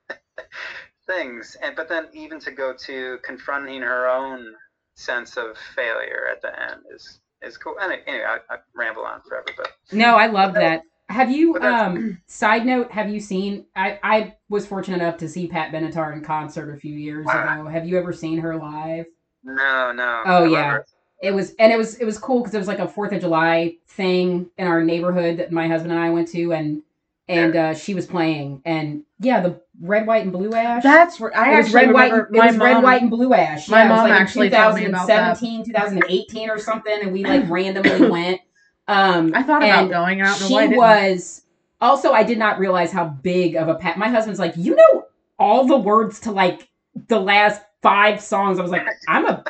things. 1.11 1.57
And 1.61 1.75
but 1.75 1.89
then 1.89 2.07
even 2.13 2.39
to 2.41 2.51
go 2.51 2.73
to 2.73 3.17
confronting 3.23 3.81
her 3.81 4.07
own 4.07 4.53
sense 4.95 5.37
of 5.37 5.57
failure 5.75 6.27
at 6.31 6.41
the 6.41 6.71
end 6.71 6.81
is 6.93 7.19
is 7.41 7.57
cool. 7.57 7.75
Anyway, 7.81 8.01
anyway 8.07 8.25
I, 8.25 8.53
I 8.53 8.57
ramble 8.75 9.03
on 9.03 9.21
forever, 9.27 9.47
but 9.57 9.71
No, 9.91 10.15
I 10.15 10.27
love 10.27 10.53
that. 10.55 10.83
Have 11.09 11.29
you 11.29 11.57
um 11.57 12.19
side 12.27 12.65
note, 12.65 12.91
have 12.91 13.09
you 13.09 13.19
seen 13.19 13.65
I 13.75 13.99
I 14.03 14.35
was 14.49 14.65
fortunate 14.65 15.01
enough 15.01 15.17
to 15.17 15.29
see 15.29 15.47
Pat 15.47 15.71
Benatar 15.71 16.13
in 16.13 16.23
concert 16.23 16.73
a 16.73 16.77
few 16.79 16.95
years 16.95 17.25
Wow. 17.25 17.61
ago. 17.61 17.69
Have 17.69 17.85
you 17.87 17.97
ever 17.97 18.13
seen 18.13 18.39
her 18.39 18.55
live? 18.57 19.05
no, 19.43 19.91
no. 19.91 20.23
Oh, 20.25 20.43
I 20.45 20.49
yeah. 20.49 20.79
It 21.21 21.33
was 21.33 21.53
and 21.59 21.71
it 21.71 21.77
was 21.77 21.95
it 21.95 22.05
was 22.05 22.17
cool 22.17 22.39
because 22.39 22.53
it 22.53 22.57
was 22.59 22.67
like 22.67 22.79
a 22.79 22.87
4th 22.87 23.11
of 23.13 23.21
July 23.21 23.75
thing 23.87 24.49
in 24.57 24.67
our 24.67 24.83
neighborhood 24.83 25.37
that 25.37 25.51
my 25.51 25.67
husband 25.67 25.91
and 25.91 26.01
I 26.01 26.09
went 26.09 26.29
to 26.29 26.53
and 26.53 26.81
and 27.27 27.55
uh 27.55 27.73
she 27.73 27.93
was 27.93 28.05
playing 28.07 28.61
and 28.65 29.03
yeah, 29.19 29.41
the 29.41 29.61
red 29.79 30.07
white 30.07 30.23
and 30.23 30.31
blue 30.31 30.53
ash. 30.53 30.83
That's 30.83 31.19
where 31.19 31.35
I 31.37 31.53
it 31.53 31.57
was 31.57 31.65
actually 31.67 31.85
red, 31.87 31.93
white, 31.93 32.13
it 32.13 32.31
was 32.31 32.57
mom. 32.57 32.61
red, 32.67 32.83
white, 32.83 33.01
and 33.01 33.11
blue 33.11 33.33
ash. 33.33 33.67
my 33.67 33.83
Yeah, 33.83 33.89
mom 33.89 34.09
like 34.09 34.11
actually 34.11 34.49
told 34.49 34.75
me 34.75 34.85
about 34.85 35.07
that. 35.07 35.39
2017, 35.39 35.65
2018 35.65 36.49
or 36.49 36.57
something, 36.59 36.99
and 37.01 37.11
we 37.13 37.23
like 37.25 37.43
randomly 37.49 38.09
went. 38.09 38.41
Um, 38.87 39.31
I 39.35 39.43
thought 39.43 39.63
about 39.63 39.89
going. 39.89 40.19
Know 40.19 40.33
she 40.33 40.53
why. 40.53 40.63
I 40.63 40.67
didn't. 40.67 40.77
was 40.77 41.43
also. 41.79 42.11
I 42.11 42.23
did 42.23 42.37
not 42.37 42.59
realize 42.59 42.91
how 42.91 43.05
big 43.05 43.55
of 43.55 43.67
a 43.67 43.75
pat. 43.75 43.97
My 43.97 44.09
husband's 44.09 44.39
like, 44.39 44.53
you 44.57 44.75
know, 44.75 45.05
all 45.39 45.65
the 45.65 45.77
words 45.77 46.19
to 46.21 46.31
like 46.31 46.67
the 47.07 47.19
last 47.19 47.61
five 47.81 48.21
songs. 48.21 48.59
I 48.59 48.61
was 48.63 48.71
like, 48.71 48.85
I'm 49.07 49.25
a 49.27 49.43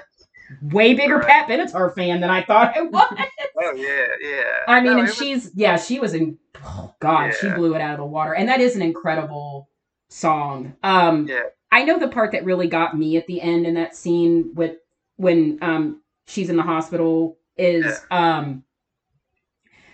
way 0.61 0.93
bigger 0.93 1.19
Pat 1.19 1.47
Benatar 1.47 1.93
fan 1.93 2.21
than 2.21 2.29
I 2.29 2.43
thought 2.43 2.75
I 2.77 2.81
was. 2.81 3.17
Oh 3.63 3.75
yeah, 3.75 4.07
yeah. 4.19 4.43
I 4.67 4.81
mean, 4.81 4.93
No, 4.93 4.99
and 4.99 5.07
was- 5.07 5.15
she's 5.15 5.51
yeah, 5.53 5.77
she 5.77 5.99
was 5.99 6.13
in. 6.15 6.39
Oh 6.65 6.95
God, 6.99 7.31
she 7.39 7.47
blew 7.49 7.75
it 7.75 7.81
out 7.81 7.91
of 7.91 7.97
the 7.99 8.05
water, 8.05 8.33
and 8.33 8.49
that 8.49 8.59
is 8.59 8.75
an 8.75 8.81
incredible 8.81 9.69
song. 10.09 10.73
Um, 10.83 11.27
Yeah. 11.27 11.43
I 11.71 11.83
know 11.83 11.99
the 11.99 12.07
part 12.07 12.31
that 12.31 12.43
really 12.43 12.67
got 12.67 12.97
me 12.97 13.17
at 13.17 13.27
the 13.27 13.39
end 13.39 13.67
in 13.67 13.75
that 13.75 13.95
scene 13.95 14.51
with 14.55 14.77
when 15.17 15.59
um 15.61 16.01
she's 16.25 16.49
in 16.49 16.55
the 16.57 16.63
hospital 16.63 17.37
is 17.55 18.01
um 18.09 18.63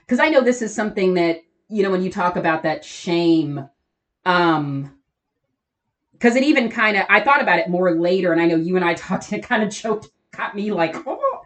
because 0.01 0.19
I 0.19 0.29
know 0.29 0.41
this 0.41 0.61
is 0.61 0.73
something 0.73 1.15
that 1.15 1.41
you 1.67 1.83
know 1.83 1.91
when 1.91 2.01
you 2.01 2.09
talk 2.11 2.35
about 2.37 2.63
that 2.63 2.85
shame 2.85 3.67
um 4.25 4.93
because 6.13 6.35
it 6.35 6.43
even 6.43 6.69
kind 6.69 6.95
of 6.97 7.05
I 7.09 7.19
thought 7.21 7.41
about 7.41 7.59
it 7.59 7.69
more 7.69 7.91
later, 7.91 8.31
and 8.31 8.41
I 8.41 8.45
know 8.45 8.55
you 8.55 8.75
and 8.75 8.85
I 8.85 8.93
talked, 8.95 9.31
and 9.31 9.43
it 9.43 9.47
kind 9.47 9.61
of 9.63 9.71
choked, 9.71 10.09
got 10.37 10.55
me 10.55 10.71
like, 10.71 10.95
oh, 11.07 11.41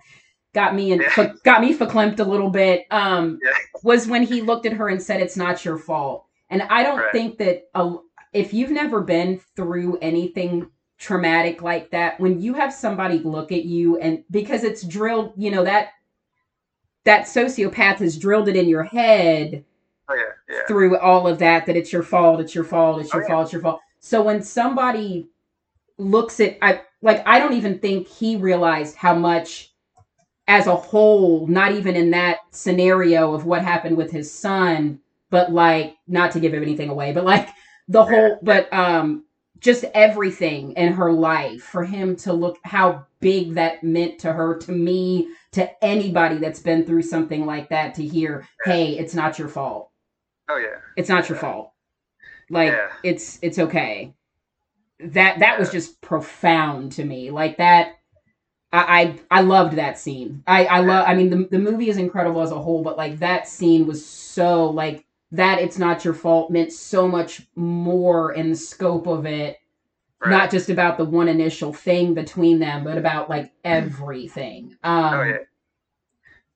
got 0.54 0.76
me 0.76 0.92
and 0.92 1.02
Yeah. 1.18 1.34
got 1.44 1.62
me 1.62 1.76
verklempt 1.76 2.20
a 2.20 2.24
little 2.24 2.50
bit. 2.50 2.86
Um, 2.92 3.39
Yeah. 3.44 3.52
was 3.84 4.08
when 4.08 4.24
he 4.24 4.42
looked 4.42 4.66
at 4.66 4.74
her 4.74 4.89
and 4.89 5.02
said, 5.02 5.22
"It's 5.22 5.38
not 5.38 5.64
your 5.66 5.78
fault." 5.78 6.26
And 6.50 6.62
I 6.64 6.84
don't 6.84 7.00
Right. 7.00 7.12
think 7.12 7.38
that 7.39 7.64
a, 7.74 7.96
if 8.34 8.54
you've 8.54 8.72
never 8.72 9.02
been 9.02 9.39
through 9.56 9.98
anything 10.02 10.70
traumatic 10.98 11.62
like 11.62 11.89
that, 11.92 12.20
when 12.20 12.39
you 12.39 12.54
have 12.54 12.74
somebody 12.74 13.20
look 13.20 13.52
at 13.52 13.66
you 13.66 13.98
and 13.98 14.24
because 14.30 14.64
it's 14.64 14.84
drilled, 14.84 15.34
you 15.38 15.50
know 15.52 15.64
that 15.64 15.89
that 17.06 17.24
sociopath 17.26 17.98
has 17.98 18.18
drilled 18.18 18.48
it 18.48 18.56
in 18.56 18.68
your 18.70 18.84
head 18.84 19.64
Oh 20.10 20.14
yeah, 20.16 20.24
yeah. 20.50 20.62
through 20.68 20.98
all 20.98 21.28
of 21.28 21.39
that 21.39 21.66
that 21.66 21.76
it's 21.78 21.92
your 21.94 22.04
fault, 22.04 22.39
it's 22.42 22.54
your 22.54 22.64
fault, 22.66 23.02
it's 23.02 23.14
your 23.14 23.24
Oh, 23.24 23.26
yeah. 23.26 23.34
fault, 23.34 23.44
it's 23.46 23.54
your 23.54 23.62
fault. 23.62 23.80
So 24.00 24.22
when 24.22 24.44
somebody 24.44 25.30
looks 26.02 26.39
at 26.39 26.58
I 26.62 26.82
like 27.02 27.26
I 27.28 27.39
don't 27.39 27.54
even 27.54 27.80
think 27.80 28.08
he 28.08 28.36
realized 28.36 28.95
how 28.95 29.14
much 29.16 29.72
as 30.47 30.68
a 30.68 30.76
whole, 30.76 31.47
not 31.47 31.72
even 31.72 31.95
in 31.95 32.12
that 32.12 32.39
scenario 32.52 33.34
of 33.34 33.45
what 33.45 33.64
happened 33.64 33.95
with 33.95 34.12
his 34.12 34.32
son, 34.32 34.99
but 35.30 35.52
like 35.52 35.95
not 36.08 36.32
to 36.32 36.39
give 36.39 36.54
him 36.54 36.64
anything 36.64 36.89
away, 36.89 37.14
but 37.14 37.24
like 37.24 37.49
the 37.88 38.04
whole 38.04 38.39
but 38.41 38.72
um 38.74 39.26
just 39.60 39.86
everything 39.93 40.72
in 40.74 40.91
her 40.91 41.14
life 41.14 41.62
for 41.62 41.84
him 41.84 42.16
to 42.16 42.34
look 42.34 42.58
how 42.64 43.06
big 43.20 43.54
that 43.54 43.84
meant 43.84 44.18
to 44.18 44.34
her, 44.34 44.58
to 44.58 44.72
me, 44.72 45.28
to 45.52 45.86
anybody 45.86 46.38
that's 46.38 46.60
been 46.60 46.84
through 46.84 47.04
something 47.04 47.45
like 47.45 47.70
that 47.70 47.93
to 47.93 48.04
hear, 48.04 48.47
hey, 48.66 48.97
it's 48.97 49.14
not 49.14 49.38
your 49.38 49.47
fault. 49.47 49.91
Oh 50.49 50.58
yeah. 50.58 50.80
it's 50.97 51.10
not 51.10 51.30
your 51.30 51.38
fault. 51.38 51.72
Like 52.49 52.72
Yeah. 52.72 52.89
it's 53.04 53.38
it's 53.43 53.60
okay 53.60 54.16
that 55.04 55.39
that 55.39 55.60
was 55.60 55.72
just 55.72 56.02
profound 56.02 56.93
to 56.93 57.04
me. 57.04 57.32
Like 57.32 57.58
that 57.58 57.97
i 58.74 59.16
i, 59.32 59.39
I 59.39 59.41
loved 59.41 59.74
that 59.74 59.97
scene. 59.99 60.43
I 60.47 60.66
i 60.66 60.80
love 60.80 61.06
i 61.08 61.14
mean 61.14 61.30
the, 61.30 61.47
the 61.52 61.60
movie 61.60 61.89
is 61.89 61.97
incredible 61.97 62.41
as 62.41 62.52
a 62.52 62.62
whole 62.62 62.84
but 62.84 62.97
like 62.97 63.20
that 63.20 63.47
scene 63.47 63.86
was 63.88 64.06
so 64.06 64.70
like 64.70 65.06
that 65.32 65.60
it's 65.60 65.78
not 65.78 66.04
your 66.04 66.14
fault 66.14 66.52
meant 66.52 66.72
so 66.72 67.08
much 67.08 67.41
more 67.56 68.34
in 68.34 68.49
the 68.49 68.56
scope 68.56 69.08
of 69.08 69.26
it. 69.26 69.58
Right. 70.24 70.30
not 70.30 70.52
just 70.52 70.70
about 70.70 70.97
the 70.97 71.06
one 71.06 71.28
initial 71.28 71.74
thing 71.74 72.14
between 72.14 72.60
them 72.60 72.84
but 72.84 72.97
about 72.97 73.30
like 73.30 73.52
everything. 73.64 74.78
Um 74.84 75.14
Oh 75.16 75.24
yeah. 75.24 75.38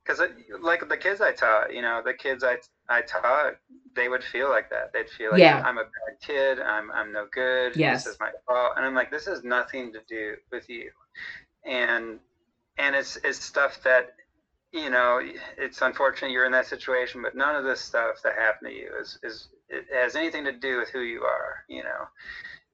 Because 0.05 0.21
like 0.61 0.87
the 0.87 0.97
kids 0.97 1.19
I 1.21 1.31
taught, 1.31 1.73
you 1.73 1.81
know, 1.81 2.01
the 2.05 2.13
kids 2.13 2.43
I 2.43 2.57
I 2.87 3.01
taught, 3.01 3.55
they 3.95 4.07
would 4.07 4.23
feel 4.23 4.49
like 4.49 4.69
that. 4.69 4.93
They'd 4.93 5.09
feel 5.09 5.31
like 5.31 5.39
Yeah. 5.39 5.63
I'm 5.65 5.77
a 5.77 5.83
bad 5.83 6.19
kid. 6.21 6.59
I'm 6.59 6.91
I'm 6.91 7.11
no 7.11 7.27
good. 7.31 7.75
Yes. 7.75 8.03
This 8.03 8.13
is 8.13 8.19
my 8.19 8.31
fault. 8.47 8.73
And 8.77 8.85
I'm 8.85 8.93
like, 8.93 9.09
this 9.09 9.25
has 9.25 9.43
nothing 9.43 9.93
to 9.93 9.99
do 10.07 10.35
with 10.51 10.69
you. 10.69 10.91
And 11.65 12.19
and 12.77 12.95
it's 12.95 13.17
it's 13.23 13.43
stuff 13.43 13.81
that 13.83 14.09
you 14.71 14.89
know 14.89 15.19
it's 15.57 15.81
unfortunate 15.81 16.31
you're 16.31 16.45
in 16.45 16.51
that 16.51 16.67
situation, 16.67 17.21
but 17.23 17.35
none 17.35 17.55
of 17.55 17.63
this 17.63 17.81
stuff 17.81 18.21
that 18.23 18.35
happened 18.35 18.69
to 18.69 18.75
you 18.75 18.91
is 19.01 19.17
is 19.23 19.47
it 19.69 19.85
has 19.91 20.15
anything 20.15 20.43
to 20.45 20.51
do 20.51 20.77
with 20.77 20.89
who 20.89 21.01
you 21.01 21.23
are. 21.23 21.63
You 21.67 21.83
know. 21.83 22.07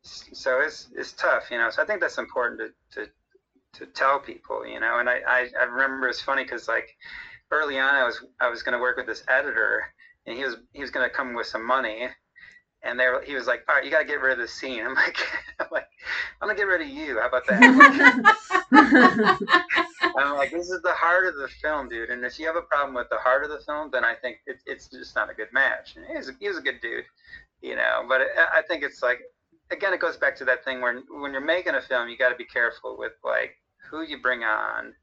So 0.03 0.59
it's 0.61 0.89
it's 0.95 1.13
tough, 1.13 1.51
you 1.51 1.57
know. 1.57 1.69
So 1.69 1.82
I 1.82 1.86
think 1.86 2.01
that's 2.01 2.17
important 2.17 2.73
to, 2.91 3.03
to 3.05 3.09
to 3.74 3.86
tell 3.88 4.19
people, 4.19 4.65
you 4.65 4.80
know. 4.80 4.99
And 4.99 5.09
I, 5.09 5.22
I, 5.28 5.47
I 5.59 5.63
remember 5.65 6.07
it's 6.07 6.22
funny 6.22 6.43
because 6.43 6.67
like 6.67 6.89
early 7.51 7.80
on, 7.80 7.95
I 7.95 8.03
was 8.03 8.24
I 8.39 8.49
was 8.49 8.63
going 8.63 8.74
to 8.74 8.82
work 8.82 8.97
with 8.97 9.07
this 9.07 9.24
editor, 9.28 9.84
and 10.26 10.38
he 10.38 10.43
was 10.43 10.57
he 10.74 10.82
was 10.82 10.91
going 10.91 11.07
to 11.09 11.15
come 11.15 11.34
with 11.34 11.47
some 11.47 11.65
money, 11.65 12.09
and 12.84 12.99
they 12.99 13.07
were, 13.07 13.22
he 13.26 13.36
was 13.36 13.47
like, 13.47 13.63
all 13.69 13.76
right, 13.76 13.86
you 13.86 13.91
got 13.91 13.99
to 13.99 14.05
get 14.05 14.22
rid 14.22 14.34
of 14.34 14.39
this 14.39 14.53
scene. 14.53 14.84
I'm 14.86 14.95
like, 14.95 15.17
I'm 15.59 15.67
like, 15.72 15.88
I'm 16.41 16.47
gonna 16.47 16.57
get 16.57 16.67
rid 16.67 16.82
of 16.82 16.88
you. 16.88 17.19
How 17.19 17.28
about 17.28 17.45
that? 17.47 18.36
I'm 20.17 20.36
like, 20.36 20.51
this 20.51 20.69
is 20.69 20.82
the 20.82 20.93
heart 20.93 21.28
of 21.28 21.36
the 21.36 21.47
film, 21.61 21.89
dude. 21.89 22.09
And 22.09 22.26
if 22.26 22.39
you 22.39 22.47
have 22.47 22.55
a 22.55 22.63
problem 22.63 22.95
with 22.95 23.07
the 23.09 23.17
heart 23.17 23.43
of 23.43 23.49
the 23.49 23.59
film, 23.65 23.89
then 23.91 24.03
I 24.03 24.15
think 24.15 24.38
it, 24.45 24.57
it's 24.65 24.88
just 24.89 25.15
not 25.15 25.30
a 25.30 25.34
good 25.34 25.47
match. 25.53 25.95
And 25.95 26.05
he 26.05 26.15
was, 26.17 26.32
he 26.39 26.47
was 26.47 26.57
a 26.57 26.61
good 26.61 26.82
dude, 26.82 27.05
you 27.61 27.76
know. 27.76 28.05
But 28.07 28.22
I 28.22 28.59
I 28.59 28.61
think 28.67 28.84
it's 28.84 29.01
like, 29.03 29.19
again, 29.72 29.93
it 29.93 29.99
goes 29.99 30.17
back 30.17 30.36
to 30.38 30.45
that 30.45 30.65
thing 30.65 30.82
where 30.82 31.01
when 31.09 31.32
you're 31.32 31.41
making 31.41 31.76
a 31.76 31.82
film, 31.82 32.09
you 32.09 32.17
got 32.17 32.30
to 32.30 32.36
be 32.36 32.45
careful 32.45 32.97
with 32.97 33.13
like 33.24 33.55
who 33.91 34.03
you 34.03 34.21
bring 34.21 34.43
on, 34.43 34.93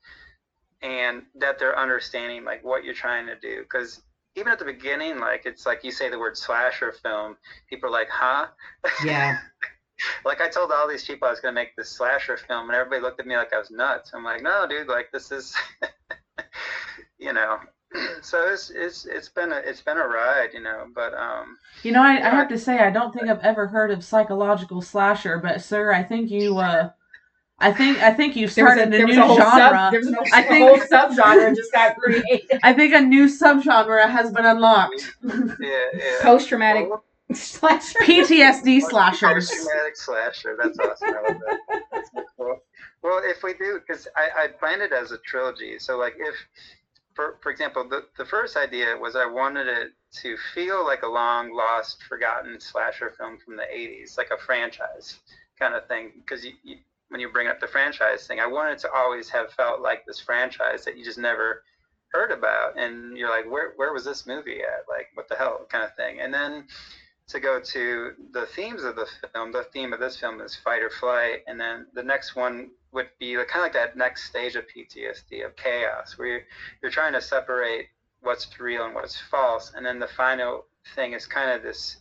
and 0.82 1.22
that 1.36 1.58
they're 1.58 1.78
understanding 1.78 2.44
like 2.44 2.64
what 2.64 2.84
you're 2.84 2.94
trying 2.94 3.26
to 3.26 3.38
do. 3.38 3.62
Because 3.62 4.02
even 4.34 4.52
at 4.52 4.58
the 4.58 4.64
beginning, 4.64 5.18
like 5.18 5.42
it's 5.46 5.66
like 5.66 5.84
you 5.84 5.92
say 5.92 6.08
the 6.08 6.18
word 6.18 6.36
slasher 6.36 6.92
film, 6.92 7.36
people 7.68 7.88
are 7.88 7.92
like, 7.92 8.08
huh? 8.10 8.48
yeah 9.04 9.38
like 10.24 10.40
I 10.40 10.48
told 10.48 10.70
all 10.72 10.88
these 10.88 11.04
people 11.04 11.28
I 11.28 11.30
was 11.30 11.40
gonna 11.40 11.54
make 11.54 11.76
this 11.76 11.90
slasher 11.90 12.36
film, 12.36 12.68
and 12.68 12.76
everybody 12.76 13.02
looked 13.02 13.20
at 13.20 13.26
me 13.26 13.36
like 13.36 13.52
I 13.52 13.58
was 13.58 13.70
nuts. 13.70 14.12
I'm 14.14 14.24
like, 14.24 14.42
no, 14.42 14.66
dude, 14.68 14.88
like 14.88 15.10
this 15.12 15.30
is, 15.32 15.54
you 17.18 17.32
know. 17.32 17.58
So 18.20 18.46
it's 18.48 18.68
it's 18.68 19.06
it's 19.06 19.30
been 19.30 19.50
a 19.50 19.56
it's 19.56 19.80
been 19.80 19.96
a 19.96 20.06
ride, 20.06 20.50
you 20.52 20.60
know. 20.60 20.88
But 20.94 21.14
um, 21.14 21.56
You 21.82 21.92
know, 21.92 22.02
I, 22.02 22.16
I 22.16 22.30
have 22.30 22.48
to 22.48 22.58
say 22.58 22.80
I 22.80 22.90
don't 22.90 23.12
think 23.14 23.28
I've 23.28 23.40
ever 23.40 23.66
heard 23.68 23.90
of 23.90 24.04
psychological 24.04 24.82
slasher, 24.82 25.38
but 25.38 25.62
sir, 25.62 25.90
I 25.92 26.02
think 26.02 26.30
you 26.30 26.58
uh 26.58 26.90
I 27.60 27.72
think 27.72 27.98
I 27.98 28.12
think 28.12 28.36
you've 28.36 28.54
there 28.54 28.64
was 28.66 28.74
a, 28.74 28.76
started 28.76 28.94
a, 28.94 28.96
there 28.98 29.06
was 29.06 29.16
new 29.16 29.22
a 29.24 29.36
genre. 29.36 29.50
sub 29.50 29.90
there 29.92 30.00
was 30.00 30.08
a, 30.12 30.34
I 30.36 30.40
a 30.40 30.48
think- 30.48 30.68
whole 30.68 30.78
subgenre 30.78 31.56
just 31.56 31.72
got 31.72 31.96
created 31.96 32.60
I 32.62 32.72
think 32.72 32.94
a 32.94 33.00
new 33.00 33.26
subgenre 33.26 34.08
has 34.08 34.30
been 34.32 34.44
unlocked. 34.46 35.16
yeah, 35.24 35.46
yeah. 35.60 36.02
post-traumatic 36.22 36.88
Well, 36.88 37.04
slasher 37.32 37.98
PTSD 38.04 38.80
slashers. 38.82 39.48
Post-traumatic 39.50 39.96
slasher. 39.96 40.56
That's 40.62 40.78
awesome. 40.78 41.08
I 41.08 41.28
love 41.32 41.40
that. 41.46 41.82
That's 42.14 42.30
cool. 42.36 42.62
Well, 43.02 43.20
if 43.24 43.42
we 43.42 43.54
do, 43.54 43.80
because 43.86 44.08
I, 44.16 44.44
I 44.44 44.48
planned 44.48 44.82
it 44.82 44.92
as 44.92 45.12
a 45.12 45.18
trilogy. 45.18 45.78
So, 45.78 45.98
like, 45.98 46.14
if, 46.18 46.34
for, 47.14 47.38
for 47.42 47.50
example, 47.52 47.88
the, 47.88 48.04
the 48.16 48.24
first 48.24 48.56
idea 48.56 48.96
was 48.96 49.14
I 49.14 49.26
wanted 49.26 49.68
it 49.68 49.92
to 50.22 50.36
feel 50.54 50.84
like 50.84 51.02
a 51.02 51.06
long 51.08 51.54
lost, 51.54 52.02
forgotten 52.04 52.58
slasher 52.60 53.12
film 53.18 53.38
from 53.44 53.56
the 53.56 53.62
80s, 53.64 54.16
like 54.18 54.30
a 54.30 54.38
franchise 54.44 55.18
kind 55.58 55.74
of 55.74 55.86
thing. 55.86 56.12
Because 56.16 56.44
you, 56.44 56.52
you, 56.64 56.76
when 57.08 57.20
you 57.20 57.28
bring 57.30 57.48
up 57.48 57.60
the 57.60 57.66
franchise 57.66 58.26
thing, 58.26 58.40
I 58.40 58.46
wanted 58.46 58.78
to 58.78 58.92
always 58.92 59.28
have 59.30 59.52
felt 59.52 59.80
like 59.80 60.04
this 60.04 60.20
franchise 60.20 60.84
that 60.84 60.96
you 60.96 61.04
just 61.04 61.18
never 61.18 61.62
heard 62.08 62.30
about. 62.30 62.78
And 62.78 63.16
you're 63.16 63.30
like, 63.30 63.50
where, 63.50 63.72
where 63.76 63.92
was 63.92 64.04
this 64.04 64.26
movie 64.26 64.60
at? 64.60 64.84
Like, 64.88 65.08
what 65.14 65.28
the 65.28 65.36
hell 65.36 65.66
kind 65.70 65.84
of 65.84 65.94
thing. 65.96 66.20
And 66.20 66.32
then 66.32 66.66
to 67.28 67.40
go 67.40 67.60
to 67.60 68.12
the 68.32 68.46
themes 68.46 68.84
of 68.84 68.96
the 68.96 69.06
film, 69.34 69.52
the 69.52 69.64
theme 69.64 69.92
of 69.92 70.00
this 70.00 70.18
film 70.18 70.40
is 70.40 70.56
fight 70.56 70.82
or 70.82 70.90
flight, 70.90 71.42
and 71.46 71.60
then 71.60 71.86
the 71.92 72.02
next 72.02 72.34
one 72.34 72.70
would 72.92 73.08
be 73.18 73.34
kind 73.34 73.56
of 73.56 73.62
like 73.62 73.72
that 73.74 73.96
next 73.96 74.24
stage 74.24 74.56
of 74.56 74.64
PTSD 74.66 75.44
of 75.44 75.54
chaos, 75.56 76.16
where 76.16 76.28
you're, 76.28 76.42
you're 76.82 76.90
trying 76.90 77.12
to 77.12 77.20
separate 77.20 77.88
what's 78.22 78.58
real 78.58 78.86
and 78.86 78.94
what's 78.94 79.20
false, 79.20 79.72
and 79.76 79.84
then 79.84 79.98
the 79.98 80.08
final 80.08 80.64
thing 80.94 81.12
is 81.12 81.26
kind 81.26 81.50
of 81.50 81.62
this 81.62 81.98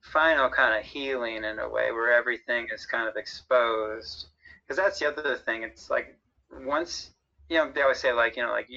final 0.00 0.48
kind 0.48 0.78
of 0.78 0.84
healing 0.84 1.42
in 1.44 1.58
a 1.58 1.68
way 1.68 1.90
where 1.90 2.12
everything 2.12 2.68
is 2.72 2.86
kind 2.86 3.08
of 3.08 3.16
exposed. 3.16 4.28
Because 4.68 4.82
that's 4.82 4.98
the 4.98 5.08
other 5.08 5.36
thing. 5.36 5.62
It's 5.62 5.88
like 5.88 6.18
once 6.64 7.10
you 7.48 7.56
know 7.56 7.70
they 7.72 7.82
always 7.82 7.98
say 7.98 8.12
like 8.12 8.36
you 8.36 8.42
know 8.42 8.50
like 8.50 8.68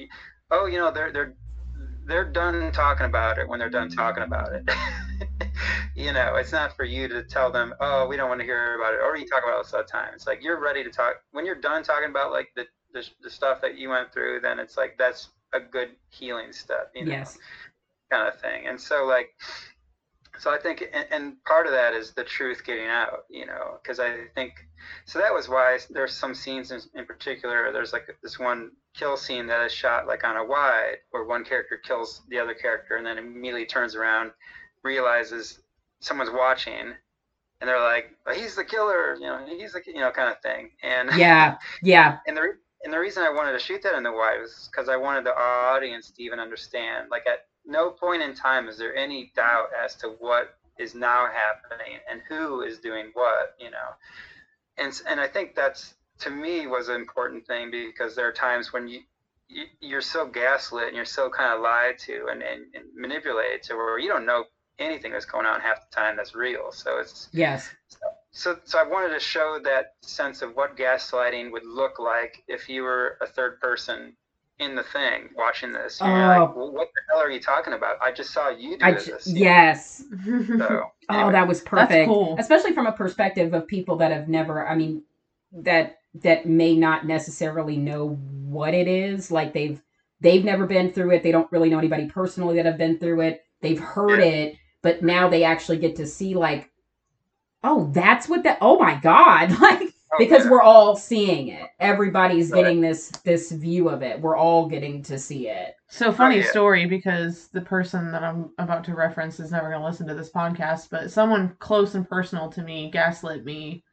oh 0.50 0.66
you 0.66 0.78
know 0.78 0.90
they're 0.90 1.12
they're 1.12 1.34
they're 2.06 2.24
done 2.24 2.72
talking 2.72 3.06
about 3.06 3.38
it 3.38 3.48
when 3.48 3.58
they're 3.58 3.70
done 3.70 3.90
talking 3.90 4.22
about 4.22 4.52
it. 4.52 4.68
you 5.94 6.12
know, 6.12 6.34
it's 6.36 6.52
not 6.52 6.74
for 6.76 6.84
you 6.84 7.06
to 7.08 7.22
tell 7.22 7.52
them, 7.52 7.74
oh, 7.80 8.06
we 8.06 8.16
don't 8.16 8.28
want 8.28 8.40
to 8.40 8.44
hear 8.44 8.76
about 8.76 8.94
it, 8.94 9.00
or 9.02 9.16
you 9.16 9.26
talk 9.26 9.42
about 9.44 9.60
it 9.60 9.74
all 9.74 9.82
the 9.82 9.88
time. 9.88 10.10
It's 10.14 10.26
like 10.26 10.42
you're 10.42 10.60
ready 10.60 10.82
to 10.82 10.90
talk 10.90 11.16
when 11.32 11.46
you're 11.46 11.60
done 11.60 11.82
talking 11.82 12.10
about 12.10 12.32
like 12.32 12.48
the 12.56 12.66
the, 12.92 13.06
the 13.22 13.30
stuff 13.30 13.60
that 13.62 13.78
you 13.78 13.90
went 13.90 14.12
through. 14.12 14.40
Then 14.40 14.58
it's 14.58 14.76
like 14.76 14.96
that's 14.98 15.28
a 15.52 15.60
good 15.60 15.90
healing 16.08 16.52
step. 16.52 16.90
You 16.94 17.04
know, 17.04 17.12
yes. 17.12 17.38
kind 18.10 18.26
of 18.26 18.40
thing. 18.40 18.66
And 18.66 18.80
so 18.80 19.04
like 19.04 19.34
so 20.38 20.50
I 20.50 20.58
think, 20.58 20.82
and, 20.92 21.06
and, 21.10 21.44
part 21.44 21.66
of 21.66 21.72
that 21.72 21.94
is 21.94 22.12
the 22.12 22.24
truth 22.24 22.64
getting 22.64 22.86
out, 22.86 23.24
you 23.28 23.44
know, 23.46 23.78
because 23.82 24.00
I 24.00 24.24
think, 24.34 24.54
so 25.04 25.18
that 25.18 25.32
was 25.32 25.48
why 25.48 25.78
there's 25.90 26.16
some 26.16 26.34
scenes 26.34 26.70
in, 26.70 26.80
in, 26.94 27.06
particular. 27.06 27.70
There's 27.72 27.92
like 27.92 28.06
this 28.22 28.38
one 28.38 28.70
kill 28.94 29.16
scene 29.16 29.46
that 29.48 29.64
is 29.64 29.72
shot 29.72 30.06
like 30.06 30.24
on 30.24 30.36
a 30.36 30.44
wide, 30.44 30.96
where 31.10 31.24
one 31.24 31.44
character 31.44 31.76
kills 31.76 32.22
the 32.28 32.38
other 32.38 32.54
character, 32.54 32.96
and 32.96 33.06
then 33.06 33.18
immediately 33.18 33.66
turns 33.66 33.94
around, 33.94 34.32
realizes 34.82 35.60
someone's 36.00 36.30
watching, 36.32 36.92
and 37.60 37.68
they're 37.68 37.80
like, 37.80 38.16
oh, 38.26 38.32
"He's 38.32 38.56
the 38.56 38.64
killer," 38.64 39.14
you 39.14 39.26
know, 39.26 39.44
he's 39.46 39.72
the, 39.72 39.82
you 39.86 40.00
know, 40.00 40.10
kind 40.10 40.32
of 40.32 40.40
thing. 40.40 40.70
And 40.82 41.10
yeah, 41.16 41.58
yeah. 41.82 42.18
And 42.26 42.36
the 42.36 42.56
and 42.84 42.92
the 42.92 42.98
reason 42.98 43.22
I 43.22 43.30
wanted 43.30 43.52
to 43.52 43.58
shoot 43.58 43.82
that 43.82 43.94
in 43.94 44.02
the 44.02 44.12
wide 44.12 44.40
was 44.40 44.68
because 44.70 44.88
I 44.88 44.96
wanted 44.96 45.24
the 45.24 45.36
audience 45.36 46.10
to 46.10 46.22
even 46.22 46.40
understand, 46.40 47.08
like 47.10 47.26
at 47.26 47.46
no 47.64 47.90
point 47.90 48.22
in 48.22 48.34
time 48.34 48.68
is 48.68 48.78
there 48.78 48.94
any 48.94 49.32
doubt 49.34 49.68
as 49.84 49.94
to 49.96 50.08
what 50.18 50.56
is 50.78 50.94
now 50.94 51.26
happening 51.26 51.98
and 52.10 52.20
who 52.28 52.62
is 52.62 52.78
doing 52.78 53.10
what, 53.14 53.54
you 53.60 53.70
know. 53.70 53.94
And 54.78 55.00
and 55.08 55.20
I 55.20 55.28
think 55.28 55.54
that's 55.54 55.94
to 56.20 56.30
me 56.30 56.66
was 56.66 56.88
an 56.88 56.96
important 56.96 57.46
thing 57.46 57.70
because 57.70 58.14
there 58.14 58.26
are 58.26 58.32
times 58.32 58.72
when 58.72 58.88
you, 58.88 59.00
you 59.80 59.96
are 59.96 60.02
so 60.02 60.26
gaslit 60.26 60.88
and 60.88 60.96
you're 60.96 61.04
so 61.04 61.28
kind 61.28 61.52
of 61.52 61.60
lied 61.60 61.98
to 61.98 62.28
and, 62.30 62.42
and, 62.42 62.64
and 62.74 62.84
manipulated 62.94 63.62
to 63.64 63.74
where 63.74 63.98
you 63.98 64.08
don't 64.08 64.24
know 64.24 64.44
anything 64.78 65.12
that's 65.12 65.24
going 65.24 65.46
on 65.46 65.60
half 65.60 65.90
the 65.90 65.94
time 65.94 66.16
that's 66.16 66.34
real. 66.34 66.72
So 66.72 66.98
it's 66.98 67.28
yes. 67.32 67.70
So, 68.30 68.58
so 68.64 68.78
I 68.78 68.88
wanted 68.88 69.12
to 69.12 69.20
show 69.20 69.58
that 69.64 69.94
sense 70.00 70.40
of 70.40 70.56
what 70.56 70.76
gaslighting 70.76 71.52
would 71.52 71.66
look 71.66 71.98
like 71.98 72.42
if 72.48 72.66
you 72.68 72.82
were 72.82 73.18
a 73.20 73.26
third 73.26 73.60
person 73.60 74.16
in 74.58 74.74
the 74.74 74.82
thing 74.82 75.30
watching 75.36 75.72
this. 75.72 76.00
And 76.00 76.10
you're 76.10 76.26
like, 76.26 76.40
oh. 76.40 76.52
well, 76.56 76.72
what 76.72 76.88
the 76.94 77.00
hell 77.10 77.20
are 77.20 77.30
you 77.30 77.40
talking 77.40 77.72
about? 77.72 77.96
I 78.00 78.12
just 78.12 78.30
saw 78.30 78.48
you 78.48 78.78
do 78.78 78.84
I 78.84 78.92
this. 78.92 79.26
yes. 79.26 80.04
So, 80.24 80.90
oh, 81.10 81.14
anyway. 81.14 81.28
Oh, 81.28 81.32
that 81.32 81.48
was 81.48 81.60
perfect. 81.60 82.08
Cool. 82.08 82.36
Especially 82.38 82.72
from 82.72 82.86
a 82.86 82.92
perspective 82.92 83.54
of 83.54 83.66
people 83.66 83.96
that 83.96 84.12
have 84.12 84.28
never, 84.28 84.66
I 84.66 84.76
mean, 84.76 85.02
that 85.52 85.98
that 86.14 86.46
may 86.46 86.76
not 86.76 87.06
necessarily 87.06 87.76
know 87.76 88.18
what 88.44 88.74
it 88.74 88.88
is. 88.88 89.30
Like 89.30 89.52
they've 89.52 89.80
they've 90.20 90.44
never 90.44 90.66
been 90.66 90.92
through 90.92 91.12
it. 91.12 91.22
They 91.22 91.32
don't 91.32 91.50
really 91.50 91.70
know 91.70 91.78
anybody 91.78 92.06
personally 92.06 92.56
that 92.56 92.66
have 92.66 92.78
been 92.78 92.98
through 92.98 93.20
it. 93.22 93.44
They've 93.60 93.78
heard 93.78 94.20
yeah. 94.20 94.26
it, 94.26 94.56
but 94.82 95.02
now 95.02 95.28
they 95.28 95.44
actually 95.44 95.78
get 95.78 95.96
to 95.96 96.06
see 96.06 96.34
like, 96.34 96.70
oh, 97.64 97.90
that's 97.92 98.28
what 98.28 98.44
that. 98.44 98.58
Oh 98.60 98.78
my 98.78 98.94
god! 98.96 99.56
Like 99.60 99.91
because 100.18 100.46
we're 100.46 100.62
all 100.62 100.96
seeing 100.96 101.48
it. 101.48 101.68
Everybody's 101.80 102.50
right. 102.50 102.62
getting 102.62 102.80
this 102.80 103.10
this 103.24 103.52
view 103.52 103.88
of 103.88 104.02
it. 104.02 104.20
We're 104.20 104.36
all 104.36 104.68
getting 104.68 105.02
to 105.04 105.18
see 105.18 105.48
it. 105.48 105.74
So 105.88 106.12
funny 106.12 106.36
oh, 106.36 106.38
yeah. 106.40 106.50
story 106.50 106.86
because 106.86 107.48
the 107.48 107.60
person 107.60 108.12
that 108.12 108.22
I'm 108.22 108.50
about 108.58 108.84
to 108.84 108.94
reference 108.94 109.40
is 109.40 109.50
never 109.50 109.68
going 109.68 109.80
to 109.80 109.86
listen 109.86 110.06
to 110.08 110.14
this 110.14 110.30
podcast, 110.30 110.88
but 110.90 111.10
someone 111.10 111.56
close 111.58 111.94
and 111.94 112.08
personal 112.08 112.50
to 112.50 112.62
me 112.62 112.90
gaslit 112.90 113.44
me 113.44 113.84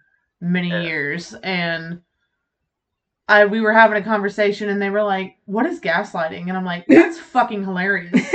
many 0.42 0.70
yeah. 0.70 0.82
years 0.82 1.34
and 1.44 2.02
I 3.30 3.46
we 3.46 3.62
were 3.62 3.74
having 3.74 4.02
a 4.02 4.04
conversation 4.04 4.70
and 4.70 4.82
they 4.82 4.90
were 4.90 5.04
like, 5.04 5.38
"What 5.46 5.68
is 5.68 5.80
gaslighting?" 5.80 6.48
And 6.48 6.58
I'm 6.58 6.66
like, 6.66 6.86
"That's 6.88 7.20
fucking 7.36 7.64
hilarious." 7.64 8.34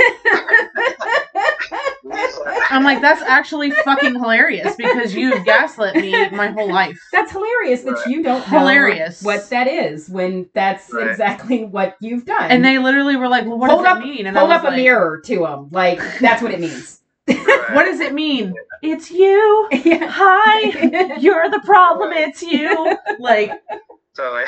I'm 2.45 2.83
like, 2.83 3.01
that's 3.01 3.21
actually 3.21 3.71
fucking 3.71 4.15
hilarious 4.15 4.75
because 4.75 5.15
you've 5.15 5.45
gaslit 5.45 5.95
me 5.95 6.29
my 6.29 6.47
whole 6.47 6.71
life. 6.71 6.99
That's 7.11 7.31
hilarious 7.31 7.81
that 7.81 7.93
right. 7.93 8.07
you 8.07 8.23
don't 8.23 8.43
hilarious 8.45 9.21
what 9.21 9.49
that 9.49 9.67
is 9.67 10.09
when 10.09 10.49
that's 10.53 10.91
right. 10.93 11.09
exactly 11.09 11.65
what 11.65 11.95
you've 11.99 12.25
done. 12.25 12.51
And 12.51 12.63
they 12.63 12.77
literally 12.77 13.15
were 13.15 13.27
like, 13.27 13.45
"Well, 13.45 13.57
what 13.57 13.69
hold 13.69 13.83
does 13.83 13.97
up, 13.97 14.03
it 14.03 14.05
mean?" 14.05 14.27
And 14.27 14.37
hold 14.37 14.51
up 14.51 14.63
like, 14.63 14.73
a 14.73 14.75
mirror 14.75 15.21
to 15.25 15.39
them, 15.39 15.69
like 15.71 15.99
that's 16.19 16.41
what 16.41 16.51
it 16.51 16.59
means. 16.59 17.01
what 17.27 17.85
does 17.85 17.99
it 17.99 18.13
mean? 18.13 18.53
It's 18.81 19.09
you. 19.09 19.67
Yeah. 19.71 20.07
Hi, 20.09 21.17
you're 21.17 21.49
the 21.49 21.61
problem. 21.65 22.13
It's 22.13 22.41
you. 22.41 22.97
Like. 23.19 23.51
So. 24.13 24.43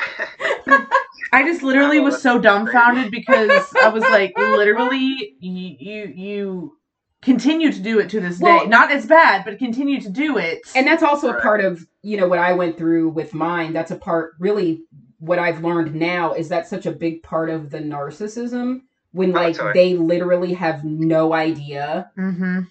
I 1.34 1.44
just 1.44 1.62
literally 1.62 2.00
was 2.00 2.22
so 2.22 2.40
dumbfounded 2.40 3.12
because 3.12 3.52
I 3.82 3.90
was 3.90 4.04
like, 4.04 4.34
literally, 4.38 5.36
you, 5.42 5.76
you, 5.80 6.14
you 6.16 6.77
continue 7.22 7.72
to 7.72 7.80
do 7.80 8.00
it 8.00 8.10
to 8.10 8.20
this 8.20 8.40
well, 8.40 8.64
day. 8.64 8.70
Not 8.70 8.92
as 8.92 9.06
bad, 9.06 9.46
but 9.46 9.58
continue 9.58 10.00
to 10.02 10.10
do 10.10 10.38
it. 10.38 10.62
And 10.76 10.86
that's 10.86 11.04
also 11.04 11.30
a 11.30 11.42
part 11.42 11.62
of, 11.62 11.86
you 12.02 12.18
know, 12.18 12.28
what 12.28 12.40
I 12.40 12.54
went 12.54 12.78
through 12.78 13.10
with 13.10 13.34
mine. 13.34 13.74
That's 13.74 13.92
a 13.92 13.96
part 13.96 14.34
really 14.40 14.84
what 15.20 15.40
I've 15.40 15.64
learned 15.64 15.96
now 15.96 16.34
is 16.34 16.50
that 16.50 16.68
such 16.68 16.86
a 16.86 16.92
big 16.92 17.24
part 17.24 17.50
of 17.50 17.70
the 17.70 17.80
narcissism 17.80 18.82
when 19.12 19.32
oh, 19.32 19.42
like 19.42 19.58
they 19.74 19.96
literally 19.96 20.54
have 20.54 20.84
no 20.84 21.34
idea. 21.34 22.12
Mm-hmm. 22.18 22.62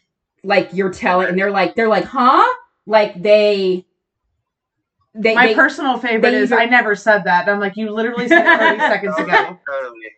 Like 0.44 0.70
you're 0.72 0.92
telling 0.92 1.28
and 1.28 1.38
they're 1.38 1.50
like 1.50 1.74
they're 1.74 1.88
like, 1.88 2.04
"Huh?" 2.04 2.46
Like 2.86 3.20
they 3.20 3.85
they, 5.18 5.34
My 5.34 5.48
they, 5.48 5.54
personal 5.54 5.98
favorite 5.98 6.34
is 6.34 6.52
I 6.52 6.66
never 6.66 6.94
said 6.94 7.24
that. 7.24 7.48
I'm 7.48 7.60
like, 7.60 7.76
you 7.76 7.90
literally 7.90 8.28
said 8.28 8.44
30 8.58 8.78
seconds 8.80 9.18
ago. 9.18 9.58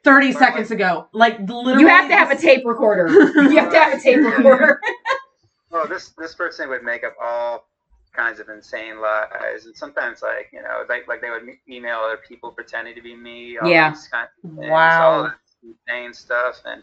30 0.05 0.33
seconds 0.33 0.71
ago. 0.71 1.09
Like 1.13 1.39
literally. 1.41 1.81
You 1.81 1.89
have 1.89 2.09
to 2.09 2.17
have 2.17 2.31
a 2.31 2.37
tape 2.37 2.65
recorder. 2.65 3.09
you 3.09 3.57
have 3.57 3.71
to 3.73 3.79
have 3.79 3.99
a 3.99 4.03
tape 4.03 4.19
recorder. 4.19 4.81
well, 5.71 5.87
this 5.87 6.11
this 6.19 6.35
person 6.35 6.69
would 6.69 6.83
make 6.83 7.05
up 7.05 7.15
all 7.23 7.69
kinds 8.13 8.41
of 8.41 8.49
insane 8.49 9.01
lies, 9.01 9.67
and 9.67 9.77
sometimes 9.77 10.23
like 10.23 10.51
you 10.53 10.63
know, 10.63 10.83
like 10.89 11.07
like 11.09 11.21
they 11.21 11.31
would 11.31 11.43
email 11.69 11.99
other 11.99 12.19
people 12.29 12.51
pretending 12.51 12.95
to 12.95 13.03
be 13.03 13.15
me. 13.15 13.59
yeah. 13.65 13.95
Kind 14.11 14.29
of 14.45 14.51
wow. 14.69 15.33
insane 15.63 16.13
stuff, 16.13 16.63
and 16.65 16.83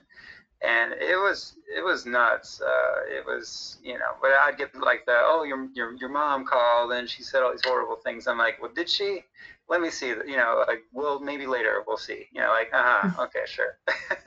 and 0.66 0.94
it 0.94 1.18
was 1.18 1.56
it 1.76 1.84
was 1.84 2.06
nuts. 2.06 2.62
Uh, 2.62 3.02
it 3.08 3.26
was 3.26 3.78
you 3.84 3.94
know, 3.94 4.16
but 4.22 4.32
I'd 4.32 4.58
get 4.58 4.76
like 4.76 5.06
the 5.06 5.14
oh 5.16 5.44
your 5.44 5.68
your 5.74 5.96
your 5.96 6.10
mom 6.10 6.46
called 6.46 6.92
and 6.92 7.10
she 7.10 7.24
said 7.24 7.44
all 7.44 7.52
these 7.52 7.66
horrible 7.66 7.98
things. 7.98 8.28
I'm 8.28 8.38
like, 8.38 8.62
well, 8.62 8.72
did 8.74 8.90
she? 8.90 9.24
Let 9.68 9.82
me 9.82 9.90
see. 9.90 10.08
You 10.08 10.38
know, 10.38 10.64
like 10.68 10.84
well 10.94 11.20
maybe 11.20 11.48
later 11.48 11.84
we'll 11.88 11.98
see. 11.98 12.28
You 12.32 12.42
know, 12.42 12.50
like 12.50 12.70
uh 12.74 12.84
huh, 12.84 13.24
okay, 13.24 13.44
sure. 13.46 13.78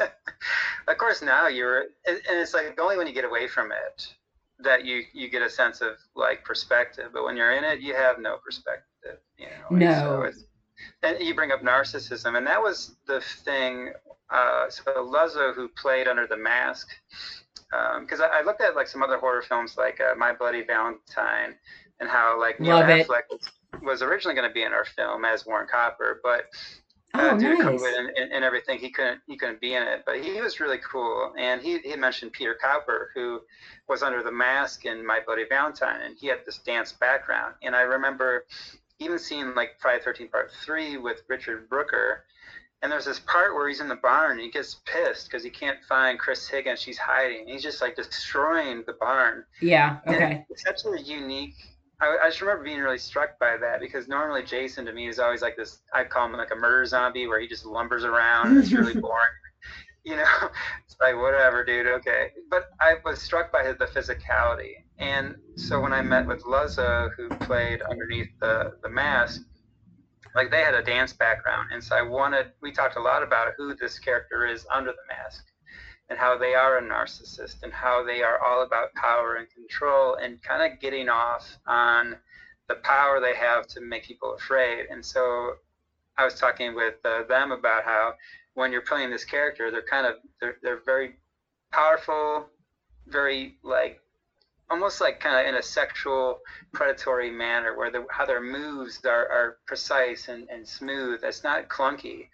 of 0.89 0.99
course, 0.99 1.22
now 1.22 1.49
you're 1.49 1.86
and 2.07 2.20
it's 2.28 2.55
like 2.55 2.78
only 2.80 2.97
when 2.97 3.07
you 3.07 3.14
get 3.14 3.24
away 3.24 3.49
from 3.49 3.72
it 3.72 4.14
that 4.61 4.84
you 4.84 5.03
you 5.12 5.28
get 5.28 5.43
a 5.43 5.51
sense 5.51 5.80
of 5.80 5.97
like 6.14 6.45
perspective. 6.45 7.11
But 7.12 7.24
when 7.24 7.36
you're 7.36 7.53
in 7.53 7.64
it, 7.64 7.80
you 7.80 7.95
have 7.95 8.18
no 8.18 8.36
perspective. 8.45 9.18
You 9.39 9.47
know, 9.47 9.76
no. 9.76 10.30
So 10.32 10.43
and 11.03 11.20
you 11.20 11.34
bring 11.34 11.53
up 11.53 11.62
narcissism, 11.62 12.36
and 12.36 12.47
that 12.47 12.62
was 12.62 12.97
the 13.07 13.20
thing 13.20 13.93
uh, 14.31 14.68
so 14.68 14.83
Luzzo, 14.85 15.55
who 15.55 15.68
played 15.68 16.07
under 16.07 16.26
the 16.26 16.37
mask, 16.37 16.89
because 18.01 18.20
um, 18.20 18.26
I, 18.33 18.41
I, 18.41 18.43
looked 18.43 18.61
at 18.61 18.76
like 18.76 18.87
some 18.87 19.03
other 19.03 19.18
horror 19.18 19.43
films 19.43 19.76
like 19.76 20.01
uh, 20.01 20.14
My 20.16 20.33
Bloody 20.33 20.64
Valentine, 20.64 21.55
and 22.01 22.09
how 22.09 22.39
like 22.39 22.61
Neil 22.61 22.79
Affleck 22.79 23.22
was, 23.31 23.51
was, 23.83 24.03
originally 24.03 24.35
going 24.35 24.49
to 24.49 24.53
be 24.53 24.62
in 24.62 24.72
our 24.72 24.85
film 24.85 25.24
as 25.24 25.47
Warren 25.47 25.66
Copper, 25.70 26.20
but 26.22 26.45
uh, 27.14 27.31
oh, 27.33 27.39
due 27.39 27.57
nice. 27.57 27.59
to 27.59 27.64
COVID 27.64 27.99
and, 27.99 28.11
and, 28.16 28.33
and, 28.33 28.45
everything, 28.45 28.79
he 28.79 28.91
couldn't 28.91 29.20
he 29.26 29.37
couldn't 29.37 29.61
be 29.61 29.74
in 29.74 29.83
it. 29.83 30.03
But 30.05 30.20
he 30.22 30.41
was 30.41 30.61
really 30.61 30.79
cool, 30.79 31.33
and 31.39 31.62
he, 31.62 31.79
he 31.79 31.97
mentioned 31.97 32.33
Peter 32.33 32.57
Cowper, 32.62 33.09
who 33.14 33.41
was 33.89 34.03
under 34.03 34.22
the 34.22 34.33
mask 34.33 34.85
in 34.85 35.07
My 35.07 35.20
Bloody 35.24 35.45
Valentine, 35.49 36.03
and 36.03 36.16
he 36.18 36.26
had 36.26 36.41
this 36.45 36.59
dance 36.59 36.93
background. 36.93 37.55
And 37.62 37.74
I 37.74 37.83
remember 37.83 38.45
even 38.99 39.18
seeing 39.18 39.55
like 39.55 39.81
Friday 39.81 40.03
Thirteenth 40.05 40.33
Part 40.33 40.53
Three 40.64 40.99
with 40.99 41.22
Richard 41.29 41.68
Brooker 41.70 42.24
and 42.83 42.93
there's 42.93 43.05
this 43.05 43.20
part 43.20 43.55
where 43.55 43.68
he's 43.68 43.81
in 43.81 43.89
the 43.89 43.97
barn 43.97 44.33
and 44.33 44.41
he 44.41 44.51
gets 44.51 44.81
pissed 44.85 45.29
because 45.29 45.43
he 45.43 45.51
can't 45.51 45.79
find 45.89 46.18
Chris 46.18 46.47
Higgins. 46.47 46.81
She's 46.81 46.99
hiding. 46.99 47.49
He's 47.49 47.62
just 47.62 47.83
like 47.83 47.97
destroying 47.97 48.85
the 48.87 48.93
barn. 48.95 49.45
Yeah. 49.61 49.99
Okay. 50.07 50.24
And 50.24 50.45
it's 50.49 50.62
such 50.62 50.85
a 50.87 51.03
unique. 51.03 51.55
I, 52.01 52.16
I, 52.22 52.29
just 52.29 52.41
remember 52.41 52.62
being 52.62 52.79
really 52.79 52.99
struck 52.99 53.37
by 53.41 53.57
that 53.57 53.81
because 53.81 54.07
normally 54.07 54.45
Jason 54.45 54.85
to 54.87 54.93
me 54.93 55.09
is 55.09 55.18
always 55.18 55.43
like 55.43 55.57
this. 55.57 55.81
I 55.93 56.05
call 56.05 56.26
him 56.26 56.33
like 56.35 56.53
a 56.53 56.57
murder 56.57 56.87
zombie 56.87 57.26
where 57.26 57.41
he 57.41 57.49
just 57.49 57.64
lumbers 57.64 58.05
around. 58.05 58.57
it's 58.57 58.70
really 58.70 58.95
boring. 59.01 59.29
You 60.05 60.16
know, 60.16 60.24
it's 60.87 60.97
like 61.01 61.16
whatever, 61.16 61.64
dude. 61.64 61.89
Okay. 61.89 62.31
But 62.49 62.68
I 62.81 62.95
was 63.05 63.20
struck 63.20 63.51
by 63.51 63.64
the 63.64 63.87
physicality, 63.87 64.74
and 64.99 65.35
so 65.57 65.81
when 65.81 65.93
I 65.93 66.03
met 66.03 66.29
with 66.29 66.45
Luzzo, 66.45 67.11
who 67.16 67.29
played 67.29 67.83
underneath 67.83 68.29
the 68.41 68.74
the 68.85 68.89
mask 68.89 69.43
like 70.35 70.51
they 70.51 70.61
had 70.61 70.74
a 70.74 70.83
dance 70.83 71.12
background, 71.12 71.70
and 71.72 71.83
so 71.83 71.97
I 71.97 72.03
wanted. 72.03 72.53
We 72.61 72.72
talked 72.72 72.97
a 72.97 73.03
lot 73.03 73.22
about 73.22 73.53
who 73.57 73.74
this 73.74 73.99
character 73.99 74.47
is 74.47 74.66
under 74.72 74.93
the 74.93 75.07
mask, 75.09 75.45
and 76.09 76.18
how 76.18 76.39
they 76.39 76.55
are 76.55 76.79
a 76.79 76.83
narcissist, 76.83 77.62
and 77.62 77.72
how 77.72 78.05
they 78.05 78.22
are 78.22 78.39
all 78.43 78.62
about 78.62 78.95
power 78.95 79.37
and 79.37 79.49
control, 79.51 80.14
and 80.14 80.43
kind 80.43 80.70
of 80.70 80.81
getting 80.81 81.09
off 81.09 81.59
on 81.66 82.16
the 82.68 82.76
power 82.76 83.20
they 83.20 83.35
have 83.35 83.66
to 83.66 83.81
make 83.81 84.05
people 84.05 84.35
afraid. 84.35 84.87
And 84.91 85.05
so 85.05 85.55
I 86.18 86.24
was 86.24 86.35
talking 86.35 86.74
with 86.74 86.95
uh, 87.05 87.22
them 87.24 87.53
about 87.53 87.85
how 87.85 88.14
when 88.55 88.72
you're 88.72 88.83
playing 88.83 89.11
this 89.11 89.24
character, 89.24 89.70
they're 89.70 89.83
kind 89.83 90.07
of 90.07 90.16
they're 90.41 90.57
they're 90.62 90.83
very 90.85 91.16
powerful, 91.72 92.47
very 93.07 93.57
like 93.62 94.01
almost 94.71 95.01
like 95.01 95.21
kind 95.21 95.41
of 95.41 95.47
in 95.47 95.59
a 95.59 95.62
sexual 95.62 96.41
predatory 96.73 97.31
manner 97.31 97.77
where 97.77 97.91
the, 97.91 98.05
how 98.11 98.27
their 98.27 98.41
moves 98.41 99.01
are, 99.05 99.29
are 99.29 99.57
precise 99.66 100.29
and, 100.29 100.49
and 100.51 100.66
smooth. 100.66 101.21
It's 101.23 101.43
not 101.43 101.69
clunky 101.69 102.29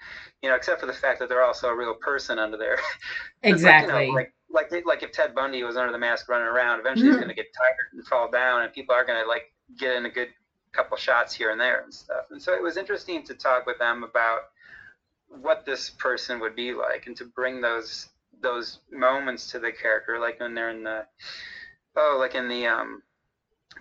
you 0.45 0.51
know 0.51 0.57
except 0.57 0.79
for 0.79 0.87
the 0.87 0.93
fact 0.93 1.19
that 1.19 1.31
they're 1.31 1.43
also 1.43 1.69
a 1.69 1.75
real 1.75 1.95
person 1.95 2.39
under 2.39 2.59
there. 2.59 2.79
Exactly 3.43 3.93
like, 3.93 4.07
you 4.07 4.13
know, 4.13 4.15
like, 4.15 4.71
like 4.73 4.87
like 4.87 5.03
if 5.03 5.13
ted 5.13 5.35
bundy 5.35 5.63
was 5.63 5.77
under 5.77 5.93
the 5.93 5.99
mask 5.99 6.29
running 6.29 6.47
around 6.47 6.81
eventually 6.81 7.09
mm-hmm. 7.09 7.19
he's 7.19 7.25
going 7.25 7.29
to 7.29 7.43
get 7.43 7.53
tired 7.55 7.93
and 7.93 8.07
fall 8.07 8.31
down 8.31 8.63
and 8.63 8.73
people 8.73 8.95
are 8.95 9.05
going 9.05 9.23
to 9.23 9.29
like 9.29 9.53
get 9.79 9.95
in 9.97 10.07
a 10.07 10.11
good 10.11 10.29
couple 10.73 10.97
shots 10.97 11.33
here 11.35 11.51
and 11.51 11.61
there 11.61 11.83
and 11.83 11.95
stuff. 11.95 12.27
And 12.31 12.43
so 12.43 12.53
it 12.53 12.63
was 12.63 12.77
interesting 12.77 13.23
to 13.25 13.35
talk 13.35 13.67
with 13.67 13.79
them 13.79 14.03
about 14.03 14.41
what 15.29 15.65
this 15.65 15.91
person 15.91 16.41
would 16.41 16.55
be 16.55 16.75
like 16.75 17.07
and 17.07 17.17
to 17.17 17.25
bring 17.25 17.61
those 17.61 18.09
those 18.43 18.81
moments 18.93 19.51
to 19.51 19.59
the 19.59 19.73
character 19.73 20.19
like 20.19 20.39
when 20.41 20.55
they're 20.55 20.71
in 20.71 20.85
the 20.85 21.07
oh, 21.97 22.17
like 22.19 22.35
in 22.35 22.49
the 22.49 22.67
um, 22.67 23.03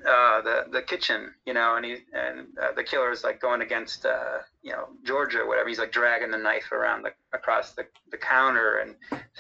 uh, 0.07 0.41
the 0.41 0.65
the 0.71 0.81
kitchen, 0.81 1.33
you 1.45 1.53
know, 1.53 1.75
and 1.75 1.85
he 1.85 1.97
and 2.13 2.47
uh, 2.61 2.71
the 2.75 2.83
killer 2.83 3.11
is 3.11 3.23
like 3.23 3.39
going 3.39 3.61
against 3.61 4.05
uh, 4.05 4.39
you 4.61 4.71
know 4.71 4.87
Georgia, 5.03 5.39
or 5.39 5.47
whatever. 5.47 5.69
He's 5.69 5.79
like 5.79 5.91
dragging 5.91 6.31
the 6.31 6.37
knife 6.37 6.71
around 6.71 7.03
the 7.03 7.11
across 7.33 7.71
the, 7.71 7.85
the 8.11 8.17
counter 8.17 8.77
and 8.77 8.95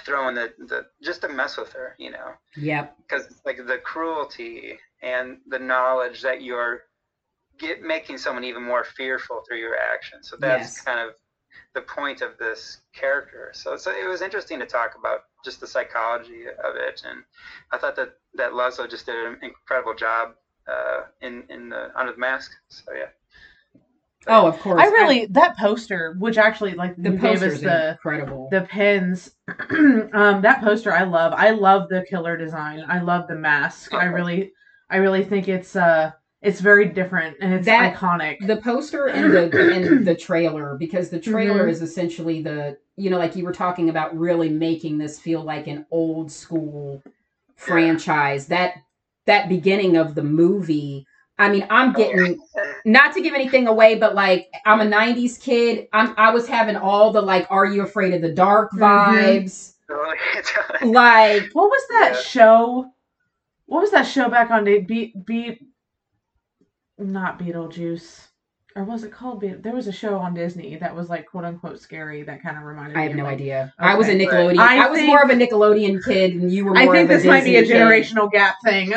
throwing 0.05 0.35
the, 0.35 0.53
the 0.67 0.85
just 1.01 1.21
to 1.21 1.29
mess 1.29 1.57
with 1.57 1.71
her, 1.73 1.95
you 1.97 2.11
know. 2.11 2.33
Yep. 2.55 2.97
Because 3.01 3.41
like 3.45 3.57
the 3.57 3.77
cruelty 3.77 4.77
and 5.01 5.37
the 5.47 5.59
knowledge 5.59 6.21
that 6.21 6.41
you're 6.41 6.83
get 7.59 7.81
making 7.81 8.17
someone 8.17 8.43
even 8.43 8.63
more 8.63 8.83
fearful 8.83 9.43
through 9.47 9.59
your 9.59 9.77
actions. 9.77 10.29
So 10.29 10.37
that's 10.39 10.77
yes. 10.77 10.81
kind 10.81 10.99
of 10.99 11.15
the 11.73 11.81
point 11.81 12.21
of 12.21 12.37
this 12.37 12.81
character. 12.93 13.51
So, 13.53 13.75
so 13.77 13.91
it 13.91 14.07
was 14.07 14.21
interesting 14.21 14.59
to 14.59 14.65
talk 14.65 14.95
about 14.97 15.21
just 15.43 15.59
the 15.59 15.67
psychology 15.67 16.45
of 16.47 16.75
it, 16.75 17.03
and 17.07 17.23
I 17.71 17.77
thought 17.77 17.95
that 17.95 18.15
that 18.35 18.51
Laszlo 18.51 18.89
just 18.89 19.05
did 19.05 19.15
an 19.15 19.37
incredible 19.41 19.95
job 19.95 20.35
uh, 20.67 21.03
in 21.21 21.43
in 21.49 21.69
the 21.69 21.91
under 21.95 22.11
the 22.13 22.19
mask. 22.19 22.51
So 22.69 22.93
yeah. 22.93 23.07
But, 24.25 24.41
oh, 24.41 24.47
of 24.47 24.59
course. 24.59 24.81
I 24.81 24.85
really 24.85 25.23
I, 25.23 25.27
that 25.31 25.57
poster, 25.57 26.15
which 26.17 26.37
actually 26.37 26.75
like 26.75 26.95
the 26.95 27.11
gave 27.11 27.43
us 27.43 27.59
the 27.59 27.91
incredible 27.91 28.47
the 28.51 28.61
pins. 28.61 29.31
um, 29.69 30.41
that 30.41 30.61
poster 30.61 30.93
I 30.93 31.03
love. 31.03 31.33
I 31.35 31.51
love 31.51 31.89
the 31.89 32.05
killer 32.09 32.37
design. 32.37 32.85
I 32.87 33.01
love 33.01 33.27
the 33.27 33.35
mask. 33.35 33.93
Okay. 33.93 34.01
I 34.01 34.05
really, 34.05 34.53
I 34.89 34.97
really 34.97 35.25
think 35.25 35.49
it's 35.49 35.75
uh 35.75 36.11
it's 36.43 36.59
very 36.59 36.85
different 36.85 37.37
and 37.39 37.53
it's 37.53 37.65
that, 37.65 37.95
iconic. 37.95 38.45
The 38.45 38.57
poster 38.57 39.07
and 39.07 39.33
the 39.33 39.73
and 39.75 40.05
the 40.05 40.15
trailer 40.15 40.75
because 40.77 41.09
the 41.09 41.19
trailer 41.19 41.61
mm-hmm. 41.61 41.69
is 41.69 41.81
essentially 41.81 42.41
the 42.41 42.77
you 42.97 43.09
know 43.09 43.17
like 43.17 43.35
you 43.35 43.45
were 43.45 43.53
talking 43.53 43.89
about 43.89 44.15
really 44.17 44.49
making 44.49 44.97
this 44.97 45.19
feel 45.19 45.41
like 45.41 45.67
an 45.67 45.85
old 45.89 46.31
school 46.31 47.01
franchise. 47.55 48.47
That 48.47 48.75
that 49.25 49.49
beginning 49.49 49.95
of 49.95 50.15
the 50.15 50.23
movie 50.23 51.07
I 51.39 51.49
mean, 51.49 51.65
I'm 51.69 51.93
getting 51.93 52.39
not 52.85 53.13
to 53.15 53.21
give 53.21 53.33
anything 53.33 53.67
away, 53.67 53.95
but 53.95 54.13
like 54.13 54.51
I'm 54.65 54.81
a 54.81 54.85
'90s 54.85 55.39
kid. 55.39 55.87
I'm 55.91 56.13
I 56.15 56.31
was 56.31 56.47
having 56.47 56.75
all 56.75 57.11
the 57.11 57.21
like, 57.21 57.47
"Are 57.49 57.65
you 57.65 57.81
afraid 57.81 58.13
of 58.13 58.21
the 58.21 58.31
dark?" 58.31 58.71
Mm-hmm. 58.71 58.83
vibes. 58.83 59.73
Mm-hmm. 59.89 60.89
like, 60.93 61.49
what 61.53 61.69
was 61.69 61.87
that 61.89 62.11
yeah. 62.13 62.21
show? 62.21 62.91
What 63.65 63.81
was 63.81 63.91
that 63.91 64.03
show 64.03 64.29
back 64.29 64.51
on 64.51 64.63
Beat 64.63 65.25
Beat 65.25 65.65
not 67.03 67.39
Beetlejuice. 67.39 68.27
Or 68.75 68.83
was 68.83 69.03
it 69.03 69.11
called? 69.11 69.39
Be- 69.39 69.49
there 69.53 69.73
was 69.73 69.87
a 69.87 69.91
show 69.91 70.17
on 70.17 70.33
Disney 70.33 70.77
that 70.77 70.95
was 70.95 71.07
like 71.07 71.27
quote 71.27 71.45
unquote 71.45 71.79
scary 71.79 72.23
that 72.23 72.41
kind 72.41 72.57
of 72.57 72.63
reminded 72.63 72.95
me. 72.95 73.01
I 73.01 73.03
me. 73.03 73.09
have 73.09 73.17
no 73.17 73.23
like, 73.25 73.33
idea. 73.33 73.73
Okay. 73.79 73.89
I 73.89 73.95
was 73.95 74.07
a 74.07 74.15
Nickelodeon. 74.15 74.57
I, 74.57 74.87
I 74.87 74.89
was 74.89 75.01
more 75.03 75.21
of 75.21 75.29
a 75.29 75.33
Nickelodeon 75.33 76.03
kid, 76.03 76.33
and 76.33 76.51
you 76.51 76.65
were. 76.65 76.71
More 76.73 76.81
often. 76.81 76.89
I 76.89 76.93
think 76.93 77.09
this 77.09 77.23
might 77.23 77.43
be 77.43 77.57
a 77.57 77.63
generational 77.63 78.31
kid. 78.31 78.37
gap 78.37 78.55
thing. 78.63 78.93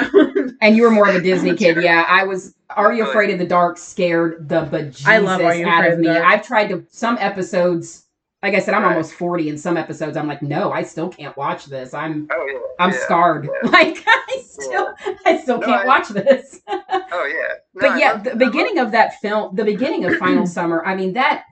and 0.63 0.77
you 0.77 0.83
were 0.83 0.91
more 0.91 1.07
of 1.07 1.15
a 1.15 1.21
Disney 1.21 1.55
kid. 1.55 1.77
Yeah, 1.83 2.07
I 2.09 2.25
was. 2.25 2.55
Are 2.71 2.93
you 2.93 3.07
afraid 3.07 3.31
of 3.31 3.39
the 3.39 3.47
dark? 3.47 3.77
Scared 3.77 4.49
the 4.49 4.63
bejesus 4.63 5.07
I 5.07 5.19
love 5.19 5.43
out 5.43 5.93
of 5.93 5.99
me. 5.99 6.09
I've 6.09 6.47
tried 6.47 6.69
to 6.69 6.87
some 6.91 7.19
episodes 7.21 8.06
like 8.43 8.55
I 8.55 8.61
said, 8.61 8.75
I'm 8.75 8.83
right. 8.83 8.91
almost 8.91 9.15
40 9.15 9.49
in 9.49 9.59
some 9.59 9.77
episodes. 9.77 10.17
I'm 10.17 10.29
like, 10.29 10.43
no, 10.43 10.71
I 10.71 10.83
still 10.83 11.09
can't 11.09 11.37
watch 11.37 11.67
this. 11.67 11.95
I'm 11.95 12.29
oh, 12.31 12.47
yeah. 12.47 12.85
I'm 12.85 12.93
yeah. 12.93 12.99
scarred. 13.01 13.45
Yeah. 13.45 13.71
Like 13.77 14.05
I 14.07 14.43
still 14.47 14.95
I 15.25 15.39
still 15.39 15.59
no, 15.59 15.67
can't 15.67 15.83
I, 15.83 15.87
watch 15.87 16.09
this. 16.09 16.61
oh 16.69 16.81
yeah. 16.91 17.55
No, 17.75 17.81
but 17.81 17.99
yeah, 17.99 18.19
the 18.19 18.37
beginning 18.37 18.79
of 18.79 18.93
that 18.93 19.21
film, 19.21 19.55
the 19.55 19.65
beginning 19.65 20.05
of 20.05 20.17
Final 20.17 20.47
Summer, 20.59 20.85
I 20.85 20.95
mean 20.95 21.15
that 21.15 21.45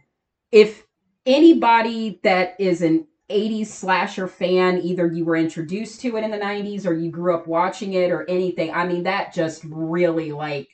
if 0.52 0.86
anybody 1.26 2.20
that 2.22 2.54
is 2.58 2.82
an 2.82 3.06
80s 3.30 3.66
slasher 3.66 4.28
fan, 4.28 4.80
either 4.82 5.06
you 5.06 5.24
were 5.24 5.36
introduced 5.36 6.00
to 6.02 6.16
it 6.16 6.24
in 6.24 6.30
the 6.30 6.38
90s 6.38 6.86
or 6.86 6.92
you 6.92 7.10
grew 7.10 7.34
up 7.34 7.46
watching 7.46 7.94
it 7.94 8.10
or 8.10 8.28
anything, 8.28 8.72
I 8.72 8.86
mean 8.86 9.04
that 9.04 9.34
just 9.34 9.64
really 9.64 10.32
like 10.32 10.68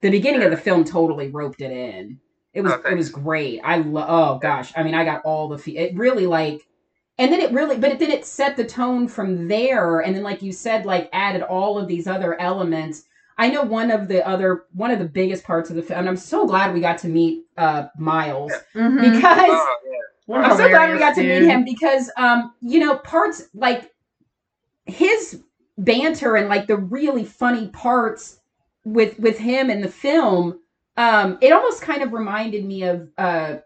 the 0.00 0.10
beginning 0.10 0.42
of 0.42 0.50
the 0.50 0.56
film 0.56 0.84
totally 0.84 1.28
roped 1.28 1.60
it 1.60 1.72
in. 1.72 2.20
It 2.58 2.62
was 2.62 2.72
oh, 2.72 2.90
it 2.90 2.96
was 2.96 3.08
great. 3.08 3.60
I 3.62 3.76
love. 3.76 4.06
Oh 4.08 4.38
gosh, 4.40 4.72
I 4.74 4.82
mean, 4.82 4.94
I 4.94 5.04
got 5.04 5.22
all 5.24 5.46
the. 5.46 5.58
Fe- 5.58 5.76
it 5.76 5.96
really 5.96 6.26
like, 6.26 6.66
and 7.16 7.32
then 7.32 7.38
it 7.38 7.52
really, 7.52 7.78
but 7.78 7.92
it, 7.92 7.98
then 8.00 8.10
it 8.10 8.26
set 8.26 8.56
the 8.56 8.64
tone 8.64 9.06
from 9.06 9.46
there, 9.46 10.00
and 10.00 10.12
then 10.12 10.24
like 10.24 10.42
you 10.42 10.50
said, 10.50 10.84
like 10.84 11.08
added 11.12 11.42
all 11.42 11.78
of 11.78 11.86
these 11.86 12.08
other 12.08 12.38
elements. 12.40 13.04
I 13.36 13.48
know 13.48 13.62
one 13.62 13.92
of 13.92 14.08
the 14.08 14.26
other 14.26 14.64
one 14.72 14.90
of 14.90 14.98
the 14.98 15.04
biggest 15.04 15.44
parts 15.44 15.70
of 15.70 15.76
the 15.76 15.82
film, 15.82 16.00
and 16.00 16.08
I'm 16.08 16.16
so 16.16 16.48
glad 16.48 16.74
we 16.74 16.80
got 16.80 16.98
to 16.98 17.08
meet 17.08 17.44
uh 17.56 17.86
Miles 17.96 18.50
mm-hmm. 18.74 18.96
because 18.96 19.50
oh, 19.50 19.76
yeah. 20.26 20.34
I'm 20.34 20.56
so 20.56 20.68
glad 20.68 20.92
we 20.92 20.98
got 20.98 21.14
dude. 21.14 21.26
to 21.26 21.40
meet 21.40 21.48
him 21.48 21.64
because 21.64 22.10
um 22.16 22.54
you 22.60 22.80
know 22.80 22.96
parts 22.96 23.44
like 23.54 23.92
his 24.86 25.44
banter 25.78 26.34
and 26.34 26.48
like 26.48 26.66
the 26.66 26.76
really 26.76 27.24
funny 27.24 27.68
parts 27.68 28.40
with 28.82 29.16
with 29.20 29.38
him 29.38 29.70
in 29.70 29.80
the 29.80 29.88
film 29.88 30.58
um, 30.98 31.38
it 31.40 31.52
almost 31.52 31.80
kind 31.80 32.02
of 32.02 32.12
reminded 32.12 32.64
me 32.64 32.82
of 32.82 33.08
uh, 33.16 33.58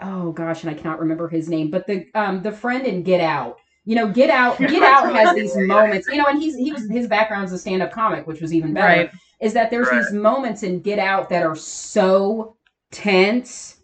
oh 0.00 0.32
gosh, 0.32 0.64
and 0.64 0.70
I 0.70 0.74
cannot 0.74 0.98
remember 0.98 1.28
his 1.28 1.48
name, 1.48 1.70
but 1.70 1.86
the 1.86 2.06
um, 2.14 2.42
the 2.42 2.50
friend 2.50 2.84
in 2.84 3.04
Get 3.04 3.20
Out. 3.20 3.58
You 3.84 3.94
know, 3.94 4.08
Get 4.08 4.28
Out. 4.28 4.58
Get 4.58 4.82
Out 4.82 5.14
has 5.14 5.36
these 5.36 5.56
moments. 5.56 6.08
You 6.08 6.16
know, 6.16 6.26
and 6.26 6.42
he's 6.42 6.56
he 6.56 6.72
was 6.72 6.90
his 6.90 7.06
background 7.06 7.44
is 7.44 7.52
a 7.52 7.58
stand 7.58 7.82
up 7.82 7.92
comic, 7.92 8.26
which 8.26 8.40
was 8.40 8.52
even 8.52 8.74
better. 8.74 9.02
Right. 9.02 9.10
Is 9.40 9.52
that 9.52 9.70
there's 9.70 9.86
right. 9.86 10.02
these 10.02 10.12
moments 10.12 10.64
in 10.64 10.80
Get 10.80 10.98
Out 10.98 11.28
that 11.28 11.44
are 11.44 11.54
so 11.54 12.56
tense, 12.90 13.76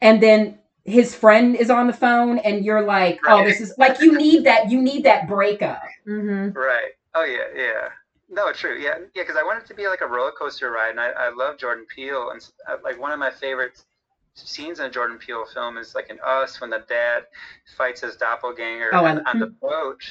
and 0.00 0.22
then 0.22 0.58
his 0.84 1.14
friend 1.14 1.54
is 1.54 1.68
on 1.68 1.86
the 1.86 1.92
phone, 1.92 2.38
and 2.38 2.64
you're 2.64 2.82
like, 2.82 3.20
oh, 3.28 3.44
this 3.44 3.60
is 3.60 3.74
like 3.76 4.00
you 4.00 4.16
need 4.16 4.44
that. 4.44 4.70
You 4.70 4.80
need 4.80 5.04
that 5.04 5.28
breakup. 5.28 5.82
Mm-hmm. 6.08 6.58
Right. 6.58 6.92
Oh 7.14 7.24
yeah, 7.24 7.44
yeah. 7.54 7.88
No, 8.28 8.52
true. 8.52 8.78
Yeah, 8.78 8.98
yeah. 9.14 9.22
Because 9.22 9.36
I 9.36 9.42
want 9.42 9.62
it 9.62 9.66
to 9.68 9.74
be 9.74 9.88
like 9.88 10.02
a 10.02 10.06
roller 10.06 10.32
coaster 10.32 10.70
ride, 10.70 10.90
and 10.90 11.00
I, 11.00 11.08
I 11.08 11.30
love 11.30 11.58
Jordan 11.58 11.86
Peele, 11.94 12.30
and 12.30 12.46
uh, 12.68 12.76
like 12.84 13.00
one 13.00 13.12
of 13.12 13.18
my 13.18 13.30
favorite 13.30 13.82
scenes 14.34 14.78
in 14.80 14.86
a 14.86 14.90
Jordan 14.90 15.18
Peele 15.18 15.46
film 15.46 15.78
is 15.78 15.94
like 15.94 16.10
in 16.10 16.18
Us 16.24 16.60
when 16.60 16.70
the 16.70 16.84
dad 16.88 17.24
fights 17.76 18.02
his 18.02 18.16
doppelganger 18.16 18.90
oh, 18.92 19.04
on, 19.04 19.26
on, 19.26 19.38
the 19.38 19.46
boat. 19.46 20.02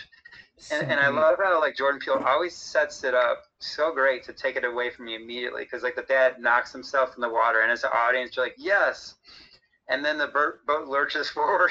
And, 0.71 0.91
and 0.91 0.99
I 0.99 1.09
love 1.09 1.37
how 1.37 1.59
like 1.61 1.77
Jordan 1.77 1.99
Peele 1.99 2.23
always 2.25 2.55
sets 2.55 3.03
it 3.03 3.13
up 3.13 3.43
so 3.59 3.93
great 3.93 4.23
to 4.23 4.33
take 4.33 4.55
it 4.55 4.65
away 4.65 4.89
from 4.89 5.07
you 5.07 5.17
immediately 5.17 5.63
because 5.63 5.83
like 5.83 5.95
the 5.95 6.01
dad 6.01 6.39
knocks 6.39 6.71
himself 6.71 7.13
in 7.15 7.21
the 7.21 7.29
water 7.29 7.61
and 7.61 7.71
as 7.71 7.83
an 7.83 7.91
audience 7.93 8.35
you're 8.35 8.45
like 8.45 8.55
yes, 8.57 9.15
and 9.87 10.03
then 10.03 10.17
the 10.17 10.27
boat 10.65 10.87
lurches 10.87 11.29
forward 11.29 11.69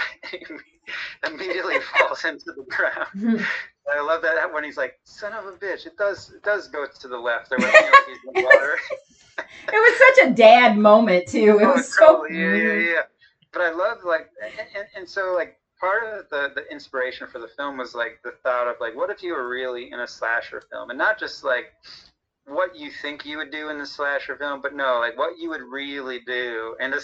immediately 1.27 1.77
falls 1.81 2.25
into 2.25 2.53
the 2.57 2.65
ground. 2.69 3.45
I 3.95 4.01
love 4.01 4.23
that 4.23 4.53
when 4.53 4.65
he's 4.65 4.77
like, 4.77 4.99
"Son 5.05 5.33
of 5.33 5.47
a 5.47 5.53
bitch!" 5.53 5.87
It 5.87 5.97
does 5.97 6.31
it 6.31 6.43
does 6.43 6.69
go 6.69 6.87
to 6.87 7.09
the 7.09 7.19
left. 7.19 7.51
There 7.51 7.59
was 7.59 7.73
like 7.73 8.45
water. 8.45 8.79
it 9.39 9.73
was 9.73 10.17
such 10.17 10.27
a 10.27 10.35
dad 10.35 10.77
moment 10.77 11.29
too. 11.29 11.59
It 11.61 11.65
oh, 11.65 11.75
was 11.75 11.95
so 11.95 12.27
yeah, 12.27 12.55
yeah, 12.55 12.73
yeah. 12.73 13.03
But 13.53 13.63
I 13.63 13.71
love 13.71 13.99
like, 14.05 14.29
and, 14.43 14.69
and, 14.77 14.87
and 14.97 15.09
so 15.09 15.35
like 15.35 15.59
part 15.79 16.03
of 16.05 16.29
the 16.31 16.53
the 16.55 16.71
inspiration 16.71 17.29
for 17.29 17.39
the 17.39 17.49
film 17.49 17.77
was 17.77 17.95
like 17.95 18.21
the 18.25 18.33
thought 18.43 18.67
of 18.67 18.77
like, 18.81 18.97
what 18.97 19.11
if 19.11 19.23
you 19.23 19.35
were 19.35 19.49
really 19.49 19.93
in 19.93 20.01
a 20.01 20.09
slasher 20.09 20.63
film, 20.71 20.91
and 20.91 20.99
not 20.99 21.19
just 21.19 21.45
like 21.45 21.67
what 22.47 22.77
you 22.77 22.91
think 23.03 23.27
you 23.27 23.39
would 23.39 23.51
do 23.51 23.71
in 23.71 23.79
the 23.79 23.87
slasher 23.87 24.37
film, 24.37 24.61
but 24.63 24.75
no, 24.75 25.01
like 25.01 25.19
what 25.19 25.39
you 25.39 25.49
would 25.51 25.63
really 25.63 26.21
do 26.21 26.77
in 26.81 26.95
a, 26.95 26.99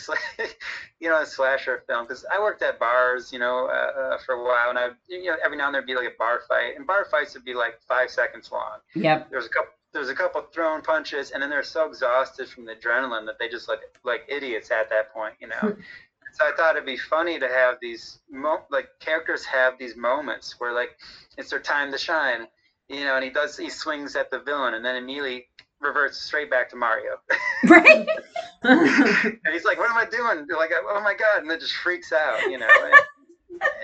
you 1.01 1.09
know, 1.09 1.21
a 1.21 1.27
slasher 1.27 1.83
film. 1.87 2.05
Because 2.07 2.25
I 2.33 2.41
worked 2.41 2.63
at 2.63 2.79
bars, 2.79 3.33
you 3.33 3.39
know, 3.39 3.67
uh, 3.67 4.01
uh, 4.01 4.19
for 4.25 4.35
a 4.35 4.45
while, 4.45 4.71
and 4.71 4.79
I, 4.79 4.89
you 5.09 5.25
know, 5.25 5.37
every 5.45 5.57
now 5.57 5.67
and 5.67 5.75
then 5.75 5.85
there'd 5.85 5.87
be 5.87 5.95
like 5.95 6.15
a 6.15 6.19
bar 6.19 6.43
fight, 6.49 6.77
and 6.77 6.87
bar 6.87 7.07
fights 7.11 7.35
would 7.35 7.45
be 7.45 7.55
like 7.55 7.81
five 7.89 8.11
seconds 8.11 8.51
long. 8.53 8.79
Yep. 8.95 9.31
There's 9.31 9.47
a 9.47 9.51
couple 9.51 9.73
there's 9.93 10.09
a 10.09 10.15
couple 10.15 10.41
thrown 10.55 10.81
punches, 10.81 11.33
and 11.33 11.43
then 11.43 11.51
they're 11.51 11.63
so 11.63 11.87
exhausted 11.87 12.49
from 12.49 12.65
the 12.65 12.75
adrenaline 12.75 13.27
that 13.27 13.39
they 13.39 13.49
just 13.49 13.69
look 13.69 13.81
like 14.05 14.23
idiots 14.29 14.71
at 14.71 14.89
that 14.89 15.13
point, 15.13 15.35
you 15.41 15.49
know. 15.49 15.61
so 16.33 16.47
I 16.47 16.53
thought 16.57 16.77
it'd 16.77 16.87
be 16.87 16.97
funny 16.97 17.39
to 17.39 17.49
have 17.49 17.77
these 17.83 18.21
mo- 18.31 18.65
like 18.71 18.89
characters 19.01 19.45
have 19.45 19.79
these 19.79 19.97
moments 19.97 20.55
where 20.59 20.73
like 20.73 20.97
it's 21.37 21.51
their 21.51 21.61
time 21.61 21.93
to 21.93 21.99
shine, 21.99 22.47
you 22.93 23.05
know, 23.05 23.17
and 23.17 23.25
he 23.25 23.31
does 23.31 23.57
he 23.57 23.71
swings 23.71 24.15
at 24.17 24.31
the 24.31 24.39
villain 24.41 24.75
and 24.75 24.85
then 24.85 24.97
immediately 24.97 25.47
reverts 25.81 26.21
straight 26.21 26.51
back 26.51 26.69
to 26.71 26.77
Mario. 26.77 27.17
right? 27.69 28.07
and 28.63 29.39
he's 29.53 29.65
like, 29.65 29.79
"What 29.79 29.91
am 29.91 29.97
I 29.97 30.05
doing?" 30.05 30.47
They're 30.47 30.57
like, 30.59 30.71
"Oh 30.75 31.01
my 31.03 31.15
god!" 31.15 31.43
and 31.43 31.51
then 31.51 31.59
just 31.59 31.75
freaks 31.75 32.13
out, 32.13 32.41
you 32.51 32.59
know. 32.59 32.69
And, 32.85 32.95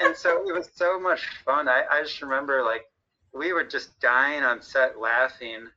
and 0.06 0.16
so 0.16 0.46
it 0.48 0.52
was 0.52 0.70
so 0.74 1.00
much 1.00 1.26
fun. 1.44 1.68
I, 1.68 1.84
I 1.90 2.02
just 2.02 2.20
remember 2.22 2.62
like 2.62 2.82
we 3.32 3.52
were 3.52 3.64
just 3.64 3.98
dying 4.00 4.42
on 4.42 4.62
set 4.62 4.98
laughing 5.00 5.68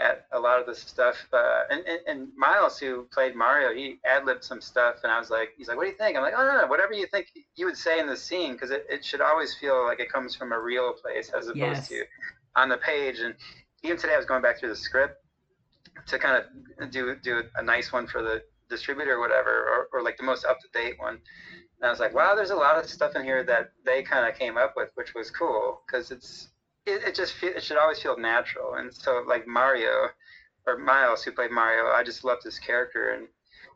at 0.00 0.26
a 0.32 0.38
lot 0.38 0.58
of 0.58 0.66
the 0.66 0.74
stuff. 0.74 1.16
Uh, 1.32 1.62
and, 1.70 1.80
and, 1.86 2.00
and 2.06 2.28
Miles, 2.36 2.78
who 2.78 3.04
played 3.12 3.36
Mario, 3.36 3.72
he 3.72 3.98
ad 4.04 4.24
libbed 4.24 4.42
some 4.42 4.60
stuff, 4.60 4.96
and 5.04 5.12
I 5.12 5.18
was 5.18 5.30
like, 5.30 5.50
he's 5.56 5.68
like, 5.68 5.76
"What 5.76 5.84
do 5.84 5.90
you 5.90 5.96
think?" 5.96 6.16
I'm 6.16 6.22
like, 6.22 6.34
"Oh 6.36 6.44
no, 6.44 6.60
no, 6.60 6.66
whatever 6.66 6.92
you 6.92 7.06
think 7.06 7.28
you 7.56 7.66
would 7.66 7.76
say 7.76 7.98
in 7.98 8.06
the 8.06 8.16
scene, 8.16 8.52
because 8.52 8.70
it, 8.70 8.86
it 8.90 9.04
should 9.04 9.20
always 9.20 9.54
feel 9.54 9.84
like 9.84 10.00
it 10.00 10.10
comes 10.12 10.34
from 10.34 10.52
a 10.52 10.58
real 10.58 10.92
place 10.92 11.30
as 11.30 11.48
opposed 11.48 11.56
Yes. 11.56 11.88
to 11.88 12.04
on 12.56 12.68
the 12.68 12.78
page." 12.78 13.20
And 13.20 13.34
even 13.82 13.96
today, 13.96 14.14
I 14.14 14.16
was 14.16 14.26
going 14.26 14.42
back 14.42 14.58
through 14.58 14.70
the 14.70 14.76
script 14.76 15.16
to 16.06 16.18
kind 16.18 16.42
of 16.78 16.90
do 16.90 17.14
do 17.22 17.42
a 17.56 17.62
nice 17.62 17.92
one 17.92 18.06
for 18.06 18.22
the 18.22 18.42
distributor 18.68 19.14
or 19.14 19.20
whatever, 19.20 19.50
or, 19.50 19.88
or 19.92 20.02
like 20.02 20.16
the 20.16 20.22
most 20.22 20.44
up 20.44 20.58
to 20.60 20.68
date 20.72 20.98
one. 20.98 21.14
And 21.14 21.86
I 21.86 21.90
was 21.90 22.00
like, 22.00 22.14
wow, 22.14 22.34
there's 22.34 22.50
a 22.50 22.56
lot 22.56 22.78
of 22.78 22.88
stuff 22.88 23.14
in 23.14 23.24
here 23.24 23.44
that 23.44 23.70
they 23.84 24.02
kind 24.02 24.26
of 24.28 24.38
came 24.38 24.56
up 24.56 24.74
with, 24.76 24.90
which 24.94 25.14
was 25.14 25.30
cool 25.30 25.82
because 25.86 26.10
it's 26.10 26.48
it, 26.86 27.02
it 27.08 27.14
just 27.14 27.32
feel, 27.34 27.52
it 27.54 27.62
should 27.62 27.76
always 27.76 28.00
feel 28.00 28.16
natural. 28.16 28.74
And 28.74 28.92
so 28.92 29.22
like 29.26 29.46
Mario 29.46 30.08
or 30.66 30.78
Miles, 30.78 31.22
who 31.22 31.32
played 31.32 31.50
Mario, 31.50 31.92
I 31.92 32.02
just 32.02 32.24
loved 32.24 32.44
his 32.44 32.58
character 32.58 33.10
and 33.10 33.28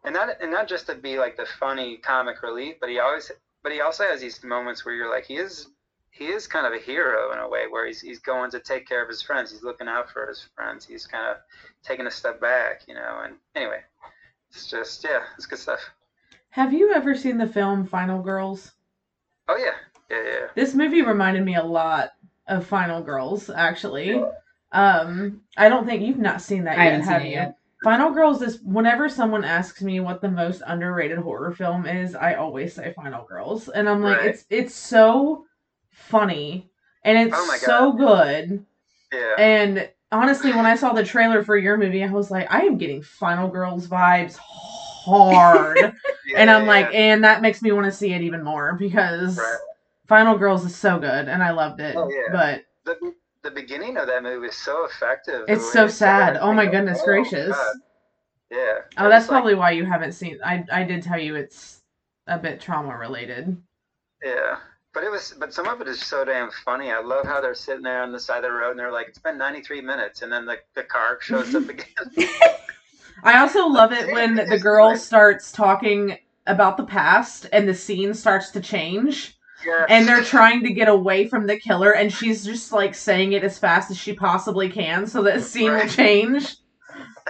and 0.04 0.14
not 0.14 0.40
and 0.40 0.50
not 0.50 0.68
just 0.68 0.86
to 0.86 0.94
be 0.94 1.18
like 1.18 1.36
the 1.36 1.46
funny 1.58 1.98
comic 1.98 2.42
relief, 2.42 2.76
but 2.80 2.88
he 2.88 2.98
always 2.98 3.30
but 3.62 3.72
he 3.72 3.80
also 3.80 4.04
has 4.04 4.20
these 4.20 4.42
moments 4.44 4.84
where 4.84 4.94
you're 4.94 5.10
like 5.10 5.24
he 5.24 5.36
is 5.36 5.68
he 6.18 6.26
is 6.26 6.46
kind 6.46 6.66
of 6.66 6.72
a 6.72 6.78
hero 6.78 7.32
in 7.32 7.38
a 7.38 7.48
way 7.48 7.66
where 7.70 7.86
he's 7.86 8.00
he's 8.00 8.18
going 8.18 8.50
to 8.50 8.60
take 8.60 8.88
care 8.88 9.02
of 9.02 9.08
his 9.08 9.22
friends. 9.22 9.50
He's 9.50 9.62
looking 9.62 9.88
out 9.88 10.10
for 10.10 10.26
his 10.26 10.46
friends. 10.56 10.84
He's 10.84 11.06
kind 11.06 11.28
of 11.30 11.36
taking 11.82 12.06
a 12.06 12.10
step 12.10 12.40
back, 12.40 12.82
you 12.88 12.94
know. 12.94 13.20
And 13.24 13.34
anyway, 13.54 13.80
it's 14.50 14.68
just 14.68 15.04
yeah, 15.04 15.22
it's 15.36 15.46
good 15.46 15.58
stuff. 15.58 15.80
Have 16.50 16.72
you 16.72 16.92
ever 16.92 17.14
seen 17.14 17.38
the 17.38 17.46
film 17.46 17.86
Final 17.86 18.22
Girls? 18.22 18.72
Oh 19.48 19.56
yeah, 19.56 19.74
yeah, 20.10 20.22
yeah. 20.24 20.46
This 20.54 20.74
movie 20.74 21.02
reminded 21.02 21.44
me 21.44 21.54
a 21.56 21.62
lot 21.62 22.10
of 22.48 22.66
Final 22.66 23.00
Girls, 23.02 23.50
actually. 23.50 24.22
Um, 24.72 25.40
I 25.56 25.68
don't 25.68 25.86
think 25.86 26.02
you've 26.02 26.18
not 26.18 26.42
seen 26.42 26.64
that 26.64 26.78
I 26.78 26.84
yet, 26.84 26.92
haven't 26.92 27.04
seen 27.06 27.12
have 27.12 27.22
it 27.22 27.26
you? 27.26 27.32
yet. 27.32 27.56
Final 27.84 28.10
Girls 28.10 28.42
is 28.42 28.60
whenever 28.62 29.08
someone 29.08 29.44
asks 29.44 29.82
me 29.82 30.00
what 30.00 30.20
the 30.20 30.30
most 30.30 30.62
underrated 30.66 31.18
horror 31.18 31.52
film 31.52 31.86
is, 31.86 32.14
I 32.14 32.34
always 32.34 32.74
say 32.74 32.92
Final 32.94 33.24
Girls, 33.24 33.68
and 33.68 33.88
I'm 33.88 34.02
like, 34.02 34.18
Right. 34.18 34.26
it's 34.26 34.44
it's 34.50 34.74
so 34.74 35.46
funny 35.98 36.68
and 37.04 37.18
it's 37.18 37.36
Oh 37.36 37.56
so 37.58 37.92
good. 37.92 38.64
Yeah. 39.12 39.34
And 39.38 39.90
honestly, 40.12 40.52
when 40.52 40.66
I 40.66 40.76
saw 40.76 40.92
the 40.92 41.04
trailer 41.04 41.42
for 41.42 41.56
your 41.56 41.76
movie, 41.76 42.04
I 42.04 42.10
was 42.10 42.30
like, 42.30 42.50
I 42.52 42.62
am 42.62 42.78
getting 42.78 43.02
Final 43.02 43.48
Girls 43.48 43.86
vibes 43.86 44.36
hard, 44.38 45.94
and 46.36 46.50
I'm 46.50 46.66
like, 46.66 46.92
and 46.94 47.24
that 47.24 47.42
makes 47.42 47.62
me 47.62 47.72
want 47.72 47.86
to 47.86 47.92
see 47.92 48.12
it 48.12 48.22
even 48.22 48.42
more 48.42 48.74
because 48.74 49.38
Right. 49.38 49.58
Final 50.06 50.36
Girls 50.36 50.64
is 50.64 50.74
so 50.74 50.98
good, 50.98 51.28
and 51.28 51.42
I 51.42 51.50
loved 51.50 51.80
it. 51.80 51.94
Oh, 51.96 52.10
yeah. 52.10 52.32
But 52.32 52.64
the, 52.84 53.14
the 53.42 53.50
beginning 53.50 53.96
of 53.96 54.06
that 54.06 54.22
movie 54.22 54.48
is 54.48 54.56
so 54.56 54.84
effective. 54.84 55.44
It's 55.48 55.72
so 55.72 55.86
sad. 55.86 56.36
Oh 56.36 56.52
my 56.52 56.66
oh, 56.66 56.70
goodness 56.70 56.98
oh, 57.02 57.04
gracious. 57.04 57.56
God. 57.56 57.76
Yeah. 58.50 58.78
Oh, 58.96 59.08
that's 59.08 59.26
like, 59.26 59.28
probably 59.28 59.54
why 59.54 59.72
you 59.72 59.84
haven't 59.84 60.12
seen. 60.12 60.38
I 60.44 60.64
I 60.72 60.82
did 60.82 61.02
tell 61.02 61.18
you 61.18 61.36
it's 61.36 61.82
a 62.26 62.38
bit 62.38 62.60
trauma 62.60 62.96
related. 62.96 63.56
Yeah. 64.22 64.58
But 64.94 65.04
it 65.04 65.10
was, 65.10 65.34
but 65.38 65.52
some 65.52 65.68
of 65.68 65.80
it 65.80 65.88
is 65.88 66.00
so 66.00 66.24
damn 66.24 66.50
funny. 66.64 66.90
I 66.90 67.00
love 67.00 67.26
how 67.26 67.40
they're 67.40 67.54
sitting 67.54 67.82
there 67.82 68.02
on 68.02 68.10
the 68.10 68.18
side 68.18 68.38
of 68.38 68.50
the 68.50 68.52
road 68.52 68.70
and 68.70 68.78
they're 68.80 68.92
like, 68.92 69.08
"It's 69.08 69.18
been 69.18 69.38
93 69.38 69.80
minutes," 69.80 70.22
and 70.22 70.32
then 70.32 70.46
the, 70.46 70.56
the 70.74 70.82
car 70.82 71.18
shows 71.20 71.54
up 71.54 71.68
again. 71.68 71.86
I 73.22 73.38
also 73.38 73.66
love 73.66 73.92
it 73.92 74.12
when 74.12 74.36
the 74.36 74.58
girl 74.58 74.96
starts 74.96 75.52
talking 75.52 76.18
about 76.46 76.76
the 76.76 76.84
past 76.84 77.46
and 77.52 77.68
the 77.68 77.74
scene 77.74 78.14
starts 78.14 78.50
to 78.50 78.60
change 78.60 79.36
yeah. 79.66 79.86
and 79.88 80.08
they're 80.08 80.22
trying 80.22 80.62
to 80.64 80.72
get 80.72 80.88
away 80.88 81.28
from 81.28 81.46
the 81.46 81.58
killer 81.58 81.92
and 81.94 82.12
she's 82.12 82.44
just 82.44 82.72
like 82.72 82.94
saying 82.94 83.32
it 83.32 83.44
as 83.44 83.58
fast 83.58 83.90
as 83.90 83.98
she 83.98 84.12
possibly 84.12 84.68
can 84.68 85.06
so 85.06 85.22
that 85.22 85.34
the 85.34 85.42
scene 85.42 85.72
will 85.72 85.88
change. 85.88 86.56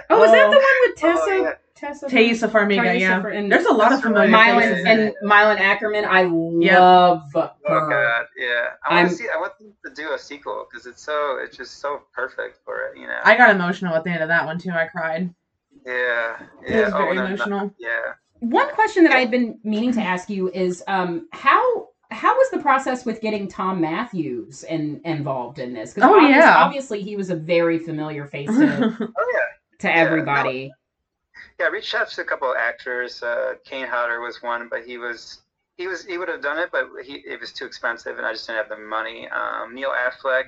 Oh, 0.09 0.23
is 0.23 0.31
that 0.31 0.45
Oh. 0.47 0.51
the 0.51 0.55
one 0.55 0.65
with 0.81 0.91
oh, 0.91 0.93
Tessa? 0.95 1.23
Oh, 1.27 1.43
yeah. 1.43 1.53
Tessa. 1.79 2.07
Taissa 2.07 2.49
Farmiga, 2.49 2.81
Taissa 2.83 2.99
yeah. 2.99 3.21
Far- 3.21 3.31
and 3.31 3.51
There's 3.51 3.65
a 3.65 3.71
lot 3.73 3.91
of 3.93 4.01
That's 4.01 4.05
right. 4.05 4.27
familiar 4.27 4.31
Malin 4.31 4.69
faces 4.69 4.85
and 4.85 4.99
it. 5.01 5.13
Malin 5.21 5.57
Akerman. 5.57 6.05
I 6.05 6.21
Yep. 6.65 6.79
love 6.79 7.21
Oh 7.35 7.49
her. 7.67 7.89
god, 7.89 8.25
yeah. 8.37 8.65
I 8.85 8.95
I'm- 8.95 9.05
want 9.05 9.09
to 9.11 9.15
see. 9.15 9.27
I 9.33 9.37
want 9.39 9.57
them 9.59 9.73
to 9.85 9.93
do 9.93 10.13
a 10.13 10.17
sequel 10.19 10.67
because 10.69 10.85
it's 10.85 11.01
so. 11.01 11.37
It's 11.41 11.55
just 11.55 11.79
so 11.79 12.01
perfect 12.13 12.59
for 12.65 12.81
it. 12.87 12.97
You 12.97 13.07
know. 13.07 13.19
I 13.23 13.35
got 13.37 13.49
emotional 13.55 13.95
at 13.95 14.03
the 14.03 14.09
end 14.09 14.21
of 14.23 14.27
that 14.29 14.45
one 14.45 14.57
too. 14.57 14.71
I 14.71 14.87
cried. 14.87 15.33
yeah. 15.85 16.37
Yeah. 16.67 16.77
It 16.79 16.85
was 16.85 16.93
oh, 16.93 16.97
very 16.97 17.15
no, 17.15 17.21
no, 17.21 17.27
emotional. 17.27 17.73
yeah. 17.79 18.13
One 18.41 18.69
question 18.73 19.03
that 19.03 19.13
I 19.13 19.19
had 19.19 19.31
been 19.31 19.59
meaning 19.63 19.91
to 19.93 20.01
ask 20.01 20.29
you 20.29 20.49
is 20.51 20.83
um, 20.87 21.27
how 21.33 21.89
how 22.11 22.35
was 22.35 22.49
the 22.49 22.57
process 22.59 23.05
with 23.05 23.21
getting 23.21 23.47
Thom 23.47 23.79
Mathews 23.81 24.63
in, 24.63 24.99
involved 25.05 25.59
in 25.59 25.73
this? 25.73 25.93
Oh, 26.01 26.15
obvious- 26.15 26.37
yeah. 26.37 26.55
obviously 26.57 27.01
he 27.03 27.15
was 27.15 27.29
a 27.29 27.35
very 27.35 27.77
familiar 27.79 28.25
face 28.25 28.49
to, 28.49 28.97
Oh 29.01 29.31
yeah. 29.33 29.39
to 29.79 29.95
everybody. 29.95 30.59
Yeah, 30.63 30.69
I 31.65 31.69
reached 31.69 31.93
out 31.93 32.09
to 32.09 32.21
a 32.21 32.25
couple 32.25 32.49
of 32.49 32.57
actors. 32.57 33.21
Uh, 33.21 33.55
Kane 33.65 33.87
Hodder 33.87 34.21
was 34.21 34.41
one, 34.41 34.67
but 34.69 34.83
he 34.85 34.97
was 34.97 35.41
he 35.77 35.87
was 35.87 36.05
he 36.05 36.17
would 36.17 36.27
have 36.27 36.41
done 36.41 36.59
it, 36.59 36.69
but 36.71 36.87
he 37.03 37.15
it 37.25 37.39
was 37.39 37.51
too 37.51 37.65
expensive, 37.65 38.17
and 38.17 38.25
I 38.25 38.33
just 38.33 38.47
didn't 38.47 38.59
have 38.59 38.69
the 38.69 38.83
money. 38.83 39.27
Um, 39.29 39.73
Neil 39.73 39.91
Affleck, 39.91 40.45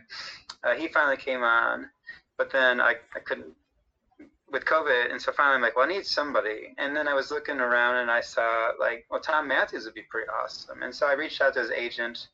uh, 0.63 0.73
he 0.75 0.87
finally 0.89 1.17
came 1.17 1.41
on, 1.43 1.89
but 2.37 2.51
then 2.51 2.81
I, 2.81 2.95
I 3.15 3.19
couldn't 3.19 3.53
with 4.51 4.65
COVID, 4.65 5.11
and 5.11 5.21
so 5.21 5.31
finally 5.31 5.55
I'm 5.55 5.61
like, 5.61 5.77
well, 5.77 5.85
I 5.85 5.89
need 5.89 6.05
somebody. 6.05 6.75
And 6.77 6.95
then 6.95 7.07
I 7.07 7.13
was 7.13 7.31
looking 7.31 7.59
around, 7.59 7.97
and 7.97 8.11
I 8.11 8.19
saw 8.19 8.71
like, 8.79 9.05
well, 9.09 9.21
Thom 9.21 9.47
Mathews 9.47 9.85
would 9.85 9.93
be 9.93 10.03
pretty 10.09 10.27
awesome, 10.29 10.83
and 10.83 10.93
so 10.93 11.07
I 11.07 11.13
reached 11.13 11.41
out 11.41 11.53
to 11.53 11.61
his 11.61 11.71
agent, 11.71 12.27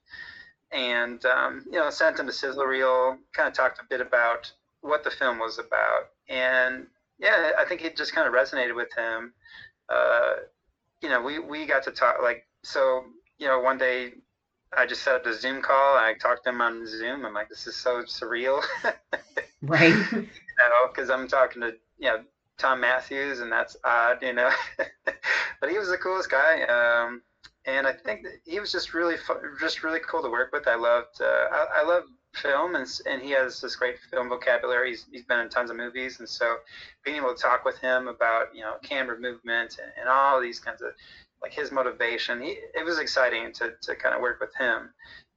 and 0.71 1.23
um, 1.25 1.65
you 1.71 1.77
know, 1.79 1.89
sent 1.89 2.19
him 2.19 2.27
a 2.27 2.31
sizzle 2.31 2.65
reel, 2.65 3.17
kind 3.33 3.47
of 3.47 3.53
talked 3.53 3.79
a 3.79 3.85
bit 3.89 4.01
about 4.01 4.51
what 4.81 5.03
the 5.03 5.11
film 5.11 5.37
was 5.37 5.59
about, 5.59 6.09
and 6.29 6.87
yeah, 7.19 7.51
I 7.57 7.65
think 7.65 7.83
it 7.83 7.97
just 7.97 8.13
kind 8.13 8.27
of 8.27 8.33
resonated 8.33 8.75
with 8.75 8.89
him. 8.95 9.33
Uh, 9.89 10.33
you 11.01 11.09
know, 11.09 11.21
we, 11.21 11.39
we 11.39 11.65
got 11.65 11.83
to 11.83 11.91
talk 11.91 12.17
like, 12.21 12.43
so, 12.63 13.03
you 13.39 13.47
know, 13.47 13.59
one 13.59 13.77
day 13.77 14.11
I 14.75 14.85
just 14.85 15.03
set 15.03 15.15
up 15.15 15.25
a 15.25 15.33
Zoom 15.33 15.61
call. 15.61 15.97
and 15.97 16.05
I 16.05 16.13
talked 16.15 16.43
to 16.43 16.49
him 16.49 16.61
on 16.61 16.85
Zoom. 16.87 17.25
I'm 17.25 17.33
like, 17.33 17.49
this 17.49 17.67
is 17.67 17.75
so 17.75 18.03
surreal, 18.03 18.63
Right. 19.61 19.97
you 20.11 20.69
know, 20.69 20.87
because 20.89 21.09
I'm 21.09 21.27
talking 21.27 21.61
to, 21.61 21.73
you 21.97 22.09
know, 22.09 22.23
Thom 22.57 22.81
Mathews 22.81 23.39
and 23.39 23.51
that's 23.51 23.75
odd, 23.83 24.21
you 24.21 24.33
know, 24.33 24.49
but 25.61 25.69
he 25.69 25.77
was 25.77 25.89
the 25.89 25.97
coolest 25.97 26.29
guy. 26.29 26.63
Um, 26.63 27.21
and 27.65 27.85
I 27.87 27.93
think 27.93 28.23
that 28.23 28.33
he 28.45 28.59
was 28.59 28.71
just 28.71 28.93
really, 28.93 29.15
just 29.59 29.83
really 29.83 29.99
cool 29.99 30.21
to 30.21 30.29
work 30.29 30.51
with. 30.53 30.67
I 30.67 30.75
loved, 30.75 31.21
uh, 31.21 31.25
I, 31.51 31.65
I 31.77 31.83
love 31.83 32.03
film 32.41 32.75
and, 32.75 32.87
and 33.09 33.21
he 33.21 33.31
has 33.31 33.61
this 33.61 33.75
great 33.75 33.95
film 34.11 34.29
vocabulary. 34.29 34.89
He's, 34.89 35.05
he's 35.11 35.25
been 35.25 35.39
in 35.39 35.49
tons 35.49 35.69
of 35.69 35.77
movies. 35.77 36.19
And 36.19 36.27
so 36.27 36.57
being 37.03 37.17
able 37.17 37.33
to 37.33 37.41
talk 37.41 37.65
with 37.65 37.77
him 37.79 38.07
about, 38.07 38.55
you 38.55 38.61
know, 38.61 38.75
camera 38.83 39.19
movement 39.19 39.77
and, 39.81 39.91
and 39.99 40.09
all 40.09 40.41
these 40.41 40.59
kinds 40.59 40.81
of, 40.81 40.91
like 41.41 41.53
his 41.53 41.71
motivation, 41.71 42.41
he, 42.41 42.57
it 42.73 42.83
was 42.83 42.99
exciting 42.99 43.53
to, 43.53 43.73
to 43.81 43.95
kind 43.95 44.15
of 44.15 44.21
work 44.21 44.39
with 44.39 44.55
him. 44.55 44.89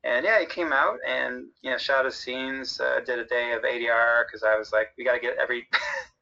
And 0.03 0.25
yeah, 0.25 0.41
he 0.41 0.47
came 0.47 0.73
out 0.73 0.99
and, 1.07 1.47
you 1.63 1.71
know, 1.71 1.79
shot 1.79 2.07
his 2.07 2.17
scenes, 2.17 2.81
uh, 2.81 3.01
did 3.05 3.19
a 3.19 3.25
day 3.27 3.53
of 3.53 3.63
ADR 3.63 4.25
because 4.27 4.43
I 4.43 4.57
was 4.57 4.73
like, 4.73 4.89
we 4.97 5.05
got 5.05 5.15
to 5.15 5.21
get 5.21 5.37
every 5.37 5.69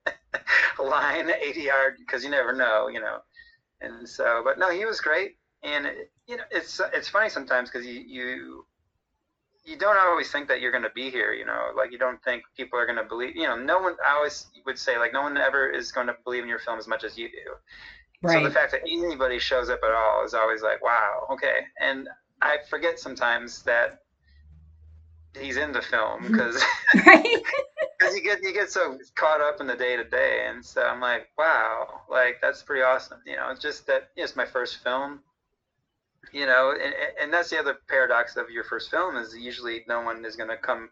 line 0.85 1.29
ADR 1.29 1.97
because 1.99 2.25
you 2.25 2.31
never 2.31 2.53
know, 2.53 2.89
you 2.89 3.01
know. 3.01 3.19
And 3.81 4.09
so, 4.09 4.43
but 4.45 4.59
no, 4.59 4.71
he 4.71 4.85
was 4.85 5.01
great. 5.01 5.37
And, 5.63 5.87
it, 5.87 6.11
you 6.27 6.37
know, 6.37 6.45
it's, 6.51 6.81
it's 6.93 7.09
funny 7.09 7.29
sometimes 7.29 7.71
because 7.71 7.87
you, 7.87 8.01
you, 8.01 8.67
you 9.69 9.77
don't 9.77 9.99
always 9.99 10.31
think 10.31 10.49
that 10.49 10.61
you're 10.61 10.71
going 10.71 10.85
to 10.85 10.91
be 10.95 11.11
here, 11.11 11.33
you 11.33 11.45
know, 11.45 11.69
like 11.77 11.93
you 11.93 11.99
don't 11.99 12.23
think 12.23 12.43
people 12.57 12.79
are 12.79 12.87
going 12.87 12.97
to 12.97 13.05
believe, 13.05 13.37
you 13.37 13.47
know, 13.47 13.57
no 13.57 13.79
one, 13.79 13.97
I 14.07 14.15
always 14.15 14.47
would 14.65 14.79
say 14.79 14.99
like 14.99 15.13
no 15.13 15.23
one 15.23 15.37
ever 15.37 15.69
is 15.69 15.93
going 15.93 16.07
to 16.07 16.17
believe 16.25 16.43
in 16.43 16.49
your 16.49 16.59
film 16.59 16.79
as 16.79 16.89
much 16.89 17.05
as 17.05 17.19
you 17.19 17.29
do. 17.29 17.53
Right. 18.23 18.43
So 18.43 18.49
the 18.49 18.55
fact 18.55 18.73
that 18.73 18.81
anybody 18.83 19.39
shows 19.39 19.69
up 19.69 19.81
at 19.85 19.93
all 19.93 20.25
is 20.25 20.33
always 20.33 20.63
like, 20.63 20.83
wow, 20.83 21.27
okay. 21.31 21.59
And 21.81 22.09
I 22.41 22.57
forget 22.69 22.99
sometimes 22.99 23.63
that 23.65 24.01
he's 25.39 25.57
in 25.57 25.73
the 25.73 25.83
film 25.83 26.23
mm-hmm. 26.23 26.33
because 26.33 26.63
right. 27.07 27.25
you 28.15 28.23
get 28.23 28.43
you 28.43 28.53
get 28.53 28.71
so 28.71 28.99
caught 29.15 29.41
up 29.41 29.61
in 29.61 29.67
the 29.67 29.77
day 29.77 29.97
to 29.97 30.05
day, 30.05 30.47
and 30.49 30.65
so 30.65 30.83
I'm 30.83 31.01
like, 31.01 31.29
wow, 31.37 32.03
like 32.09 32.39
that's 32.41 32.63
pretty 32.63 32.83
awesome. 32.83 33.19
You 33.27 33.37
know, 33.37 33.51
it's 33.51 33.61
just 33.61 33.87
that 33.87 34.11
it's 34.17 34.35
my 34.35 34.47
first 34.47 34.83
film, 34.83 35.21
you 36.33 36.47
know, 36.47 36.73
and, 36.73 36.95
and 37.21 37.33
that's 37.33 37.51
the 37.51 37.59
other 37.59 37.79
paradox 37.89 38.37
of 38.37 38.51
your 38.51 38.65
first 38.65 38.91
film 38.91 39.17
is 39.17 39.35
usually 39.37 39.85
no 39.89 40.01
one 40.03 40.25
is 40.25 40.37
going 40.37 40.51
to 40.51 40.57
come 40.57 40.91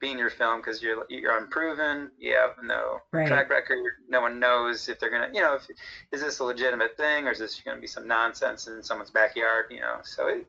be 0.00 0.10
in 0.10 0.18
your 0.18 0.30
film 0.30 0.60
because 0.60 0.82
you're 0.82 1.06
you're 1.08 1.36
unproven. 1.38 2.10
You 2.18 2.34
have 2.34 2.62
no 2.62 2.98
Right. 3.12 3.26
track 3.28 3.50
record. 3.50 3.78
No 4.08 4.20
one 4.20 4.38
knows 4.40 4.88
if 4.88 4.98
they're 4.98 5.10
gonna, 5.10 5.30
you 5.32 5.40
know, 5.40 5.54
if, 5.54 5.66
is 6.12 6.20
this 6.20 6.40
a 6.40 6.44
legitimate 6.44 6.96
thing 6.96 7.26
or 7.26 7.30
is 7.32 7.38
this 7.38 7.60
going 7.64 7.76
to 7.76 7.80
be 7.80 7.86
some 7.86 8.06
nonsense 8.06 8.66
in 8.66 8.82
someone's 8.82 9.10
backyard? 9.10 9.66
You 9.70 9.80
know, 9.80 9.98
so 10.02 10.26
it, 10.28 10.46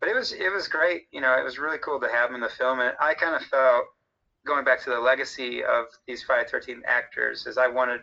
but 0.00 0.08
it 0.08 0.14
was 0.14 0.32
it 0.32 0.52
was 0.52 0.68
great. 0.68 1.04
You 1.10 1.20
know, 1.20 1.36
it 1.38 1.44
was 1.44 1.58
really 1.58 1.78
cool 1.78 1.98
to 2.00 2.08
have 2.08 2.28
him 2.28 2.36
in 2.36 2.40
the 2.42 2.48
film, 2.48 2.80
and 2.80 2.94
I 3.00 3.14
kind 3.14 3.34
of 3.34 3.42
felt 3.42 3.86
going 4.46 4.64
back 4.64 4.82
to 4.84 4.90
the 4.90 5.00
legacy 5.00 5.64
of 5.64 5.86
these 6.06 6.22
Friday 6.22 6.48
Thirteenth 6.48 6.84
actors 6.86 7.46
is 7.46 7.58
I 7.58 7.68
wanted 7.68 8.02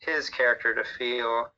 his 0.00 0.28
character 0.30 0.74
to 0.74 0.84
feel. 0.98 1.48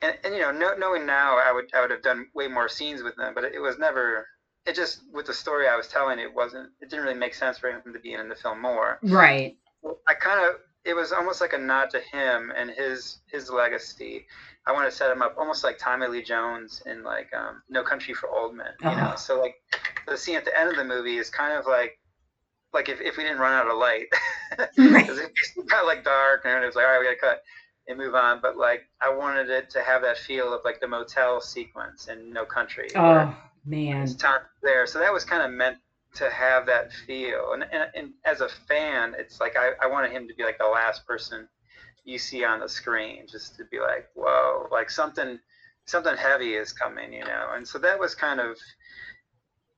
And, 0.00 0.16
and 0.24 0.34
you 0.34 0.40
know, 0.40 0.52
know, 0.52 0.74
knowing 0.78 1.06
now, 1.06 1.38
I 1.38 1.52
would 1.52 1.66
I 1.74 1.80
would 1.80 1.90
have 1.90 2.02
done 2.02 2.26
way 2.34 2.46
more 2.48 2.68
scenes 2.68 3.02
with 3.02 3.16
them, 3.16 3.32
but 3.34 3.44
it, 3.44 3.54
it 3.54 3.60
was 3.60 3.78
never. 3.78 4.26
It 4.66 4.74
just 4.74 5.00
with 5.12 5.26
the 5.26 5.32
story 5.34 5.66
I 5.66 5.76
was 5.76 5.88
telling, 5.88 6.18
it 6.18 6.32
wasn't. 6.32 6.70
It 6.80 6.90
didn't 6.90 7.04
really 7.04 7.18
make 7.18 7.34
sense 7.34 7.58
for 7.58 7.70
him 7.70 7.80
to 7.92 7.98
be 7.98 8.12
in 8.12 8.28
the 8.28 8.34
film 8.36 8.60
more. 8.60 8.98
Right. 9.02 9.56
I 10.06 10.14
kind 10.14 10.44
of 10.46 10.60
it 10.84 10.94
was 10.94 11.12
almost 11.12 11.40
like 11.40 11.52
a 11.52 11.58
nod 11.58 11.90
to 11.90 12.00
him 12.00 12.52
and 12.56 12.70
his 12.70 13.18
his 13.30 13.50
legacy. 13.50 14.26
I 14.66 14.72
want 14.72 14.88
to 14.90 14.94
set 14.94 15.10
him 15.10 15.22
up 15.22 15.34
almost 15.38 15.64
like 15.64 15.78
Tommy 15.78 16.06
Lee 16.08 16.22
Jones 16.22 16.82
in 16.86 17.02
like 17.02 17.32
um, 17.34 17.62
No 17.70 17.82
Country 17.82 18.12
for 18.14 18.28
Old 18.28 18.54
Men. 18.54 18.72
You 18.82 18.90
know, 18.90 19.10
Oh. 19.14 19.16
so 19.16 19.40
like 19.40 19.56
the 20.06 20.16
scene 20.16 20.36
at 20.36 20.44
the 20.44 20.58
end 20.58 20.70
of 20.70 20.76
the 20.76 20.84
movie 20.84 21.16
is 21.16 21.30
kind 21.30 21.58
of 21.58 21.66
like 21.66 21.98
like 22.74 22.88
if, 22.90 23.00
if 23.00 23.16
we 23.16 23.22
didn't 23.24 23.38
run 23.38 23.54
out 23.54 23.66
of 23.70 23.78
light, 23.78 24.06
Right. 24.76 25.08
it 25.08 25.66
got 25.68 25.86
like 25.86 26.04
dark 26.04 26.42
and 26.44 26.62
it 26.62 26.66
was 26.66 26.76
like 26.76 26.84
all 26.84 26.92
right, 26.92 27.00
we 27.00 27.06
gotta 27.06 27.16
cut 27.18 27.42
and 27.88 27.98
move 27.98 28.14
on. 28.14 28.40
But 28.40 28.56
like 28.56 28.88
I 29.00 29.14
wanted 29.14 29.50
it 29.50 29.70
to 29.70 29.82
have 29.82 30.02
that 30.02 30.18
feel 30.18 30.52
of 30.52 30.60
like 30.64 30.80
the 30.80 30.88
motel 30.88 31.40
sequence 31.40 32.08
in 32.08 32.32
No 32.32 32.44
Country. 32.44 32.88
Oh 32.94 33.34
man. 33.64 34.02
it's 34.02 34.14
time 34.14 34.40
there. 34.62 34.86
So 34.86 34.98
that 34.98 35.12
was 35.12 35.24
kind 35.24 35.42
of 35.42 35.50
meant 35.50 35.78
to 36.14 36.30
have 36.30 36.66
that 36.66 36.92
feel. 37.06 37.52
And, 37.52 37.64
and, 37.64 37.90
and 37.94 38.12
as 38.24 38.40
a 38.40 38.48
fan, 38.48 39.14
it's 39.18 39.40
like 39.40 39.56
I, 39.56 39.72
I 39.80 39.86
wanted 39.86 40.10
him 40.10 40.28
to 40.28 40.34
be 40.34 40.42
like 40.42 40.58
the 40.58 40.66
last 40.66 41.06
person 41.06 41.48
you 42.04 42.18
see 42.18 42.44
on 42.44 42.60
the 42.60 42.68
screen, 42.68 43.26
just 43.30 43.56
to 43.56 43.64
be 43.64 43.78
like, 43.80 44.08
whoa, 44.14 44.68
like 44.70 44.90
something 44.90 45.38
something 45.84 46.16
heavy 46.16 46.54
is 46.54 46.72
coming, 46.72 47.12
you 47.12 47.24
know. 47.24 47.50
And 47.54 47.66
so 47.66 47.78
that 47.78 47.98
was 47.98 48.14
kind 48.14 48.40
of 48.40 48.56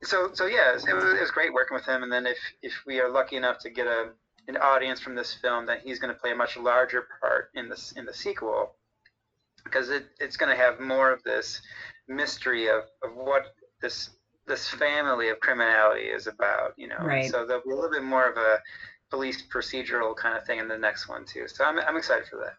so 0.03 0.31
so 0.33 0.45
yeah, 0.45 0.71
it 0.71 0.75
was, 0.75 0.85
it 0.85 1.21
was 1.21 1.31
great 1.31 1.53
working 1.53 1.75
with 1.75 1.85
him. 1.85 2.03
And 2.03 2.11
then 2.11 2.25
if 2.25 2.37
if 2.61 2.73
we 2.85 2.99
are 2.99 3.09
lucky 3.09 3.35
enough 3.35 3.59
to 3.59 3.69
get 3.69 3.87
a 3.87 4.09
an 4.47 4.57
audience 4.57 4.99
from 4.99 5.15
this 5.15 5.33
film, 5.33 5.65
that 5.67 5.81
he's 5.81 5.99
going 5.99 6.13
to 6.13 6.19
play 6.19 6.31
a 6.31 6.35
much 6.35 6.57
larger 6.57 7.07
part 7.21 7.49
in 7.55 7.69
this 7.69 7.93
in 7.93 8.05
the 8.05 8.13
sequel 8.13 8.75
because 9.63 9.89
it, 9.89 10.05
it's 10.19 10.37
going 10.37 10.55
to 10.55 10.61
have 10.61 10.79
more 10.79 11.11
of 11.11 11.21
this 11.23 11.61
mystery 12.07 12.67
of, 12.67 12.83
of 13.03 13.15
what 13.15 13.53
this 13.81 14.11
this 14.47 14.67
family 14.67 15.29
of 15.29 15.39
criminality 15.39 16.05
is 16.05 16.27
about, 16.27 16.73
you 16.77 16.87
know. 16.87 16.97
Right. 16.99 17.29
So 17.29 17.45
there'll 17.45 17.63
be 17.63 17.71
a 17.71 17.75
little 17.75 17.91
bit 17.91 18.03
more 18.03 18.27
of 18.29 18.37
a 18.37 18.59
police 19.09 19.43
procedural 19.47 20.15
kind 20.15 20.37
of 20.37 20.45
thing 20.45 20.59
in 20.59 20.67
the 20.67 20.77
next 20.77 21.07
one 21.07 21.25
too. 21.25 21.47
So 21.47 21.63
I'm 21.63 21.79
I'm 21.79 21.97
excited 21.97 22.27
for 22.27 22.37
that. 22.37 22.55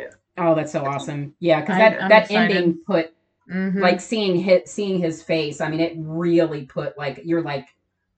Yeah 0.00 0.14
oh, 0.38 0.54
that's 0.54 0.72
so 0.72 0.84
awesome. 0.86 1.34
Yeah, 1.40 1.60
because 1.60 1.76
that 1.78 2.02
I'm 2.02 2.08
that 2.08 2.22
excited. 2.24 2.56
ending 2.56 2.78
put 2.86 3.12
Mhm. 3.50 3.80
like 3.80 4.00
seeing 4.00 4.36
his 4.36 4.70
seeing 4.70 5.00
his 5.00 5.22
face. 5.22 5.60
I 5.60 5.68
mean, 5.68 5.80
it 5.80 5.94
really 5.96 6.64
put 6.64 6.96
like 6.96 7.20
you're 7.24 7.42
like, 7.42 7.66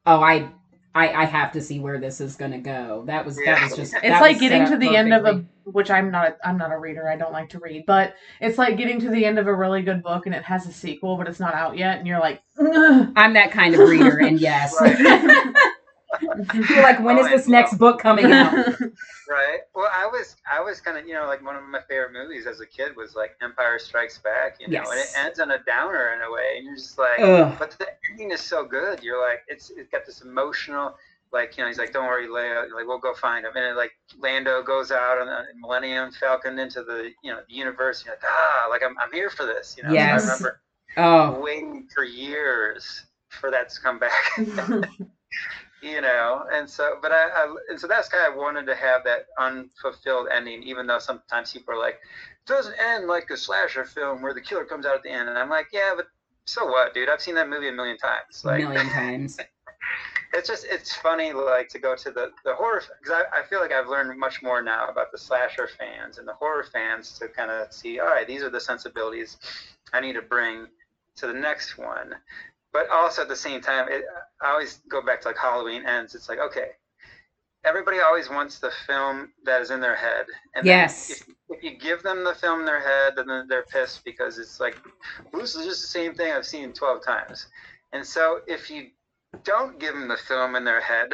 oh, 0.07 0.21
I. 0.21 0.51
I, 0.95 1.13
I 1.13 1.25
have 1.25 1.53
to 1.53 1.61
see 1.61 1.79
where 1.79 1.99
this 1.99 2.21
is 2.21 2.35
gonna 2.35 2.59
go. 2.59 3.05
That 3.07 3.25
was 3.25 3.37
that 3.37 3.63
was 3.63 3.77
just. 3.77 3.95
it's 4.03 4.21
like 4.21 4.39
getting 4.41 4.67
to 4.67 4.77
the 4.77 4.97
end 4.97 5.15
of 5.15 5.25
a 5.25 5.45
which 5.65 5.91
i'm 5.91 6.11
not 6.11 6.37
i'm 6.45 6.59
not 6.59 6.73
a 6.73 6.79
reader 6.79 7.09
i 7.09 7.17
don't 7.17 7.33
like 7.33 7.49
to 7.49 7.59
read 7.61 7.85
but 7.87 8.17
it's 8.41 8.59
like 8.59 8.77
getting 8.77 8.99
to 9.01 9.09
the 9.11 9.25
end 9.25 9.39
of 9.39 9.47
a 9.47 9.55
really 9.55 9.83
good 9.83 10.03
book 10.03 10.27
and 10.27 10.35
it 10.35 10.43
has 10.43 10.67
a 10.67 10.73
sequel 10.73 11.17
but 11.17 11.29
it's 11.29 11.39
not 11.39 11.55
out 11.55 11.77
yet 11.77 11.99
and 11.99 12.07
you're 12.09 12.19
like 12.19 12.43
"Ugh." 12.59 13.13
I'm 13.15 13.35
that 13.35 13.53
kind 13.53 13.75
of 13.75 13.89
reader, 13.89 14.19
and 14.19 14.41
yes. 14.41 14.75
you're 16.23 16.83
like, 16.83 17.01
when 17.01 17.19
is 17.19 17.27
Oh, 17.27 17.31
this 17.31 17.43
and- 17.45 17.53
next 17.53 17.79
book 17.79 18.01
coming 18.01 18.27
out? 18.33 18.55
Right. 19.29 19.61
Well, 19.77 19.89
I 19.95 20.07
was 20.09 20.35
I 20.53 20.61
was 20.61 20.81
kind 20.81 20.99
of 20.99 21.07
you 21.07 21.15
know 21.15 21.25
like 21.27 21.41
one 21.45 21.55
of 21.55 21.63
my 21.63 21.79
favorite 21.89 22.13
movies 22.13 22.49
as 22.49 22.59
a 22.61 22.67
kid 22.67 22.97
was 22.97 23.15
like 23.15 23.31
Empire 23.41 23.79
Strikes 23.79 24.19
Back, 24.19 24.57
you 24.59 24.67
know, 24.67 24.81
and 24.91 24.99
it 24.99 25.07
ends 25.17 25.39
on 25.39 25.53
a 25.53 25.59
downer 25.63 26.15
in 26.15 26.21
a 26.23 26.33
way, 26.33 26.55
and 26.57 26.67
you're 26.67 26.75
just 26.75 26.99
like, 26.99 27.21
Ugh. 27.21 27.55
but 27.57 27.71
the 27.79 27.87
ending 28.11 28.33
is 28.33 28.41
so 28.41 28.65
good. 28.65 29.05
You're 29.05 29.21
like, 29.25 29.43
it's 29.47 29.71
it's 29.71 29.89
got 29.89 30.05
this 30.05 30.23
emotional, 30.23 30.97
like 31.33 31.57
you 31.57 31.63
know, 31.63 31.69
he's 31.69 31.79
like, 31.79 31.93
don't 31.93 32.07
worry, 32.07 32.27
Leia, 32.27 32.73
like 32.75 32.89
we'll 32.89 32.99
go 32.99 33.15
find 33.15 33.47
him, 33.47 33.53
and 33.55 33.65
then, 33.67 33.77
like 33.77 33.93
Lando 34.19 34.65
goes 34.65 34.91
out 34.91 35.21
on 35.21 35.29
the 35.29 35.45
Millennium 35.61 36.11
Falcon 36.11 36.59
into 36.59 36.83
the 36.83 37.13
you 37.23 37.31
know 37.31 37.39
the 37.49 37.55
universe. 37.55 38.03
You're 38.05 38.15
like, 38.17 38.25
ah, 38.29 38.67
like 38.69 38.83
I'm 38.85 38.99
I'm 38.99 39.13
here 39.13 39.31
for 39.31 39.47
this, 39.47 39.77
you 39.77 39.85
know. 39.85 39.91
So 39.91 39.95
Yes. 39.95 40.23
I 40.23 40.25
remember 40.25 40.61
Oh, 40.97 41.41
waiting 41.41 41.87
for 41.95 42.03
years 42.03 43.05
for 43.29 43.53
that 43.53 43.69
to 43.71 43.81
come 43.81 44.01
back. 44.01 44.11
you 45.83 46.01
know 46.01 46.45
and 46.53 46.69
so 46.69 46.99
but 47.01 47.11
I, 47.11 47.29
I 47.29 47.57
and 47.71 47.81
so 47.81 47.87
that's 47.87 48.09
kind 48.09 48.31
of 48.31 48.39
wanted 48.39 48.67
to 48.67 48.75
have 48.75 49.03
that 49.05 49.27
unfulfilled 49.39 50.29
ending 50.35 50.63
even 50.63 50.87
though 50.87 50.99
sometimes 50.99 51.53
people 51.53 51.75
are 51.75 51.79
like 51.79 51.95
it 51.95 52.47
doesn't 52.47 52.75
end 52.79 53.07
like 53.07 53.31
a 53.31 53.37
slasher 53.37 53.85
film 53.85 54.23
where 54.23 54.35
the 54.35 54.41
killer 54.41 54.65
comes 54.65 54.85
out 54.85 54.97
at 54.97 55.03
the 55.03 55.11
end. 55.11 55.29
And 55.29 55.39
i'm 55.39 55.49
like 55.49 55.69
yeah 55.73 55.93
but 55.97 56.07
so 56.51 56.67
what 56.67 56.95
dude? 56.95 57.09
I've 57.09 57.21
seen 57.21 57.37
that 57.37 57.49
movie 57.49 57.69
a 57.69 57.73
million 57.73 57.97
times. 57.97 58.45
A 58.45 58.57
million 58.57 58.89
times. 58.91 59.39
it's 60.35 60.49
just 60.49 60.67
it's 60.69 60.95
funny 60.95 61.33
like 61.33 61.69
to 61.69 61.79
go 61.79 61.95
to 61.95 62.11
the 62.11 62.31
the 62.45 62.55
horror 62.55 62.83
because 63.01 63.23
I, 63.33 63.41
I 63.41 63.47
feel 63.47 63.61
like 63.61 63.73
i've 63.73 63.89
learned 63.89 64.19
much 64.19 64.43
more 64.43 64.63
now 64.63 64.87
about 64.87 65.11
the 65.11 65.19
slasher 65.19 65.69
fans 65.79 66.19
and 66.19 66.29
the 66.29 66.35
horror 66.35 66.65
fans 66.73 67.19
to 67.19 67.29
kind 67.29 67.51
of 67.51 67.73
see 67.73 67.99
all 67.99 68.07
right 68.07 68.27
these 68.27 68.43
are 68.43 68.51
the 68.51 68.61
sensibilities 68.61 69.39
i 69.93 70.01
need 70.01 70.13
to 70.13 70.23
bring 70.23 70.67
to 71.17 71.27
the 71.27 71.33
next 71.33 71.79
one 71.79 72.15
but 72.73 72.89
also 72.91 73.23
at 73.23 73.29
the 73.29 73.37
same 73.37 73.61
time 73.61 73.89
it, 73.91 74.05
i 74.43 74.51
always 74.51 74.81
go 74.91 75.03
back 75.03 75.21
to 75.21 75.29
like 75.29 75.39
halloween 75.39 75.87
ends 75.87 76.15
it's 76.15 76.29
like 76.29 76.39
okay 76.41 76.71
everybody 77.65 78.01
always 78.01 78.31
wants 78.31 78.59
the 78.61 78.73
film 78.87 79.33
that 79.45 79.61
is 79.63 79.71
in 79.71 79.81
their 79.81 79.97
head 79.97 80.27
and 80.55 80.67
Yes. 80.67 81.09
if, 81.09 81.25
if 81.51 81.63
you 81.65 81.79
give 81.79 82.03
them 82.03 82.25
the 82.25 82.35
film 82.35 82.61
in 82.61 82.67
their 82.67 82.81
head 82.81 83.15
then 83.17 83.47
they're 83.49 83.65
pissed 83.65 84.05
because 84.05 84.39
it's 84.39 84.61
like 84.61 84.77
this 85.35 85.55
is 85.57 85.67
just 85.67 85.83
the 85.83 85.89
same 85.89 86.15
thing 86.15 86.33
i've 86.33 86.47
seen 86.47 86.73
12 86.73 87.05
times 87.05 87.49
and 87.93 88.07
so 88.07 88.41
if 88.47 88.71
you 88.71 88.89
don't 89.45 89.79
give 89.81 89.95
them 89.95 90.09
the 90.09 90.17
film 90.17 90.57
in 90.57 90.65
their 90.65 90.81
head, 90.81 91.13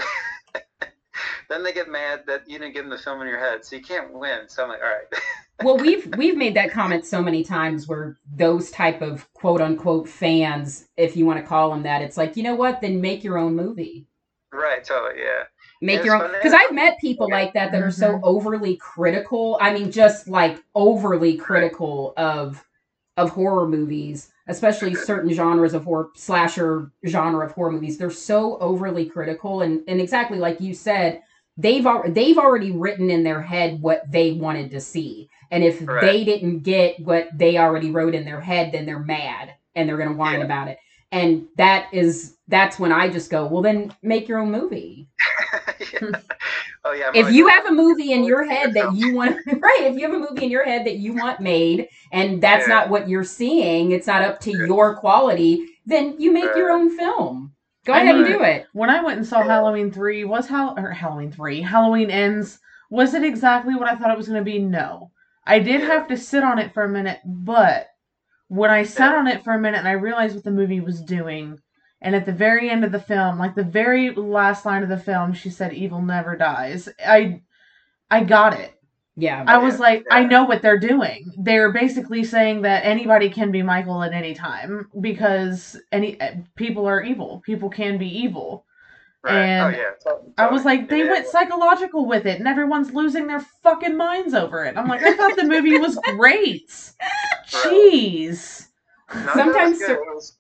then 1.51 1.63
they 1.63 1.73
get 1.73 1.89
mad 1.91 2.25
that 2.29 2.49
you 2.49 2.59
didn't 2.59 2.75
give 2.75 2.85
them 2.85 2.91
the 2.91 2.99
film 3.03 3.21
in 3.23 3.29
your 3.29 3.41
head. 3.41 3.65
So 3.65 3.77
you 3.77 3.83
can't 3.83 4.13
win. 4.13 4.49
So 4.49 4.65
I'm 4.65 4.71
like, 4.71 4.81
all 4.83 4.89
right. 4.89 5.23
well 5.63 5.77
we've 5.79 6.07
we've 6.17 6.37
made 6.37 6.55
that 6.55 6.71
comment 6.71 7.05
so 7.07 7.23
many 7.23 7.43
times 7.43 7.89
where 7.89 8.17
those 8.35 8.71
type 8.71 9.01
of 9.03 9.33
quote 9.35 9.61
unquote 9.61 10.09
fans 10.09 10.89
if 10.97 11.17
you 11.17 11.25
want 11.27 11.39
to 11.41 11.47
call 11.47 11.71
them 11.71 11.83
that 11.83 12.03
it's 12.03 12.17
like 12.17 12.37
you 12.37 12.43
know 12.43 12.55
what? 12.55 12.81
Then 12.81 13.01
make 13.01 13.25
your 13.25 13.39
own 13.39 13.57
movie. 13.57 14.07
Right, 14.53 14.83
totally, 14.85 15.21
yeah. 15.23 15.45
make 15.83 15.99
It's 15.99 16.07
your 16.07 16.23
own 16.23 16.33
because 16.33 16.55
i've 16.55 16.73
met 16.73 16.99
people 16.99 17.29
like 17.31 17.53
that 17.53 17.71
that 17.73 17.83
are 17.83 17.91
so 17.91 18.13
Mhm. 18.15 18.21
overly 18.23 18.77
critical 18.77 19.59
i 19.61 19.73
mean 19.75 19.91
just 19.93 20.27
like 20.29 20.63
overly 20.75 21.37
critical 21.37 22.15
of 22.17 22.65
of 23.19 23.31
horror 23.31 23.69
movies 23.69 24.31
especially 24.49 24.95
certain 24.95 25.33
genres 25.33 25.75
of 25.75 25.85
horror 25.85 26.09
slasher 26.15 26.91
genre 27.07 27.45
of 27.45 27.53
horror 27.53 27.73
movies 27.73 27.99
they're 27.99 28.11
so 28.11 28.57
overly 28.59 29.05
critical 29.07 29.61
and 29.63 29.83
and 29.89 30.01
exactly 30.01 30.39
like 30.39 30.61
you 30.63 30.73
said 30.73 31.21
they've 31.59 31.85
al- 31.87 32.05
they've 32.09 32.39
already 32.39 32.71
written 32.71 33.11
in 33.11 33.23
their 33.23 33.43
head 33.43 33.81
what 33.83 34.11
they 34.11 34.33
wanted 34.33 34.71
to 34.71 34.81
see 34.81 35.29
and 35.51 35.63
if 35.65 35.87
Right. 35.87 36.01
they 36.01 36.25
didn't 36.25 36.61
get 36.61 36.99
what 37.01 37.29
they 37.37 37.59
already 37.59 37.91
wrote 37.91 38.15
in 38.15 38.25
their 38.25 38.41
head 38.41 38.73
then 38.73 38.87
they're 38.87 38.99
mad 38.99 39.53
and 39.75 39.89
they're 39.89 39.97
going 39.97 40.09
to 40.11 40.15
whine 40.17 40.39
Yeah. 40.41 40.45
about 40.47 40.69
it 40.69 40.79
and 41.13 41.47
that 41.57 41.87
is 41.93 42.37
that's 42.49 42.79
when 42.79 42.93
i 42.93 43.09
just 43.09 43.31
go 43.31 43.47
well 43.47 43.63
then 43.63 43.93
make 44.03 44.27
your 44.29 44.39
own 44.39 44.51
movie 44.51 45.09
Yeah. 45.93 46.09
Oh 46.85 46.93
yeah. 46.93 47.09
I'm 47.09 47.15
if 47.15 47.25
always- 47.27 47.35
you 47.37 47.49
have 47.49 47.67
a 47.67 47.73
movie 47.73 48.13
in 48.13 48.25
your 48.25 48.45
head 48.45 48.75
that 48.75 48.95
you 48.95 49.15
want 49.15 49.37
right 49.47 49.81
if 49.83 49.95
you 49.97 50.03
have 50.03 50.15
a 50.15 50.19
movie 50.19 50.45
in 50.45 50.51
your 50.51 50.65
head 50.65 50.87
that 50.87 50.97
you 50.97 51.13
want 51.15 51.41
made 51.41 51.89
and 52.13 52.43
that's 52.43 52.67
Yeah. 52.69 52.75
not 52.75 52.89
what 52.91 53.09
you're 53.09 53.25
seeing 53.25 53.91
it's 53.93 54.07
not 54.07 54.23
up 54.23 54.41
to 54.41 54.51
your 54.53 54.97
quality 54.97 55.67
then 55.87 56.17
you 56.19 56.33
make 56.33 56.55
your 56.57 56.71
own 56.73 56.97
film 56.97 57.53
go 57.85 57.93
I 57.93 58.01
ahead 58.01 58.15
and 58.17 58.25
mean- 58.25 58.33
do 58.33 58.43
it 58.43 58.67
when 58.73 58.91
i 58.91 59.03
went 59.03 59.19
and 59.19 59.27
saw 59.27 59.39
Yeah. 59.41 59.47
halloween 59.47 59.91
3 59.93 60.25
was 60.25 60.49
Hal- 60.49 60.75
or 60.79 60.91
halloween 60.91 61.31
3 61.31 61.61
halloween 61.61 62.11
ends 62.11 62.59
was 62.91 63.15
it 63.15 63.23
exactly 63.25 63.75
what 63.75 63.89
i 63.89 63.95
thought 63.97 64.11
it 64.11 64.17
was 64.19 64.29
going 64.29 64.41
to 64.41 64.45
be 64.45 64.59
no 64.59 65.11
i 65.47 65.59
did 65.59 65.81
have 65.81 66.07
to 66.09 66.17
sit 66.17 66.43
on 66.43 66.59
it 66.59 66.73
for 66.73 66.85
a 66.85 66.89
minute 66.89 67.21
but 67.25 67.89
when 68.49 68.71
i 68.71 68.83
sat 68.83 69.15
on 69.15 69.27
it 69.27 69.43
for 69.45 69.55
a 69.55 69.61
minute 69.61 69.79
and 69.79 69.89
i 69.89 69.93
realized 69.93 70.35
what 70.35 70.45
the 70.45 70.51
movie 70.51 70.81
was 70.81 71.01
doing 71.03 71.59
and 72.03 72.15
at 72.15 72.27
the 72.27 72.33
very 72.33 72.71
end 72.71 72.85
of 72.85 72.93
the 72.93 73.01
film 73.01 73.39
like 73.39 73.55
the 73.55 73.65
very 73.65 74.15
last 74.15 74.65
line 74.65 74.83
of 74.83 74.89
the 74.89 74.99
film 74.99 75.33
she 75.33 75.51
said 75.51 75.73
evil 75.73 76.01
never 76.03 76.37
dies 76.37 76.89
i 77.07 77.41
i 78.11 78.23
got 78.23 78.59
it 78.59 78.73
yeah 79.17 79.45
I 79.47 79.57
was 79.57 79.79
like, 79.79 80.05
I 80.11 80.25
know 80.25 80.45
what 80.45 80.61
they're 80.61 80.79
doing. 80.79 81.33
They're 81.39 81.73
basically 81.73 82.23
saying 82.23 82.61
that 82.63 82.85
anybody 82.85 83.31
can 83.31 83.51
be 83.51 83.63
Michael 83.63 84.03
at 84.03 84.13
any 84.13 84.35
time 84.35 84.91
because 85.01 85.81
any 85.91 86.21
eh, 86.21 86.35
people 86.55 86.87
are 86.87 87.03
evil. 87.03 87.41
People 87.47 87.71
can 87.71 87.97
be 87.97 88.07
evil. 88.07 88.66
Right. 89.27 89.51
and 89.51 89.75
oh 89.75 89.79
yeah. 89.79 89.91
totally, 90.03 90.33
I 90.39 90.47
was 90.51 90.65
like, 90.65 90.89
they 90.89 91.05
Yeah. 91.05 91.11
went 91.11 91.27
psychological 91.27 92.07
with 92.07 92.27
it, 92.27 92.39
and 92.39 92.49
everyone's 92.49 92.93
losing 92.95 93.27
their 93.27 93.41
fucking 93.41 93.97
minds 93.97 94.35
over 94.35 94.65
it. 94.65 94.77
I'm 94.77 94.89
like, 94.89 95.03
I 95.03 95.17
thought 95.17 95.37
the 95.37 95.45
movie 95.45 95.75
was 95.75 95.97
great. 96.05 96.93
Jeez. 97.47 98.69
No, 99.25 99.33
Sometimes 99.35 99.81
was 99.81 99.89
it 99.89 99.99
was, 99.99 100.39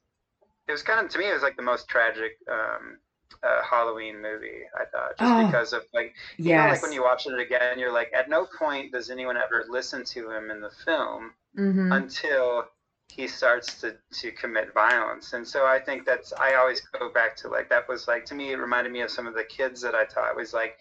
it 0.68 0.72
was 0.72 0.82
kind 0.82 1.04
of 1.04 1.10
to 1.12 1.18
me 1.18 1.30
it 1.30 1.34
was 1.34 1.42
like 1.42 1.56
the 1.56 1.62
most 1.62 1.88
tragic 1.88 2.38
um, 2.50 2.98
uh, 3.42 3.62
Halloween 3.62 4.20
movie 4.20 4.62
I 4.78 4.84
thought 4.86 5.16
just 5.18 5.36
Oh, 5.38 5.46
because 5.46 5.72
of 5.72 5.82
like 5.94 6.14
you 6.44 6.54
know, 6.54 6.66
like 6.68 6.82
when 6.82 6.92
you 6.92 7.02
watch 7.02 7.26
it 7.26 7.38
again 7.38 7.78
you're 7.78 7.92
like 7.92 8.10
at 8.14 8.28
no 8.28 8.46
point 8.58 8.92
does 8.92 9.10
anyone 9.10 9.36
ever 9.36 9.64
listen 9.68 10.04
to 10.04 10.30
him 10.30 10.50
in 10.50 10.60
the 10.60 10.70
film 10.84 11.32
Mm-hmm. 11.58 11.90
until 11.92 12.64
he 13.08 13.26
starts 13.26 13.80
to, 13.80 13.96
to 14.12 14.30
commit 14.32 14.74
violence 14.74 15.32
and 15.32 15.46
so 15.46 15.64
I 15.64 15.78
think 15.78 16.04
that's 16.04 16.32
I 16.32 16.54
always 16.54 16.80
go 16.98 17.10
back 17.12 17.36
to 17.36 17.48
like 17.48 17.68
that 17.70 17.88
was 17.88 18.08
like 18.08 18.24
to 18.26 18.34
me 18.34 18.52
it 18.52 18.58
reminded 18.58 18.92
me 18.92 19.00
of 19.02 19.10
some 19.10 19.26
of 19.26 19.34
the 19.34 19.44
kids 19.44 19.80
that 19.82 19.94
I 19.94 20.04
taught 20.04 20.30
it 20.30 20.36
was 20.36 20.52
like 20.52 20.76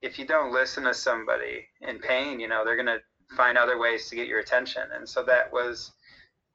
if 0.00 0.18
you 0.18 0.26
don't 0.26 0.52
listen 0.52 0.84
to 0.84 0.94
somebody 0.94 1.66
in 1.80 1.98
pain 1.98 2.40
you 2.40 2.48
know 2.48 2.64
they're 2.64 2.76
gonna 2.76 3.00
find 3.36 3.56
other 3.56 3.78
ways 3.78 4.08
to 4.08 4.16
get 4.16 4.28
your 4.28 4.40
attention 4.40 4.82
and 4.94 5.08
so 5.08 5.22
that 5.24 5.52
was 5.52 5.92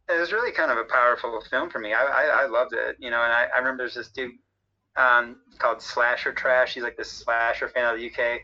it 0.09 0.19
was 0.19 0.31
really 0.31 0.51
kind 0.51 0.71
of 0.71 0.77
a 0.77 0.85
powerful 0.85 1.41
film 1.49 1.69
for 1.69 1.79
me. 1.79 1.93
I, 1.93 2.03
I, 2.03 2.43
I 2.43 2.45
loved 2.47 2.73
it, 2.73 2.95
you 2.99 3.09
know, 3.09 3.21
and 3.21 3.31
I, 3.31 3.47
I 3.53 3.57
remember 3.57 3.83
there's 3.83 3.95
this 3.95 4.09
dude 4.09 4.31
um, 4.95 5.37
called 5.59 5.81
Slasher 5.81 6.31
Trash. 6.31 6.73
He's 6.73 6.83
like 6.83 6.97
this 6.97 7.11
slasher 7.11 7.67
fan 7.67 7.93
of 7.93 7.99
the 7.99 8.07
UK. 8.07 8.41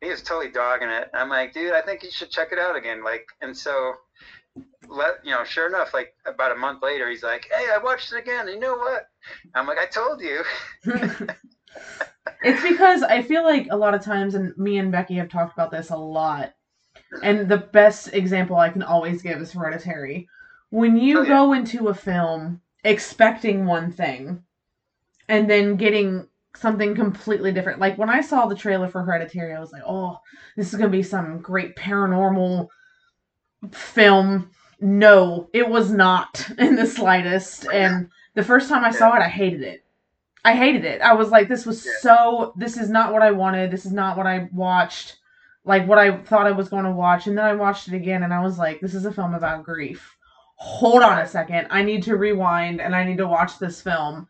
He 0.00 0.10
was 0.10 0.22
totally 0.22 0.50
dogging 0.50 0.90
it. 0.90 1.08
I'm 1.14 1.28
like, 1.28 1.52
dude, 1.52 1.72
I 1.72 1.80
think 1.80 2.02
you 2.02 2.10
should 2.10 2.30
check 2.30 2.52
it 2.52 2.58
out 2.58 2.76
again. 2.76 3.02
Like, 3.02 3.26
and 3.40 3.56
so, 3.56 3.94
let 4.88 5.24
you 5.24 5.30
know, 5.32 5.44
sure 5.44 5.66
enough, 5.66 5.92
like 5.94 6.14
about 6.26 6.52
a 6.52 6.56
month 6.56 6.82
later, 6.82 7.08
he's 7.10 7.22
like, 7.22 7.48
hey, 7.50 7.66
I 7.74 7.78
watched 7.82 8.12
it 8.12 8.18
again. 8.18 8.48
You 8.48 8.58
know 8.58 8.76
what? 8.76 9.08
I'm 9.54 9.66
like, 9.66 9.78
I 9.78 9.86
told 9.86 10.20
you. 10.20 10.42
it's 12.42 12.62
because 12.62 13.02
I 13.02 13.22
feel 13.22 13.42
like 13.42 13.68
a 13.70 13.76
lot 13.76 13.94
of 13.94 14.02
times, 14.02 14.34
and 14.34 14.56
me 14.56 14.78
and 14.78 14.92
Becky 14.92 15.14
have 15.16 15.28
talked 15.28 15.52
about 15.52 15.70
this 15.70 15.90
a 15.90 15.96
lot. 15.96 16.52
And 17.22 17.48
the 17.48 17.58
best 17.58 18.12
example 18.14 18.56
I 18.56 18.68
can 18.70 18.82
always 18.82 19.22
give 19.22 19.38
is 19.40 19.52
Hereditary. 19.52 20.28
When 20.70 20.96
you 20.96 21.18
Oh, 21.18 21.22
yeah. 21.22 21.28
go 21.28 21.52
into 21.52 21.88
a 21.88 21.94
film 21.94 22.60
expecting 22.84 23.66
one 23.66 23.90
thing 23.90 24.42
and 25.28 25.48
then 25.48 25.76
getting 25.76 26.28
something 26.56 26.94
completely 26.94 27.52
different. 27.52 27.80
Like 27.80 27.98
when 27.98 28.10
I 28.10 28.20
saw 28.20 28.46
the 28.46 28.54
trailer 28.54 28.88
for 28.88 29.02
Hereditary, 29.02 29.54
I 29.54 29.60
was 29.60 29.72
like, 29.72 29.82
oh, 29.86 30.18
this 30.56 30.72
is 30.72 30.78
going 30.78 30.90
to 30.90 30.96
be 30.96 31.02
some 31.02 31.38
great 31.40 31.76
paranormal 31.76 32.68
film. 33.72 34.50
No, 34.80 35.48
it 35.52 35.68
was 35.68 35.90
not 35.90 36.48
in 36.58 36.76
the 36.76 36.86
slightest. 36.86 37.66
And 37.72 38.10
the 38.34 38.42
first 38.44 38.68
time 38.68 38.84
I 38.84 38.90
saw 38.90 39.14
it, 39.16 39.22
I 39.22 39.28
hated 39.28 39.62
it. 39.62 39.84
I 40.44 40.54
hated 40.54 40.84
it. 40.84 41.00
I 41.00 41.14
was 41.14 41.30
like, 41.30 41.48
this 41.48 41.66
was 41.66 41.84
Yeah. 41.84 41.92
so, 42.00 42.52
this 42.56 42.76
is 42.76 42.88
not 42.88 43.12
what 43.12 43.22
I 43.22 43.32
wanted. 43.32 43.70
This 43.70 43.84
is 43.84 43.92
not 43.92 44.16
what 44.16 44.26
I 44.26 44.48
watched, 44.52 45.16
like 45.64 45.88
what 45.88 45.98
I 45.98 46.18
thought 46.18 46.46
I 46.46 46.52
was 46.52 46.68
going 46.68 46.84
to 46.84 46.92
watch. 46.92 47.26
And 47.26 47.36
then 47.36 47.44
I 47.44 47.54
watched 47.54 47.88
it 47.88 47.94
again 47.94 48.22
and 48.22 48.32
I 48.32 48.40
was 48.42 48.58
like, 48.58 48.80
this 48.80 48.94
is 48.94 49.06
a 49.06 49.12
film 49.12 49.34
about 49.34 49.64
grief. 49.64 50.16
Hold 50.56 51.02
on 51.02 51.18
a 51.18 51.26
second. 51.26 51.66
I 51.70 51.82
need 51.82 52.02
to 52.04 52.16
rewind 52.16 52.80
and 52.80 52.94
I 52.94 53.04
need 53.04 53.18
to 53.18 53.26
watch 53.26 53.58
this 53.58 53.82
film 53.82 54.28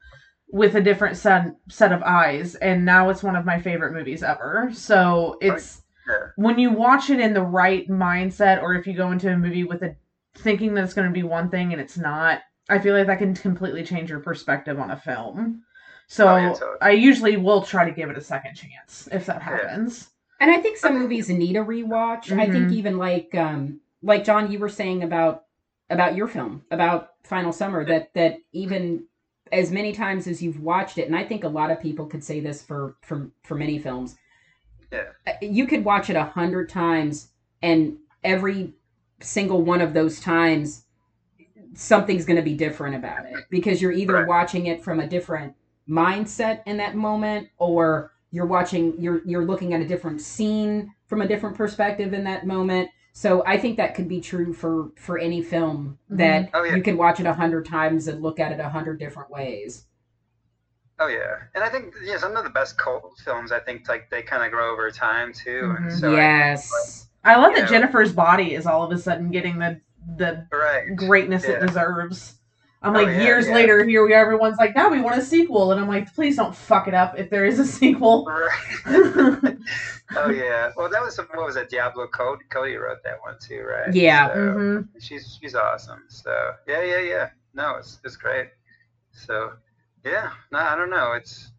with 0.49 0.77
a 0.77 0.81
different 0.81 1.17
set 1.17 1.47
set 1.69 1.93
of 1.93 2.03
eyes 2.03 2.55
and 2.57 2.85
now 2.85 3.11
it's 3.11 3.23
one 3.23 3.37
of 3.37 3.45
my 3.45 3.61
favorite 3.61 3.93
movies 3.93 4.23
ever. 4.23 4.71
So 4.73 5.37
it's 5.41 5.83
Yeah. 6.09 6.27
when 6.37 6.59
you 6.59 6.71
watch 6.71 7.11
it 7.11 7.21
in 7.21 7.33
the 7.35 7.43
right 7.43 7.89
mindset 7.89 8.63
or 8.63 8.75
if 8.75 8.87
you 8.87 8.95
go 8.95 9.11
into 9.11 9.33
a 9.33 9.37
movie 9.37 9.65
with 9.65 9.83
a 9.83 9.97
thinking 10.37 10.75
that 10.75 10.85
it's 10.85 10.95
going 10.95 11.09
to 11.09 11.13
be 11.13 11.23
one 11.23 11.51
thing 11.51 11.73
and 11.73 11.81
it's 11.81 11.97
not, 11.97 12.43
I 12.69 12.79
feel 12.79 12.95
like 12.97 13.07
that 13.07 13.19
can 13.19 13.35
completely 13.35 13.83
change 13.85 14.11
your 14.11 14.21
perspective 14.21 14.79
on 14.79 14.91
a 14.91 14.97
film. 14.97 15.63
So 16.09 16.29
Oh, 16.29 16.37
yeah, 16.37 16.49
totally. 16.53 16.79
I 16.81 16.91
usually 16.91 17.37
will 17.37 17.63
try 17.63 17.85
to 17.85 17.91
give 17.95 18.11
it 18.11 18.19
a 18.19 18.21
second 18.21 18.55
chance 18.55 19.09
if 19.11 19.27
that 19.27 19.37
Yeah. 19.37 19.57
happens. 19.57 20.11
And 20.39 20.51
I 20.51 20.61
think 20.61 20.77
some 20.77 20.99
movies 20.99 21.29
need 21.29 21.57
a 21.57 21.61
rewatch. 21.65 22.31
I 22.31 22.47
think 22.51 22.69
Mhm. 22.69 22.73
even 22.73 22.99
like 22.99 23.35
um 23.35 23.81
like 24.03 24.23
John, 24.25 24.53
you 24.53 24.59
were 24.59 24.69
saying 24.69 25.03
about 25.03 25.45
about 25.91 26.15
your 26.15 26.29
film 26.29 26.63
about 26.71 27.11
Final 27.25 27.53
Summer 27.53 27.85
that 27.87 28.13
that 28.15 28.39
even 28.53 29.05
as 29.53 29.73
many 29.73 29.93
times 29.93 30.27
as 30.27 30.43
you've 30.43 30.61
watched 30.61 30.99
it, 30.99 31.07
and 31.07 31.17
I 31.17 31.25
think 31.25 31.45
a 31.45 31.49
lot 31.49 31.71
of 31.71 31.81
people 31.81 32.07
could 32.07 32.23
say 32.23 32.41
this 32.41 32.63
for 32.63 32.97
for 33.03 33.31
for 33.43 33.55
many 33.55 33.79
films. 33.79 34.17
Yeah. 35.27 35.33
uh, 35.33 35.37
You 35.41 35.67
could 35.67 35.85
watch 35.85 36.11
it 36.11 36.17
a 36.17 36.25
hundred 36.25 36.69
times, 36.69 37.29
and 37.63 37.97
every 38.25 38.73
single 39.21 39.63
one 39.63 39.81
of 39.81 39.95
those 39.95 40.21
times, 40.21 40.85
something's 41.75 42.25
going 42.25 42.37
to 42.37 42.43
be 42.43 42.55
different 42.55 42.97
about 42.97 43.27
it 43.27 43.45
because 43.51 43.81
you're 43.83 43.93
either 43.93 44.15
Right. 44.15 44.27
watching 44.29 44.67
it 44.67 44.83
from 44.83 45.01
a 45.01 45.07
different 45.07 45.55
mindset 45.89 46.63
in 46.67 46.77
that 46.79 46.97
moment, 46.97 47.49
or 47.59 48.13
you're 48.31 48.47
watching 48.47 48.95
you're 48.99 49.23
you're 49.25 49.45
looking 49.45 49.73
at 49.75 49.81
a 49.81 49.87
different 49.87 50.21
scene 50.21 50.93
from 51.07 51.23
a 51.23 51.29
different 51.29 51.57
perspective 51.57 52.13
in 52.13 52.25
that 52.25 52.47
moment. 52.47 52.91
So 53.13 53.43
I 53.47 53.57
think 53.57 53.77
that 53.79 53.95
could 53.95 54.09
be 54.09 54.21
true 54.21 54.53
for 54.53 54.91
for 54.97 55.19
any 55.19 55.43
film 55.43 55.99
that 56.11 56.51
Oh, 56.53 56.65
yeah. 56.65 56.75
you 56.75 56.83
can 56.83 56.97
watch 56.97 57.21
it 57.21 57.27
a 57.27 57.33
hundred 57.33 57.65
times 57.67 58.09
and 58.09 58.21
look 58.23 58.41
at 58.41 58.53
it 58.53 58.61
a 58.61 58.69
hundred 58.69 58.99
different 58.99 59.31
ways. 59.31 59.87
Oh 60.99 61.09
yeah, 61.09 61.37
and 61.55 61.63
I 61.63 61.69
think 61.69 61.95
yeah, 62.03 62.17
some 62.17 62.35
of 62.37 62.45
the 62.45 62.51
best 62.51 62.79
cult 62.79 63.19
films 63.25 63.53
I 63.53 63.61
think 63.61 63.89
like 63.89 64.09
they 64.11 64.23
kind 64.23 64.43
of 64.43 64.51
grow 64.51 64.73
over 64.73 64.91
time 64.91 65.33
too, 65.33 65.75
and 65.77 65.87
Mhm. 65.91 66.01
so 66.01 66.13
I- 66.13 66.17
yes. 66.17 67.09
I 67.25 67.35
love 67.37 67.55
that 67.55 67.63
know. 67.63 67.69
Jennifer's 67.69 68.13
body 68.13 68.55
is 68.55 68.67
all 68.67 68.85
of 68.85 68.93
a 68.93 68.99
sudden 68.99 69.31
getting 69.31 69.59
the 69.59 69.81
the 70.17 70.47
right. 70.53 70.95
greatness 70.95 71.45
it 71.45 71.61
deserves. 71.61 72.37
I'm 72.83 72.95
Oh, 72.95 73.01
like 73.03 73.09
yeah, 73.09 73.23
years 73.23 73.49
yeah. 73.49 73.55
later, 73.55 73.85
here 73.85 74.05
we 74.07 74.15
are. 74.15 74.21
Everyone's 74.21 74.59
like, 74.59 74.77
"Now 74.77 74.89
we 74.89 75.01
want 75.01 75.19
a 75.19 75.23
sequel," 75.23 75.73
and 75.73 75.81
I'm 75.81 75.89
like, 75.89 76.15
"Please 76.15 76.37
don't 76.37 76.55
fuck 76.55 76.87
it 76.87 76.95
up 76.95 77.19
if 77.19 77.29
there 77.31 77.45
is 77.45 77.59
a 77.59 77.65
sequel." 77.67 78.25
Right. 78.27 78.77
oh 80.17 80.31
yeah. 80.31 80.71
Well, 80.77 80.89
that 80.89 81.03
was 81.03 81.17
what 81.19 81.45
was 81.45 81.57
that? 81.57 81.69
Diablo 81.69 82.07
Cody. 82.07 82.45
Cody 82.51 82.77
wrote 82.77 83.03
that 83.05 83.21
one 83.23 83.37
too, 83.41 83.63
right? 83.63 83.93
Yeah. 83.93 84.33
So, 84.33 84.53
hmm 84.53 84.79
She's 85.01 85.39
she's 85.43 85.55
awesome. 85.57 86.05
So 86.09 86.53
yeah, 86.69 86.83
yeah, 86.83 87.01
yeah. 87.01 87.29
No, 87.55 87.77
it's 87.77 87.99
it's 88.05 88.17
great. 88.17 88.49
So 89.11 89.53
yeah, 90.07 90.31
no, 90.53 90.59
I 90.59 90.77
don't 90.77 90.91
know. 90.91 91.13
It's 91.13 91.51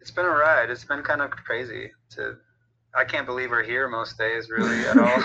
it's 0.00 0.12
been 0.12 0.24
a 0.24 0.30
ride. 0.30 0.70
It's 0.70 0.84
been 0.84 1.02
kind 1.02 1.20
of 1.20 1.30
crazy. 1.30 1.90
To 2.10 2.36
I 2.94 3.04
can't 3.04 3.26
believe 3.26 3.50
we're 3.50 3.64
here 3.64 3.88
most 3.88 4.16
days, 4.16 4.48
really 4.48 4.86
at 4.86 4.96
all. 4.96 5.22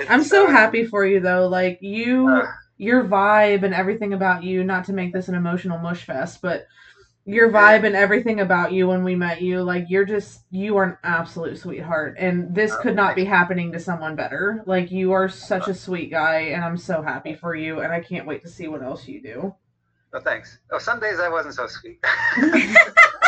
I'm 0.08 0.22
so 0.22 0.46
happy 0.46 0.84
for 0.84 1.06
you 1.06 1.20
though. 1.20 1.48
Like 1.48 1.78
you, 1.80 2.28
uh, 2.28 2.46
your 2.76 3.04
vibe 3.04 3.62
and 3.62 3.74
everything 3.74 4.12
about 4.12 4.44
you. 4.44 4.62
Not 4.64 4.84
to 4.84 4.92
make 4.92 5.12
this 5.12 5.28
an 5.28 5.34
emotional 5.34 5.78
mush 5.78 6.04
fest, 6.04 6.40
but 6.42 6.66
your 7.24 7.50
vibe 7.50 7.84
and 7.84 7.94
everything 7.94 8.40
about 8.40 8.72
you 8.72 8.88
when 8.88 9.02
we 9.02 9.14
met 9.14 9.42
you, 9.42 9.62
like 9.62 9.86
you're 9.88 10.04
just 10.04 10.40
you 10.50 10.76
are 10.76 10.84
an 10.84 10.98
absolute 11.04 11.58
sweetheart, 11.58 12.16
and 12.18 12.54
this 12.54 12.72
Oh, 12.72 12.82
could 12.82 12.96
not 12.96 13.16
be 13.16 13.24
happening 13.24 13.72
to 13.72 13.80
someone 13.80 14.14
better. 14.14 14.62
Like 14.66 14.90
you 14.90 15.12
are 15.12 15.28
such 15.28 15.68
a 15.68 15.74
sweet 15.74 16.10
guy, 16.10 16.40
and 16.52 16.64
I'm 16.64 16.76
so 16.76 17.02
happy 17.02 17.34
for 17.34 17.54
you, 17.54 17.80
and 17.80 17.92
I 17.92 18.00
can't 18.00 18.26
wait 18.26 18.42
to 18.42 18.48
see 18.48 18.68
what 18.68 18.82
else 18.82 19.08
you 19.08 19.22
do. 19.22 19.54
Well, 20.12 20.22
thanks. 20.22 20.58
Oh, 20.72 20.78
some 20.78 21.00
days 21.00 21.18
I 21.20 21.28
wasn't 21.28 21.54
so 21.54 21.66
sweet. 21.66 21.98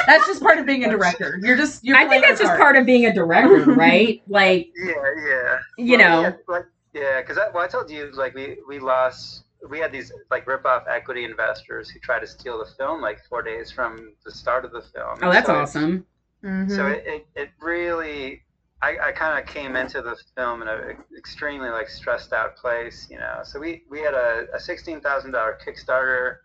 That's 0.06 0.26
just 0.26 0.42
part 0.42 0.58
of 0.58 0.66
being 0.66 0.84
a 0.84 0.90
director. 0.90 1.38
You're 1.42 1.56
just 1.56 1.84
you're. 1.84 1.96
I 1.96 2.00
think 2.00 2.08
playing 2.08 2.22
that's 2.22 2.40
just 2.40 2.48
part. 2.48 2.60
part 2.60 2.76
of 2.76 2.86
being 2.86 3.06
a 3.06 3.12
director, 3.12 3.64
right? 3.74 4.22
Like, 4.28 4.70
yeah, 4.82 4.94
yeah. 5.28 5.58
you 5.76 5.98
Well, 5.98 6.22
know, 6.22 6.22
yeah, 6.22 6.32
like 6.48 6.64
yeah, 6.94 7.20
because 7.20 7.38
I, 7.38 7.48
well, 7.50 7.62
I 7.62 7.68
told 7.68 7.90
you 7.90 8.10
like 8.14 8.34
we 8.34 8.56
we 8.66 8.78
lost. 8.78 9.44
We 9.68 9.78
had 9.78 9.92
these 9.92 10.10
like 10.30 10.46
rip 10.46 10.64
off 10.64 10.84
equity 10.88 11.24
investors 11.24 11.90
who 11.90 12.00
tried 12.00 12.20
to 12.20 12.26
steal 12.26 12.58
the 12.58 12.64
film 12.78 13.02
like 13.02 13.18
four 13.28 13.42
days 13.42 13.70
from 13.70 14.14
the 14.24 14.30
start 14.32 14.64
of 14.64 14.72
the 14.72 14.80
film. 14.80 15.18
oh, 15.22 15.30
that's 15.30 15.46
So 15.46 15.54
it- 15.54 15.58
awesome. 15.58 16.06
Mhm. 16.42 16.74
So 16.74 16.86
it, 16.86 17.04
it, 17.06 17.26
it 17.36 17.50
really, 17.60 18.42
I, 18.80 18.96
I 19.08 19.12
kind 19.12 19.38
of 19.38 19.46
came 19.46 19.76
into 19.76 20.00
the 20.00 20.16
film 20.34 20.62
in 20.62 20.68
an 20.68 20.96
extremely 21.18 21.68
like 21.68 21.90
stressed 21.90 22.32
out 22.32 22.56
place, 22.56 23.06
you 23.10 23.18
know. 23.18 23.40
So 23.44 23.60
we, 23.60 23.82
we 23.90 24.00
had 24.00 24.14
a, 24.14 24.46
a 24.54 24.58
sixteen 24.58 25.02
thousand 25.02 25.32
dollar 25.32 25.58
Kickstarter. 25.64 26.36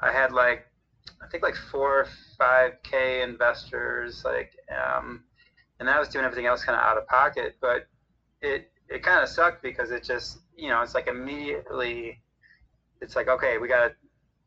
I 0.00 0.12
had 0.12 0.32
like, 0.32 0.64
I 1.22 1.26
think 1.28 1.42
like 1.42 1.56
four 1.56 2.00
or 2.00 2.06
five 2.38 2.72
k 2.82 3.22
investors, 3.22 4.22
like, 4.24 4.50
um, 4.70 5.22
and 5.80 5.88
I 5.90 5.98
was 5.98 6.08
doing 6.08 6.24
everything 6.24 6.46
else 6.46 6.64
kind 6.64 6.78
of 6.78 6.84
out 6.84 6.98
of 6.98 7.06
pocket. 7.06 7.56
But 7.60 7.86
it 8.42 8.70
it 8.88 9.02
kind 9.02 9.22
of 9.22 9.28
sucked 9.28 9.62
because 9.62 9.90
it 9.90 10.02
just, 10.04 10.38
you 10.56 10.68
know, 10.68 10.80
it's 10.82 10.94
like 10.94 11.08
immediately, 11.08 12.20
it's 13.00 13.16
like 13.16 13.28
okay, 13.28 13.58
we 13.58 13.68
got 13.68 13.88
to 13.88 13.94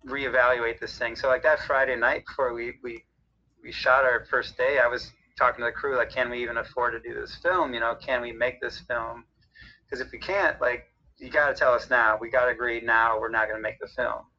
reevaluate 0.07 0.80
this 0.80 0.98
thing. 0.98 1.15
So 1.15 1.28
like 1.28 1.44
that 1.44 1.60
Friday 1.60 1.95
night 1.95 2.23
before 2.28 2.53
we 2.53 2.73
we 2.84 3.03
we 3.64 3.72
shot 3.72 4.03
our 4.06 4.26
first 4.30 4.57
day, 4.57 4.80
I 4.80 4.88
was 4.88 5.11
talking 5.38 5.61
to 5.61 5.65
the 5.65 5.72
crew 5.72 5.98
like, 5.98 6.10
can 6.11 6.30
we 6.30 6.41
even 6.41 6.57
afford 6.57 6.94
to 6.94 6.99
do 6.99 7.19
this 7.19 7.36
film? 7.44 7.73
You 7.73 7.80
know, 7.80 7.95
can 7.95 8.22
we 8.22 8.32
make 8.32 8.61
this 8.61 8.80
film? 8.88 9.26
Because 9.86 10.02
if 10.02 10.11
we 10.11 10.19
can't, 10.19 10.60
like, 10.61 10.86
you 11.18 11.30
got 11.30 11.48
to 11.49 11.53
tell 11.53 11.73
us 11.73 11.90
now. 11.90 12.18
We 12.19 12.30
got 12.30 12.45
to 12.45 12.52
agree 12.52 12.80
now. 12.82 13.19
We're 13.19 13.30
not 13.30 13.48
going 13.48 13.57
to 13.57 13.61
make 13.61 13.80
the 13.80 13.88
film. 13.88 14.31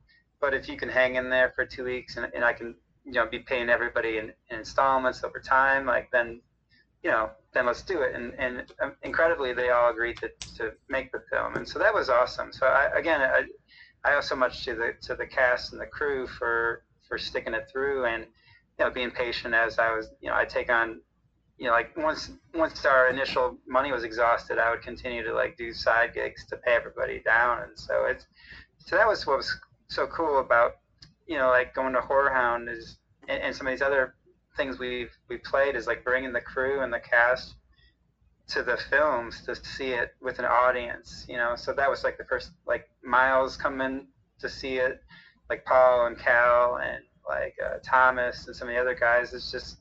But 0.42 0.52
if 0.52 0.68
you 0.68 0.76
can 0.76 0.90
hang 0.90 1.14
in 1.14 1.30
there 1.30 1.52
for 1.56 1.64
two 1.64 1.84
weeks 1.84 2.16
and, 2.16 2.28
and 2.34 2.44
I 2.44 2.52
can, 2.52 2.74
you 3.04 3.12
know, 3.12 3.26
be 3.26 3.38
paying 3.38 3.70
everybody 3.70 4.18
in, 4.18 4.32
in 4.50 4.58
installments 4.58 5.24
over 5.24 5.38
time, 5.38 5.86
like 5.86 6.10
then, 6.10 6.42
you 7.02 7.10
know, 7.10 7.30
then 7.54 7.64
let's 7.64 7.82
do 7.82 8.02
it. 8.02 8.14
And 8.14 8.34
and 8.38 8.64
um, 8.82 8.96
incredibly, 9.02 9.52
they 9.54 9.70
all 9.70 9.90
agreed 9.90 10.18
to, 10.18 10.28
to 10.56 10.72
make 10.88 11.12
the 11.12 11.22
film, 11.30 11.54
and 11.54 11.66
so 11.66 11.78
that 11.78 11.94
was 11.94 12.10
awesome. 12.10 12.52
So 12.52 12.66
I, 12.66 12.98
again, 12.98 13.20
I, 13.20 13.44
I 14.04 14.16
owe 14.16 14.20
so 14.20 14.34
much 14.34 14.64
to 14.64 14.74
the 14.74 14.94
to 15.02 15.14
the 15.14 15.26
cast 15.26 15.72
and 15.72 15.80
the 15.80 15.86
crew 15.86 16.26
for 16.26 16.82
for 17.08 17.18
sticking 17.18 17.54
it 17.54 17.68
through 17.70 18.06
and 18.06 18.24
you 18.78 18.84
know 18.84 18.90
being 18.90 19.10
patient 19.10 19.54
as 19.54 19.78
I 19.78 19.94
was 19.94 20.08
you 20.20 20.28
know 20.28 20.34
I 20.34 20.44
take 20.44 20.70
on 20.70 21.00
you 21.58 21.66
know 21.66 21.72
like 21.72 21.96
once 21.96 22.30
once 22.54 22.84
our 22.84 23.08
initial 23.08 23.58
money 23.66 23.92
was 23.92 24.02
exhausted 24.02 24.58
I 24.58 24.70
would 24.70 24.82
continue 24.82 25.22
to 25.24 25.34
like 25.34 25.56
do 25.56 25.72
side 25.72 26.14
gigs 26.14 26.46
to 26.46 26.56
pay 26.56 26.72
everybody 26.72 27.20
down 27.20 27.62
and 27.62 27.78
so 27.78 28.06
it's 28.06 28.26
so 28.78 28.96
that 28.96 29.06
was 29.06 29.26
what 29.26 29.36
was 29.36 29.56
so 29.92 30.06
cool 30.06 30.38
about 30.38 30.76
you 31.26 31.36
know 31.36 31.48
like 31.48 31.74
going 31.74 31.92
to 31.92 32.00
Horrorhound 32.00 32.74
is 32.74 32.98
and, 33.28 33.42
and 33.42 33.56
some 33.56 33.66
of 33.66 33.72
these 33.72 33.82
other 33.82 34.14
things 34.56 34.78
we've 34.78 35.10
we 35.28 35.36
played 35.36 35.76
is 35.76 35.86
like 35.86 36.04
bringing 36.04 36.32
the 36.32 36.40
crew 36.40 36.80
and 36.80 36.92
the 36.92 36.98
cast 36.98 37.54
to 38.48 38.62
the 38.62 38.76
films 38.76 39.42
to 39.42 39.54
see 39.54 39.90
it 39.90 40.14
with 40.20 40.38
an 40.38 40.44
audience 40.44 41.26
you 41.28 41.36
know? 41.36 41.54
So 41.56 41.72
that 41.74 41.88
was 41.88 42.04
like 42.04 42.18
the 42.18 42.24
first 42.24 42.50
like 42.66 42.88
miles 43.02 43.56
coming 43.56 44.06
to 44.40 44.48
see 44.48 44.76
it 44.76 45.00
like 45.48 45.64
paul 45.64 46.06
and 46.06 46.18
cal 46.18 46.78
and 46.78 47.04
like 47.28 47.54
uh, 47.64 47.76
thomas 47.84 48.46
and 48.46 48.56
some 48.56 48.68
of 48.68 48.74
the 48.74 48.80
other 48.80 48.94
guys 48.94 49.32
it's 49.32 49.50
just 49.50 49.78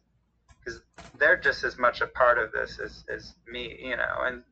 because 0.59 0.81
they're 1.17 1.37
just 1.37 1.63
as 1.63 1.77
much 1.77 2.01
a 2.01 2.07
part 2.07 2.37
of 2.37 2.51
this 2.51 2.79
as, 2.79 3.03
as 3.09 3.33
me 3.47 3.77
you 3.81 3.95
know? 3.95 4.15
And 4.25 4.43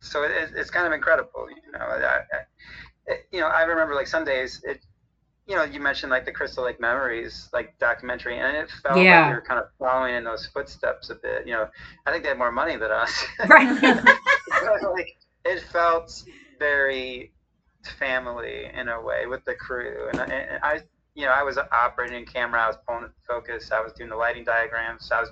so 0.00 0.24
it, 0.24 0.32
it's 0.56 0.70
kind 0.70 0.86
of 0.86 0.92
incredible 0.92 1.48
you 1.48 1.72
know? 1.72 1.84
I, 1.84 2.16
I, 2.16 2.22
it, 3.06 3.26
you 3.32 3.40
know 3.40 3.48
i 3.48 3.62
remember 3.62 3.94
like 3.94 4.06
some 4.06 4.24
days 4.24 4.60
it 4.64 4.78
you 5.46 5.56
know, 5.56 5.64
you 5.64 5.80
mentioned 5.80 6.10
like 6.10 6.24
the 6.24 6.32
Crystal 6.32 6.64
Lake 6.64 6.80
Memories, 6.80 7.48
like 7.52 7.78
documentary, 7.80 8.38
and 8.38 8.56
it 8.56 8.70
felt 8.82 9.08
Yeah. 9.08 9.08
like 9.08 9.26
you 9.26 9.34
were 9.34 9.42
kind 9.42 9.58
of 9.60 9.66
following 9.78 10.14
in 10.14 10.24
those 10.24 10.46
footsteps 10.46 11.10
a 11.10 11.16
bit. 11.16 11.46
You 11.46 11.54
know, 11.54 11.66
I 12.06 12.10
think 12.12 12.22
they 12.22 12.28
had 12.28 12.38
more 12.38 12.52
money 12.52 12.76
than 12.76 12.90
us. 12.90 13.24
Right. 13.48 13.94
Like 14.96 15.14
it 15.44 15.60
felt 15.62 16.24
very 16.58 17.30
family 17.98 18.70
in 18.72 18.88
a 18.88 19.00
way 19.00 19.26
with 19.26 19.44
the 19.44 19.54
crew, 19.54 20.08
and 20.10 20.20
I, 20.20 20.24
and 20.24 20.58
I, 20.62 20.80
you 21.14 21.26
know, 21.26 21.32
I 21.32 21.42
was 21.42 21.58
operating 21.72 22.24
camera, 22.26 22.62
I 22.62 22.66
was 22.68 22.76
pulling 22.86 23.08
focus, 23.26 23.70
I 23.72 23.80
was 23.80 23.92
doing 23.92 24.10
the 24.10 24.16
lighting 24.16 24.44
diagrams, 24.44 25.10
I 25.12 25.20
was 25.20 25.30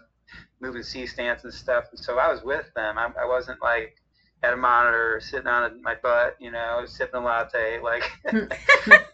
moving 0.61 0.82
C 0.82 1.07
stands 1.07 1.45
and 1.45 1.53
stuff, 1.53 1.85
and 1.93 2.01
so 2.01 2.19
I 2.19 2.28
was 2.28 2.43
with 2.43 2.66
them. 2.74 2.99
I, 2.99 3.09
I 3.20 3.27
wasn't 3.27 3.61
like 3.62 3.95
at 4.43 4.53
a 4.53 4.57
monitor 4.57 5.20
sitting 5.23 5.47
on 5.49 5.81
my 5.82 5.95
butt, 6.03 6.35
you 6.41 6.51
know, 6.51 6.85
sipping 6.87 7.20
a 7.20 7.24
latte, 7.24 7.78
like. 7.81 8.05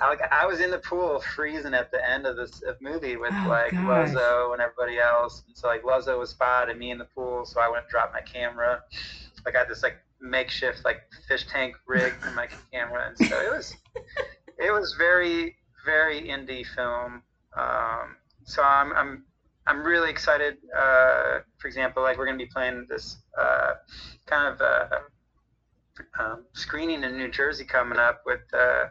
I, 0.00 0.08
like 0.08 0.20
I 0.32 0.46
was 0.46 0.60
in 0.60 0.70
the 0.70 0.78
pool 0.78 1.20
freezing 1.34 1.74
at 1.74 1.90
the 1.90 2.06
end 2.08 2.26
of 2.26 2.36
this 2.36 2.62
movie 2.80 3.16
with 3.16 3.32
Oh, 3.34 3.48
like 3.48 3.72
gosh. 3.72 4.10
Luzzo 4.10 4.52
and 4.52 4.62
everybody 4.62 4.98
else. 4.98 5.42
And 5.46 5.56
so 5.56 5.68
like 5.68 5.82
Luzzo 5.82 6.18
was 6.18 6.30
spotted 6.30 6.78
me 6.78 6.90
in 6.90 6.98
the 6.98 7.04
pool, 7.06 7.44
so 7.44 7.60
I 7.60 7.68
went 7.68 7.84
and 7.84 7.90
dropped 7.90 8.12
my 8.12 8.20
camera. 8.22 8.82
Like 9.44 9.54
I 9.56 9.60
had 9.60 9.68
this 9.68 9.82
like 9.82 9.96
makeshift 10.20 10.84
like 10.84 11.00
fish 11.28 11.46
tank 11.50 11.76
rig 11.86 12.12
for 12.14 12.30
my 12.32 12.46
camera, 12.72 13.08
and 13.08 13.28
so 13.28 13.40
it 13.40 13.50
was 13.50 13.74
it 14.58 14.70
was 14.72 14.94
very 14.98 15.56
very 15.84 16.22
indie 16.22 16.66
film. 16.74 17.22
Um, 17.56 18.16
so 18.44 18.62
I'm 18.62 18.92
I'm 18.92 19.24
I'm 19.66 19.82
really 19.84 20.10
excited. 20.10 20.56
Uh, 20.76 21.40
for 21.58 21.68
example, 21.68 22.02
like 22.02 22.16
we're 22.18 22.26
gonna 22.26 22.38
be 22.38 22.46
playing 22.46 22.86
this 22.88 23.18
uh, 23.38 23.74
kind 24.26 24.54
of 24.54 24.60
uh, 24.60 24.88
um, 26.18 26.44
screening 26.54 27.02
in 27.04 27.16
New 27.16 27.28
Jersey 27.30 27.64
coming 27.64 27.98
up 27.98 28.22
with 28.26 28.40
uh, 28.52 28.86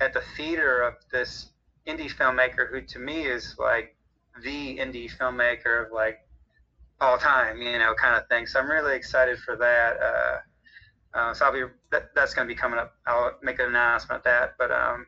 at 0.00 0.12
the 0.12 0.22
theater 0.36 0.82
of 0.82 0.94
this 1.12 1.50
indie 1.86 2.12
filmmaker 2.12 2.70
who 2.70 2.80
to 2.82 2.98
me 2.98 3.26
is 3.26 3.56
like 3.58 3.96
the 4.42 4.78
indie 4.78 5.10
filmmaker 5.10 5.86
of 5.86 5.92
like 5.92 6.18
all 7.00 7.18
time, 7.18 7.60
you 7.62 7.78
know, 7.78 7.94
kind 7.94 8.16
of 8.16 8.26
thing. 8.28 8.46
So 8.46 8.60
I'm 8.60 8.70
really 8.70 8.96
excited 8.96 9.38
for 9.38 9.56
that. 9.56 10.00
Uh, 10.00 10.38
uh, 11.18 11.34
so 11.34 11.46
I'll 11.46 11.52
be 11.52 11.64
that, 11.90 12.08
that's 12.14 12.34
going 12.34 12.46
to 12.48 12.54
be 12.54 12.58
coming 12.58 12.78
up. 12.78 12.92
I'll 13.06 13.32
make 13.42 13.58
an 13.58 13.66
announcement 13.66 14.20
of 14.20 14.24
that. 14.24 14.54
But 14.58 14.70
um, 14.70 15.06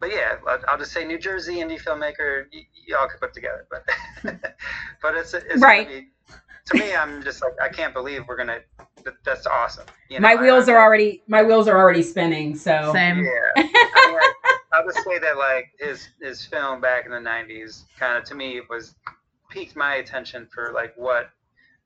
but 0.00 0.10
yeah, 0.10 0.36
I'll, 0.68 0.78
just 0.78 0.92
say 0.92 1.04
New 1.04 1.18
Jersey 1.18 1.56
indie 1.56 1.80
filmmaker. 1.82 2.44
Y- 2.52 2.66
y'all 2.86 3.08
could 3.08 3.20
put 3.20 3.34
together, 3.34 3.66
but 3.70 3.84
but 5.02 5.14
it's 5.14 5.34
it's 5.34 5.62
Right. 5.62 5.86
Gonna 5.86 6.00
be, 6.00 6.08
to 6.66 6.78
me, 6.78 6.94
I'm 6.94 7.22
just 7.22 7.42
like 7.42 7.54
I 7.62 7.68
can't 7.68 7.94
believe 7.94 8.24
we're 8.28 8.36
gonna. 8.36 8.60
That, 9.04 9.14
that's 9.24 9.46
awesome. 9.46 9.86
You 10.08 10.20
my 10.20 10.34
know, 10.34 10.40
I- 10.40 10.42
wheels 10.42 10.68
I'm- 10.68 10.76
are 10.76 10.82
already 10.82 11.22
my 11.26 11.42
wheels 11.42 11.68
are 11.68 11.76
already 11.78 12.02
spinning. 12.02 12.54
So 12.56 12.90
Same. 12.92 13.24
yeah. 13.24 13.30
I 13.56 13.62
mean, 13.62 13.72
I, 13.72 14.32
I'll 14.72 14.90
say 15.04 15.18
that 15.18 15.36
like 15.36 15.66
his 15.78 16.08
his 16.20 16.44
film 16.44 16.80
back 16.80 17.04
in 17.06 17.10
the 17.10 17.18
'90s 17.18 17.84
kind 17.98 18.16
of 18.16 18.24
to 18.24 18.34
me 18.34 18.60
was 18.70 18.94
piqued 19.50 19.76
my 19.76 19.96
attention 19.96 20.48
for 20.52 20.72
like 20.74 20.92
what. 20.96 21.30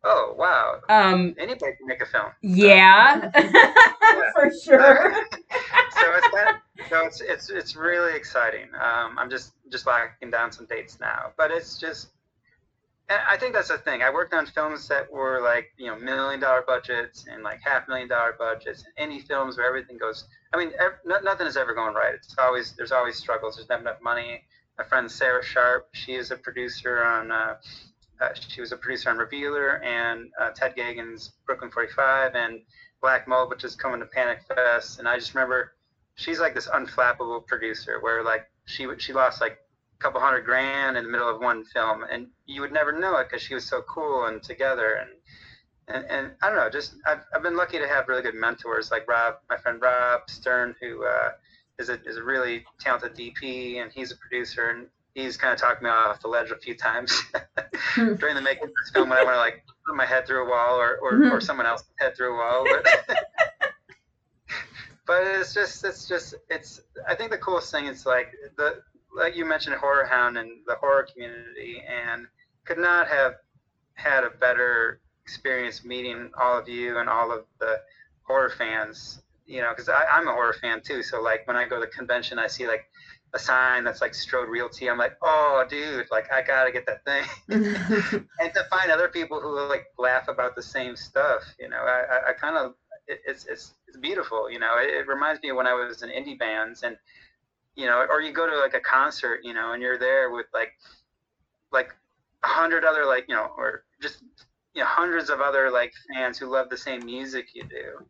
Oh 0.07 0.35
wow! 0.37 0.81
um 0.91 1.35
Anybody 1.39 1.77
can 1.79 1.87
make 1.87 2.03
a 2.03 2.07
film. 2.07 2.27
yeah. 2.43 3.31
For 4.35 4.51
sure. 4.63 5.15
so 5.33 6.13
it's 6.15 6.31
that. 6.35 6.61
So 6.91 7.07
it's 7.07 7.21
it's 7.23 7.49
it's 7.49 7.75
really 7.75 8.15
exciting. 8.15 8.67
Um, 8.75 9.19
I'm 9.19 9.31
just 9.31 9.53
just 9.73 9.87
locking 9.87 10.31
down 10.31 10.53
some 10.53 10.67
dates 10.67 11.01
now, 11.01 11.33
but 11.39 11.51
it's 11.51 11.79
just. 11.79 12.09
I 13.11 13.37
think 13.37 13.53
that's 13.53 13.69
the 13.69 13.77
thing. 13.77 14.03
I 14.03 14.11
worked 14.11 14.33
on 14.33 14.47
films 14.47 14.89
that 14.89 15.13
were 15.13 15.41
like 15.43 15.67
you 15.77 15.87
know 15.87 15.97
million 15.97 16.41
dollar 16.41 16.63
budgets 16.67 17.27
and 17.31 17.43
like 17.43 17.61
half 17.63 17.87
million 17.87 18.09
dollar 18.09 18.35
budgets 18.39 18.85
and 18.97 19.13
indie 19.13 19.27
films 19.27 19.59
where 19.59 19.67
everything 19.67 19.99
goes. 19.99 20.25
I 20.55 20.57
mean, 20.57 20.73
ev- 20.79 20.99
no, 21.05 21.19
nothing 21.21 21.47
is 21.47 21.57
ever 21.57 21.75
going 21.75 21.95
right. 21.95 22.15
It's 22.15 22.35
always 22.39 22.73
there's 22.77 22.93
always 22.93 23.17
struggles. 23.17 23.57
There's 23.57 23.69
never 23.69 23.83
enough 23.83 24.01
money. 24.03 24.43
My 24.79 24.85
friend 24.85 25.11
Sarah 25.11 25.45
Sharp, 25.45 25.89
she 25.93 26.15
is 26.15 26.31
a 26.31 26.37
producer 26.37 27.05
on. 27.05 27.31
Uh, 27.31 27.57
uh, 28.21 28.29
she 28.35 28.61
was 28.61 28.73
a 28.73 28.77
producer 28.77 29.11
on 29.11 29.19
Revealer 29.19 29.83
and 29.83 30.31
uh, 30.41 30.51
Ted 30.51 30.75
Geoghegan's 30.77 31.33
Brooklyn 31.47 31.71
45 31.71 32.37
and 32.37 32.61
Black 33.03 33.27
Mold, 33.27 33.51
which 33.51 33.65
is 33.65 33.75
coming 33.75 33.99
to 34.01 34.07
Panic 34.07 34.39
Fest. 34.47 35.01
And 35.01 35.09
I 35.09 35.19
just 35.19 35.35
remember 35.35 35.73
she's 36.15 36.39
like 36.39 36.55
this 36.55 36.69
unflappable 36.69 37.47
producer 37.47 37.99
where 38.01 38.23
like 38.23 38.47
she 38.67 38.87
she 38.99 39.13
lost 39.13 39.41
like 39.41 39.59
couple 39.99 40.21
hundred 40.21 40.43
grand 40.43 40.97
in 40.97 41.05
the 41.05 41.11
middle 41.11 41.29
of 41.29 41.41
one 41.41 41.65
film, 41.65 42.05
and 42.11 42.29
you 42.47 42.61
would 42.61 42.73
never 42.73 42.93
know 42.93 43.17
it 43.17 43.29
because 43.29 43.43
she 43.43 43.55
was 43.55 43.65
so 43.65 43.83
cool 43.83 44.27
and 44.27 44.43
together 44.43 44.95
and. 44.95 45.11
And, 45.87 46.07
and 46.07 46.31
I 46.41 46.49
don't 46.49 46.57
know, 46.57 46.71
just 46.71 46.95
I've, 47.07 47.21
I've 47.35 47.43
been 47.43 47.59
lucky 47.59 47.79
to 47.79 47.87
have 47.87 48.09
really 48.09 48.23
good 48.23 48.35
mentors 48.35 48.91
like 48.91 49.07
Rob, 49.07 49.35
my 49.51 49.59
friend 49.59 49.83
Rob 49.83 50.23
Stern, 50.31 50.75
who 50.81 51.05
uh, 51.05 51.33
is 51.79 51.91
a 51.91 52.01
is 52.07 52.17
a 52.17 52.23
really 52.23 52.65
talented 52.81 53.15
DP, 53.15 53.83
and 53.83 53.93
he's 53.93 54.11
a 54.11 54.17
producer, 54.17 54.71
and 54.71 54.87
he's 55.15 55.37
kind 55.37 55.53
of 55.53 55.61
talked 55.61 55.83
me 55.83 55.89
off 55.89 56.21
the 56.21 56.29
ledge 56.29 56.51
a 56.51 56.57
few 56.57 56.75
times 56.75 57.23
during 57.95 58.35
the 58.35 58.41
making 58.43 58.65
of 58.65 58.71
this 58.71 58.93
film 58.93 59.09
when 59.09 59.19
I 59.19 59.25
want 59.25 59.35
to 59.35 59.39
like 59.39 59.65
put 59.87 59.97
my 59.97 60.07
head 60.07 60.27
through 60.27 60.47
a 60.47 60.51
wall 60.51 60.77
or 60.77 60.99
or, 60.99 61.35
or 61.35 61.41
someone 61.41 61.67
else's 61.67 61.87
head 61.99 62.17
through 62.17 62.35
a 62.35 62.37
wall. 62.37 62.67
But, 62.69 63.19
but 65.07 65.23
it's 65.27 65.55
just 65.55 65.85
it's 65.85 66.09
just 66.09 66.35
it's 66.51 66.81
I 67.09 67.15
think 67.15 67.31
the 67.31 67.39
coolest 67.39 67.71
thing 67.71 67.87
is 67.87 68.07
like 68.07 68.33
the 68.57 68.83
like 69.15 69.37
you 69.37 69.45
mentioned 69.45 69.77
Horrorhound 69.77 70.39
and 70.39 70.51
the 70.67 70.75
horror 70.77 71.07
community 71.13 71.83
and 71.89 72.27
could 72.65 72.79
not 72.79 73.09
have 73.09 73.35
had 73.95 74.25
a 74.25 74.31
better 74.31 75.01
experience 75.25 75.85
meeting 75.85 76.31
all 76.41 76.59
of 76.59 76.69
you 76.69 76.99
and 76.99 77.09
all 77.09 77.33
of 77.33 77.45
the 77.61 77.81
horror 78.23 78.53
fans 78.59 79.23
you 79.47 79.61
know 79.61 79.71
because 79.71 79.89
i'm 79.89 80.29
a 80.29 80.33
horror 80.33 80.55
fan 80.61 80.81
too. 80.83 81.03
So 81.03 81.23
like 81.23 81.47
when 81.47 81.57
i 81.57 81.67
go 81.67 81.77
to 81.77 81.81
the 81.83 81.87
convention 81.87 82.39
i 82.39 82.47
see 82.47 82.67
like 82.67 82.85
a 83.35 83.39
sign 83.39 83.83
that's 83.83 84.01
like 84.01 84.15
strode 84.15 84.49
realty. 84.49 84.89
I'm 84.89 84.99
like 84.99 85.17
oh 85.23 85.65
dude 85.69 86.07
like 86.11 86.31
i 86.33 86.43
gotta 86.43 86.73
get 86.73 86.87
that 86.87 87.05
thing. 87.05 87.25
And 88.41 88.53
to 88.55 88.65
find 88.71 88.91
other 88.91 89.09
people 89.09 89.41
who 89.41 89.69
like 89.69 89.87
laugh 89.99 90.29
about 90.29 90.57
the 90.57 90.63
same 90.63 90.97
stuff 90.97 91.43
you 91.59 91.69
know 91.69 91.79
i 91.79 92.05
i, 92.17 92.31
I 92.31 92.33
kind 92.33 92.57
of 92.57 92.75
it, 93.07 93.21
it's 93.27 93.45
it's 93.47 93.75
it's 93.87 93.99
beautiful 93.99 94.51
you 94.51 94.59
know. 94.59 94.79
It, 94.79 94.89
it 94.95 95.07
reminds 95.07 95.43
me 95.43 95.51
of 95.51 95.57
when 95.57 95.67
i 95.67 95.75
was 95.75 96.03
in 96.03 96.11
indie 96.11 96.39
bands 96.39 96.83
and 96.83 96.97
you 97.77 97.87
know 97.87 98.05
or 98.11 98.21
you 98.21 98.33
go 98.33 98.49
to 98.49 98.57
like 98.59 98.75
a 98.75 98.81
concert 98.81 99.41
you 99.43 99.53
know 99.55 99.73
and 99.73 99.83
you're 99.83 99.99
there 99.99 100.31
with 100.31 100.47
like 100.55 100.73
like 101.73 101.95
a 102.43 102.47
hundred 102.47 102.85
other 102.85 103.05
like 103.05 103.25
you 103.29 103.35
know 103.35 103.49
or 103.57 103.85
just 104.01 104.23
you 104.75 104.81
know 104.83 104.87
hundreds 104.87 105.31
of 105.31 105.41
other 105.41 105.71
like 105.71 105.93
fans 106.13 106.39
who 106.39 106.47
love 106.47 106.69
the 106.69 106.77
same 106.77 107.05
music 107.05 107.47
you 107.55 107.63
do 107.65 108.07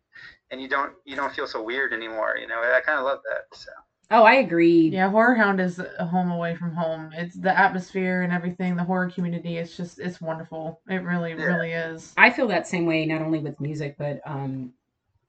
and 0.50 0.60
you 0.60 0.68
don't 0.68 0.92
you 1.04 1.16
don't 1.16 1.32
feel 1.34 1.46
so 1.46 1.62
weird 1.62 1.92
anymore 1.92 2.36
you 2.40 2.46
know 2.46 2.60
i 2.60 2.80
kind 2.84 2.98
of 2.98 3.04
love 3.04 3.20
that 3.30 3.56
so 3.58 3.70
Oh, 4.10 4.22
I 4.22 4.34
agree. 4.34 4.90
Yeah, 4.90 5.10
Horrorhound 5.10 5.60
is 5.60 5.78
a 5.78 6.04
home 6.04 6.30
away 6.30 6.54
from 6.54 6.74
home. 6.74 7.10
It's 7.16 7.34
the 7.36 7.58
atmosphere 7.58 8.20
and 8.20 8.34
everything, 8.34 8.76
the 8.76 8.84
horror 8.84 9.10
community. 9.10 9.56
It's 9.56 9.78
just, 9.78 9.98
it's 9.98 10.20
wonderful. 10.20 10.82
It 10.86 10.96
really, 11.02 11.30
Yeah. 11.30 11.46
really 11.46 11.72
is. 11.72 12.12
I 12.18 12.28
feel 12.28 12.46
that 12.48 12.68
same 12.68 12.84
way, 12.84 13.06
not 13.06 13.22
only 13.22 13.38
with 13.38 13.58
music, 13.60 13.96
but 13.98 14.20
um, 14.26 14.74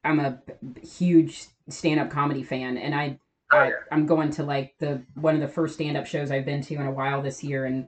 I'm 0.04 0.20
a 0.20 0.40
huge 0.86 1.48
stand-up 1.70 2.10
comedy 2.12 2.44
fan, 2.44 2.78
and 2.78 2.94
I, 2.94 3.18
oh 3.56 3.60
I 3.60 3.68
yeah 3.68 3.74
I'm 3.92 4.06
going 4.06 4.32
to 4.32 4.44
like 4.44 4.76
the 4.80 5.04
one 5.16 5.36
of 5.36 5.42
the 5.42 5.48
first 5.48 5.76
stand-up 5.76 6.06
shows 6.08 6.32
I've 6.32 6.46
been 6.46 6.62
to 6.64 6.76
in 6.76 6.86
a 6.88 6.92
while 6.92 7.22
this 7.22 7.44
year, 7.44 7.66
and 7.66 7.88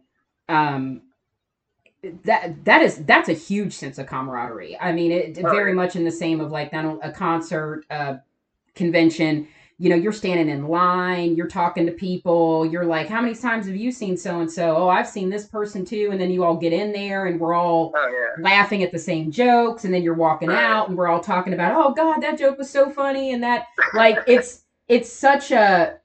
um, 0.49 1.01
that 2.23 2.63
that 2.65 2.81
is 2.81 3.03
that's 3.05 3.29
a 3.29 3.33
huge 3.33 3.73
sense 3.73 3.97
of 3.97 4.07
camaraderie. 4.07 4.77
I 4.79 4.91
mean, 4.91 5.11
it 5.11 5.39
Oh, 5.43 5.49
very 5.51 5.71
yeah. 5.71 5.75
much 5.75 5.95
in 5.95 6.03
the 6.05 6.11
same 6.11 6.39
of 6.39 6.51
like 6.51 6.71
not 6.71 6.99
a 7.01 7.11
concert, 7.11 7.85
a 7.89 8.19
convention. 8.75 9.47
You 9.79 9.89
know, 9.91 9.95
you're 9.95 10.11
standing 10.13 10.49
in 10.49 10.67
line, 10.69 11.35
you're 11.35 11.47
talking 11.47 11.85
to 11.85 11.91
people, 11.91 12.65
you're 12.65 12.85
like, 12.85 13.07
how 13.09 13.21
many 13.21 13.35
times 13.35 13.67
have 13.67 13.75
you 13.75 13.91
seen 13.91 14.17
so 14.17 14.39
and 14.39 14.51
so? 14.51 14.75
Oh, 14.75 14.89
I've 14.89 15.07
seen 15.07 15.29
this 15.29 15.45
person 15.45 15.85
too, 15.85 16.09
and 16.11 16.19
then 16.19 16.31
you 16.31 16.43
all 16.43 16.57
get 16.57 16.73
in 16.73 16.91
there, 16.93 17.27
and 17.27 17.39
we're 17.39 17.53
all 17.53 17.91
oh 17.95 18.07
yeah 18.07 18.43
laughing 18.43 18.83
at 18.83 18.91
the 18.91 18.99
same 18.99 19.31
jokes 19.31 19.83
and 19.85 19.93
then 19.93 20.03
you're 20.03 20.13
walking 20.13 20.49
Right. 20.49 20.63
out 20.63 20.89
and 20.89 20.97
we're 20.97 21.07
all 21.07 21.19
talking 21.19 21.53
about 21.53 21.73
oh 21.75 21.91
god 21.93 22.21
that 22.21 22.37
joke 22.37 22.57
was 22.59 22.69
so 22.69 22.89
funny 22.91 23.33
and 23.33 23.41
that 23.43 23.65
like 23.95 24.19
it's 24.27 24.63
it's 24.87 25.11
such 25.11 25.51
a 25.51 25.97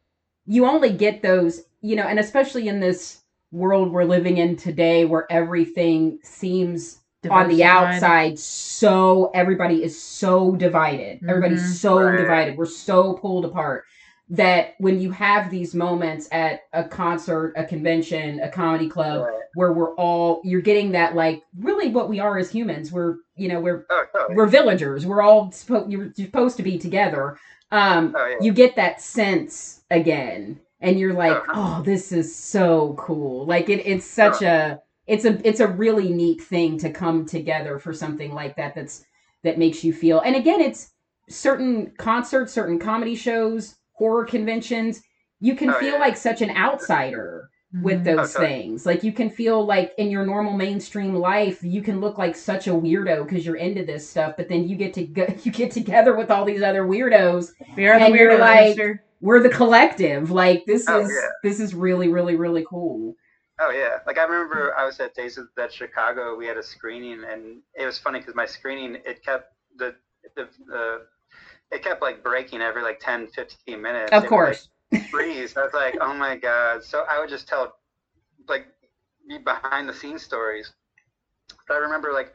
you 0.46 0.66
only 0.66 0.92
get 0.92 1.22
those 1.22 1.62
you 1.80 1.96
know 1.96 2.04
and 2.06 2.18
especially 2.18 2.68
in 2.68 2.80
this 2.80 3.22
world 3.52 3.92
we're 3.92 4.04
living 4.04 4.38
in 4.38 4.56
today 4.56 5.04
where 5.04 5.30
everything 5.30 6.18
seems 6.22 6.98
on 7.30 7.48
the 7.48 7.62
outside 7.62 8.36
so 8.38 9.30
everybody 9.34 9.84
is 9.84 10.00
so 10.00 10.56
divided 10.56 11.20
everybody's 11.28 11.62
Mhm. 11.62 11.74
so 11.74 12.00
Right. 12.02 12.16
divided 12.18 12.56
we're 12.56 12.66
so 12.66 13.12
pulled 13.14 13.44
apart 13.44 13.84
that 14.28 14.74
when 14.78 14.98
you 14.98 15.10
have 15.10 15.50
these 15.50 15.74
moments 15.74 16.26
at 16.32 16.60
a 16.72 16.82
concert, 16.84 17.52
a 17.54 17.64
convention, 17.64 18.40
a 18.40 18.48
comedy 18.48 18.88
club, 18.88 19.26
Right. 19.26 19.40
where 19.54 19.72
we're 19.74 19.94
all 19.96 20.40
you're 20.42 20.62
getting 20.62 20.92
that 20.92 21.14
like 21.14 21.42
really 21.58 21.88
what 21.90 22.08
we 22.08 22.18
are 22.18 22.38
as 22.38 22.50
humans. 22.50 22.90
We're 22.90 23.16
you 23.36 23.48
know 23.48 23.60
we're 23.60 23.84
Oh, 23.90 24.04
totally. 24.12 24.36
we're 24.36 24.46
villagers. 24.46 25.04
We're 25.06 25.20
all 25.20 25.52
supposed 25.52 25.92
you're 25.92 26.12
supposed 26.14 26.56
to 26.56 26.62
be 26.62 26.78
together. 26.78 27.36
Um, 27.72 28.14
Oh, 28.14 28.26
yeah. 28.28 28.36
you 28.40 28.52
get 28.52 28.76
that 28.76 29.00
sense 29.02 29.82
again, 29.90 30.60
and 30.80 31.00
you're 31.00 31.14
like, 31.14 31.48
Uh-huh. 31.48 31.80
oh, 31.80 31.82
this 31.82 32.12
is 32.12 32.34
so 32.34 32.94
cool. 32.98 33.46
Like 33.46 33.68
it, 33.70 33.86
it's 33.86 34.06
such 34.06 34.42
a 34.42 34.80
it's 35.08 35.24
a 35.24 35.40
it's 35.48 35.60
a 35.60 35.66
really 35.68 36.10
neat 36.12 36.42
thing 36.42 36.78
to 36.78 36.90
come 36.90 37.26
together 37.26 37.78
for 37.80 37.92
something 37.94 38.32
like 38.34 38.56
that. 38.56 38.74
That's 38.76 39.04
that 39.44 39.58
makes 39.58 39.84
you 39.84 39.92
feel. 39.92 40.20
And 40.20 40.36
again, 40.36 40.60
it's 40.60 40.92
certain 41.28 41.92
concerts, 41.98 42.52
certain 42.52 42.78
comedy 42.78 43.16
shows, 43.16 43.76
horror 43.94 44.24
conventions. 44.26 45.02
You 45.40 45.56
can 45.56 45.70
Oh, 45.70 45.80
feel 45.80 45.94
yeah. 45.94 46.00
like 46.00 46.16
such 46.16 46.42
an 46.42 46.50
outsider 46.56 47.48
with 47.80 48.00
Mhm. 48.00 48.16
those 48.16 48.36
Okay. 48.36 48.46
things. 48.62 48.84
Like 48.84 49.02
you 49.02 49.12
can 49.12 49.30
feel 49.30 49.64
like 49.64 49.94
in 49.96 50.10
your 50.10 50.26
normal 50.26 50.52
mainstream 50.52 51.14
life, 51.14 51.62
you 51.62 51.80
can 51.80 52.00
look 52.00 52.18
like 52.18 52.36
such 52.36 52.66
a 52.66 52.72
weirdo 52.72 53.26
because 53.26 53.46
you're 53.46 53.56
into 53.56 53.84
this 53.84 54.06
stuff, 54.08 54.34
but 54.36 54.48
then 54.48 54.68
you 54.68 54.76
get 54.76 54.92
to 54.94 55.04
go, 55.06 55.26
you 55.42 55.50
get 55.52 55.70
together 55.70 56.14
with 56.14 56.30
all 56.30 56.44
these 56.44 56.62
other 56.62 56.84
weirdos. 56.84 57.52
We 57.76 57.86
are 57.88 57.98
the 57.98 58.04
and 58.06 58.14
you're 58.14 58.38
like- 58.38 58.68
mister. 58.76 59.02
We're 59.22 59.40
the 59.40 59.48
collective. 59.50 60.30
Like 60.32 60.64
this 60.66 60.84
Oh, 60.88 61.00
is 61.00 61.08
yeah. 61.08 61.28
this 61.42 61.60
is 61.60 61.74
really 61.74 62.08
really 62.08 62.34
really 62.36 62.66
cool. 62.68 63.14
Oh 63.60 63.70
yeah, 63.70 63.98
like 64.06 64.18
I 64.18 64.24
remember 64.24 64.74
I 64.76 64.84
was 64.84 64.98
at 64.98 65.14
Days 65.14 65.38
of 65.38 65.46
the 65.54 65.62
Dead 65.62 65.72
Chicago. 65.72 66.36
We 66.36 66.46
had 66.46 66.56
a 66.56 66.62
screening, 66.62 67.22
and 67.30 67.60
it 67.78 67.86
was 67.86 67.98
funny 67.98 68.18
because 68.18 68.34
my 68.34 68.46
screening 68.46 68.96
it 69.06 69.24
kept 69.24 69.52
the 69.76 69.94
the, 70.36 70.48
the 70.66 71.02
it 71.70 71.82
kept 71.84 72.02
like 72.02 72.22
breaking 72.24 72.60
every 72.60 72.82
like 72.82 72.98
10, 73.00 73.28
15 73.28 73.80
minutes. 73.80 74.10
Of 74.12 74.26
course. 74.26 74.68
Freeze. 75.10 75.56
I 75.56 75.64
was 75.64 75.74
like, 75.74 75.96
oh 76.00 76.14
my 76.14 76.36
god. 76.36 76.84
So 76.84 77.04
I 77.10 77.20
would 77.20 77.28
just 77.28 77.48
tell 77.48 77.76
like 78.48 78.66
be 79.28 79.38
behind 79.38 79.88
the 79.88 79.94
scenes 79.94 80.22
stories. 80.22 80.72
But 81.68 81.74
I 81.74 81.78
remember 81.78 82.12
like 82.12 82.34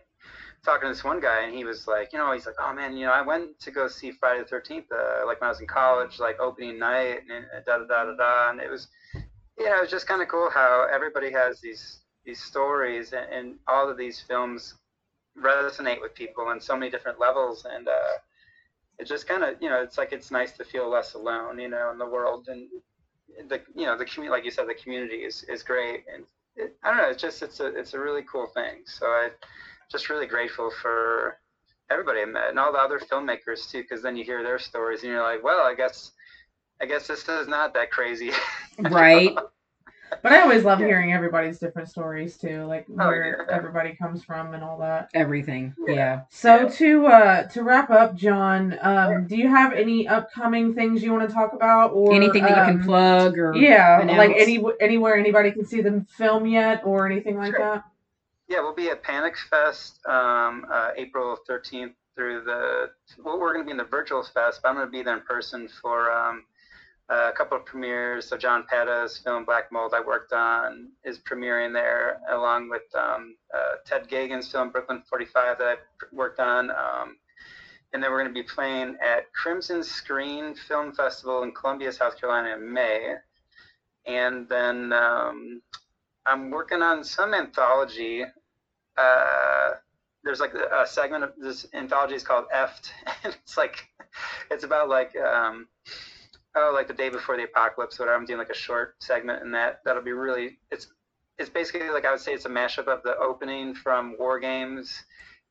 talking 0.63 0.87
to 0.87 0.93
this 0.93 1.03
one 1.03 1.19
guy, 1.19 1.43
and 1.43 1.55
he 1.55 1.63
was 1.63 1.87
like, 1.87 2.11
you 2.13 2.19
know, 2.19 2.31
he's 2.33 2.45
like, 2.45 2.55
oh 2.59 2.73
man, 2.73 2.95
you 2.97 3.05
know, 3.05 3.11
I 3.11 3.21
went 3.21 3.59
to 3.61 3.71
go 3.71 3.87
see 3.87 4.11
Friday 4.11 4.41
the 4.41 4.47
Thirteenth, 4.47 4.85
uh, 4.91 5.25
like 5.25 5.39
when 5.39 5.47
I 5.47 5.51
was 5.51 5.61
in 5.61 5.67
college, 5.67 6.19
like 6.19 6.39
opening 6.39 6.79
night, 6.79 7.19
and 7.29 7.45
da 7.65 7.77
da 7.79 7.85
da 7.85 8.05
da 8.05 8.15
da, 8.15 8.49
and 8.51 8.59
it 8.59 8.69
was 8.69 8.87
you 9.57 9.65
know, 9.65 9.77
it 9.77 9.81
was 9.81 9.89
just 9.91 10.07
kind 10.07 10.21
of 10.21 10.27
cool 10.27 10.49
how 10.53 10.87
everybody 10.93 11.31
has 11.31 11.59
these 11.61 11.99
these 12.25 12.43
stories, 12.43 13.13
and, 13.13 13.31
and 13.31 13.55
all 13.67 13.89
of 13.89 13.97
these 13.97 14.19
films 14.27 14.75
resonate 15.41 16.01
with 16.01 16.13
people 16.13 16.45
on 16.45 16.59
so 16.59 16.75
many 16.75 16.91
different 16.91 17.19
levels, 17.19 17.65
and 17.69 17.87
uh, 17.87 18.17
it 18.99 19.07
just 19.07 19.27
kind 19.27 19.43
of, 19.43 19.55
you 19.61 19.69
know, 19.69 19.81
it's 19.81 19.97
like 19.97 20.11
it's 20.11 20.31
nice 20.31 20.51
to 20.53 20.63
feel 20.63 20.89
less 20.89 21.13
alone, 21.13 21.59
you 21.59 21.69
know, 21.69 21.91
in 21.91 21.97
the 21.97 22.05
world, 22.05 22.47
and 22.49 22.67
the, 23.49 23.61
you 23.75 23.85
know, 23.85 23.97
the 23.97 24.05
community, 24.05 24.31
like 24.37 24.45
you 24.45 24.51
said, 24.51 24.67
the 24.67 24.73
community 24.73 25.17
is 25.17 25.43
is 25.43 25.63
great, 25.63 26.03
and 26.13 26.23
it, 26.55 26.75
I 26.83 26.89
don't 26.89 26.97
know, 26.97 27.09
it's 27.09 27.21
just 27.21 27.41
it's 27.43 27.59
a 27.59 27.67
it's 27.67 27.93
a 27.93 27.99
really 27.99 28.23
cool 28.23 28.47
thing. 28.47 28.83
So 28.85 29.05
I 29.07 29.29
just 29.91 30.09
really 30.09 30.27
grateful 30.27 30.71
for 30.81 31.37
everybody 31.89 32.21
I 32.21 32.25
met 32.25 32.49
and 32.49 32.59
all 32.59 32.71
the 32.71 32.79
other 32.79 32.99
filmmakers 32.99 33.69
too, 33.69 33.81
because 33.81 34.01
then 34.01 34.17
you 34.17 34.23
hear 34.23 34.43
their 34.43 34.59
stories, 34.59 35.03
and 35.03 35.11
you're 35.11 35.23
like, 35.23 35.43
well, 35.43 35.65
I 35.65 35.73
guess. 35.75 36.11
I 36.79 36.85
guess 36.85 37.07
this 37.07 37.27
is 37.27 37.47
not 37.47 37.73
that 37.73 37.89
crazy. 37.89 38.31
Right. 38.77 39.35
But 40.21 40.31
I 40.31 40.41
always 40.41 40.63
love 40.63 40.79
Yeah. 40.79 40.87
hearing 40.87 41.13
everybody's 41.13 41.59
different 41.59 41.89
stories 41.89 42.37
too, 42.37 42.63
like 42.65 42.85
Oh, 42.89 43.07
where 43.07 43.45
yeah. 43.49 43.55
everybody 43.55 43.95
comes 43.95 44.23
from 44.23 44.53
and 44.53 44.63
all 44.63 44.77
that. 44.79 45.09
Everything. 45.13 45.73
Yeah. 45.87 45.93
Yeah. 45.93 46.21
So 46.29 46.63
Yeah. 46.63 46.67
to 46.69 47.07
uh 47.07 47.43
to 47.49 47.63
wrap 47.63 47.89
up, 47.89 48.15
John, 48.15 48.77
um, 48.81 49.27
do 49.27 49.35
you 49.37 49.47
have 49.49 49.73
any 49.73 50.07
upcoming 50.07 50.73
things 50.73 51.03
you 51.03 51.11
want 51.13 51.27
to 51.27 51.33
talk 51.33 51.53
about, 51.53 51.91
or 51.93 52.13
Anything 52.13 52.43
that 52.43 52.57
you 52.57 52.63
can 52.73 52.81
um, 52.81 52.85
plug 52.85 53.37
or 53.37 53.55
Yeah, 53.55 54.01
announce? 54.01 54.17
like 54.17 54.33
any 54.37 54.63
anywhere 54.79 55.15
anybody 55.15 55.51
can 55.51 55.65
see 55.65 55.81
the 55.81 56.05
film 56.17 56.45
yet, 56.45 56.81
or 56.85 57.05
anything 57.05 57.37
like 57.37 57.51
Sure. 57.51 57.59
that. 57.59 57.83
Yeah, 58.47 58.61
we'll 58.61 58.73
be 58.75 58.89
at 58.89 59.03
Panic 59.03 59.35
Fest 59.37 59.99
um, 60.07 60.65
uh, 60.71 60.91
April 60.95 61.37
13th 61.49 61.93
through 62.15 62.43
the. 62.45 62.89
Well, 63.21 63.39
we're 63.39 63.53
going 63.53 63.65
to 63.65 63.67
be 63.67 63.71
in 63.71 63.77
the 63.77 63.83
virtual 63.83 64.23
fest, 64.23 64.61
but 64.63 64.69
I'm 64.69 64.75
going 64.75 64.87
to 64.87 64.91
be 64.91 65.03
there 65.03 65.15
in 65.17 65.21
person 65.23 65.67
for 65.67 66.09
um, 66.11 66.45
a 67.09 67.31
couple 67.31 67.57
of 67.57 67.65
premieres. 67.65 68.27
So 68.27 68.37
John 68.37 68.65
Pata's 68.69 69.17
film 69.17 69.45
Black 69.45 69.71
Mold 69.71 69.93
I 69.95 70.01
worked 70.01 70.33
on 70.33 70.89
is 71.03 71.19
premiering 71.19 71.73
there, 71.73 72.19
along 72.31 72.69
with 72.69 72.83
um, 72.95 73.35
uh, 73.53 73.75
Ted 73.85 74.09
Geoghegan's 74.09 74.51
film 74.51 74.71
Brooklyn 74.71 75.03
45 75.09 75.57
that 75.59 75.67
I 75.67 75.75
worked 76.11 76.39
on. 76.39 76.69
Um, 76.69 77.17
and 77.93 78.03
then 78.03 78.11
we're 78.11 78.19
going 78.19 78.33
to 78.33 78.41
be 78.41 78.43
playing 78.43 78.97
at 79.01 79.31
Crimson 79.33 79.83
Screen 79.83 80.53
Film 80.53 80.91
Festival 80.91 81.43
in 81.43 81.53
Columbia, 81.53 81.91
South 81.91 82.19
Carolina 82.19 82.55
in 82.55 82.73
May. 82.73 83.15
And 84.05 84.47
then 84.49 84.91
um, 84.91 85.61
I'm 86.25 86.49
working 86.49 86.81
on 86.81 87.03
some 87.03 87.33
anthology. 87.33 88.23
Uh, 88.97 89.69
there's 90.23 90.41
like 90.41 90.53
a, 90.53 90.85
segment 90.85 91.23
of 91.23 91.31
this 91.37 91.65
anthology 91.73 92.15
is 92.15 92.23
called 92.23 92.45
Eft, 92.51 92.91
and 93.23 93.33
it's 93.41 93.57
like 93.57 93.87
it's 94.51 94.65
about 94.65 94.89
like 94.89 95.15
oh 96.57 96.71
like 96.73 96.87
the 96.87 96.93
day 96.93 97.09
before 97.09 97.37
the 97.37 97.43
apocalypse. 97.43 97.99
Whatever. 97.99 98.17
I'm 98.17 98.25
doing 98.25 98.39
like 98.39 98.49
a 98.49 98.55
short 98.55 98.95
segment 99.01 99.43
in 99.43 99.51
that. 99.51 99.81
That'll 99.85 100.03
be 100.03 100.11
really 100.13 100.59
it's 100.71 100.87
it's 101.39 101.49
basically 101.49 101.89
like 101.89 102.05
I 102.05 102.11
would 102.11 102.19
say 102.21 102.33
it's 102.33 102.45
a 102.45 102.49
mashup 102.49 102.87
of 102.87 103.03
the 103.03 103.17
opening 103.17 103.75
from 103.75 104.15
War 104.19 104.39
Games 104.39 105.03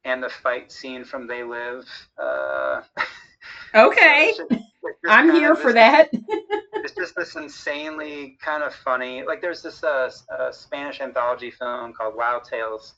and 0.04 0.22
the 0.22 0.28
fight 0.28 0.72
scene 0.72 1.04
from 1.04 1.26
They 1.26 1.42
Live. 1.44 1.84
Uh, 2.22 2.82
Okay. 3.74 4.32
so 4.36 4.46
just 4.50 4.64
I'm 5.08 5.32
here 5.34 5.54
for 5.54 5.72
this- 5.72 5.74
that. 5.74 6.08
it's 6.74 6.94
just 6.94 7.14
this 7.16 7.36
insanely 7.36 8.38
kind 8.40 8.62
of 8.62 8.74
funny. 8.74 9.22
Like 9.24 9.40
there's 9.40 9.62
this 9.62 9.82
uh, 9.84 10.10
uh, 10.36 10.52
Spanish 10.52 11.00
anthology 11.00 11.50
film 11.50 11.92
called 11.92 12.16
Wild 12.16 12.44
Tales, 12.44 12.94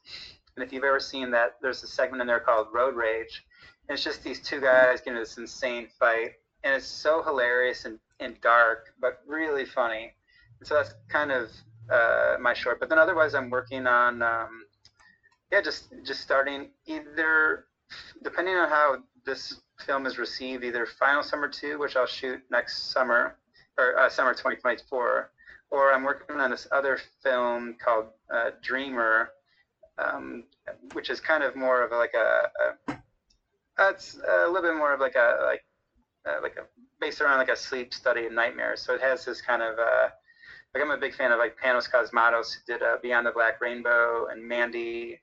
and 0.57 0.65
if 0.65 0.73
you've 0.73 0.85
ever 0.85 1.01
seen 1.01 1.31
that, 1.33 1.57
there's 1.63 1.83
a 1.83 1.87
segment 1.89 2.21
in 2.21 2.27
there 2.27 2.41
called 2.41 2.69
Road 2.73 2.95
Rage. 2.97 3.45
And 3.89 3.95
it's 3.97 4.05
just 4.05 4.23
these 4.23 4.41
two 4.41 4.61
guys 4.61 5.01
getting 5.01 5.19
this 5.19 5.39
insane 5.39 5.89
fight, 5.99 6.33
and 6.65 6.75
it's 6.75 6.87
so 6.87 7.23
hilarious 7.23 7.85
and, 7.85 7.99
and 8.21 8.41
dark, 8.41 8.95
but 9.01 9.21
really 9.27 9.65
funny. 9.65 10.13
And 10.59 10.67
so 10.67 10.75
that's 10.75 10.95
kind 11.09 11.31
of 11.31 11.51
uh, 11.91 12.37
my 12.41 12.55
short. 12.55 12.81
But 12.81 12.89
then 12.89 12.99
otherwise, 12.99 13.35
I'm 13.35 13.51
working 13.51 13.87
on 13.87 14.23
um, 14.23 14.65
yeah, 15.53 15.61
just 15.61 15.93
just 16.05 16.21
starting 16.21 16.71
either 16.87 17.65
depending 18.23 18.55
on 18.55 18.69
how 18.69 18.99
this 19.25 19.61
film 19.87 20.07
is 20.07 20.19
received, 20.19 20.65
either 20.65 20.87
Final 20.87 21.23
Summer 21.23 21.49
2, 21.49 21.79
which 21.79 21.97
I'll 21.97 22.07
shoot 22.07 22.41
next 22.51 22.93
summer, 22.93 23.37
or 23.79 23.99
uh, 23.99 24.09
summer 24.09 24.33
2024, 24.33 25.31
or 25.71 25.93
I'm 25.93 26.05
working 26.05 26.37
on 26.37 26.51
this 26.51 26.67
other 26.73 26.99
film 27.23 27.77
called 27.83 28.07
uh, 28.33 28.51
Dreamer, 28.63 29.31
um, 29.99 30.45
which 30.93 31.11
is 31.11 31.21
kind 31.21 31.43
of 31.43 31.57
more 31.57 31.83
of 31.83 31.93
like 31.93 32.15
a, 32.15 32.49
a 32.91 32.93
uh, 33.79 33.91
it's 33.91 34.17
a 34.17 34.47
little 34.47 34.63
bit 34.63 34.77
more 34.77 34.93
of 34.93 35.01
like 35.01 35.15
a 35.15 35.39
like 35.45 35.63
uh, 36.27 36.41
like 36.43 36.57
a 36.57 36.63
based 37.01 37.21
around 37.21 37.39
like 37.39 37.49
a 37.49 37.57
sleep 37.57 37.95
study 37.95 38.27
and 38.27 38.35
nightmares. 38.35 38.83
So 38.83 38.95
it 38.95 39.01
has 39.01 39.25
this 39.25 39.41
kind 39.41 39.63
of 39.63 39.79
uh, 39.79 40.09
like 40.75 40.83
I'm 40.83 40.91
a 40.91 40.97
big 40.97 41.15
fan 41.15 41.33
of 41.33 41.39
like 41.39 41.57
Panos 41.63 41.91
Cosmatos 41.91 42.55
who 42.55 42.73
did 42.73 42.83
uh, 42.83 42.97
Beyond 43.03 43.27
the 43.27 43.33
Black 43.33 43.61
Rainbow 43.61 44.27
and 44.31 44.47
Mandy, 44.47 45.21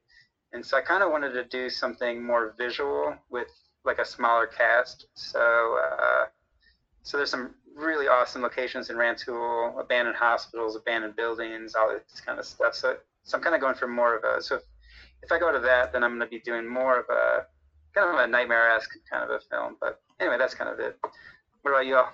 and 0.54 0.66
so 0.66 0.78
I 0.78 0.82
kind 0.82 1.04
of 1.04 1.12
wanted 1.12 1.34
to 1.34 1.44
do 1.44 1.70
something 1.70 2.24
more 2.24 2.56
visual 2.58 3.16
with 3.30 3.48
like 3.84 4.00
a 4.00 4.06
smaller 4.06 4.48
cast. 4.48 5.08
So 5.16 5.78
uh, 5.84 6.26
so 7.04 7.18
there's 7.18 7.32
some 7.32 7.56
really 7.76 8.08
awesome 8.08 8.42
locations 8.42 8.90
in 8.90 8.98
Rantoul, 8.98 9.78
abandoned 9.80 10.16
hospitals, 10.16 10.76
abandoned 10.76 11.16
buildings, 11.16 11.76
all 11.76 11.90
this 11.90 12.22
kind 12.22 12.40
of 12.40 12.46
stuff. 12.46 12.74
So 12.74 12.98
so 13.24 13.38
I'm 13.38 13.44
kind 13.44 13.56
of 13.56 13.62
going 13.62 13.76
for 13.76 13.88
more 13.88 14.16
of 14.16 14.24
a 14.24 14.42
so 14.42 14.56
if, 14.56 14.62
if 15.24 15.32
I 15.32 15.40
go 15.40 15.52
to 15.52 15.60
that, 15.60 15.92
then 15.92 16.04
I'm 16.04 16.12
going 16.12 16.22
to 16.22 16.28
be 16.28 16.40
doing 16.40 16.68
more 16.68 17.00
of 17.00 17.06
a 17.10 17.46
kind 17.96 18.14
of 18.14 18.24
a 18.24 18.28
nightmare-esque 18.28 18.92
kind 19.10 19.24
of 19.24 19.30
a 19.30 19.40
film. 19.50 19.78
But 19.80 20.02
anyway, 20.20 20.38
that's 20.38 20.54
kind 20.56 20.70
of 20.70 20.80
it. 20.80 20.98
What 21.62 21.72
about 21.72 21.86
you 21.86 21.96
all? 21.98 22.10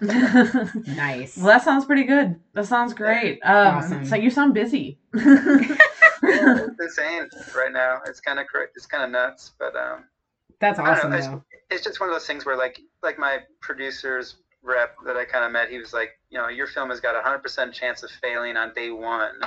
Nice. 0.86 1.36
Well, 1.36 1.46
that 1.46 1.62
sounds 1.62 1.84
pretty 1.84 2.04
good. 2.04 2.38
That 2.54 2.66
sounds 2.66 2.94
great. 2.94 3.40
Um, 3.42 3.76
Awesome. 3.76 4.04
So 4.04 4.16
you 4.16 4.30
sound 4.30 4.54
busy. 4.54 4.98
Yeah, 5.14 6.66
it's 6.66 6.80
insane 6.80 7.28
right 7.56 7.72
now. 7.72 8.00
It's 8.06 8.20
kind 8.20 8.38
of 8.38 8.46
cra- 8.46 8.66
it's 8.74 8.86
kind 8.86 9.04
of 9.04 9.10
nuts, 9.10 9.52
but 9.58 9.76
um, 9.76 10.04
That's 10.60 10.78
awesome 10.78 11.10
know, 11.10 11.16
it's- 11.18 11.40
it's 11.70 11.82
just 11.84 11.98
one 12.00 12.08
of 12.08 12.14
those 12.14 12.26
things 12.26 12.44
where 12.46 12.56
like 12.56 12.80
like 13.02 13.18
my 13.18 13.38
producer's 13.60 14.36
rep 14.62 14.96
that 15.06 15.16
I 15.16 15.24
kind 15.24 15.44
of 15.44 15.52
met, 15.52 15.68
he 15.70 15.78
was 15.78 15.92
like, 15.92 16.10
you 16.30 16.38
know, 16.38 16.48
your 16.48 16.66
film 16.66 16.90
has 16.90 17.00
got 17.00 17.16
a 17.16 17.20
hundred 17.20 17.38
percent 17.42 17.72
chance 17.74 18.02
of 18.02 18.10
failing 18.22 18.56
on 18.56 18.72
day 18.74 18.90
one, 18.90 19.40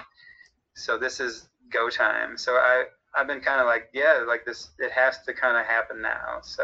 so 0.75 0.97
this 0.97 1.19
is 1.19 1.47
go 1.71 1.89
time. 1.89 2.37
So 2.37 2.53
I 2.53 2.85
I've 3.15 3.27
been 3.27 3.41
kind 3.41 3.59
of 3.59 3.67
like, 3.67 3.89
yeah, 3.93 4.23
like 4.27 4.45
this, 4.45 4.69
it 4.79 4.91
has 4.91 5.21
to 5.23 5.33
kind 5.33 5.57
of 5.57 5.65
happen 5.65 6.01
now. 6.01 6.39
So 6.41 6.63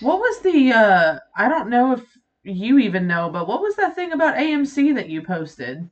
what 0.00 0.18
was 0.18 0.40
the? 0.40 0.72
uh 0.72 1.18
I 1.36 1.48
don't 1.48 1.70
know 1.70 1.92
if 1.92 2.02
you 2.44 2.78
even 2.78 3.06
know, 3.06 3.30
but 3.30 3.46
what 3.46 3.60
was 3.60 3.76
that 3.76 3.94
thing 3.94 4.12
about 4.12 4.36
AMC 4.36 4.94
that 4.94 5.08
you 5.08 5.22
posted? 5.22 5.88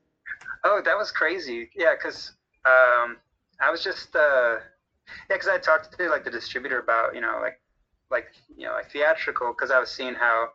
Oh, 0.64 0.81
that 0.85 0.97
was 0.97 1.10
crazy. 1.10 1.70
Yeah, 1.74 1.94
because 1.97 2.32
um, 2.64 3.18
I 3.60 3.70
was 3.70 3.82
just 3.82 4.14
uh, 4.16 4.56
yeah, 5.06 5.36
because 5.36 5.48
I 5.48 5.59
talked 5.59 5.97
to 5.98 6.09
like 6.09 6.24
the 6.24 6.31
distributor 6.31 6.81
about 6.81 7.14
you 7.14 7.20
know 7.20 7.39
like 7.40 7.60
like 8.10 8.28
you 8.56 8.66
know 8.66 8.73
like 8.73 8.90
theatrical 8.90 9.52
because 9.52 9.70
I 9.70 9.78
was 9.78 9.90
seeing 9.90 10.14
how 10.14 10.48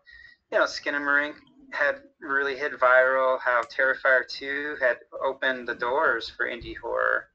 you 0.52 0.58
know 0.58 0.66
Skinamarink 0.66 1.36
had 1.72 2.02
really 2.20 2.58
hit 2.58 2.78
viral, 2.78 3.40
how 3.40 3.62
Terrifier 3.64 4.28
2 4.28 4.78
had 4.82 4.98
opened 5.24 5.68
the 5.68 5.76
doors 5.76 6.30
for 6.30 6.46
indie 6.46 6.76
horror. 6.78 7.28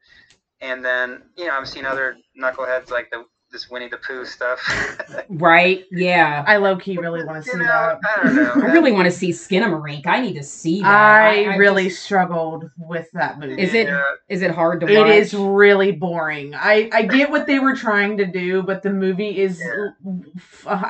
And 0.60 0.84
then, 0.84 1.22
you 1.36 1.46
know, 1.46 1.52
I'm 1.52 1.66
seeing 1.66 1.84
other 1.86 2.16
knuckleheads 2.40 2.90
like 2.90 3.10
the 3.10 3.24
this 3.52 3.70
Winnie 3.70 3.88
the 3.88 3.98
Pooh 3.98 4.24
stuff. 4.24 4.60
right? 5.28 5.84
Yeah. 5.92 6.42
I 6.48 6.56
low 6.56 6.76
key 6.76 6.98
really 6.98 7.24
want 7.24 7.44
to 7.44 7.48
see 7.48 7.56
you 7.56 7.62
know, 7.62 7.66
that. 7.68 8.00
I 8.04 8.22
don't 8.24 8.34
know. 8.34 8.52
I 8.54 8.72
really 8.72 8.90
want 8.90 9.04
to 9.04 9.10
see 9.12 9.30
Skinamarink. 9.30 10.04
I 10.04 10.20
need 10.20 10.34
to 10.34 10.42
see 10.42 10.80
that. 10.82 10.88
I, 10.90 11.44
I 11.44 11.56
really 11.56 11.84
just- 11.84 12.02
struggled 12.02 12.68
with 12.76 13.08
that 13.12 13.38
movie. 13.38 13.62
Is 13.62 13.72
it- 13.72 13.86
Yeah. 13.86 14.02
is 14.28 14.42
it 14.42 14.50
hard 14.50 14.80
to 14.80 14.86
watch? 14.86 15.08
It 15.10 15.16
is 15.16 15.32
really 15.32 15.92
boring. 15.92 16.56
I 16.56 16.90
I 16.92 17.02
get 17.02 17.30
what 17.30 17.46
they 17.46 17.60
were 17.60 17.76
trying 17.76 18.16
to 18.16 18.26
do, 18.26 18.64
but 18.64 18.82
the 18.82 18.90
movie 18.90 19.38
is 19.38 19.62
Yeah. 19.64 19.90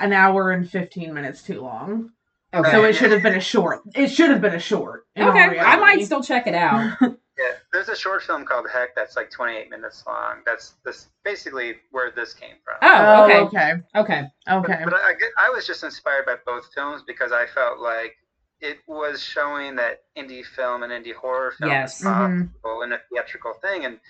an 0.01 0.14
hour 0.14 0.51
and 0.52 0.68
fifteen 0.68 1.12
minutes 1.12 1.43
too 1.43 1.60
long. 1.60 2.10
Okay. 2.55 2.70
So 2.70 2.85
it 2.85 2.94
should 2.94 3.10
have 3.10 3.23
been 3.23 3.35
a 3.35 3.40
short. 3.40 3.81
It 3.94 4.09
should 4.09 4.31
have 4.31 4.40
been 4.40 4.55
a 4.55 4.60
short. 4.60 5.05
okay. 5.16 5.59
I 5.59 5.77
might 5.77 6.05
still 6.05 6.23
check 6.23 6.47
it 6.47 6.55
out. 6.55 6.97
Yeah, 7.39 7.52
there's 7.70 7.90
a 7.90 7.97
short 7.97 8.23
film 8.23 8.47
called 8.47 8.66
Heck 8.73 8.94
that's 8.97 9.14
like 9.14 9.31
28 9.31 9.68
minutes 9.68 10.02
long. 10.06 10.36
That's 10.47 10.74
this 10.86 11.09
basically 11.23 11.74
where 11.90 12.10
this 12.10 12.32
came 12.32 12.55
from. 12.64 12.77
Oh, 12.81 12.89
Oh, 12.89 13.24
okay. 13.24 13.39
okay. 13.40 13.73
Okay. 13.94 14.31
Okay. 14.48 14.81
But, 14.85 14.90
but 14.90 14.94
I, 14.94 15.12
I 15.39 15.51
was 15.51 15.66
just 15.66 15.85
inspired 15.85 16.24
by 16.24 16.36
both 16.47 16.73
films 16.74 17.02
because 17.06 17.32
I 17.32 17.44
felt 17.47 17.78
like 17.78 18.16
it 18.62 18.78
was 18.86 19.23
showing 19.23 19.77
that 19.77 20.05
indie 20.16 20.47
film 20.47 20.82
and 20.82 20.90
indie 20.90 21.14
horror 21.14 21.52
film 21.59 21.70
Yes. 21.70 22.01
is 22.01 22.06
mm-hmm. 22.06 22.44
possible 22.47 22.82
in 22.82 22.93
a 22.93 22.98
theatrical 23.12 23.52
thing, 23.60 23.85
and 23.85 24.01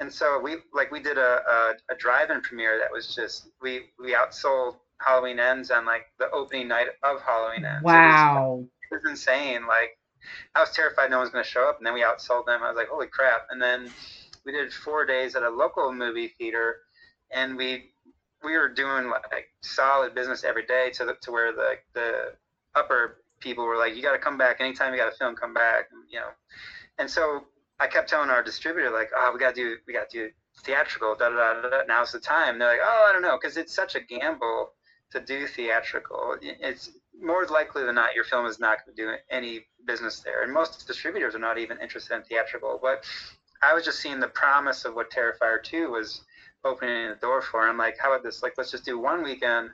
and 0.00 0.12
so 0.12 0.40
we 0.40 0.56
like 0.74 0.90
we 0.90 1.00
did 1.00 1.18
a, 1.18 1.40
a, 1.48 1.74
a 1.92 1.94
drive-in 1.96 2.40
premiere 2.40 2.78
that 2.80 2.90
was 2.90 3.14
just 3.14 3.46
we 3.60 3.90
we 4.00 4.14
outsold 4.14 4.76
Halloween 5.04 5.38
Ends 5.40 5.70
and 5.70 5.86
like 5.86 6.06
the 6.18 6.30
opening 6.30 6.68
night 6.68 6.88
of 7.02 7.20
Halloween 7.22 7.64
Ends. 7.64 7.80
It 7.80 7.84
was- 7.84 7.92
Wow. 7.94 8.64
it 8.90 8.94
was 8.94 9.04
insane. 9.10 9.66
Like 9.66 9.98
I 10.54 10.60
was 10.60 10.70
terrified 10.70 11.10
no 11.10 11.18
one's 11.18 11.30
going 11.30 11.42
to 11.44 11.50
show 11.50 11.68
up, 11.68 11.78
and 11.78 11.86
then 11.86 11.94
we 11.94 12.02
outsold 12.02 12.46
them. 12.46 12.62
I 12.62 12.68
was 12.68 12.76
like, 12.76 12.88
holy 12.88 13.08
crap! 13.08 13.46
And 13.50 13.60
then 13.60 13.90
we 14.44 14.52
did 14.52 14.72
four 14.72 15.04
days 15.04 15.34
at 15.34 15.42
a 15.42 15.50
local 15.50 15.92
movie 15.92 16.28
theater, 16.28 16.76
and 17.32 17.56
we 17.56 17.90
we 18.44 18.56
were 18.56 18.68
doing 18.68 19.08
like 19.08 19.48
solid 19.62 20.14
business 20.14 20.44
every 20.44 20.64
day 20.66 20.90
to 20.94 21.04
the, 21.04 21.14
to 21.22 21.32
where 21.32 21.52
the 21.52 21.74
the 21.94 22.32
upper 22.74 23.22
people 23.40 23.64
were 23.64 23.76
like, 23.76 23.96
you 23.96 24.02
got 24.02 24.12
to 24.12 24.18
come 24.18 24.38
back 24.38 24.60
anytime 24.60 24.92
you 24.92 24.98
got 25.00 25.12
a 25.12 25.16
film, 25.16 25.34
come 25.34 25.52
back, 25.54 25.88
you 26.08 26.18
know. 26.20 26.28
And 26.98 27.10
so 27.10 27.44
I 27.80 27.86
kept 27.88 28.08
telling 28.08 28.30
our 28.30 28.42
distributor 28.42 28.90
like, 28.90 29.10
oh, 29.16 29.30
we 29.34 29.40
got 29.40 29.54
to 29.56 29.60
do 29.60 29.76
we 29.86 29.92
got 29.92 30.08
to 30.10 30.26
do 30.28 30.30
theatrical. 30.64 31.16
Da, 31.16 31.30
da 31.30 31.60
da 31.62 31.68
da. 31.68 31.82
Now's 31.88 32.12
the 32.12 32.20
time. 32.20 32.58
they're 32.58 32.68
like, 32.68 32.80
oh, 32.84 33.06
I 33.08 33.12
don't 33.12 33.22
know, 33.22 33.36
because 33.40 33.56
it's 33.56 33.74
such 33.74 33.96
a 33.96 34.00
gamble 34.00 34.72
to 35.12 35.20
do 35.20 35.46
theatrical. 35.46 36.36
It's 36.40 36.90
more 37.20 37.46
likely 37.46 37.84
than 37.84 37.94
not 37.94 38.14
your 38.14 38.24
film 38.24 38.46
is 38.46 38.58
not 38.58 38.78
going 38.84 38.96
to 38.96 39.02
do 39.02 39.12
any 39.30 39.66
business 39.86 40.20
there, 40.20 40.42
and 40.42 40.52
most 40.52 40.86
distributors 40.86 41.34
are 41.34 41.40
not 41.40 41.58
even 41.58 41.78
interested 41.80 42.14
in 42.14 42.22
theatrical. 42.22 42.78
But 42.82 43.04
I 43.62 43.74
was 43.74 43.84
just 43.84 44.00
seeing 44.00 44.20
the 44.20 44.28
promise 44.28 44.84
of 44.84 44.94
what 44.94 45.10
Terrifier 45.10 45.62
2 45.62 45.90
was 45.90 46.22
opening 46.64 47.08
the 47.08 47.16
door 47.16 47.42
for. 47.42 47.68
I'm 47.68 47.78
like, 47.78 47.96
how 47.98 48.12
about 48.12 48.24
this? 48.24 48.42
Like, 48.42 48.54
let's 48.56 48.70
just 48.70 48.84
do 48.84 48.98
one 48.98 49.22
weekend 49.22 49.70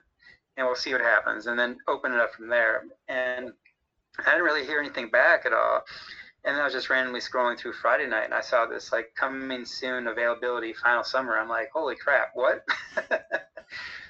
and 0.56 0.66
we'll 0.66 0.74
see 0.74 0.92
what 0.92 1.00
happens, 1.00 1.46
and 1.46 1.56
then 1.56 1.78
open 1.86 2.12
it 2.12 2.18
up 2.18 2.34
from 2.34 2.48
there. 2.48 2.82
And 3.06 3.52
I 4.18 4.30
didn't 4.30 4.42
really 4.42 4.66
hear 4.66 4.80
anything 4.80 5.08
back 5.08 5.46
at 5.46 5.52
all. 5.52 5.82
And 6.44 6.54
then 6.54 6.60
I 6.60 6.64
was 6.64 6.72
just 6.72 6.90
randomly 6.90 7.20
scrolling 7.20 7.56
through 7.56 7.74
Friday 7.74 8.08
night, 8.08 8.24
and 8.24 8.34
I 8.34 8.40
saw 8.40 8.66
this 8.66 8.92
like 8.92 9.12
coming 9.14 9.64
soon 9.64 10.08
availability 10.08 10.72
final 10.72 11.04
summer. 11.04 11.38
I'm 11.38 11.48
like, 11.48 11.70
holy 11.72 11.94
crap, 11.94 12.30
what? 12.34 12.64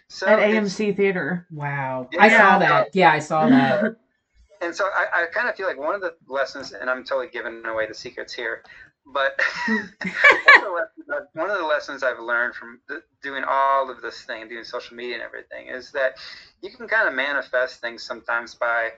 so 0.09 0.27
At 0.27 0.39
AMC 0.39 0.97
Theater. 0.97 1.47
Wow. 1.51 2.09
Yeah. 2.13 2.23
I 2.23 2.29
saw 2.29 2.59
that. 2.59 2.89
Yeah, 2.95 3.13
I 3.13 3.19
saw 3.19 3.49
that. 3.49 3.97
and 4.63 4.75
so 4.75 4.85
I, 4.87 5.23
I 5.23 5.27
kind 5.27 5.49
of 5.49 5.57
feel 5.57 5.67
like 5.67 5.79
one 5.79 5.95
of 5.95 6.01
the 6.01 6.15
lessons, 6.27 6.73
and 6.73 6.89
I'm 6.89 7.05
totally 7.05 7.29
giving 7.29 7.65
away 7.67 7.87
the 7.87 7.95
secrets 7.95 8.33
here, 8.33 8.63
but 9.07 9.41
one, 9.69 9.79
of 9.79 10.63
the 10.63 10.71
lessons, 10.71 11.07
I've- 11.13 11.27
one 11.35 11.51
of 11.51 11.59
the 11.59 11.67
lessons 11.67 12.03
I've 12.03 12.19
learned 12.19 12.55
from 12.55 12.81
th- 12.89 13.03
doing 13.23 13.45
all 13.49 13.91
of 13.91 14.03
this 14.03 14.23
thing, 14.23 14.49
doing 14.49 14.65
social 14.65 14.97
media 14.97 15.15
and 15.15 15.23
everything, 15.23 15.69
is 15.69 15.91
that 15.93 16.17
you 16.63 16.71
can 16.71 16.89
kind 16.89 17.09
of 17.09 17.15
manifest 17.15 17.81
things 17.81 18.03
sometimes 18.03 18.55
by 18.55 18.91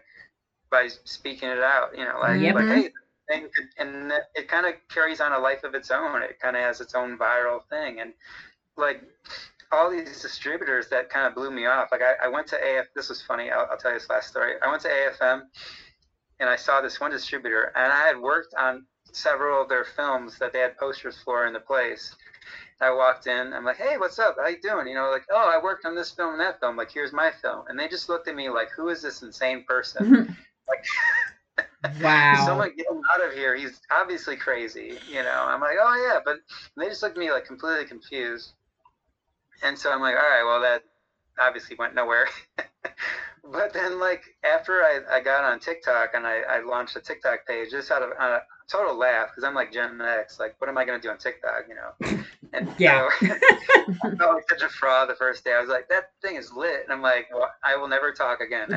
by 0.70 0.88
speaking 1.04 1.48
it 1.48 1.58
out. 1.58 1.96
You 1.96 2.04
know, 2.04 2.18
like 2.20 2.40
Yep. 2.40 2.54
like 2.54 2.64
mm-hmm. 2.64 2.80
hey, 2.82 2.90
thing 3.28 3.48
could, 3.54 3.68
and 3.78 4.12
it 4.34 4.48
kind 4.48 4.66
of 4.66 4.74
carries 4.88 5.20
on 5.20 5.32
a 5.32 5.38
life 5.38 5.64
of 5.64 5.74
its 5.74 5.90
own. 5.90 6.22
It 6.22 6.38
kind 6.40 6.56
of 6.56 6.62
has 6.62 6.80
its 6.80 6.94
own 6.94 7.18
viral 7.18 7.60
thing, 7.68 8.00
and 8.00 8.12
like 8.76 9.02
all 9.72 9.90
these 9.90 10.20
distributors 10.20 10.88
that 10.88 11.10
kind 11.10 11.26
of 11.26 11.34
blew 11.34 11.50
me 11.50 11.66
off. 11.66 11.88
Like 11.92 12.02
I, 12.02 12.26
I 12.26 12.28
went 12.28 12.46
to 12.48 12.56
AF. 12.56 12.86
This 12.94 13.08
was 13.08 13.22
funny. 13.22 13.50
I'll, 13.50 13.68
I'll 13.70 13.78
tell 13.78 13.92
you 13.92 13.98
this 13.98 14.08
last 14.10 14.28
story. 14.28 14.54
I 14.62 14.68
went 14.68 14.82
to 14.82 14.88
AFM, 14.88 15.42
and 16.40 16.48
I 16.48 16.56
saw 16.56 16.80
this 16.80 17.00
one 17.00 17.10
distributor, 17.10 17.72
and 17.76 17.92
I 17.92 18.06
had 18.06 18.18
worked 18.18 18.54
on 18.58 18.84
several 19.12 19.62
of 19.62 19.68
their 19.68 19.84
films 19.84 20.38
that 20.38 20.52
they 20.52 20.60
had 20.60 20.76
posters 20.76 21.18
for 21.24 21.46
in 21.46 21.52
the 21.52 21.60
place. 21.60 22.14
I 22.80 22.90
walked 22.90 23.26
in. 23.26 23.52
I'm 23.52 23.64
like, 23.64 23.76
"Hey, 23.76 23.98
what's 23.98 24.18
up? 24.18 24.36
How 24.40 24.48
you 24.48 24.60
doing?" 24.60 24.86
You 24.88 24.94
know, 24.94 25.10
like, 25.10 25.26
"Oh, 25.30 25.50
I 25.54 25.62
worked 25.62 25.84
on 25.84 25.94
this 25.94 26.10
film 26.10 26.32
and 26.32 26.40
that 26.40 26.60
film. 26.60 26.76
Like, 26.76 26.90
here's 26.90 27.12
my 27.12 27.30
film." 27.30 27.64
And 27.68 27.78
they 27.78 27.88
just 27.88 28.08
looked 28.08 28.26
at 28.26 28.34
me 28.34 28.48
like, 28.48 28.70
"Who 28.70 28.88
is 28.88 29.02
this 29.02 29.22
insane 29.22 29.64
person?" 29.68 30.34
like, 30.68 30.84
Wow. 32.02 32.44
someone 32.46 32.74
get 32.76 32.86
him 32.90 33.02
out 33.12 33.24
of 33.24 33.32
here. 33.32 33.54
He's 33.54 33.80
obviously 33.90 34.36
crazy. 34.36 34.98
You 35.08 35.22
know. 35.22 35.44
I'm 35.46 35.60
like, 35.60 35.76
"Oh 35.80 36.08
yeah," 36.10 36.20
but 36.24 36.38
they 36.76 36.88
just 36.88 37.02
looked 37.02 37.18
at 37.18 37.20
me 37.20 37.30
like 37.30 37.44
completely 37.44 37.84
confused. 37.84 38.54
And 39.62 39.78
so 39.78 39.90
I'm 39.92 40.00
like, 40.00 40.14
"All 40.16 40.22
right, 40.22 40.44
well 40.44 40.60
that 40.60 40.82
obviously 41.40 41.76
went 41.78 41.94
nowhere." 41.94 42.26
but 43.44 43.72
then 43.72 43.98
like 43.98 44.22
after 44.44 44.82
I, 44.82 45.00
I 45.10 45.20
got 45.20 45.44
on 45.44 45.58
TikTok 45.60 46.10
and 46.14 46.26
I, 46.26 46.40
I 46.40 46.60
launched 46.60 46.96
a 46.96 47.00
TikTok 47.00 47.46
page 47.46 47.70
just 47.70 47.90
out 47.90 48.02
of 48.02 48.10
on 48.18 48.32
a 48.32 48.40
total 48.70 48.96
laugh 48.96 49.28
because 49.30 49.44
I'm 49.44 49.54
like 49.54 49.72
Gen 49.72 50.00
X, 50.00 50.38
like 50.38 50.54
what 50.58 50.68
am 50.68 50.78
I 50.78 50.84
gonna 50.84 51.00
do 51.00 51.10
on 51.10 51.18
TikTok, 51.18 51.64
you 51.68 51.74
know? 51.74 51.92
And 52.52 52.68
Yeah. 52.78 53.08
so 53.20 53.28
I 54.04 54.10
felt 54.18 54.34
like 54.34 54.44
such 54.48 54.62
a 54.62 54.68
fraud 54.68 55.08
the 55.08 55.14
first 55.14 55.44
day. 55.44 55.52
I 55.54 55.60
was 55.60 55.68
like, 55.68 55.88
that 55.88 56.10
thing 56.22 56.36
is 56.36 56.52
lit, 56.52 56.82
and 56.84 56.92
I'm 56.92 57.02
like, 57.02 57.28
well, 57.32 57.50
I 57.62 57.76
will 57.76 57.88
never 57.88 58.12
talk 58.12 58.40
again. 58.40 58.68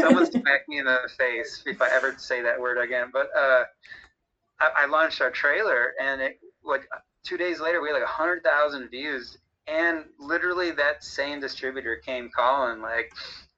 Someone 0.00 0.26
smack 0.26 0.68
me 0.68 0.78
in 0.78 0.84
the 0.84 1.08
face 1.18 1.62
if 1.66 1.80
I 1.82 1.88
ever 1.90 2.14
say 2.18 2.42
that 2.42 2.60
word 2.60 2.78
again. 2.78 3.10
But 3.12 3.28
uh, 3.36 3.64
I, 4.60 4.70
I 4.82 4.86
launched 4.86 5.20
our 5.20 5.30
trailer, 5.30 5.94
and 6.00 6.20
it 6.20 6.38
like 6.64 6.88
two 7.28 7.36
days 7.36 7.60
later 7.60 7.80
we 7.82 7.88
had 7.88 7.94
like 7.94 8.02
a 8.02 8.06
hundred 8.06 8.42
thousand 8.42 8.88
views, 8.88 9.38
and 9.66 10.04
literally 10.18 10.70
that 10.72 11.04
same 11.04 11.40
distributor 11.40 11.96
came 11.96 12.30
calling 12.34 12.80
like 12.80 13.12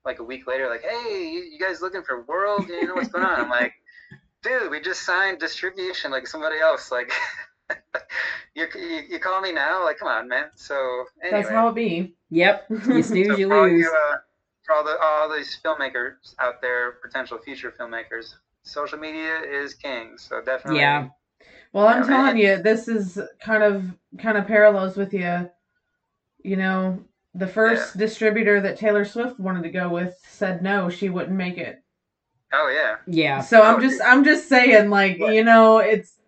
like 0.04 0.18
a 0.18 0.24
week 0.24 0.46
later, 0.46 0.68
like, 0.68 0.82
hey, 0.82 1.30
you, 1.30 1.42
you 1.52 1.58
guys 1.58 1.82
looking 1.82 2.02
for 2.02 2.22
World? 2.22 2.66
You 2.68 2.86
know 2.86 2.94
what's 2.94 3.08
going 3.08 3.24
on? 3.24 3.38
I'm 3.38 3.50
like, 3.50 3.72
dude, 4.42 4.70
we 4.70 4.80
just 4.80 5.02
signed 5.02 5.38
distribution 5.38 6.10
like 6.10 6.26
somebody 6.26 6.58
else. 6.58 6.90
Like, 6.90 7.12
you, 8.54 8.66
you 8.74 9.02
you 9.10 9.18
call 9.18 9.40
me 9.40 9.52
now? 9.52 9.84
Like, 9.84 9.98
come 9.98 10.08
on, 10.08 10.28
man. 10.28 10.46
So 10.56 11.04
anyway. 11.22 11.42
That's 11.42 11.52
how 11.52 11.68
it 11.68 11.74
be. 11.74 12.14
Yep. 12.30 12.66
You 12.86 13.02
snooze, 13.02 13.26
So 13.28 13.36
you 13.36 13.48
lose. 13.48 13.80
you, 13.82 13.92
uh, 14.10 14.16
for 14.64 14.74
all 14.74 14.84
the 14.84 14.96
all 15.02 15.36
these 15.36 15.58
filmmakers 15.64 16.34
out 16.38 16.60
there, 16.62 16.92
potential 17.02 17.38
future 17.38 17.72
filmmakers, 17.78 18.34
social 18.62 18.98
media 18.98 19.40
is 19.42 19.74
king. 19.74 20.16
So 20.16 20.40
definitely. 20.40 20.80
Yeah. 20.80 21.08
Well, 21.72 21.86
I'm 21.86 22.06
telling 22.06 22.30
and- 22.30 22.38
you, 22.38 22.62
this 22.62 22.88
is 22.88 23.18
kind 23.42 23.62
of 23.62 23.84
kind 24.18 24.36
of 24.36 24.46
parallels 24.46 24.96
with 24.96 25.12
you. 25.14 25.48
You 26.42 26.56
know, 26.56 27.04
the 27.34 27.46
first 27.46 27.96
distributor 27.96 28.60
that 28.60 28.78
Taylor 28.78 29.04
Swift 29.04 29.38
wanted 29.38 29.62
to 29.64 29.70
go 29.70 29.88
with 29.88 30.16
said 30.26 30.62
no, 30.62 30.88
she 30.88 31.08
wouldn't 31.10 31.36
make 31.36 31.58
it. 31.58 31.82
Oh 32.52 32.68
yeah. 32.74 32.96
Yeah. 33.06 33.40
So 33.40 33.62
I'm 33.62 33.76
Oh, 33.76 33.80
just 33.80 33.98
dude. 33.98 34.06
I'm 34.06 34.24
just 34.24 34.48
saying, 34.48 34.90
like 34.90 35.20
What? 35.20 35.34
you 35.34 35.44
know, 35.44 35.78
it's 35.78 36.18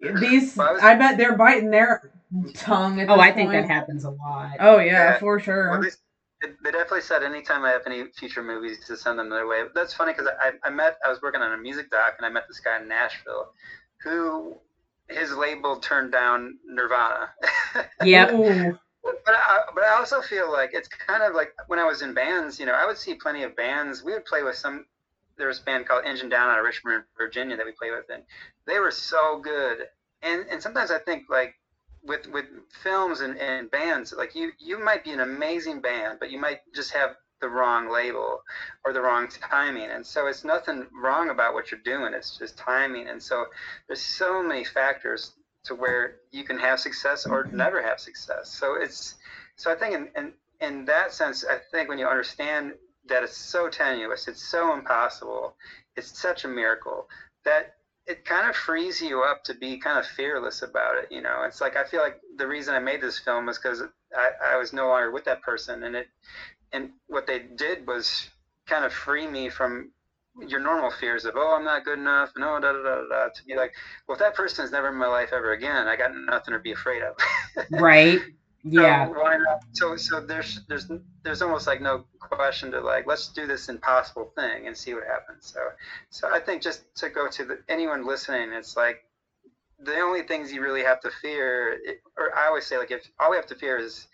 these. 0.00 0.56
Well, 0.56 0.68
I 0.68 0.72
was- 0.72 0.82
I 0.82 0.94
bet 0.96 1.16
they're 1.16 1.36
biting 1.36 1.70
their 1.70 2.10
tongue. 2.54 3.00
At 3.00 3.08
Oh, 3.08 3.16
this 3.16 3.22
I 3.24 3.30
think 3.32 3.52
that 3.52 3.66
happens 3.68 4.04
a 4.04 4.10
lot. 4.10 4.56
Oh 4.58 4.78
yeah, 4.78 4.84
Yeah. 5.12 5.18
for 5.18 5.38
sure. 5.38 5.70
Well, 5.70 5.82
they, 5.82 6.48
they 6.64 6.70
definitely 6.72 7.02
said 7.02 7.22
anytime 7.22 7.64
I 7.64 7.70
have 7.70 7.82
any 7.86 8.06
future 8.16 8.42
movies 8.42 8.84
to 8.88 8.96
send 8.96 9.18
them 9.20 9.30
their 9.30 9.46
way. 9.46 9.62
That's 9.76 9.94
funny 9.94 10.12
because 10.12 10.26
I, 10.42 10.52
I 10.64 10.70
met 10.70 10.96
I 11.06 11.08
was 11.10 11.22
working 11.22 11.40
on 11.42 11.52
a 11.52 11.58
music 11.58 11.88
doc 11.90 12.14
and 12.18 12.26
I 12.26 12.30
met 12.30 12.48
this 12.48 12.58
guy 12.58 12.80
in 12.80 12.88
Nashville, 12.88 13.52
who 14.02 14.56
his 15.14 15.32
label 15.32 15.76
turned 15.76 16.12
down 16.12 16.58
Nirvana. 16.66 17.30
Yep. 18.04 18.32
Ooh. 18.32 18.78
But 19.02 19.34
I, 19.34 19.60
but 19.74 19.84
I 19.84 19.96
also 19.96 20.20
feel 20.20 20.52
like 20.52 20.70
it's 20.72 20.88
kind 20.88 21.22
of 21.22 21.34
like 21.34 21.52
when 21.66 21.78
I 21.78 21.84
was 21.84 22.02
in 22.02 22.14
bands, 22.14 22.60
you 22.60 22.66
know, 22.66 22.72
I 22.72 22.86
would 22.86 22.98
see 22.98 23.14
plenty 23.14 23.42
of 23.42 23.56
bands. 23.56 24.02
We 24.04 24.12
would 24.12 24.24
play 24.24 24.42
with 24.42 24.56
some. 24.56 24.86
There 25.36 25.48
was 25.48 25.58
a 25.60 25.62
band 25.62 25.86
called 25.86 26.04
Engine 26.04 26.28
Down 26.28 26.50
out 26.50 26.58
of 26.58 26.64
Richmond, 26.64 27.04
Virginia, 27.16 27.56
that 27.56 27.66
we 27.66 27.72
played 27.72 27.92
with, 27.92 28.04
and 28.12 28.22
they 28.66 28.78
were 28.78 28.90
so 28.90 29.40
good. 29.40 29.88
And 30.22 30.46
and 30.50 30.62
sometimes 30.62 30.90
I 30.90 30.98
think 30.98 31.24
like 31.28 31.54
with 32.04 32.28
with 32.28 32.46
films 32.82 33.20
and, 33.20 33.36
and 33.38 33.70
bands, 33.70 34.12
like 34.16 34.34
you 34.34 34.52
you 34.58 34.78
might 34.78 35.04
be 35.04 35.12
an 35.12 35.20
amazing 35.20 35.80
band, 35.80 36.18
but 36.20 36.30
you 36.30 36.38
might 36.38 36.58
just 36.74 36.92
have 36.92 37.16
the 37.42 37.48
wrong 37.48 37.90
label 37.90 38.42
or 38.86 38.94
the 38.94 39.02
wrong 39.02 39.28
timing. 39.28 39.90
And 39.90 40.06
so 40.06 40.28
it's 40.28 40.44
nothing 40.44 40.86
wrong 40.94 41.28
about 41.28 41.52
what 41.52 41.70
you're 41.70 41.80
doing. 41.84 42.14
It's 42.14 42.38
just 42.38 42.56
timing. 42.56 43.08
And 43.08 43.22
so 43.22 43.46
there's 43.86 44.00
so 44.00 44.42
many 44.42 44.64
factors 44.64 45.32
to 45.64 45.74
where 45.74 46.16
you 46.30 46.44
can 46.44 46.58
have 46.58 46.80
success 46.80 47.26
or 47.26 47.44
never 47.52 47.82
have 47.82 48.00
success. 48.00 48.50
So 48.50 48.74
it's 48.74 49.16
so 49.56 49.70
I 49.70 49.74
think 49.74 49.94
in, 49.94 50.08
in 50.16 50.32
in 50.60 50.84
that 50.86 51.12
sense, 51.12 51.44
I 51.44 51.58
think 51.70 51.88
when 51.88 51.98
you 51.98 52.06
understand 52.06 52.72
that 53.08 53.24
it's 53.24 53.36
so 53.36 53.68
tenuous, 53.68 54.28
it's 54.28 54.42
so 54.42 54.72
impossible, 54.72 55.56
it's 55.96 56.18
such 56.18 56.44
a 56.44 56.48
miracle 56.48 57.08
that 57.44 57.74
it 58.06 58.24
kind 58.24 58.48
of 58.48 58.56
frees 58.56 59.00
you 59.00 59.22
up 59.22 59.44
to 59.44 59.54
be 59.54 59.78
kind 59.78 59.98
of 59.98 60.06
fearless 60.06 60.62
about 60.62 60.96
it. 60.96 61.08
You 61.10 61.22
know, 61.22 61.42
it's 61.46 61.60
like 61.60 61.76
I 61.76 61.84
feel 61.84 62.00
like 62.00 62.20
the 62.36 62.46
reason 62.46 62.74
I 62.74 62.80
made 62.80 63.00
this 63.00 63.18
film 63.18 63.46
was 63.46 63.58
because 63.58 63.82
I, 64.14 64.54
I 64.54 64.56
was 64.56 64.72
no 64.72 64.88
longer 64.88 65.10
with 65.10 65.24
that 65.24 65.42
person, 65.42 65.84
and 65.84 65.94
it 65.94 66.08
and 66.72 66.90
what 67.06 67.26
they 67.26 67.38
did 67.40 67.86
was 67.86 68.28
kind 68.66 68.84
of 68.84 68.92
free 68.92 69.26
me 69.26 69.48
from 69.48 69.90
your 70.46 70.60
normal 70.60 70.90
fears 70.90 71.24
of 71.26 71.34
oh 71.36 71.54
I'm 71.56 71.64
not 71.64 71.84
good 71.84 71.98
enough 71.98 72.30
and 72.36 72.44
oh 72.44 72.58
da 72.58 72.72
da 72.72 72.82
da 72.82 73.08
da 73.08 73.28
to 73.28 73.44
be 73.44 73.54
like 73.54 73.72
well 74.06 74.14
if 74.14 74.20
that 74.20 74.34
person 74.34 74.64
is 74.64 74.70
never 74.70 74.88
in 74.88 74.94
my 74.94 75.06
life 75.06 75.30
ever 75.32 75.52
again 75.52 75.86
I 75.86 75.96
got 75.96 76.14
nothing 76.14 76.54
to 76.54 76.60
be 76.60 76.72
afraid 76.72 77.02
of. 77.02 77.16
right. 77.70 78.20
Yeah. 78.64 79.06
So 79.06 79.12
why 79.12 79.36
not? 79.36 79.60
So 79.72 79.96
so 79.96 80.20
there's 80.20 80.60
there's 80.68 80.86
there's 81.22 81.42
almost 81.42 81.66
like 81.66 81.80
no 81.80 82.04
question 82.20 82.70
to 82.70 82.80
like 82.80 83.06
let's 83.06 83.28
do 83.28 83.46
this 83.46 83.68
impossible 83.68 84.32
thing 84.36 84.66
and 84.66 84.76
see 84.76 84.94
what 84.94 85.04
happens. 85.04 85.52
So 85.52 85.60
so 86.10 86.32
I 86.32 86.40
think 86.40 86.62
just 86.62 86.82
to 86.96 87.08
go 87.08 87.28
to 87.28 87.44
the, 87.44 87.58
anyone 87.68 88.06
listening, 88.06 88.52
it's 88.52 88.76
like 88.76 89.04
the 89.80 89.98
only 89.98 90.22
things 90.22 90.52
you 90.52 90.62
really 90.62 90.84
have 90.84 91.00
to 91.00 91.10
fear, 91.10 91.78
or 92.16 92.36
I 92.36 92.46
always 92.46 92.64
say 92.64 92.78
like 92.78 92.92
if 92.92 93.02
all 93.18 93.30
we 93.30 93.36
have 93.36 93.46
to 93.46 93.56
fear 93.56 93.78
is 93.78 94.06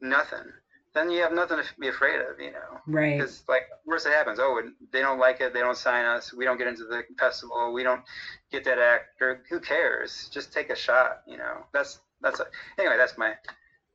nothing, 0.00 0.52
then 0.96 1.10
you 1.10 1.20
have 1.22 1.32
nothing 1.32 1.58
to 1.58 1.64
be 1.78 1.88
afraid 1.88 2.20
of, 2.20 2.40
you 2.40 2.52
know. 2.52 2.80
Right. 2.86 3.18
Because 3.18 3.42
like 3.48 3.68
worst 3.84 4.04
that 4.06 4.14
happens, 4.14 4.38
oh 4.40 4.60
they 4.92 5.00
don't 5.00 5.18
like 5.18 5.40
it, 5.40 5.52
they 5.52 5.60
don't 5.60 5.76
sign 5.76 6.06
us, 6.06 6.32
we 6.32 6.44
don't 6.44 6.56
get 6.56 6.66
into 6.66 6.84
the 6.84 7.02
festival, 7.18 7.72
we 7.72 7.82
don't 7.82 8.02
get 8.50 8.64
that 8.64 8.78
actor. 8.78 9.42
Who 9.50 9.60
cares? 9.60 10.30
Just 10.32 10.52
take 10.52 10.70
a 10.70 10.76
shot, 10.76 11.22
you 11.26 11.36
know. 11.36 11.64
That's 11.72 12.00
that's 12.22 12.40
a, 12.40 12.46
anyway. 12.78 12.96
That's 12.96 13.18
my 13.18 13.34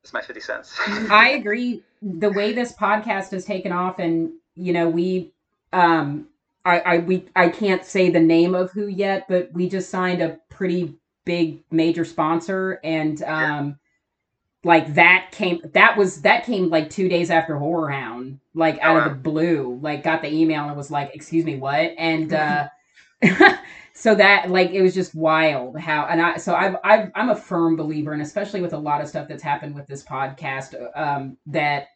that's 0.01 0.13
my 0.13 0.21
50 0.21 0.41
cents. 0.41 0.75
I 1.09 1.31
agree. 1.31 1.83
The 2.01 2.31
way 2.31 2.53
this 2.53 2.73
podcast 2.73 3.31
has 3.31 3.45
taken 3.45 3.71
off, 3.71 3.99
and 3.99 4.31
you 4.55 4.73
know, 4.73 4.89
we, 4.89 5.31
um, 5.73 6.27
I, 6.65 6.79
I, 6.79 6.97
we, 6.99 7.25
I 7.35 7.49
can't 7.49 7.85
say 7.85 8.09
the 8.09 8.19
name 8.19 8.55
of 8.55 8.71
who 8.71 8.87
yet, 8.87 9.27
but 9.27 9.51
we 9.53 9.69
just 9.69 9.89
signed 9.89 10.21
a 10.21 10.39
pretty 10.49 10.95
big 11.25 11.63
major 11.71 12.05
sponsor, 12.05 12.79
and 12.83 13.21
um, 13.23 13.79
like 14.63 14.93
that 14.93 15.29
came, 15.31 15.61
that 15.73 15.97
was 15.97 16.21
that 16.21 16.45
came 16.45 16.69
like 16.69 16.89
two 16.89 17.09
days 17.09 17.29
after 17.31 17.55
Horrorhound, 17.55 18.37
like 18.53 18.77
out 18.79 18.95
wow. 18.95 19.05
of 19.05 19.09
the 19.11 19.19
blue, 19.19 19.79
like 19.81 20.03
got 20.03 20.21
the 20.21 20.31
email 20.31 20.67
and 20.67 20.77
was 20.77 20.91
like, 20.91 21.15
"Excuse 21.15 21.45
me, 21.45 21.57
what?" 21.57 21.93
and. 21.97 22.33
uh 22.33 22.67
so 23.93 24.15
that 24.15 24.49
like 24.49 24.71
it 24.71 24.81
was 24.81 24.93
just 24.93 25.13
wild 25.13 25.79
how 25.79 26.05
and 26.05 26.21
I 26.21 26.37
so 26.37 26.55
I've, 26.55 26.75
I've 26.83 27.11
I'm 27.15 27.29
a 27.29 27.35
firm 27.35 27.75
believer 27.75 28.13
and 28.13 28.21
especially 28.21 28.61
with 28.61 28.73
a 28.73 28.77
lot 28.77 29.01
of 29.01 29.07
stuff 29.07 29.27
that's 29.27 29.43
happened 29.43 29.75
with 29.75 29.87
this 29.87 30.03
podcast 30.03 30.75
um 30.95 31.37
that 31.47 31.89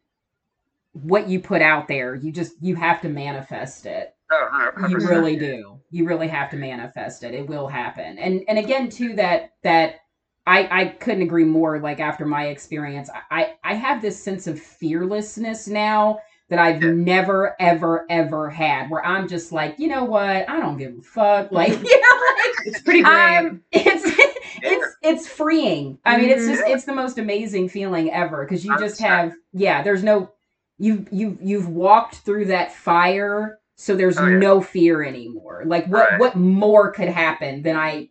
what 0.94 1.28
you 1.28 1.40
put 1.40 1.62
out 1.62 1.88
there 1.88 2.16
you 2.16 2.32
just 2.32 2.54
you 2.62 2.76
have 2.76 3.02
to 3.02 3.10
manifest 3.10 3.86
it 3.86 4.16
oh, 4.32 4.88
you 4.88 4.98
really 4.98 5.36
do 5.36 5.80
you 5.90 6.06
really 6.06 6.28
have 6.28 6.50
to 6.52 6.58
manifest 6.58 7.24
it 7.24 7.34
it 7.34 7.48
will 7.48 7.68
happen 7.68 8.18
and 8.20 8.44
and 8.48 8.60
again 8.60 8.90
too 8.90 9.16
that 9.16 9.54
that 9.64 10.02
I, 10.48 10.82
I 10.82 10.86
couldn't 10.86 11.24
agree 11.24 11.44
more 11.44 11.80
like 11.80 12.00
after 12.00 12.26
my 12.26 12.48
experience 12.48 13.10
I, 13.32 13.56
I 13.64 13.74
have 13.74 14.02
this 14.02 14.22
sense 14.22 14.48
of 14.48 14.60
fearlessness 14.60 15.68
now 15.68 16.20
that 16.50 16.60
I've 16.60 16.82
never, 16.82 17.56
ever, 17.60 18.06
ever 18.10 18.50
had 18.50 18.90
where 18.90 19.04
I'm 19.04 19.28
just 19.28 19.52
like, 19.52 19.80
you 19.80 19.88
know 19.88 20.04
what? 20.04 20.48
I 20.48 20.60
don't 20.60 20.78
give 20.78 20.98
a 20.98 21.02
fuck. 21.02 21.52
Like, 21.52 21.70
you 21.84 22.02
know, 22.02 22.22
like, 22.38 22.56
it's 22.66 22.82
pretty 22.82 23.02
great. 23.02 23.38
Um, 23.38 23.62
it's, 23.72 24.04
it's, 24.62 24.96
it's 25.02 25.28
freeing. 25.28 25.98
I 26.06 26.18
mean, 26.18 26.30
it's 26.30 26.46
just, 26.46 26.64
mm-hmm. 26.64 26.74
it's 26.74 26.86
the 26.86 26.94
most 26.94 27.18
amazing 27.18 27.70
feeling 27.70 28.12
ever. 28.12 28.46
Cause 28.46 28.64
you 28.64 28.78
just 28.78 29.02
have, 29.02 29.34
yeah, 29.54 29.82
there's 29.82 30.04
no, 30.04 30.32
you, 30.78 31.06
you, 31.12 31.38
you've 31.42 31.68
walked 31.68 32.18
through 32.18 32.46
that 32.46 32.74
fire. 32.74 33.60
So 33.78 33.96
there's 33.96 34.18
oh, 34.18 34.28
yeah. 34.28 34.38
no 34.38 34.62
fear 34.62 35.04
anymore. 35.04 35.64
Like 35.66 35.88
what, 35.88 36.12
right. 36.12 36.20
what 36.20 36.36
more 36.36 36.92
could 36.92 37.10
happen 37.10 37.64
than 37.64 37.76
I 37.76 38.10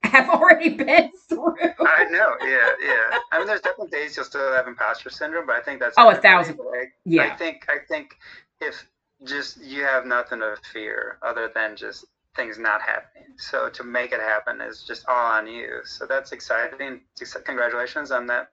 have 0.04 0.28
already 0.28 0.70
been 0.70 1.10
through. 1.28 1.56
I 1.60 2.04
know, 2.10 2.34
yeah, 2.42 2.70
yeah. 2.82 3.18
I 3.32 3.38
mean, 3.38 3.46
there's 3.46 3.60
definitely 3.60 3.90
days 3.90 4.16
you'll 4.16 4.24
still 4.24 4.52
have 4.52 4.68
imposter 4.68 5.10
syndrome, 5.10 5.46
but 5.46 5.56
I 5.56 5.60
think 5.60 5.80
that's 5.80 5.94
oh, 5.98 6.10
a 6.10 6.14
thousand. 6.14 6.58
Like, 6.58 6.92
yeah, 7.04 7.24
I 7.24 7.36
think 7.36 7.66
I 7.68 7.78
think 7.88 8.16
if 8.60 8.86
just 9.24 9.62
you 9.62 9.82
have 9.82 10.06
nothing 10.06 10.40
to 10.40 10.56
fear 10.72 11.18
other 11.22 11.50
than 11.54 11.76
just 11.76 12.04
things 12.36 12.58
not 12.58 12.80
happening. 12.80 13.24
So 13.36 13.68
to 13.70 13.82
make 13.82 14.12
it 14.12 14.20
happen 14.20 14.60
is 14.60 14.84
just 14.84 15.04
all 15.08 15.32
on 15.32 15.46
you. 15.46 15.80
So 15.84 16.06
that's 16.06 16.32
exciting. 16.32 17.00
Congratulations 17.44 18.10
on 18.12 18.26
that 18.28 18.50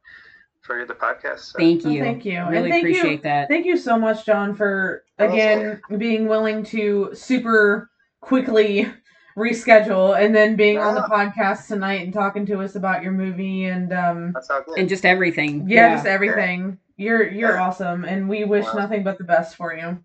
for 0.62 0.86
the 0.86 0.96
podcast. 0.96 1.40
So. 1.40 1.60
Thank 1.60 1.86
you. 1.86 2.02
Oh, 2.02 2.04
thank 2.04 2.26
you. 2.26 2.44
Really 2.50 2.72
thank 2.72 2.84
appreciate 2.84 3.12
you, 3.12 3.22
that. 3.22 3.48
Thank 3.48 3.66
you 3.66 3.78
so 3.78 3.98
much, 3.98 4.26
John, 4.26 4.56
for 4.56 5.04
again 5.20 5.82
being 5.98 6.28
willing 6.28 6.64
to 6.66 7.12
super 7.14 7.92
quickly 8.22 8.92
reschedule 9.38 10.18
and 10.18 10.34
then 10.34 10.56
being 10.56 10.76
yeah. 10.76 10.88
on 10.88 10.96
the 10.96 11.02
podcast 11.02 11.68
tonight 11.68 12.04
and 12.04 12.14
talking 12.14 12.46
to 12.46 12.62
us 12.62 12.76
about 12.76 13.04
your 13.04 13.12
movie 13.12 13.66
and 13.66 13.92
um 13.92 14.36
and 14.78 14.88
just 14.88 15.06
everything. 15.06 15.70
Yeah, 15.70 15.90
yeah. 15.90 15.96
just 15.96 16.06
everything. 16.06 16.78
You're 16.98 17.30
you're 17.30 17.56
yeah. 17.56 17.64
awesome 17.64 18.06
and 18.06 18.30
we 18.30 18.46
wish 18.46 18.66
nothing 18.74 19.04
but 19.04 19.18
the 19.18 19.26
best 19.26 19.56
for 19.56 19.76
you. 19.76 20.00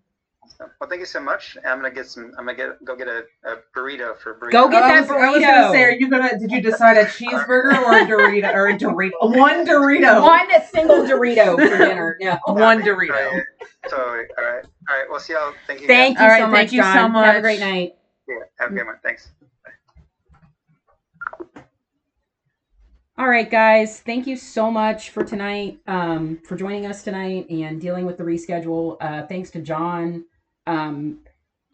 Well, 0.79 0.89
thank 0.89 0.99
you 0.99 1.05
so 1.05 1.19
much. 1.19 1.57
I'm 1.65 1.77
gonna 1.77 1.91
get 1.91 2.07
some. 2.07 2.33
I'm 2.37 2.45
gonna 2.45 2.55
get 2.55 2.85
go 2.85 2.95
get 2.95 3.07
a, 3.07 3.23
a 3.45 3.57
burrito 3.75 4.17
for 4.17 4.35
burrito. 4.35 4.51
Go 4.51 4.69
get 4.69 4.81
that 4.81 5.07
burrito. 5.07 5.21
I 5.21 5.31
was 5.31 5.41
gonna 5.41 5.71
say, 5.71 5.83
are 5.83 5.91
you 5.91 6.09
gonna? 6.09 6.37
Did 6.37 6.51
you 6.51 6.61
decide 6.61 6.97
a 6.97 7.05
cheeseburger 7.05 7.73
or 7.83 7.97
a 7.97 8.05
Dorito 8.07 8.53
or 8.53 8.67
a 8.67 8.77
Dorito? 8.77 9.11
One 9.21 9.65
Dorito. 9.65 10.21
One 10.21 10.47
single 10.71 10.97
Dorito 10.97 11.55
for 11.55 11.77
dinner. 11.77 12.17
No, 12.19 12.37
one 12.45 12.81
Dorito. 12.81 13.09
Right. 13.09 13.43
Totally. 13.89 14.25
All 14.37 14.43
right. 14.43 14.65
All 14.89 14.97
right. 14.97 15.05
We'll 15.09 15.19
see 15.19 15.33
y'all. 15.33 15.53
Thank 15.65 15.81
you. 15.81 15.87
Thank 15.87 16.17
guys. 16.17 16.37
you 16.37 16.43
so 16.43 16.47
much, 16.47 16.55
thank 16.57 16.71
you 16.73 16.81
John. 16.81 16.95
so 16.95 17.07
much. 17.09 17.25
Have 17.25 17.35
a 17.37 17.41
great 17.41 17.59
night. 17.59 17.95
Yeah. 18.27 18.35
Have 18.59 18.71
a 18.71 18.75
good 18.75 18.85
one. 18.85 18.95
Thanks. 19.03 19.31
All 23.17 23.27
right, 23.27 23.49
guys. 23.49 23.99
Thank 23.99 24.25
you 24.25 24.35
so 24.35 24.71
much 24.71 25.11
for 25.11 25.23
tonight, 25.23 25.79
um, 25.85 26.39
for 26.43 26.55
joining 26.55 26.85
us 26.85 27.03
tonight 27.03 27.47
and 27.49 27.79
dealing 27.79 28.05
with 28.05 28.17
the 28.17 28.23
reschedule. 28.23 28.97
Uh, 28.99 29.27
thanks 29.27 29.51
to 29.51 29.61
John. 29.61 30.25
Um, 30.65 31.19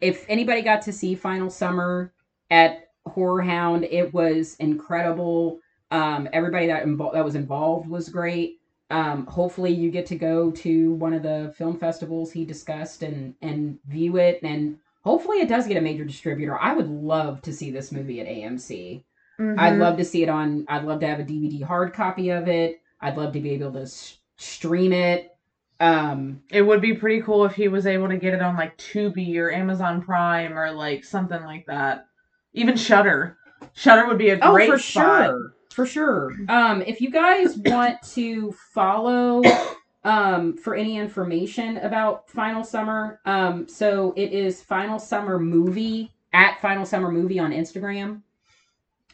if 0.00 0.26
anybody 0.28 0.62
got 0.62 0.82
to 0.82 0.92
see 0.92 1.14
Final 1.14 1.48
Summer 1.48 2.12
at 2.50 2.88
Horrorhound, 3.06 3.88
it 3.90 4.12
was 4.12 4.56
incredible. 4.56 5.60
Um, 5.90 6.28
everybody 6.32 6.66
that 6.66 6.84
invo- 6.84 7.12
that 7.12 7.24
was 7.24 7.34
involved 7.34 7.88
was 7.88 8.08
great. 8.08 8.60
Um, 8.90 9.26
hopefully, 9.26 9.72
you 9.72 9.90
get 9.90 10.06
to 10.06 10.16
go 10.16 10.50
to 10.50 10.92
one 10.94 11.14
of 11.14 11.22
the 11.22 11.54
film 11.56 11.78
festivals 11.78 12.32
he 12.32 12.44
discussed 12.44 13.02
and 13.02 13.34
and 13.40 13.78
view 13.86 14.16
it, 14.16 14.40
and 14.42 14.78
hopefully, 15.08 15.40
it 15.40 15.48
does 15.48 15.66
get 15.66 15.78
a 15.78 15.80
major 15.80 16.04
distributor. 16.04 16.58
I 16.58 16.74
would 16.74 16.88
love 16.88 17.40
to 17.42 17.52
see 17.52 17.70
this 17.70 17.90
movie 17.90 18.20
at 18.20 18.26
AMC. 18.26 19.02
Mm-hmm. 19.40 19.58
I'd 19.58 19.78
love 19.78 19.96
to 19.96 20.04
see 20.04 20.22
it 20.22 20.28
on. 20.28 20.66
I'd 20.68 20.84
love 20.84 21.00
to 21.00 21.06
have 21.06 21.18
a 21.18 21.24
DVD 21.24 21.62
hard 21.62 21.94
copy 21.94 22.28
of 22.28 22.46
it. 22.46 22.82
I'd 23.00 23.16
love 23.16 23.32
to 23.32 23.40
be 23.40 23.52
able 23.52 23.72
to 23.72 23.82
s- 23.82 24.18
stream 24.36 24.92
it. 24.92 25.34
Um, 25.80 26.42
it 26.50 26.60
would 26.60 26.82
be 26.82 26.92
pretty 26.92 27.22
cool 27.22 27.46
if 27.46 27.54
he 27.54 27.68
was 27.68 27.86
able 27.86 28.08
to 28.08 28.18
get 28.18 28.34
it 28.34 28.42
on 28.42 28.56
like 28.56 28.76
Tubi 28.76 29.36
or 29.38 29.50
Amazon 29.50 30.02
Prime 30.02 30.58
or 30.58 30.72
like 30.72 31.04
something 31.04 31.42
like 31.44 31.64
that. 31.66 32.06
Even 32.52 32.76
Shudder. 32.76 33.38
Shudder 33.72 34.06
would 34.06 34.18
be 34.18 34.30
a 34.30 34.36
great 34.36 34.68
oh, 34.68 34.72
for 34.72 34.78
spot. 34.78 35.26
sure, 35.26 35.54
for 35.72 35.86
sure. 35.86 36.32
Um, 36.48 36.82
if 36.82 37.00
you 37.00 37.10
guys 37.10 37.56
want 37.56 38.02
to 38.14 38.52
follow 38.74 39.42
um 40.04 40.56
for 40.56 40.74
any 40.74 40.96
information 40.96 41.78
about 41.78 42.28
Final 42.30 42.64
Summer, 42.64 43.20
um, 43.24 43.68
so 43.68 44.12
it 44.16 44.32
is 44.32 44.62
Final 44.62 44.98
Summer 44.98 45.38
Movie 45.38 46.12
at 46.32 46.60
Final 46.60 46.86
Summer 46.86 47.10
Movie 47.10 47.38
on 47.38 47.52
Instagram. 47.52 48.22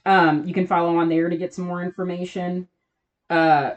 Um, 0.07 0.47
you 0.47 0.53
can 0.53 0.67
follow 0.67 0.97
on 0.97 1.09
there 1.09 1.29
to 1.29 1.37
get 1.37 1.55
some 1.55 1.65
more 1.65 1.83
information. 1.83 2.69
Uh, 3.31 3.73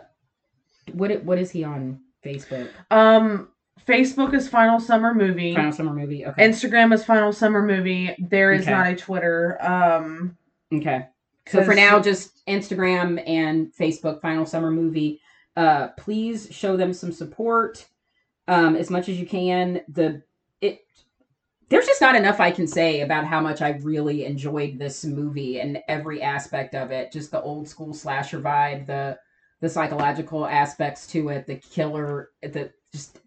what 0.93 1.23
what 1.23 1.37
is 1.37 1.51
he 1.51 1.63
on 1.63 2.01
Facebook? 2.23 2.69
Um, 2.91 3.49
Facebook 3.87 4.33
is 4.33 4.49
Final 4.49 4.79
Summer 4.79 5.13
Movie. 5.13 5.55
Final 5.55 5.71
Summer 5.71 5.93
Movie. 5.93 6.25
Okay. 6.25 6.47
Instagram 6.47 6.93
is 6.93 7.05
Final 7.05 7.31
Summer 7.31 7.61
Movie. 7.61 8.15
There 8.19 8.51
is 8.51 8.63
okay. 8.63 8.71
not 8.71 8.87
a 8.87 8.95
Twitter. 8.95 9.57
Um. 9.61 10.37
Okay. 10.73 11.07
So 11.47 11.63
for 11.63 11.73
now, 11.73 11.99
just 12.01 12.45
Instagram 12.45 13.25
and 13.25 13.73
Facebook, 13.73 14.21
Final 14.21 14.45
Summer 14.45 14.69
Movie. 14.69 15.21
Uh, 15.57 15.87
please 15.97 16.47
show 16.51 16.77
them 16.77 16.93
some 16.93 17.11
support 17.11 17.87
um, 18.47 18.75
as 18.75 18.91
much 18.91 19.09
as 19.09 19.19
you 19.19 19.25
can. 19.25 19.81
The 19.89 20.21
it 20.61 20.81
there's 21.69 21.87
just 21.87 21.99
not 21.99 22.15
enough 22.15 22.39
I 22.39 22.51
can 22.51 22.67
say 22.67 23.01
about 23.01 23.25
how 23.25 23.41
much 23.41 23.63
I 23.63 23.71
really 23.81 24.23
enjoyed 24.23 24.77
this 24.77 25.03
movie 25.03 25.59
and 25.59 25.79
every 25.87 26.21
aspect 26.21 26.75
of 26.75 26.91
it. 26.91 27.11
Just 27.11 27.31
the 27.31 27.41
old 27.41 27.67
school 27.67 27.95
slasher 27.95 28.39
vibe, 28.39 28.85
the 28.85 29.17
the 29.59 29.67
psychological 29.67 30.45
aspects 30.45 31.07
to 31.07 31.29
it, 31.29 31.47
the 31.47 31.55
killer, 31.55 32.29
the 32.43 32.71
just 32.93 33.19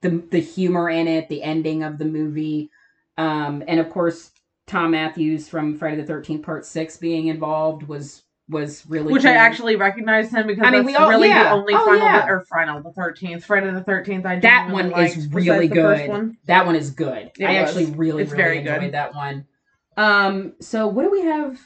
the 0.00 0.22
the 0.30 0.40
humor 0.40 0.88
in 0.88 1.08
it, 1.08 1.28
the 1.28 1.42
ending 1.42 1.82
of 1.82 1.98
the 1.98 2.04
movie, 2.04 2.70
um, 3.18 3.64
and 3.66 3.80
of 3.80 3.90
course 3.90 4.30
Thom 4.68 4.92
Mathews 4.92 5.48
from 5.48 5.76
Friday 5.76 5.96
the 5.96 6.06
Thirteenth 6.06 6.44
Part 6.44 6.64
Six 6.64 6.98
being 6.98 7.26
involved 7.26 7.82
was 7.88 8.22
was 8.48 8.84
really 8.86 9.12
Which 9.12 9.24
I 9.24 9.32
actually 9.32 9.76
recognized 9.76 10.30
him 10.30 10.46
because 10.46 10.66
I 10.66 10.70
mean, 10.70 10.84
we 10.84 10.94
all- 10.96 11.08
really 11.08 11.28
yeah. 11.28 11.44
the 11.44 11.50
only 11.50 11.72
Oh, 11.74 11.84
final 11.86 11.98
yeah. 12.06 12.26
or 12.28 12.44
final 12.44 12.82
the 12.82 12.92
thirteenth 12.92 13.44
Friday 13.44 13.70
the 13.70 13.82
thirteenth. 13.82 14.26
I 14.26 14.38
That 14.40 14.70
one 14.70 14.92
is 14.92 15.26
really 15.28 15.68
besides 15.68 15.74
the 15.74 15.74
first 15.82 16.02
good. 16.02 16.10
one. 16.10 16.36
that 16.46 16.66
one 16.66 16.76
is 16.76 16.90
good. 16.90 17.30
It 17.38 17.44
I 17.46 17.60
was. 17.62 17.70
actually 17.70 17.86
really 17.96 18.22
It's 18.24 18.32
really 18.32 18.58
enjoyed 18.58 18.80
good. 18.80 18.92
that 18.92 19.14
one. 19.14 19.46
Um, 19.96 20.52
so 20.60 20.86
what 20.88 21.04
do 21.04 21.10
we 21.10 21.22
have 21.22 21.58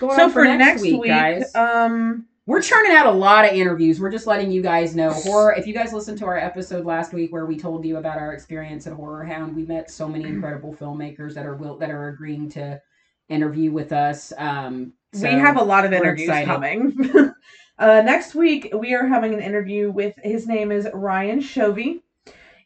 going 0.00 0.16
So 0.16 0.24
on 0.24 0.30
for 0.30 0.44
next 0.44 0.82
week, 0.82 1.04
guys? 1.06 1.54
um, 1.54 2.26
We're 2.46 2.62
churning 2.62 2.92
out 2.92 3.06
a 3.06 3.10
lot 3.10 3.44
of 3.46 3.52
interviews. 3.52 4.00
We're 4.00 4.10
just 4.10 4.26
letting 4.26 4.50
you 4.50 4.62
guys 4.62 4.94
know. 4.94 5.10
Horror. 5.10 5.54
If 5.54 5.66
you 5.66 5.74
guys 5.74 5.92
listened 5.92 6.18
to 6.18 6.26
our 6.26 6.38
episode 6.38 6.84
last 6.86 7.12
week 7.12 7.32
where 7.32 7.46
we 7.46 7.58
told 7.58 7.84
you 7.84 7.96
about 7.96 8.16
our 8.18 8.32
experience 8.32 8.86
at 8.86 8.92
Horrorhound, 8.94 9.54
we 9.54 9.64
met 9.64 9.90
so 9.90 10.08
many 10.08 10.24
incredible 10.24 10.74
filmmakers 10.74 11.34
that 11.34 11.44
are 11.46 11.54
will 11.56 11.76
that 11.78 11.90
are 11.90 12.08
agreeing 12.08 12.48
to 12.50 12.80
interview 13.28 13.72
with 13.72 13.92
us. 13.92 14.32
Um, 14.38 14.92
we 15.14 15.28
have 15.28 15.56
a 15.56 15.62
lot 15.62 15.84
of 15.84 15.92
interviews 15.92 16.28
coming. 16.44 16.96
uh, 17.78 18.02
next 18.02 18.34
week, 18.34 18.70
we 18.72 18.94
are 18.94 19.06
having 19.06 19.34
an 19.34 19.40
interview 19.40 19.90
with 19.90 20.14
his 20.22 20.46
name 20.46 20.72
is 20.72 20.88
Ryan 20.92 21.40
Shovey. 21.40 22.02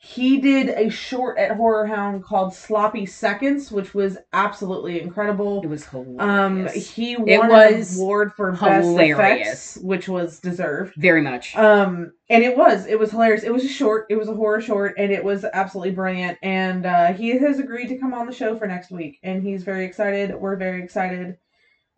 He 0.00 0.40
did 0.40 0.68
a 0.68 0.88
short 0.90 1.38
at 1.38 1.50
Horrorhound 1.50 2.22
called 2.22 2.54
Sloppy 2.54 3.04
Seconds, 3.04 3.72
which 3.72 3.94
was 3.94 4.16
absolutely 4.32 5.00
incredible. 5.00 5.60
It 5.62 5.66
was 5.66 5.86
hilarious. 5.86 6.20
Um, 6.20 6.68
he 6.68 7.16
won 7.16 7.28
It 7.28 7.40
an 7.40 7.96
award 7.96 8.32
for 8.32 8.52
hilarious. 8.52 8.96
best 8.96 9.76
effects, 9.76 9.76
which 9.78 10.08
was 10.08 10.38
deserved. 10.38 10.94
very 10.96 11.20
much. 11.20 11.56
Um, 11.56 12.12
and 12.30 12.44
it 12.44 12.56
was, 12.56 12.86
it 12.86 12.96
was 12.96 13.10
hilarious. 13.10 13.42
It 13.42 13.52
was 13.52 13.64
a 13.64 13.68
short, 13.68 14.06
it 14.08 14.16
was 14.16 14.28
a 14.28 14.34
horror 14.34 14.60
short, 14.60 14.94
and 14.98 15.10
it 15.10 15.24
was 15.24 15.44
absolutely 15.52 15.94
brilliant. 15.94 16.38
And 16.42 16.86
uh, 16.86 17.12
he 17.12 17.30
has 17.30 17.58
agreed 17.58 17.88
to 17.88 17.98
come 17.98 18.14
on 18.14 18.26
the 18.26 18.32
show 18.32 18.56
for 18.56 18.68
next 18.68 18.92
week, 18.92 19.18
and 19.24 19.42
he's 19.42 19.64
very 19.64 19.84
excited. 19.84 20.32
We're 20.32 20.56
very 20.56 20.80
excited. 20.80 21.38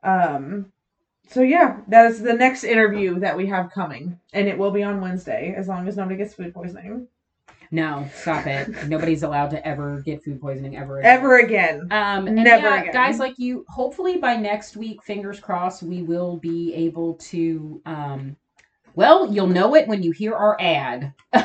Um, 0.03 0.73
so 1.29 1.43
yeah, 1.43 1.81
that 1.89 2.11
is 2.11 2.21
the 2.21 2.33
next 2.33 2.65
interview 2.65 3.21
that 3.21 3.37
we 3.37 3.47
have 3.47 3.71
coming, 3.71 4.19
and 4.33 4.49
it 4.49 4.59
will 4.59 4.71
be 4.71 4.83
on 4.83 5.01
Wednesday, 5.01 5.55
as 5.57 5.69
long 5.69 5.87
as 5.87 5.97
nobody 5.97 6.17
gets 6.17 6.35
food 6.35 6.53
poisoning 6.53 7.07
no, 7.73 8.09
stop 8.13 8.47
it. 8.47 8.89
Nobody's 8.89 9.23
allowed 9.23 9.51
to 9.51 9.67
ever 9.67 10.01
get 10.01 10.25
food 10.25 10.41
poisoning 10.41 10.77
ever. 10.77 10.99
again. 10.99 11.19
ever 11.19 11.39
again. 11.39 11.89
Um, 11.93 12.25
Never 12.35 12.67
yeah, 12.67 12.81
again. 12.81 12.93
guys 12.93 13.19
like 13.21 13.39
you. 13.39 13.65
Hopefully 13.69 14.19
by 14.19 14.37
next 14.37 14.77
week, 14.77 15.03
fingers 15.05 15.39
crossed, 15.39 15.83
we 15.83 16.03
will 16.03 16.37
be 16.39 16.75
able 16.75 17.15
to. 17.15 17.81
Um, 17.87 18.37
well, 18.97 19.33
you'll 19.33 19.47
know 19.47 19.77
it 19.77 19.87
when 19.87 20.03
you 20.03 20.11
hear 20.11 20.35
our 20.35 20.57
ad. 20.61 21.13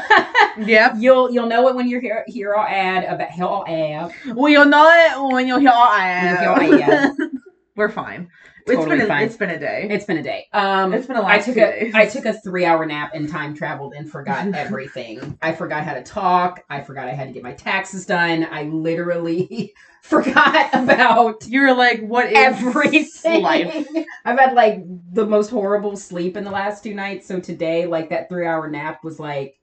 Yep. 0.57 0.93
you'll 0.99 1.29
you'll 1.31 1.47
know 1.47 1.67
it 1.67 1.75
when 1.75 1.85
you 1.85 1.99
hear 1.99 2.23
hear 2.27 2.55
our 2.55 2.65
ad 2.65 3.03
about 3.03 3.27
hell 3.27 3.65
ad. 3.67 4.13
Well, 4.33 4.47
you'll 4.47 4.63
know 4.63 4.87
it 4.89 5.33
when 5.33 5.47
you 5.47 5.59
hear 5.59 5.69
our 5.69 5.97
ad. 5.97 7.11
When 7.75 7.87
you 7.87 7.93
hear 7.93 7.99
our 7.99 8.07
ad. 8.07 8.27
We're 8.27 8.27
fine. 8.27 8.29
Totally 8.67 8.83
it's 8.83 8.89
been 8.89 9.01
a, 9.01 9.07
fine. 9.07 9.23
it's 9.23 9.37
been 9.37 9.49
a 9.51 9.59
day. 9.59 9.87
It's 9.91 10.05
been 10.05 10.17
a 10.17 10.23
day. 10.23 10.47
Um, 10.53 10.93
It's 10.93 11.07
been 11.07 11.17
a 11.17 11.21
I 11.21 11.37
last 11.37 11.45
took 11.45 11.57
a 11.57 11.59
days. 11.59 11.93
I 11.93 12.05
took 12.07 12.25
a 12.25 12.33
three 12.33 12.65
hour 12.65 12.85
nap 12.85 13.11
and 13.13 13.29
time 13.29 13.53
traveled 13.53 13.93
and 13.95 14.09
forgot 14.09 14.47
everything. 14.55 15.37
I 15.41 15.51
forgot 15.53 15.83
how 15.83 15.93
to 15.93 16.03
talk. 16.03 16.63
I 16.69 16.81
forgot 16.81 17.07
I 17.07 17.13
had 17.13 17.27
to 17.27 17.33
get 17.33 17.43
my 17.43 17.53
taxes 17.53 18.05
done. 18.05 18.47
I 18.49 18.63
literally 18.63 19.73
forgot 20.01 20.73
about 20.73 21.47
You're 21.47 21.75
like, 21.75 22.01
what 22.01 22.27
is 22.27 22.33
everything. 22.35 23.43
life? 23.43 23.87
I've 24.25 24.39
had 24.39 24.53
like 24.53 24.83
the 25.13 25.25
most 25.25 25.49
horrible 25.49 25.95
sleep 25.97 26.37
in 26.37 26.43
the 26.43 26.51
last 26.51 26.83
two 26.83 26.93
nights. 26.95 27.27
So 27.27 27.39
today, 27.39 27.85
like 27.85 28.09
that 28.09 28.29
three 28.29 28.47
hour 28.47 28.69
nap 28.69 29.03
was 29.03 29.19
like 29.19 29.59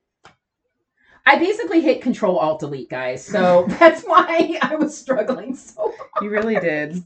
I 1.24 1.38
basically 1.38 1.80
hit 1.80 2.02
control 2.02 2.36
alt 2.38 2.60
delete, 2.60 2.90
guys. 2.90 3.24
So 3.24 3.66
that's 3.68 4.02
why 4.02 4.58
I 4.62 4.74
was 4.76 4.96
struggling 4.96 5.54
so 5.56 5.92
You 6.20 6.30
really 6.30 6.56
did. 6.56 7.02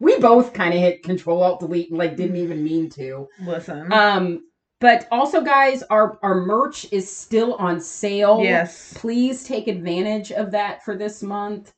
We 0.00 0.18
both 0.18 0.52
kind 0.52 0.74
of 0.74 0.80
hit 0.80 1.02
control 1.02 1.42
alt 1.42 1.60
delete 1.60 1.90
and 1.90 1.98
like 1.98 2.16
didn't 2.16 2.36
even 2.36 2.62
mean 2.62 2.88
to. 2.90 3.28
Listen. 3.40 3.92
Um 3.92 4.42
but 4.78 5.08
also 5.10 5.40
guys, 5.40 5.82
our 5.84 6.18
our 6.22 6.34
merch 6.34 6.86
is 6.92 7.14
still 7.14 7.54
on 7.54 7.80
sale. 7.80 8.42
yes. 8.42 8.92
Please 8.94 9.44
take 9.44 9.68
advantage 9.68 10.32
of 10.32 10.50
that 10.50 10.84
for 10.84 10.96
this 10.96 11.22
month. 11.22 11.72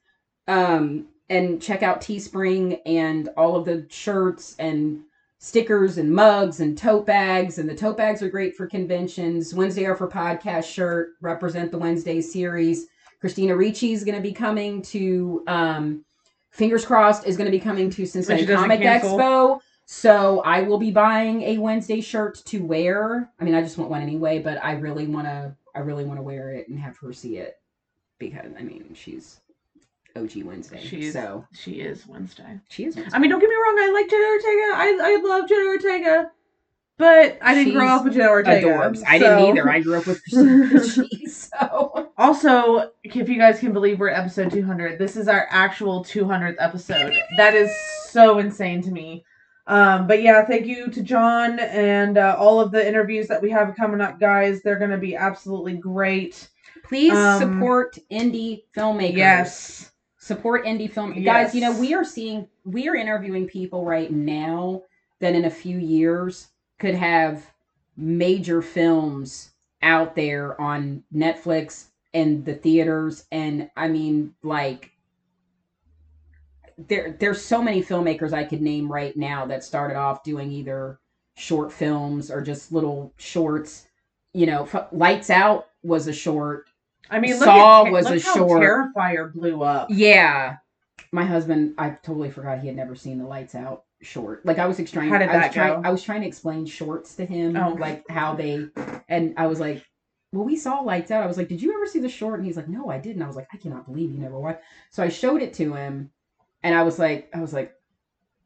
Um, 0.49 1.07
and 1.31 1.61
check 1.61 1.82
out 1.82 2.01
Teespring 2.01 2.81
and 2.86 3.28
all 3.36 3.55
of 3.55 3.66
the 3.66 3.86
shirts 3.90 4.57
and 4.59 5.03
stickers 5.39 5.99
and 5.99 6.11
mugs 6.11 6.61
and 6.61 6.77
tote 6.77 7.07
bags. 7.07 7.59
And 7.59 7.69
the 7.69 7.74
tote 7.74 7.99
bags 7.99 8.23
are 8.23 8.31
great 8.31 8.57
for 8.57 8.66
conventions. 8.66 9.55
Wednesday 9.55 9.85
are 9.85 9.95
for 9.95 10.09
podcast 10.09 10.65
shirt, 10.65 11.11
represent 11.20 11.70
the 11.70 11.78
Wednesday 11.78 12.20
series. 12.20 12.86
Christina 13.20 13.55
Ricci 13.55 13.93
is 13.93 14.05
going 14.05 14.16
to 14.16 14.23
be 14.23 14.32
coming 14.32 14.81
to, 14.82 15.45
um, 15.47 16.05
fingers 16.59 16.85
crossed, 16.85 17.27
is 17.27 17.37
going 17.37 17.47
to 17.47 17.57
be 17.57 17.61
coming 17.61 17.89
to 17.91 18.05
Cincinnati 18.05 18.45
Comic 18.47 18.81
cancel. 18.83 19.17
Expo. 19.19 19.61
So 19.87 20.41
I 20.41 20.63
will 20.63 20.77
be 20.79 20.91
buying 20.91 21.43
a 21.45 21.57
Wednesday 21.57 22.03
shirt 22.03 22.43
to 22.47 22.59
wear. 22.63 23.31
I 23.41 23.45
mean, 23.45 23.55
I 23.55 23.63
just 23.63 23.79
want 23.79 23.89
one 23.91 24.03
anyway, 24.03 24.39
but 24.41 24.63
I 24.63 24.73
really 24.73 25.07
want 25.07 25.27
to. 25.29 25.55
I 25.75 25.79
really 25.81 26.05
want 26.05 26.19
to 26.19 26.23
wear 26.23 26.51
it 26.51 26.69
and 26.69 26.79
have 26.79 26.99
her 26.99 27.13
see 27.13 27.39
it 27.39 27.55
because 28.19 28.51
I 28.59 28.63
mean 28.63 28.95
she's 28.95 29.41
OG 30.17 30.43
Wednesday. 30.45 30.81
She's- 30.85 31.13
so 31.13 31.47
She 31.53 31.75
is 31.81 32.07
Wednesday. 32.07 32.59
she 32.69 32.85
is. 32.85 32.97
Wednesday. 32.97 33.17
I 33.17 33.21
mean, 33.21 33.31
don't 33.31 33.39
get 33.41 33.49
me 33.49 33.55
wrong. 33.55 33.77
I 33.79 33.91
like 33.93 34.11
Jenna 34.11 34.25
Ortega. 34.25 34.69
I 34.75 34.99
I 35.03 35.29
love 35.29 35.49
Jenna 35.49 35.67
Ortega, 35.69 36.31
but 36.99 37.39
I 37.41 37.55
didn't 37.55 37.73
grow 37.75 37.87
up 37.87 38.05
with 38.05 38.15
Jenna 38.15 38.29
Ortega. 38.29 38.66
adorbs. 38.66 39.03
I 39.07 39.19
so- 39.19 39.37
didn't 39.39 39.57
either. 39.57 39.70
I 39.70 39.81
grew 39.81 39.97
up 39.99 40.07
with 40.07 40.20
Christina 40.23 40.69
Ricci, 40.75 41.27
so 41.27 42.11
Also, 42.19 42.91
if 43.05 43.29
you 43.29 43.39
guys 43.39 43.61
can 43.61 43.73
believe 43.73 43.99
we're 44.01 44.09
at 44.11 44.19
episode 44.20 44.51
200, 44.51 44.99
this 44.99 45.16
is 45.16 45.29
our 45.29 45.47
actual 45.51 46.05
200th 46.05 46.57
episode. 46.59 47.15
That 47.37 47.55
is 47.55 47.70
so 48.11 48.39
insane 48.39 48.83
to 48.83 48.91
me. 48.91 49.25
Um, 49.69 50.07
but 50.07 50.23
yeah, 50.23 50.45
thank 50.47 50.66
you 50.66 50.89
to 50.91 51.03
John 51.03 51.59
and 51.61 52.16
uh, 52.19 52.35
all 52.39 52.59
of 52.61 52.73
the 52.73 52.87
interviews 52.87 53.29
that 53.29 53.41
we 53.43 53.51
have 53.51 53.77
coming 53.77 54.01
up, 54.01 54.19
guys. 54.19 54.62
They're 54.62 54.79
going 54.79 54.91
to 54.91 54.99
be 54.99 55.15
absolutely 55.15 55.75
great. 55.77 56.49
please 56.85 57.12
Um, 57.12 57.39
support 57.39 57.99
indie 58.11 58.62
filmmakers. 58.77 59.16
Yes. 59.16 59.93
support 60.16 60.65
indie 60.66 60.91
film 60.91 61.12
Yes. 61.15 61.25
guys 61.25 61.55
you 61.55 61.61
know 61.62 61.79
we 61.79 61.95
are 61.95 62.05
seeing 62.05 62.47
we 62.65 62.87
are 62.89 62.95
interviewing 62.95 63.47
people 63.47 63.85
right 63.87 64.11
now 64.12 64.83
that 65.20 65.35
in 65.35 65.47
a 65.47 65.51
few 65.51 65.79
years 65.79 66.49
could 66.79 66.95
have 66.95 67.51
major 67.97 68.63
films 68.63 69.51
out 69.83 70.15
there 70.15 70.61
on 70.61 71.03
netflix 71.15 71.87
and 72.15 72.45
the 72.45 72.55
theaters. 72.55 73.25
And 73.31 73.71
i 73.77 73.89
mean 73.89 74.35
like 74.43 74.93
there 76.77 77.17
there's 77.19 77.45
so 77.45 77.61
many 77.61 77.83
filmmakers 77.83 78.33
i 78.33 78.45
could 78.45 78.63
name 78.63 78.91
right 78.91 79.17
now 79.17 79.45
that 79.47 79.65
started 79.65 79.97
off 79.97 80.23
doing 80.23 80.53
either 80.53 81.01
short 81.39 81.73
films 81.73 82.31
or 82.31 82.41
just 82.43 82.73
little 82.73 83.13
shorts. 83.17 83.87
You 84.35 84.47
know 84.47 84.65
F- 84.73 84.89
lights 84.93 85.31
out 85.31 85.69
was 85.83 86.07
a 86.07 86.13
short. 86.13 86.67
I 87.11 87.21
mean, 87.21 87.35
Saw 87.37 87.87
at, 87.87 87.93
was 87.93 88.11
a 88.11 88.19
short- 88.19 88.61
Terrifier 88.63 89.33
blew 89.33 89.63
up. 89.63 89.89
Yeah. 89.91 90.57
My 91.13 91.25
husband, 91.25 91.75
I 91.79 91.91
totally 91.91 92.31
forgot 92.31 92.59
he 92.61 92.67
had 92.67 92.77
never 92.77 92.95
seen 92.95 93.19
the 93.19 93.27
lights 93.27 93.55
out 93.55 93.85
short. 94.03 94.45
Like 94.47 94.59
I 94.59 94.66
was 94.66 94.77
trying 94.91 95.09
How 95.11 95.19
did 95.19 95.29
I 95.29 95.37
was 95.37 95.45
that 95.45 95.53
trying 95.53 95.83
go? 95.83 95.89
I 95.89 95.91
was 95.93 96.03
trying 96.03 96.20
to 96.23 96.27
explain 96.27 96.66
shorts 96.66 97.15
to 97.16 97.27
him, 97.27 97.57
Oh. 97.57 97.70
like 97.79 98.05
how 98.09 98.35
they 98.35 98.66
and 99.09 99.35
I 99.37 99.47
was 99.47 99.61
like, 99.61 99.85
Well, 100.33 100.45
we 100.45 100.57
saw 100.57 100.81
lights 100.81 101.11
out. 101.11 101.23
I 101.23 101.27
was 101.27 101.37
like, 101.37 101.49
Did 101.49 101.61
you 101.62 101.75
ever 101.75 101.87
see 101.87 101.99
the 102.01 102.09
short? 102.09 102.39
And 102.39 102.47
he's 102.47 102.57
like, 102.57 102.69
No, 102.69 102.91
I 102.91 102.99
didn't. 102.99 103.23
I 103.23 103.27
was 103.27 103.37
like, 103.37 103.49
I 103.53 103.57
cannot 103.57 103.87
believe 103.87 104.12
you 104.12 104.19
never 104.19 104.39
watched. 104.39 104.61
So 104.91 105.03
I 105.03 105.09
showed 105.09 105.43
it 105.43 105.55
to 105.55 105.75
him 105.75 106.11
and 106.62 106.75
I 106.75 106.83
was 106.83 106.99
like, 106.99 107.31
I 107.35 107.41
was 107.41 107.53
like, 107.53 107.73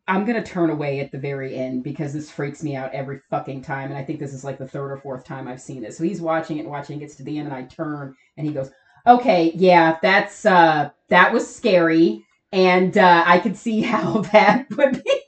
I'm 0.08 0.24
gonna 0.24 0.42
turn 0.44 0.70
away 0.70 0.98
at 1.00 1.12
the 1.12 1.18
very 1.18 1.54
end 1.54 1.84
because 1.84 2.12
this 2.12 2.30
freaks 2.30 2.62
me 2.62 2.74
out 2.74 2.92
every 2.92 3.20
fucking 3.30 3.62
time. 3.62 3.90
And 3.90 3.96
I 3.98 4.02
think 4.04 4.18
this 4.18 4.34
is 4.34 4.42
like 4.44 4.58
the 4.58 4.66
third 4.66 4.90
or 4.90 4.96
fourth 4.96 5.24
time 5.24 5.46
I've 5.46 5.60
seen 5.60 5.84
it. 5.84 5.94
So 5.94 6.02
he's 6.04 6.20
watching 6.20 6.58
it 6.58 6.62
and 6.62 6.70
watching, 6.70 6.96
it 6.96 7.00
gets 7.00 7.14
to 7.16 7.22
the 7.22 7.38
end, 7.38 7.46
and 7.46 7.56
I 7.56 7.62
turn 7.62 8.14
and 8.36 8.46
he 8.46 8.52
goes, 8.52 8.70
Okay, 9.06 9.52
yeah, 9.54 9.98
that's 10.02 10.44
uh 10.44 10.90
that 11.08 11.32
was 11.32 11.54
scary. 11.54 12.24
And 12.52 12.98
uh 12.98 13.22
I 13.26 13.38
could 13.38 13.56
see 13.56 13.80
how 13.92 14.22
that 14.32 14.66
would 14.76 15.02
be. 15.04 15.21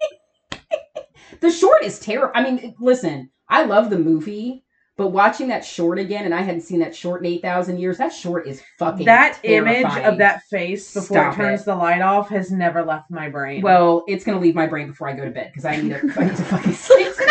The 1.45 1.51
short 1.51 1.83
is 1.85 1.99
terrible. 1.99 2.33
I 2.35 2.43
mean, 2.43 2.75
listen, 2.81 3.31
I 3.49 3.65
love 3.65 3.91
the 3.91 3.99
movie, 3.99 4.65
but 4.97 5.09
watching 5.09 5.49
that 5.49 5.63
short 5.63 5.99
again, 5.99 6.25
and 6.25 6.35
I 6.35 6.41
hadn't 6.41 6.63
seen 6.63 6.81
that 6.81 6.97
short 6.97 7.21
in 7.21 7.27
eight 7.27 7.43
thousand 7.43 7.79
years. 7.79 7.99
That 7.99 8.15
short 8.15 8.49
is 8.49 8.63
fucking 8.79 9.05
That 9.05 9.39
image 9.43 9.85
of 9.85 10.17
that 10.19 10.43
face 10.51 10.95
before 10.95 11.19
Stop 11.19 11.35
it 11.35 11.37
turns 11.37 11.61
it. 11.61 11.67
the 11.67 11.77
light 11.77 12.01
off 12.01 12.31
has 12.31 12.51
never 12.51 12.83
left 12.83 13.11
my 13.11 13.29
brain. 13.29 13.61
Well, 13.61 14.05
it's 14.09 14.25
gonna 14.25 14.41
leave 14.41 14.55
my 14.55 14.67
brain 14.67 14.87
before 14.87 15.09
I 15.09 15.13
go 15.13 15.25
to 15.27 15.31
bed 15.31 15.51
because 15.53 15.67
I 15.67 15.77
need 15.77 15.91
to. 15.91 15.97
I 16.19 16.25
need 16.25 16.37
to 16.37 16.45
fucking 16.45 16.73
sleep. 16.73 17.13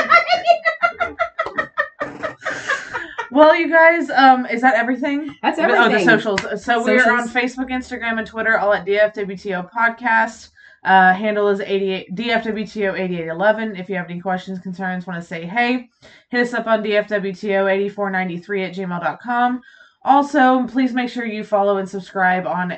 Well, 3.32 3.56
you 3.56 3.68
guys, 3.68 4.12
um, 4.12 4.46
is 4.46 4.62
that 4.62 4.76
everything? 4.76 5.36
That's 5.42 5.58
everything. 5.58 5.82
Oh, 5.82 5.90
the 5.90 6.06
socials. 6.06 6.64
So 6.64 6.84
we're 6.84 7.12
on 7.12 7.28
Facebook, 7.28 7.72
Instagram, 7.72 8.20
and 8.20 8.28
Twitter, 8.28 8.60
all 8.60 8.72
at 8.76 8.86
DFWTO 8.86 9.72
Podcast. 9.72 10.50
Uh, 10.84 11.14
handle 11.14 11.48
is 11.48 11.62
88 11.62 12.14
DFWTO 12.16 13.00
8811. 13.00 13.76
If 13.78 13.90
you 13.90 13.96
have 13.96 14.10
any 14.10 14.20
questions, 14.20 14.60
concerns, 14.60 15.08
want 15.08 15.22
to 15.22 15.26
say 15.26 15.46
hey, 15.46 15.90
hit 16.30 16.42
us 16.42 16.54
up 16.54 16.68
on 16.68 16.84
DFWTO 16.84 17.72
8493 17.72 18.64
at 18.64 18.74
gmail.com. 18.74 19.62
Also, 20.04 20.68
please 20.68 20.94
make 20.94 21.10
sure 21.10 21.26
you 21.26 21.44
follow 21.44 21.78
and 21.78 21.88
subscribe 21.88 22.46
on 22.46 22.78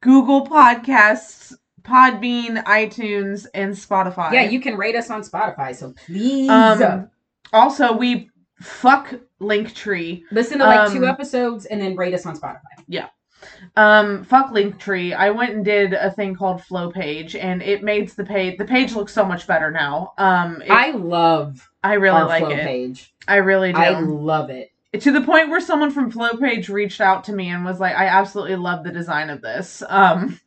Google 0.00 0.46
Podcasts, 0.46 1.54
Podbean, 1.82 2.62
iTunes, 2.64 3.46
and 3.54 3.72
Spotify. 3.72 4.32
Yeah, 4.32 4.42
you 4.42 4.60
can 4.60 4.76
rate 4.76 4.94
us 4.94 5.10
on 5.10 5.22
Spotify, 5.22 5.74
so 5.74 5.94
please 6.06 6.50
Um, 6.50 7.10
also, 7.52 7.96
we 7.96 8.30
fuck 8.60 9.14
Linktree. 9.40 10.22
listen 10.30 10.58
to 10.58 10.66
like 10.66 10.92
two 10.92 10.98
um, 10.98 11.04
episodes 11.04 11.66
and 11.66 11.80
then 11.80 11.96
rate 11.96 12.14
us 12.14 12.26
on 12.26 12.38
Spotify. 12.38 12.60
Um, 13.76 14.24
fuck 14.24 14.50
Linktree. 14.50 15.14
I 15.16 15.30
went 15.30 15.54
and 15.54 15.64
did 15.64 15.92
a 15.94 16.10
thing 16.10 16.34
called 16.34 16.62
Flow 16.62 16.90
Page, 16.90 17.34
and 17.36 17.62
it 17.62 17.82
made 17.82 18.08
the 18.10 18.24
page. 18.24 18.58
The 18.58 18.64
page 18.64 18.94
looks 18.94 19.12
so 19.12 19.24
much 19.24 19.46
better 19.46 19.70
now. 19.70 20.12
Um, 20.18 20.62
it- 20.62 20.70
I 20.70 20.90
love 20.90 21.68
I 21.82 21.94
really 21.94 22.22
like 22.22 22.44
flow 22.44 22.50
it. 22.52 22.62
page. 22.62 23.12
I 23.26 23.36
really 23.36 23.72
do. 23.72 23.78
I 23.78 23.98
love 24.00 24.50
it. 24.50 24.70
to 25.00 25.10
the 25.10 25.22
point 25.22 25.48
where 25.48 25.60
someone 25.60 25.90
from 25.90 26.10
Flow 26.10 26.36
Page 26.36 26.68
reached 26.68 27.00
out 27.00 27.24
to 27.24 27.32
me 27.32 27.48
and 27.48 27.64
was 27.64 27.80
like, 27.80 27.96
"I 27.96 28.06
absolutely 28.08 28.56
love 28.56 28.84
the 28.84 28.92
design 28.92 29.30
of 29.30 29.40
this." 29.40 29.82
Um, 29.88 30.38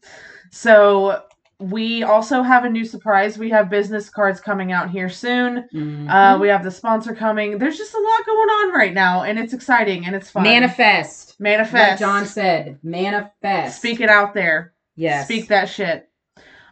so 0.51 1.23
we 1.59 2.03
also 2.03 2.41
have 2.41 2.65
a 2.65 2.69
new 2.69 2.83
surprise. 2.83 3.37
We 3.37 3.49
have 3.51 3.69
business 3.69 4.09
cards 4.09 4.41
coming 4.41 4.71
out 4.71 4.89
here 4.89 5.09
soon. 5.09 5.67
Mhm. 5.73 6.09
Uh, 6.09 6.37
we 6.39 6.49
have 6.49 6.63
the 6.63 6.71
sponsor 6.71 7.15
coming. 7.15 7.57
There's 7.57 7.77
just 7.77 7.93
a 7.93 7.99
lot 7.99 8.25
going 8.25 8.49
on 8.49 8.73
right 8.73 8.93
now, 8.93 9.23
and 9.23 9.39
it's 9.39 9.53
exciting 9.53 10.05
and 10.05 10.15
it's 10.15 10.29
fun. 10.29 10.43
Manifest. 10.43 11.39
Manifest. 11.39 11.99
John 11.99 12.25
said. 12.25 12.77
Manifest. 12.83 13.77
Speak 13.77 14.01
it 14.01 14.09
out 14.09 14.33
there. 14.33 14.73
Yes. 14.95 15.25
Speak 15.25 15.47
that 15.47 15.69
shit. 15.69 16.09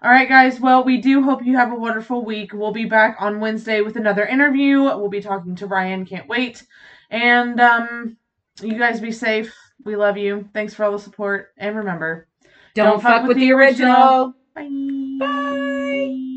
All 0.02 0.12
right, 0.12 0.28
guys. 0.28 0.60
Well, 0.60 0.84
we 0.84 0.98
do 0.98 1.24
hope 1.24 1.46
you 1.46 1.56
have 1.56 1.72
a 1.72 1.76
wonderful 1.76 2.26
week. 2.26 2.52
We'll 2.54 2.74
be 2.74 2.84
back 2.86 3.16
on 3.20 3.40
Wednesday 3.40 3.80
with 3.80 3.96
another 3.96 4.26
interview. 4.26 4.82
We'll 4.82 5.08
be 5.08 5.22
talking 5.22 5.56
to 5.56 5.66
Ryan. 5.68 6.06
Can't 6.06 6.28
wait. 6.28 6.64
And 7.10 7.62
um, 7.62 8.18
you 8.62 8.78
guys 8.78 9.00
be 9.00 9.14
safe. 9.14 9.56
We 9.86 9.96
love 9.96 10.18
you. 10.18 10.50
Thanks 10.54 10.74
for 10.74 10.84
all 10.84 10.92
the 10.92 11.00
support. 11.00 11.54
And 11.58 11.78
remember, 11.78 12.28
Don't, 12.76 13.02
fuck, 13.02 13.28
with, 13.28 13.38
the 13.38 13.54
original. 13.54 14.34
Bye. 14.56 14.70
Bye. 15.20 16.33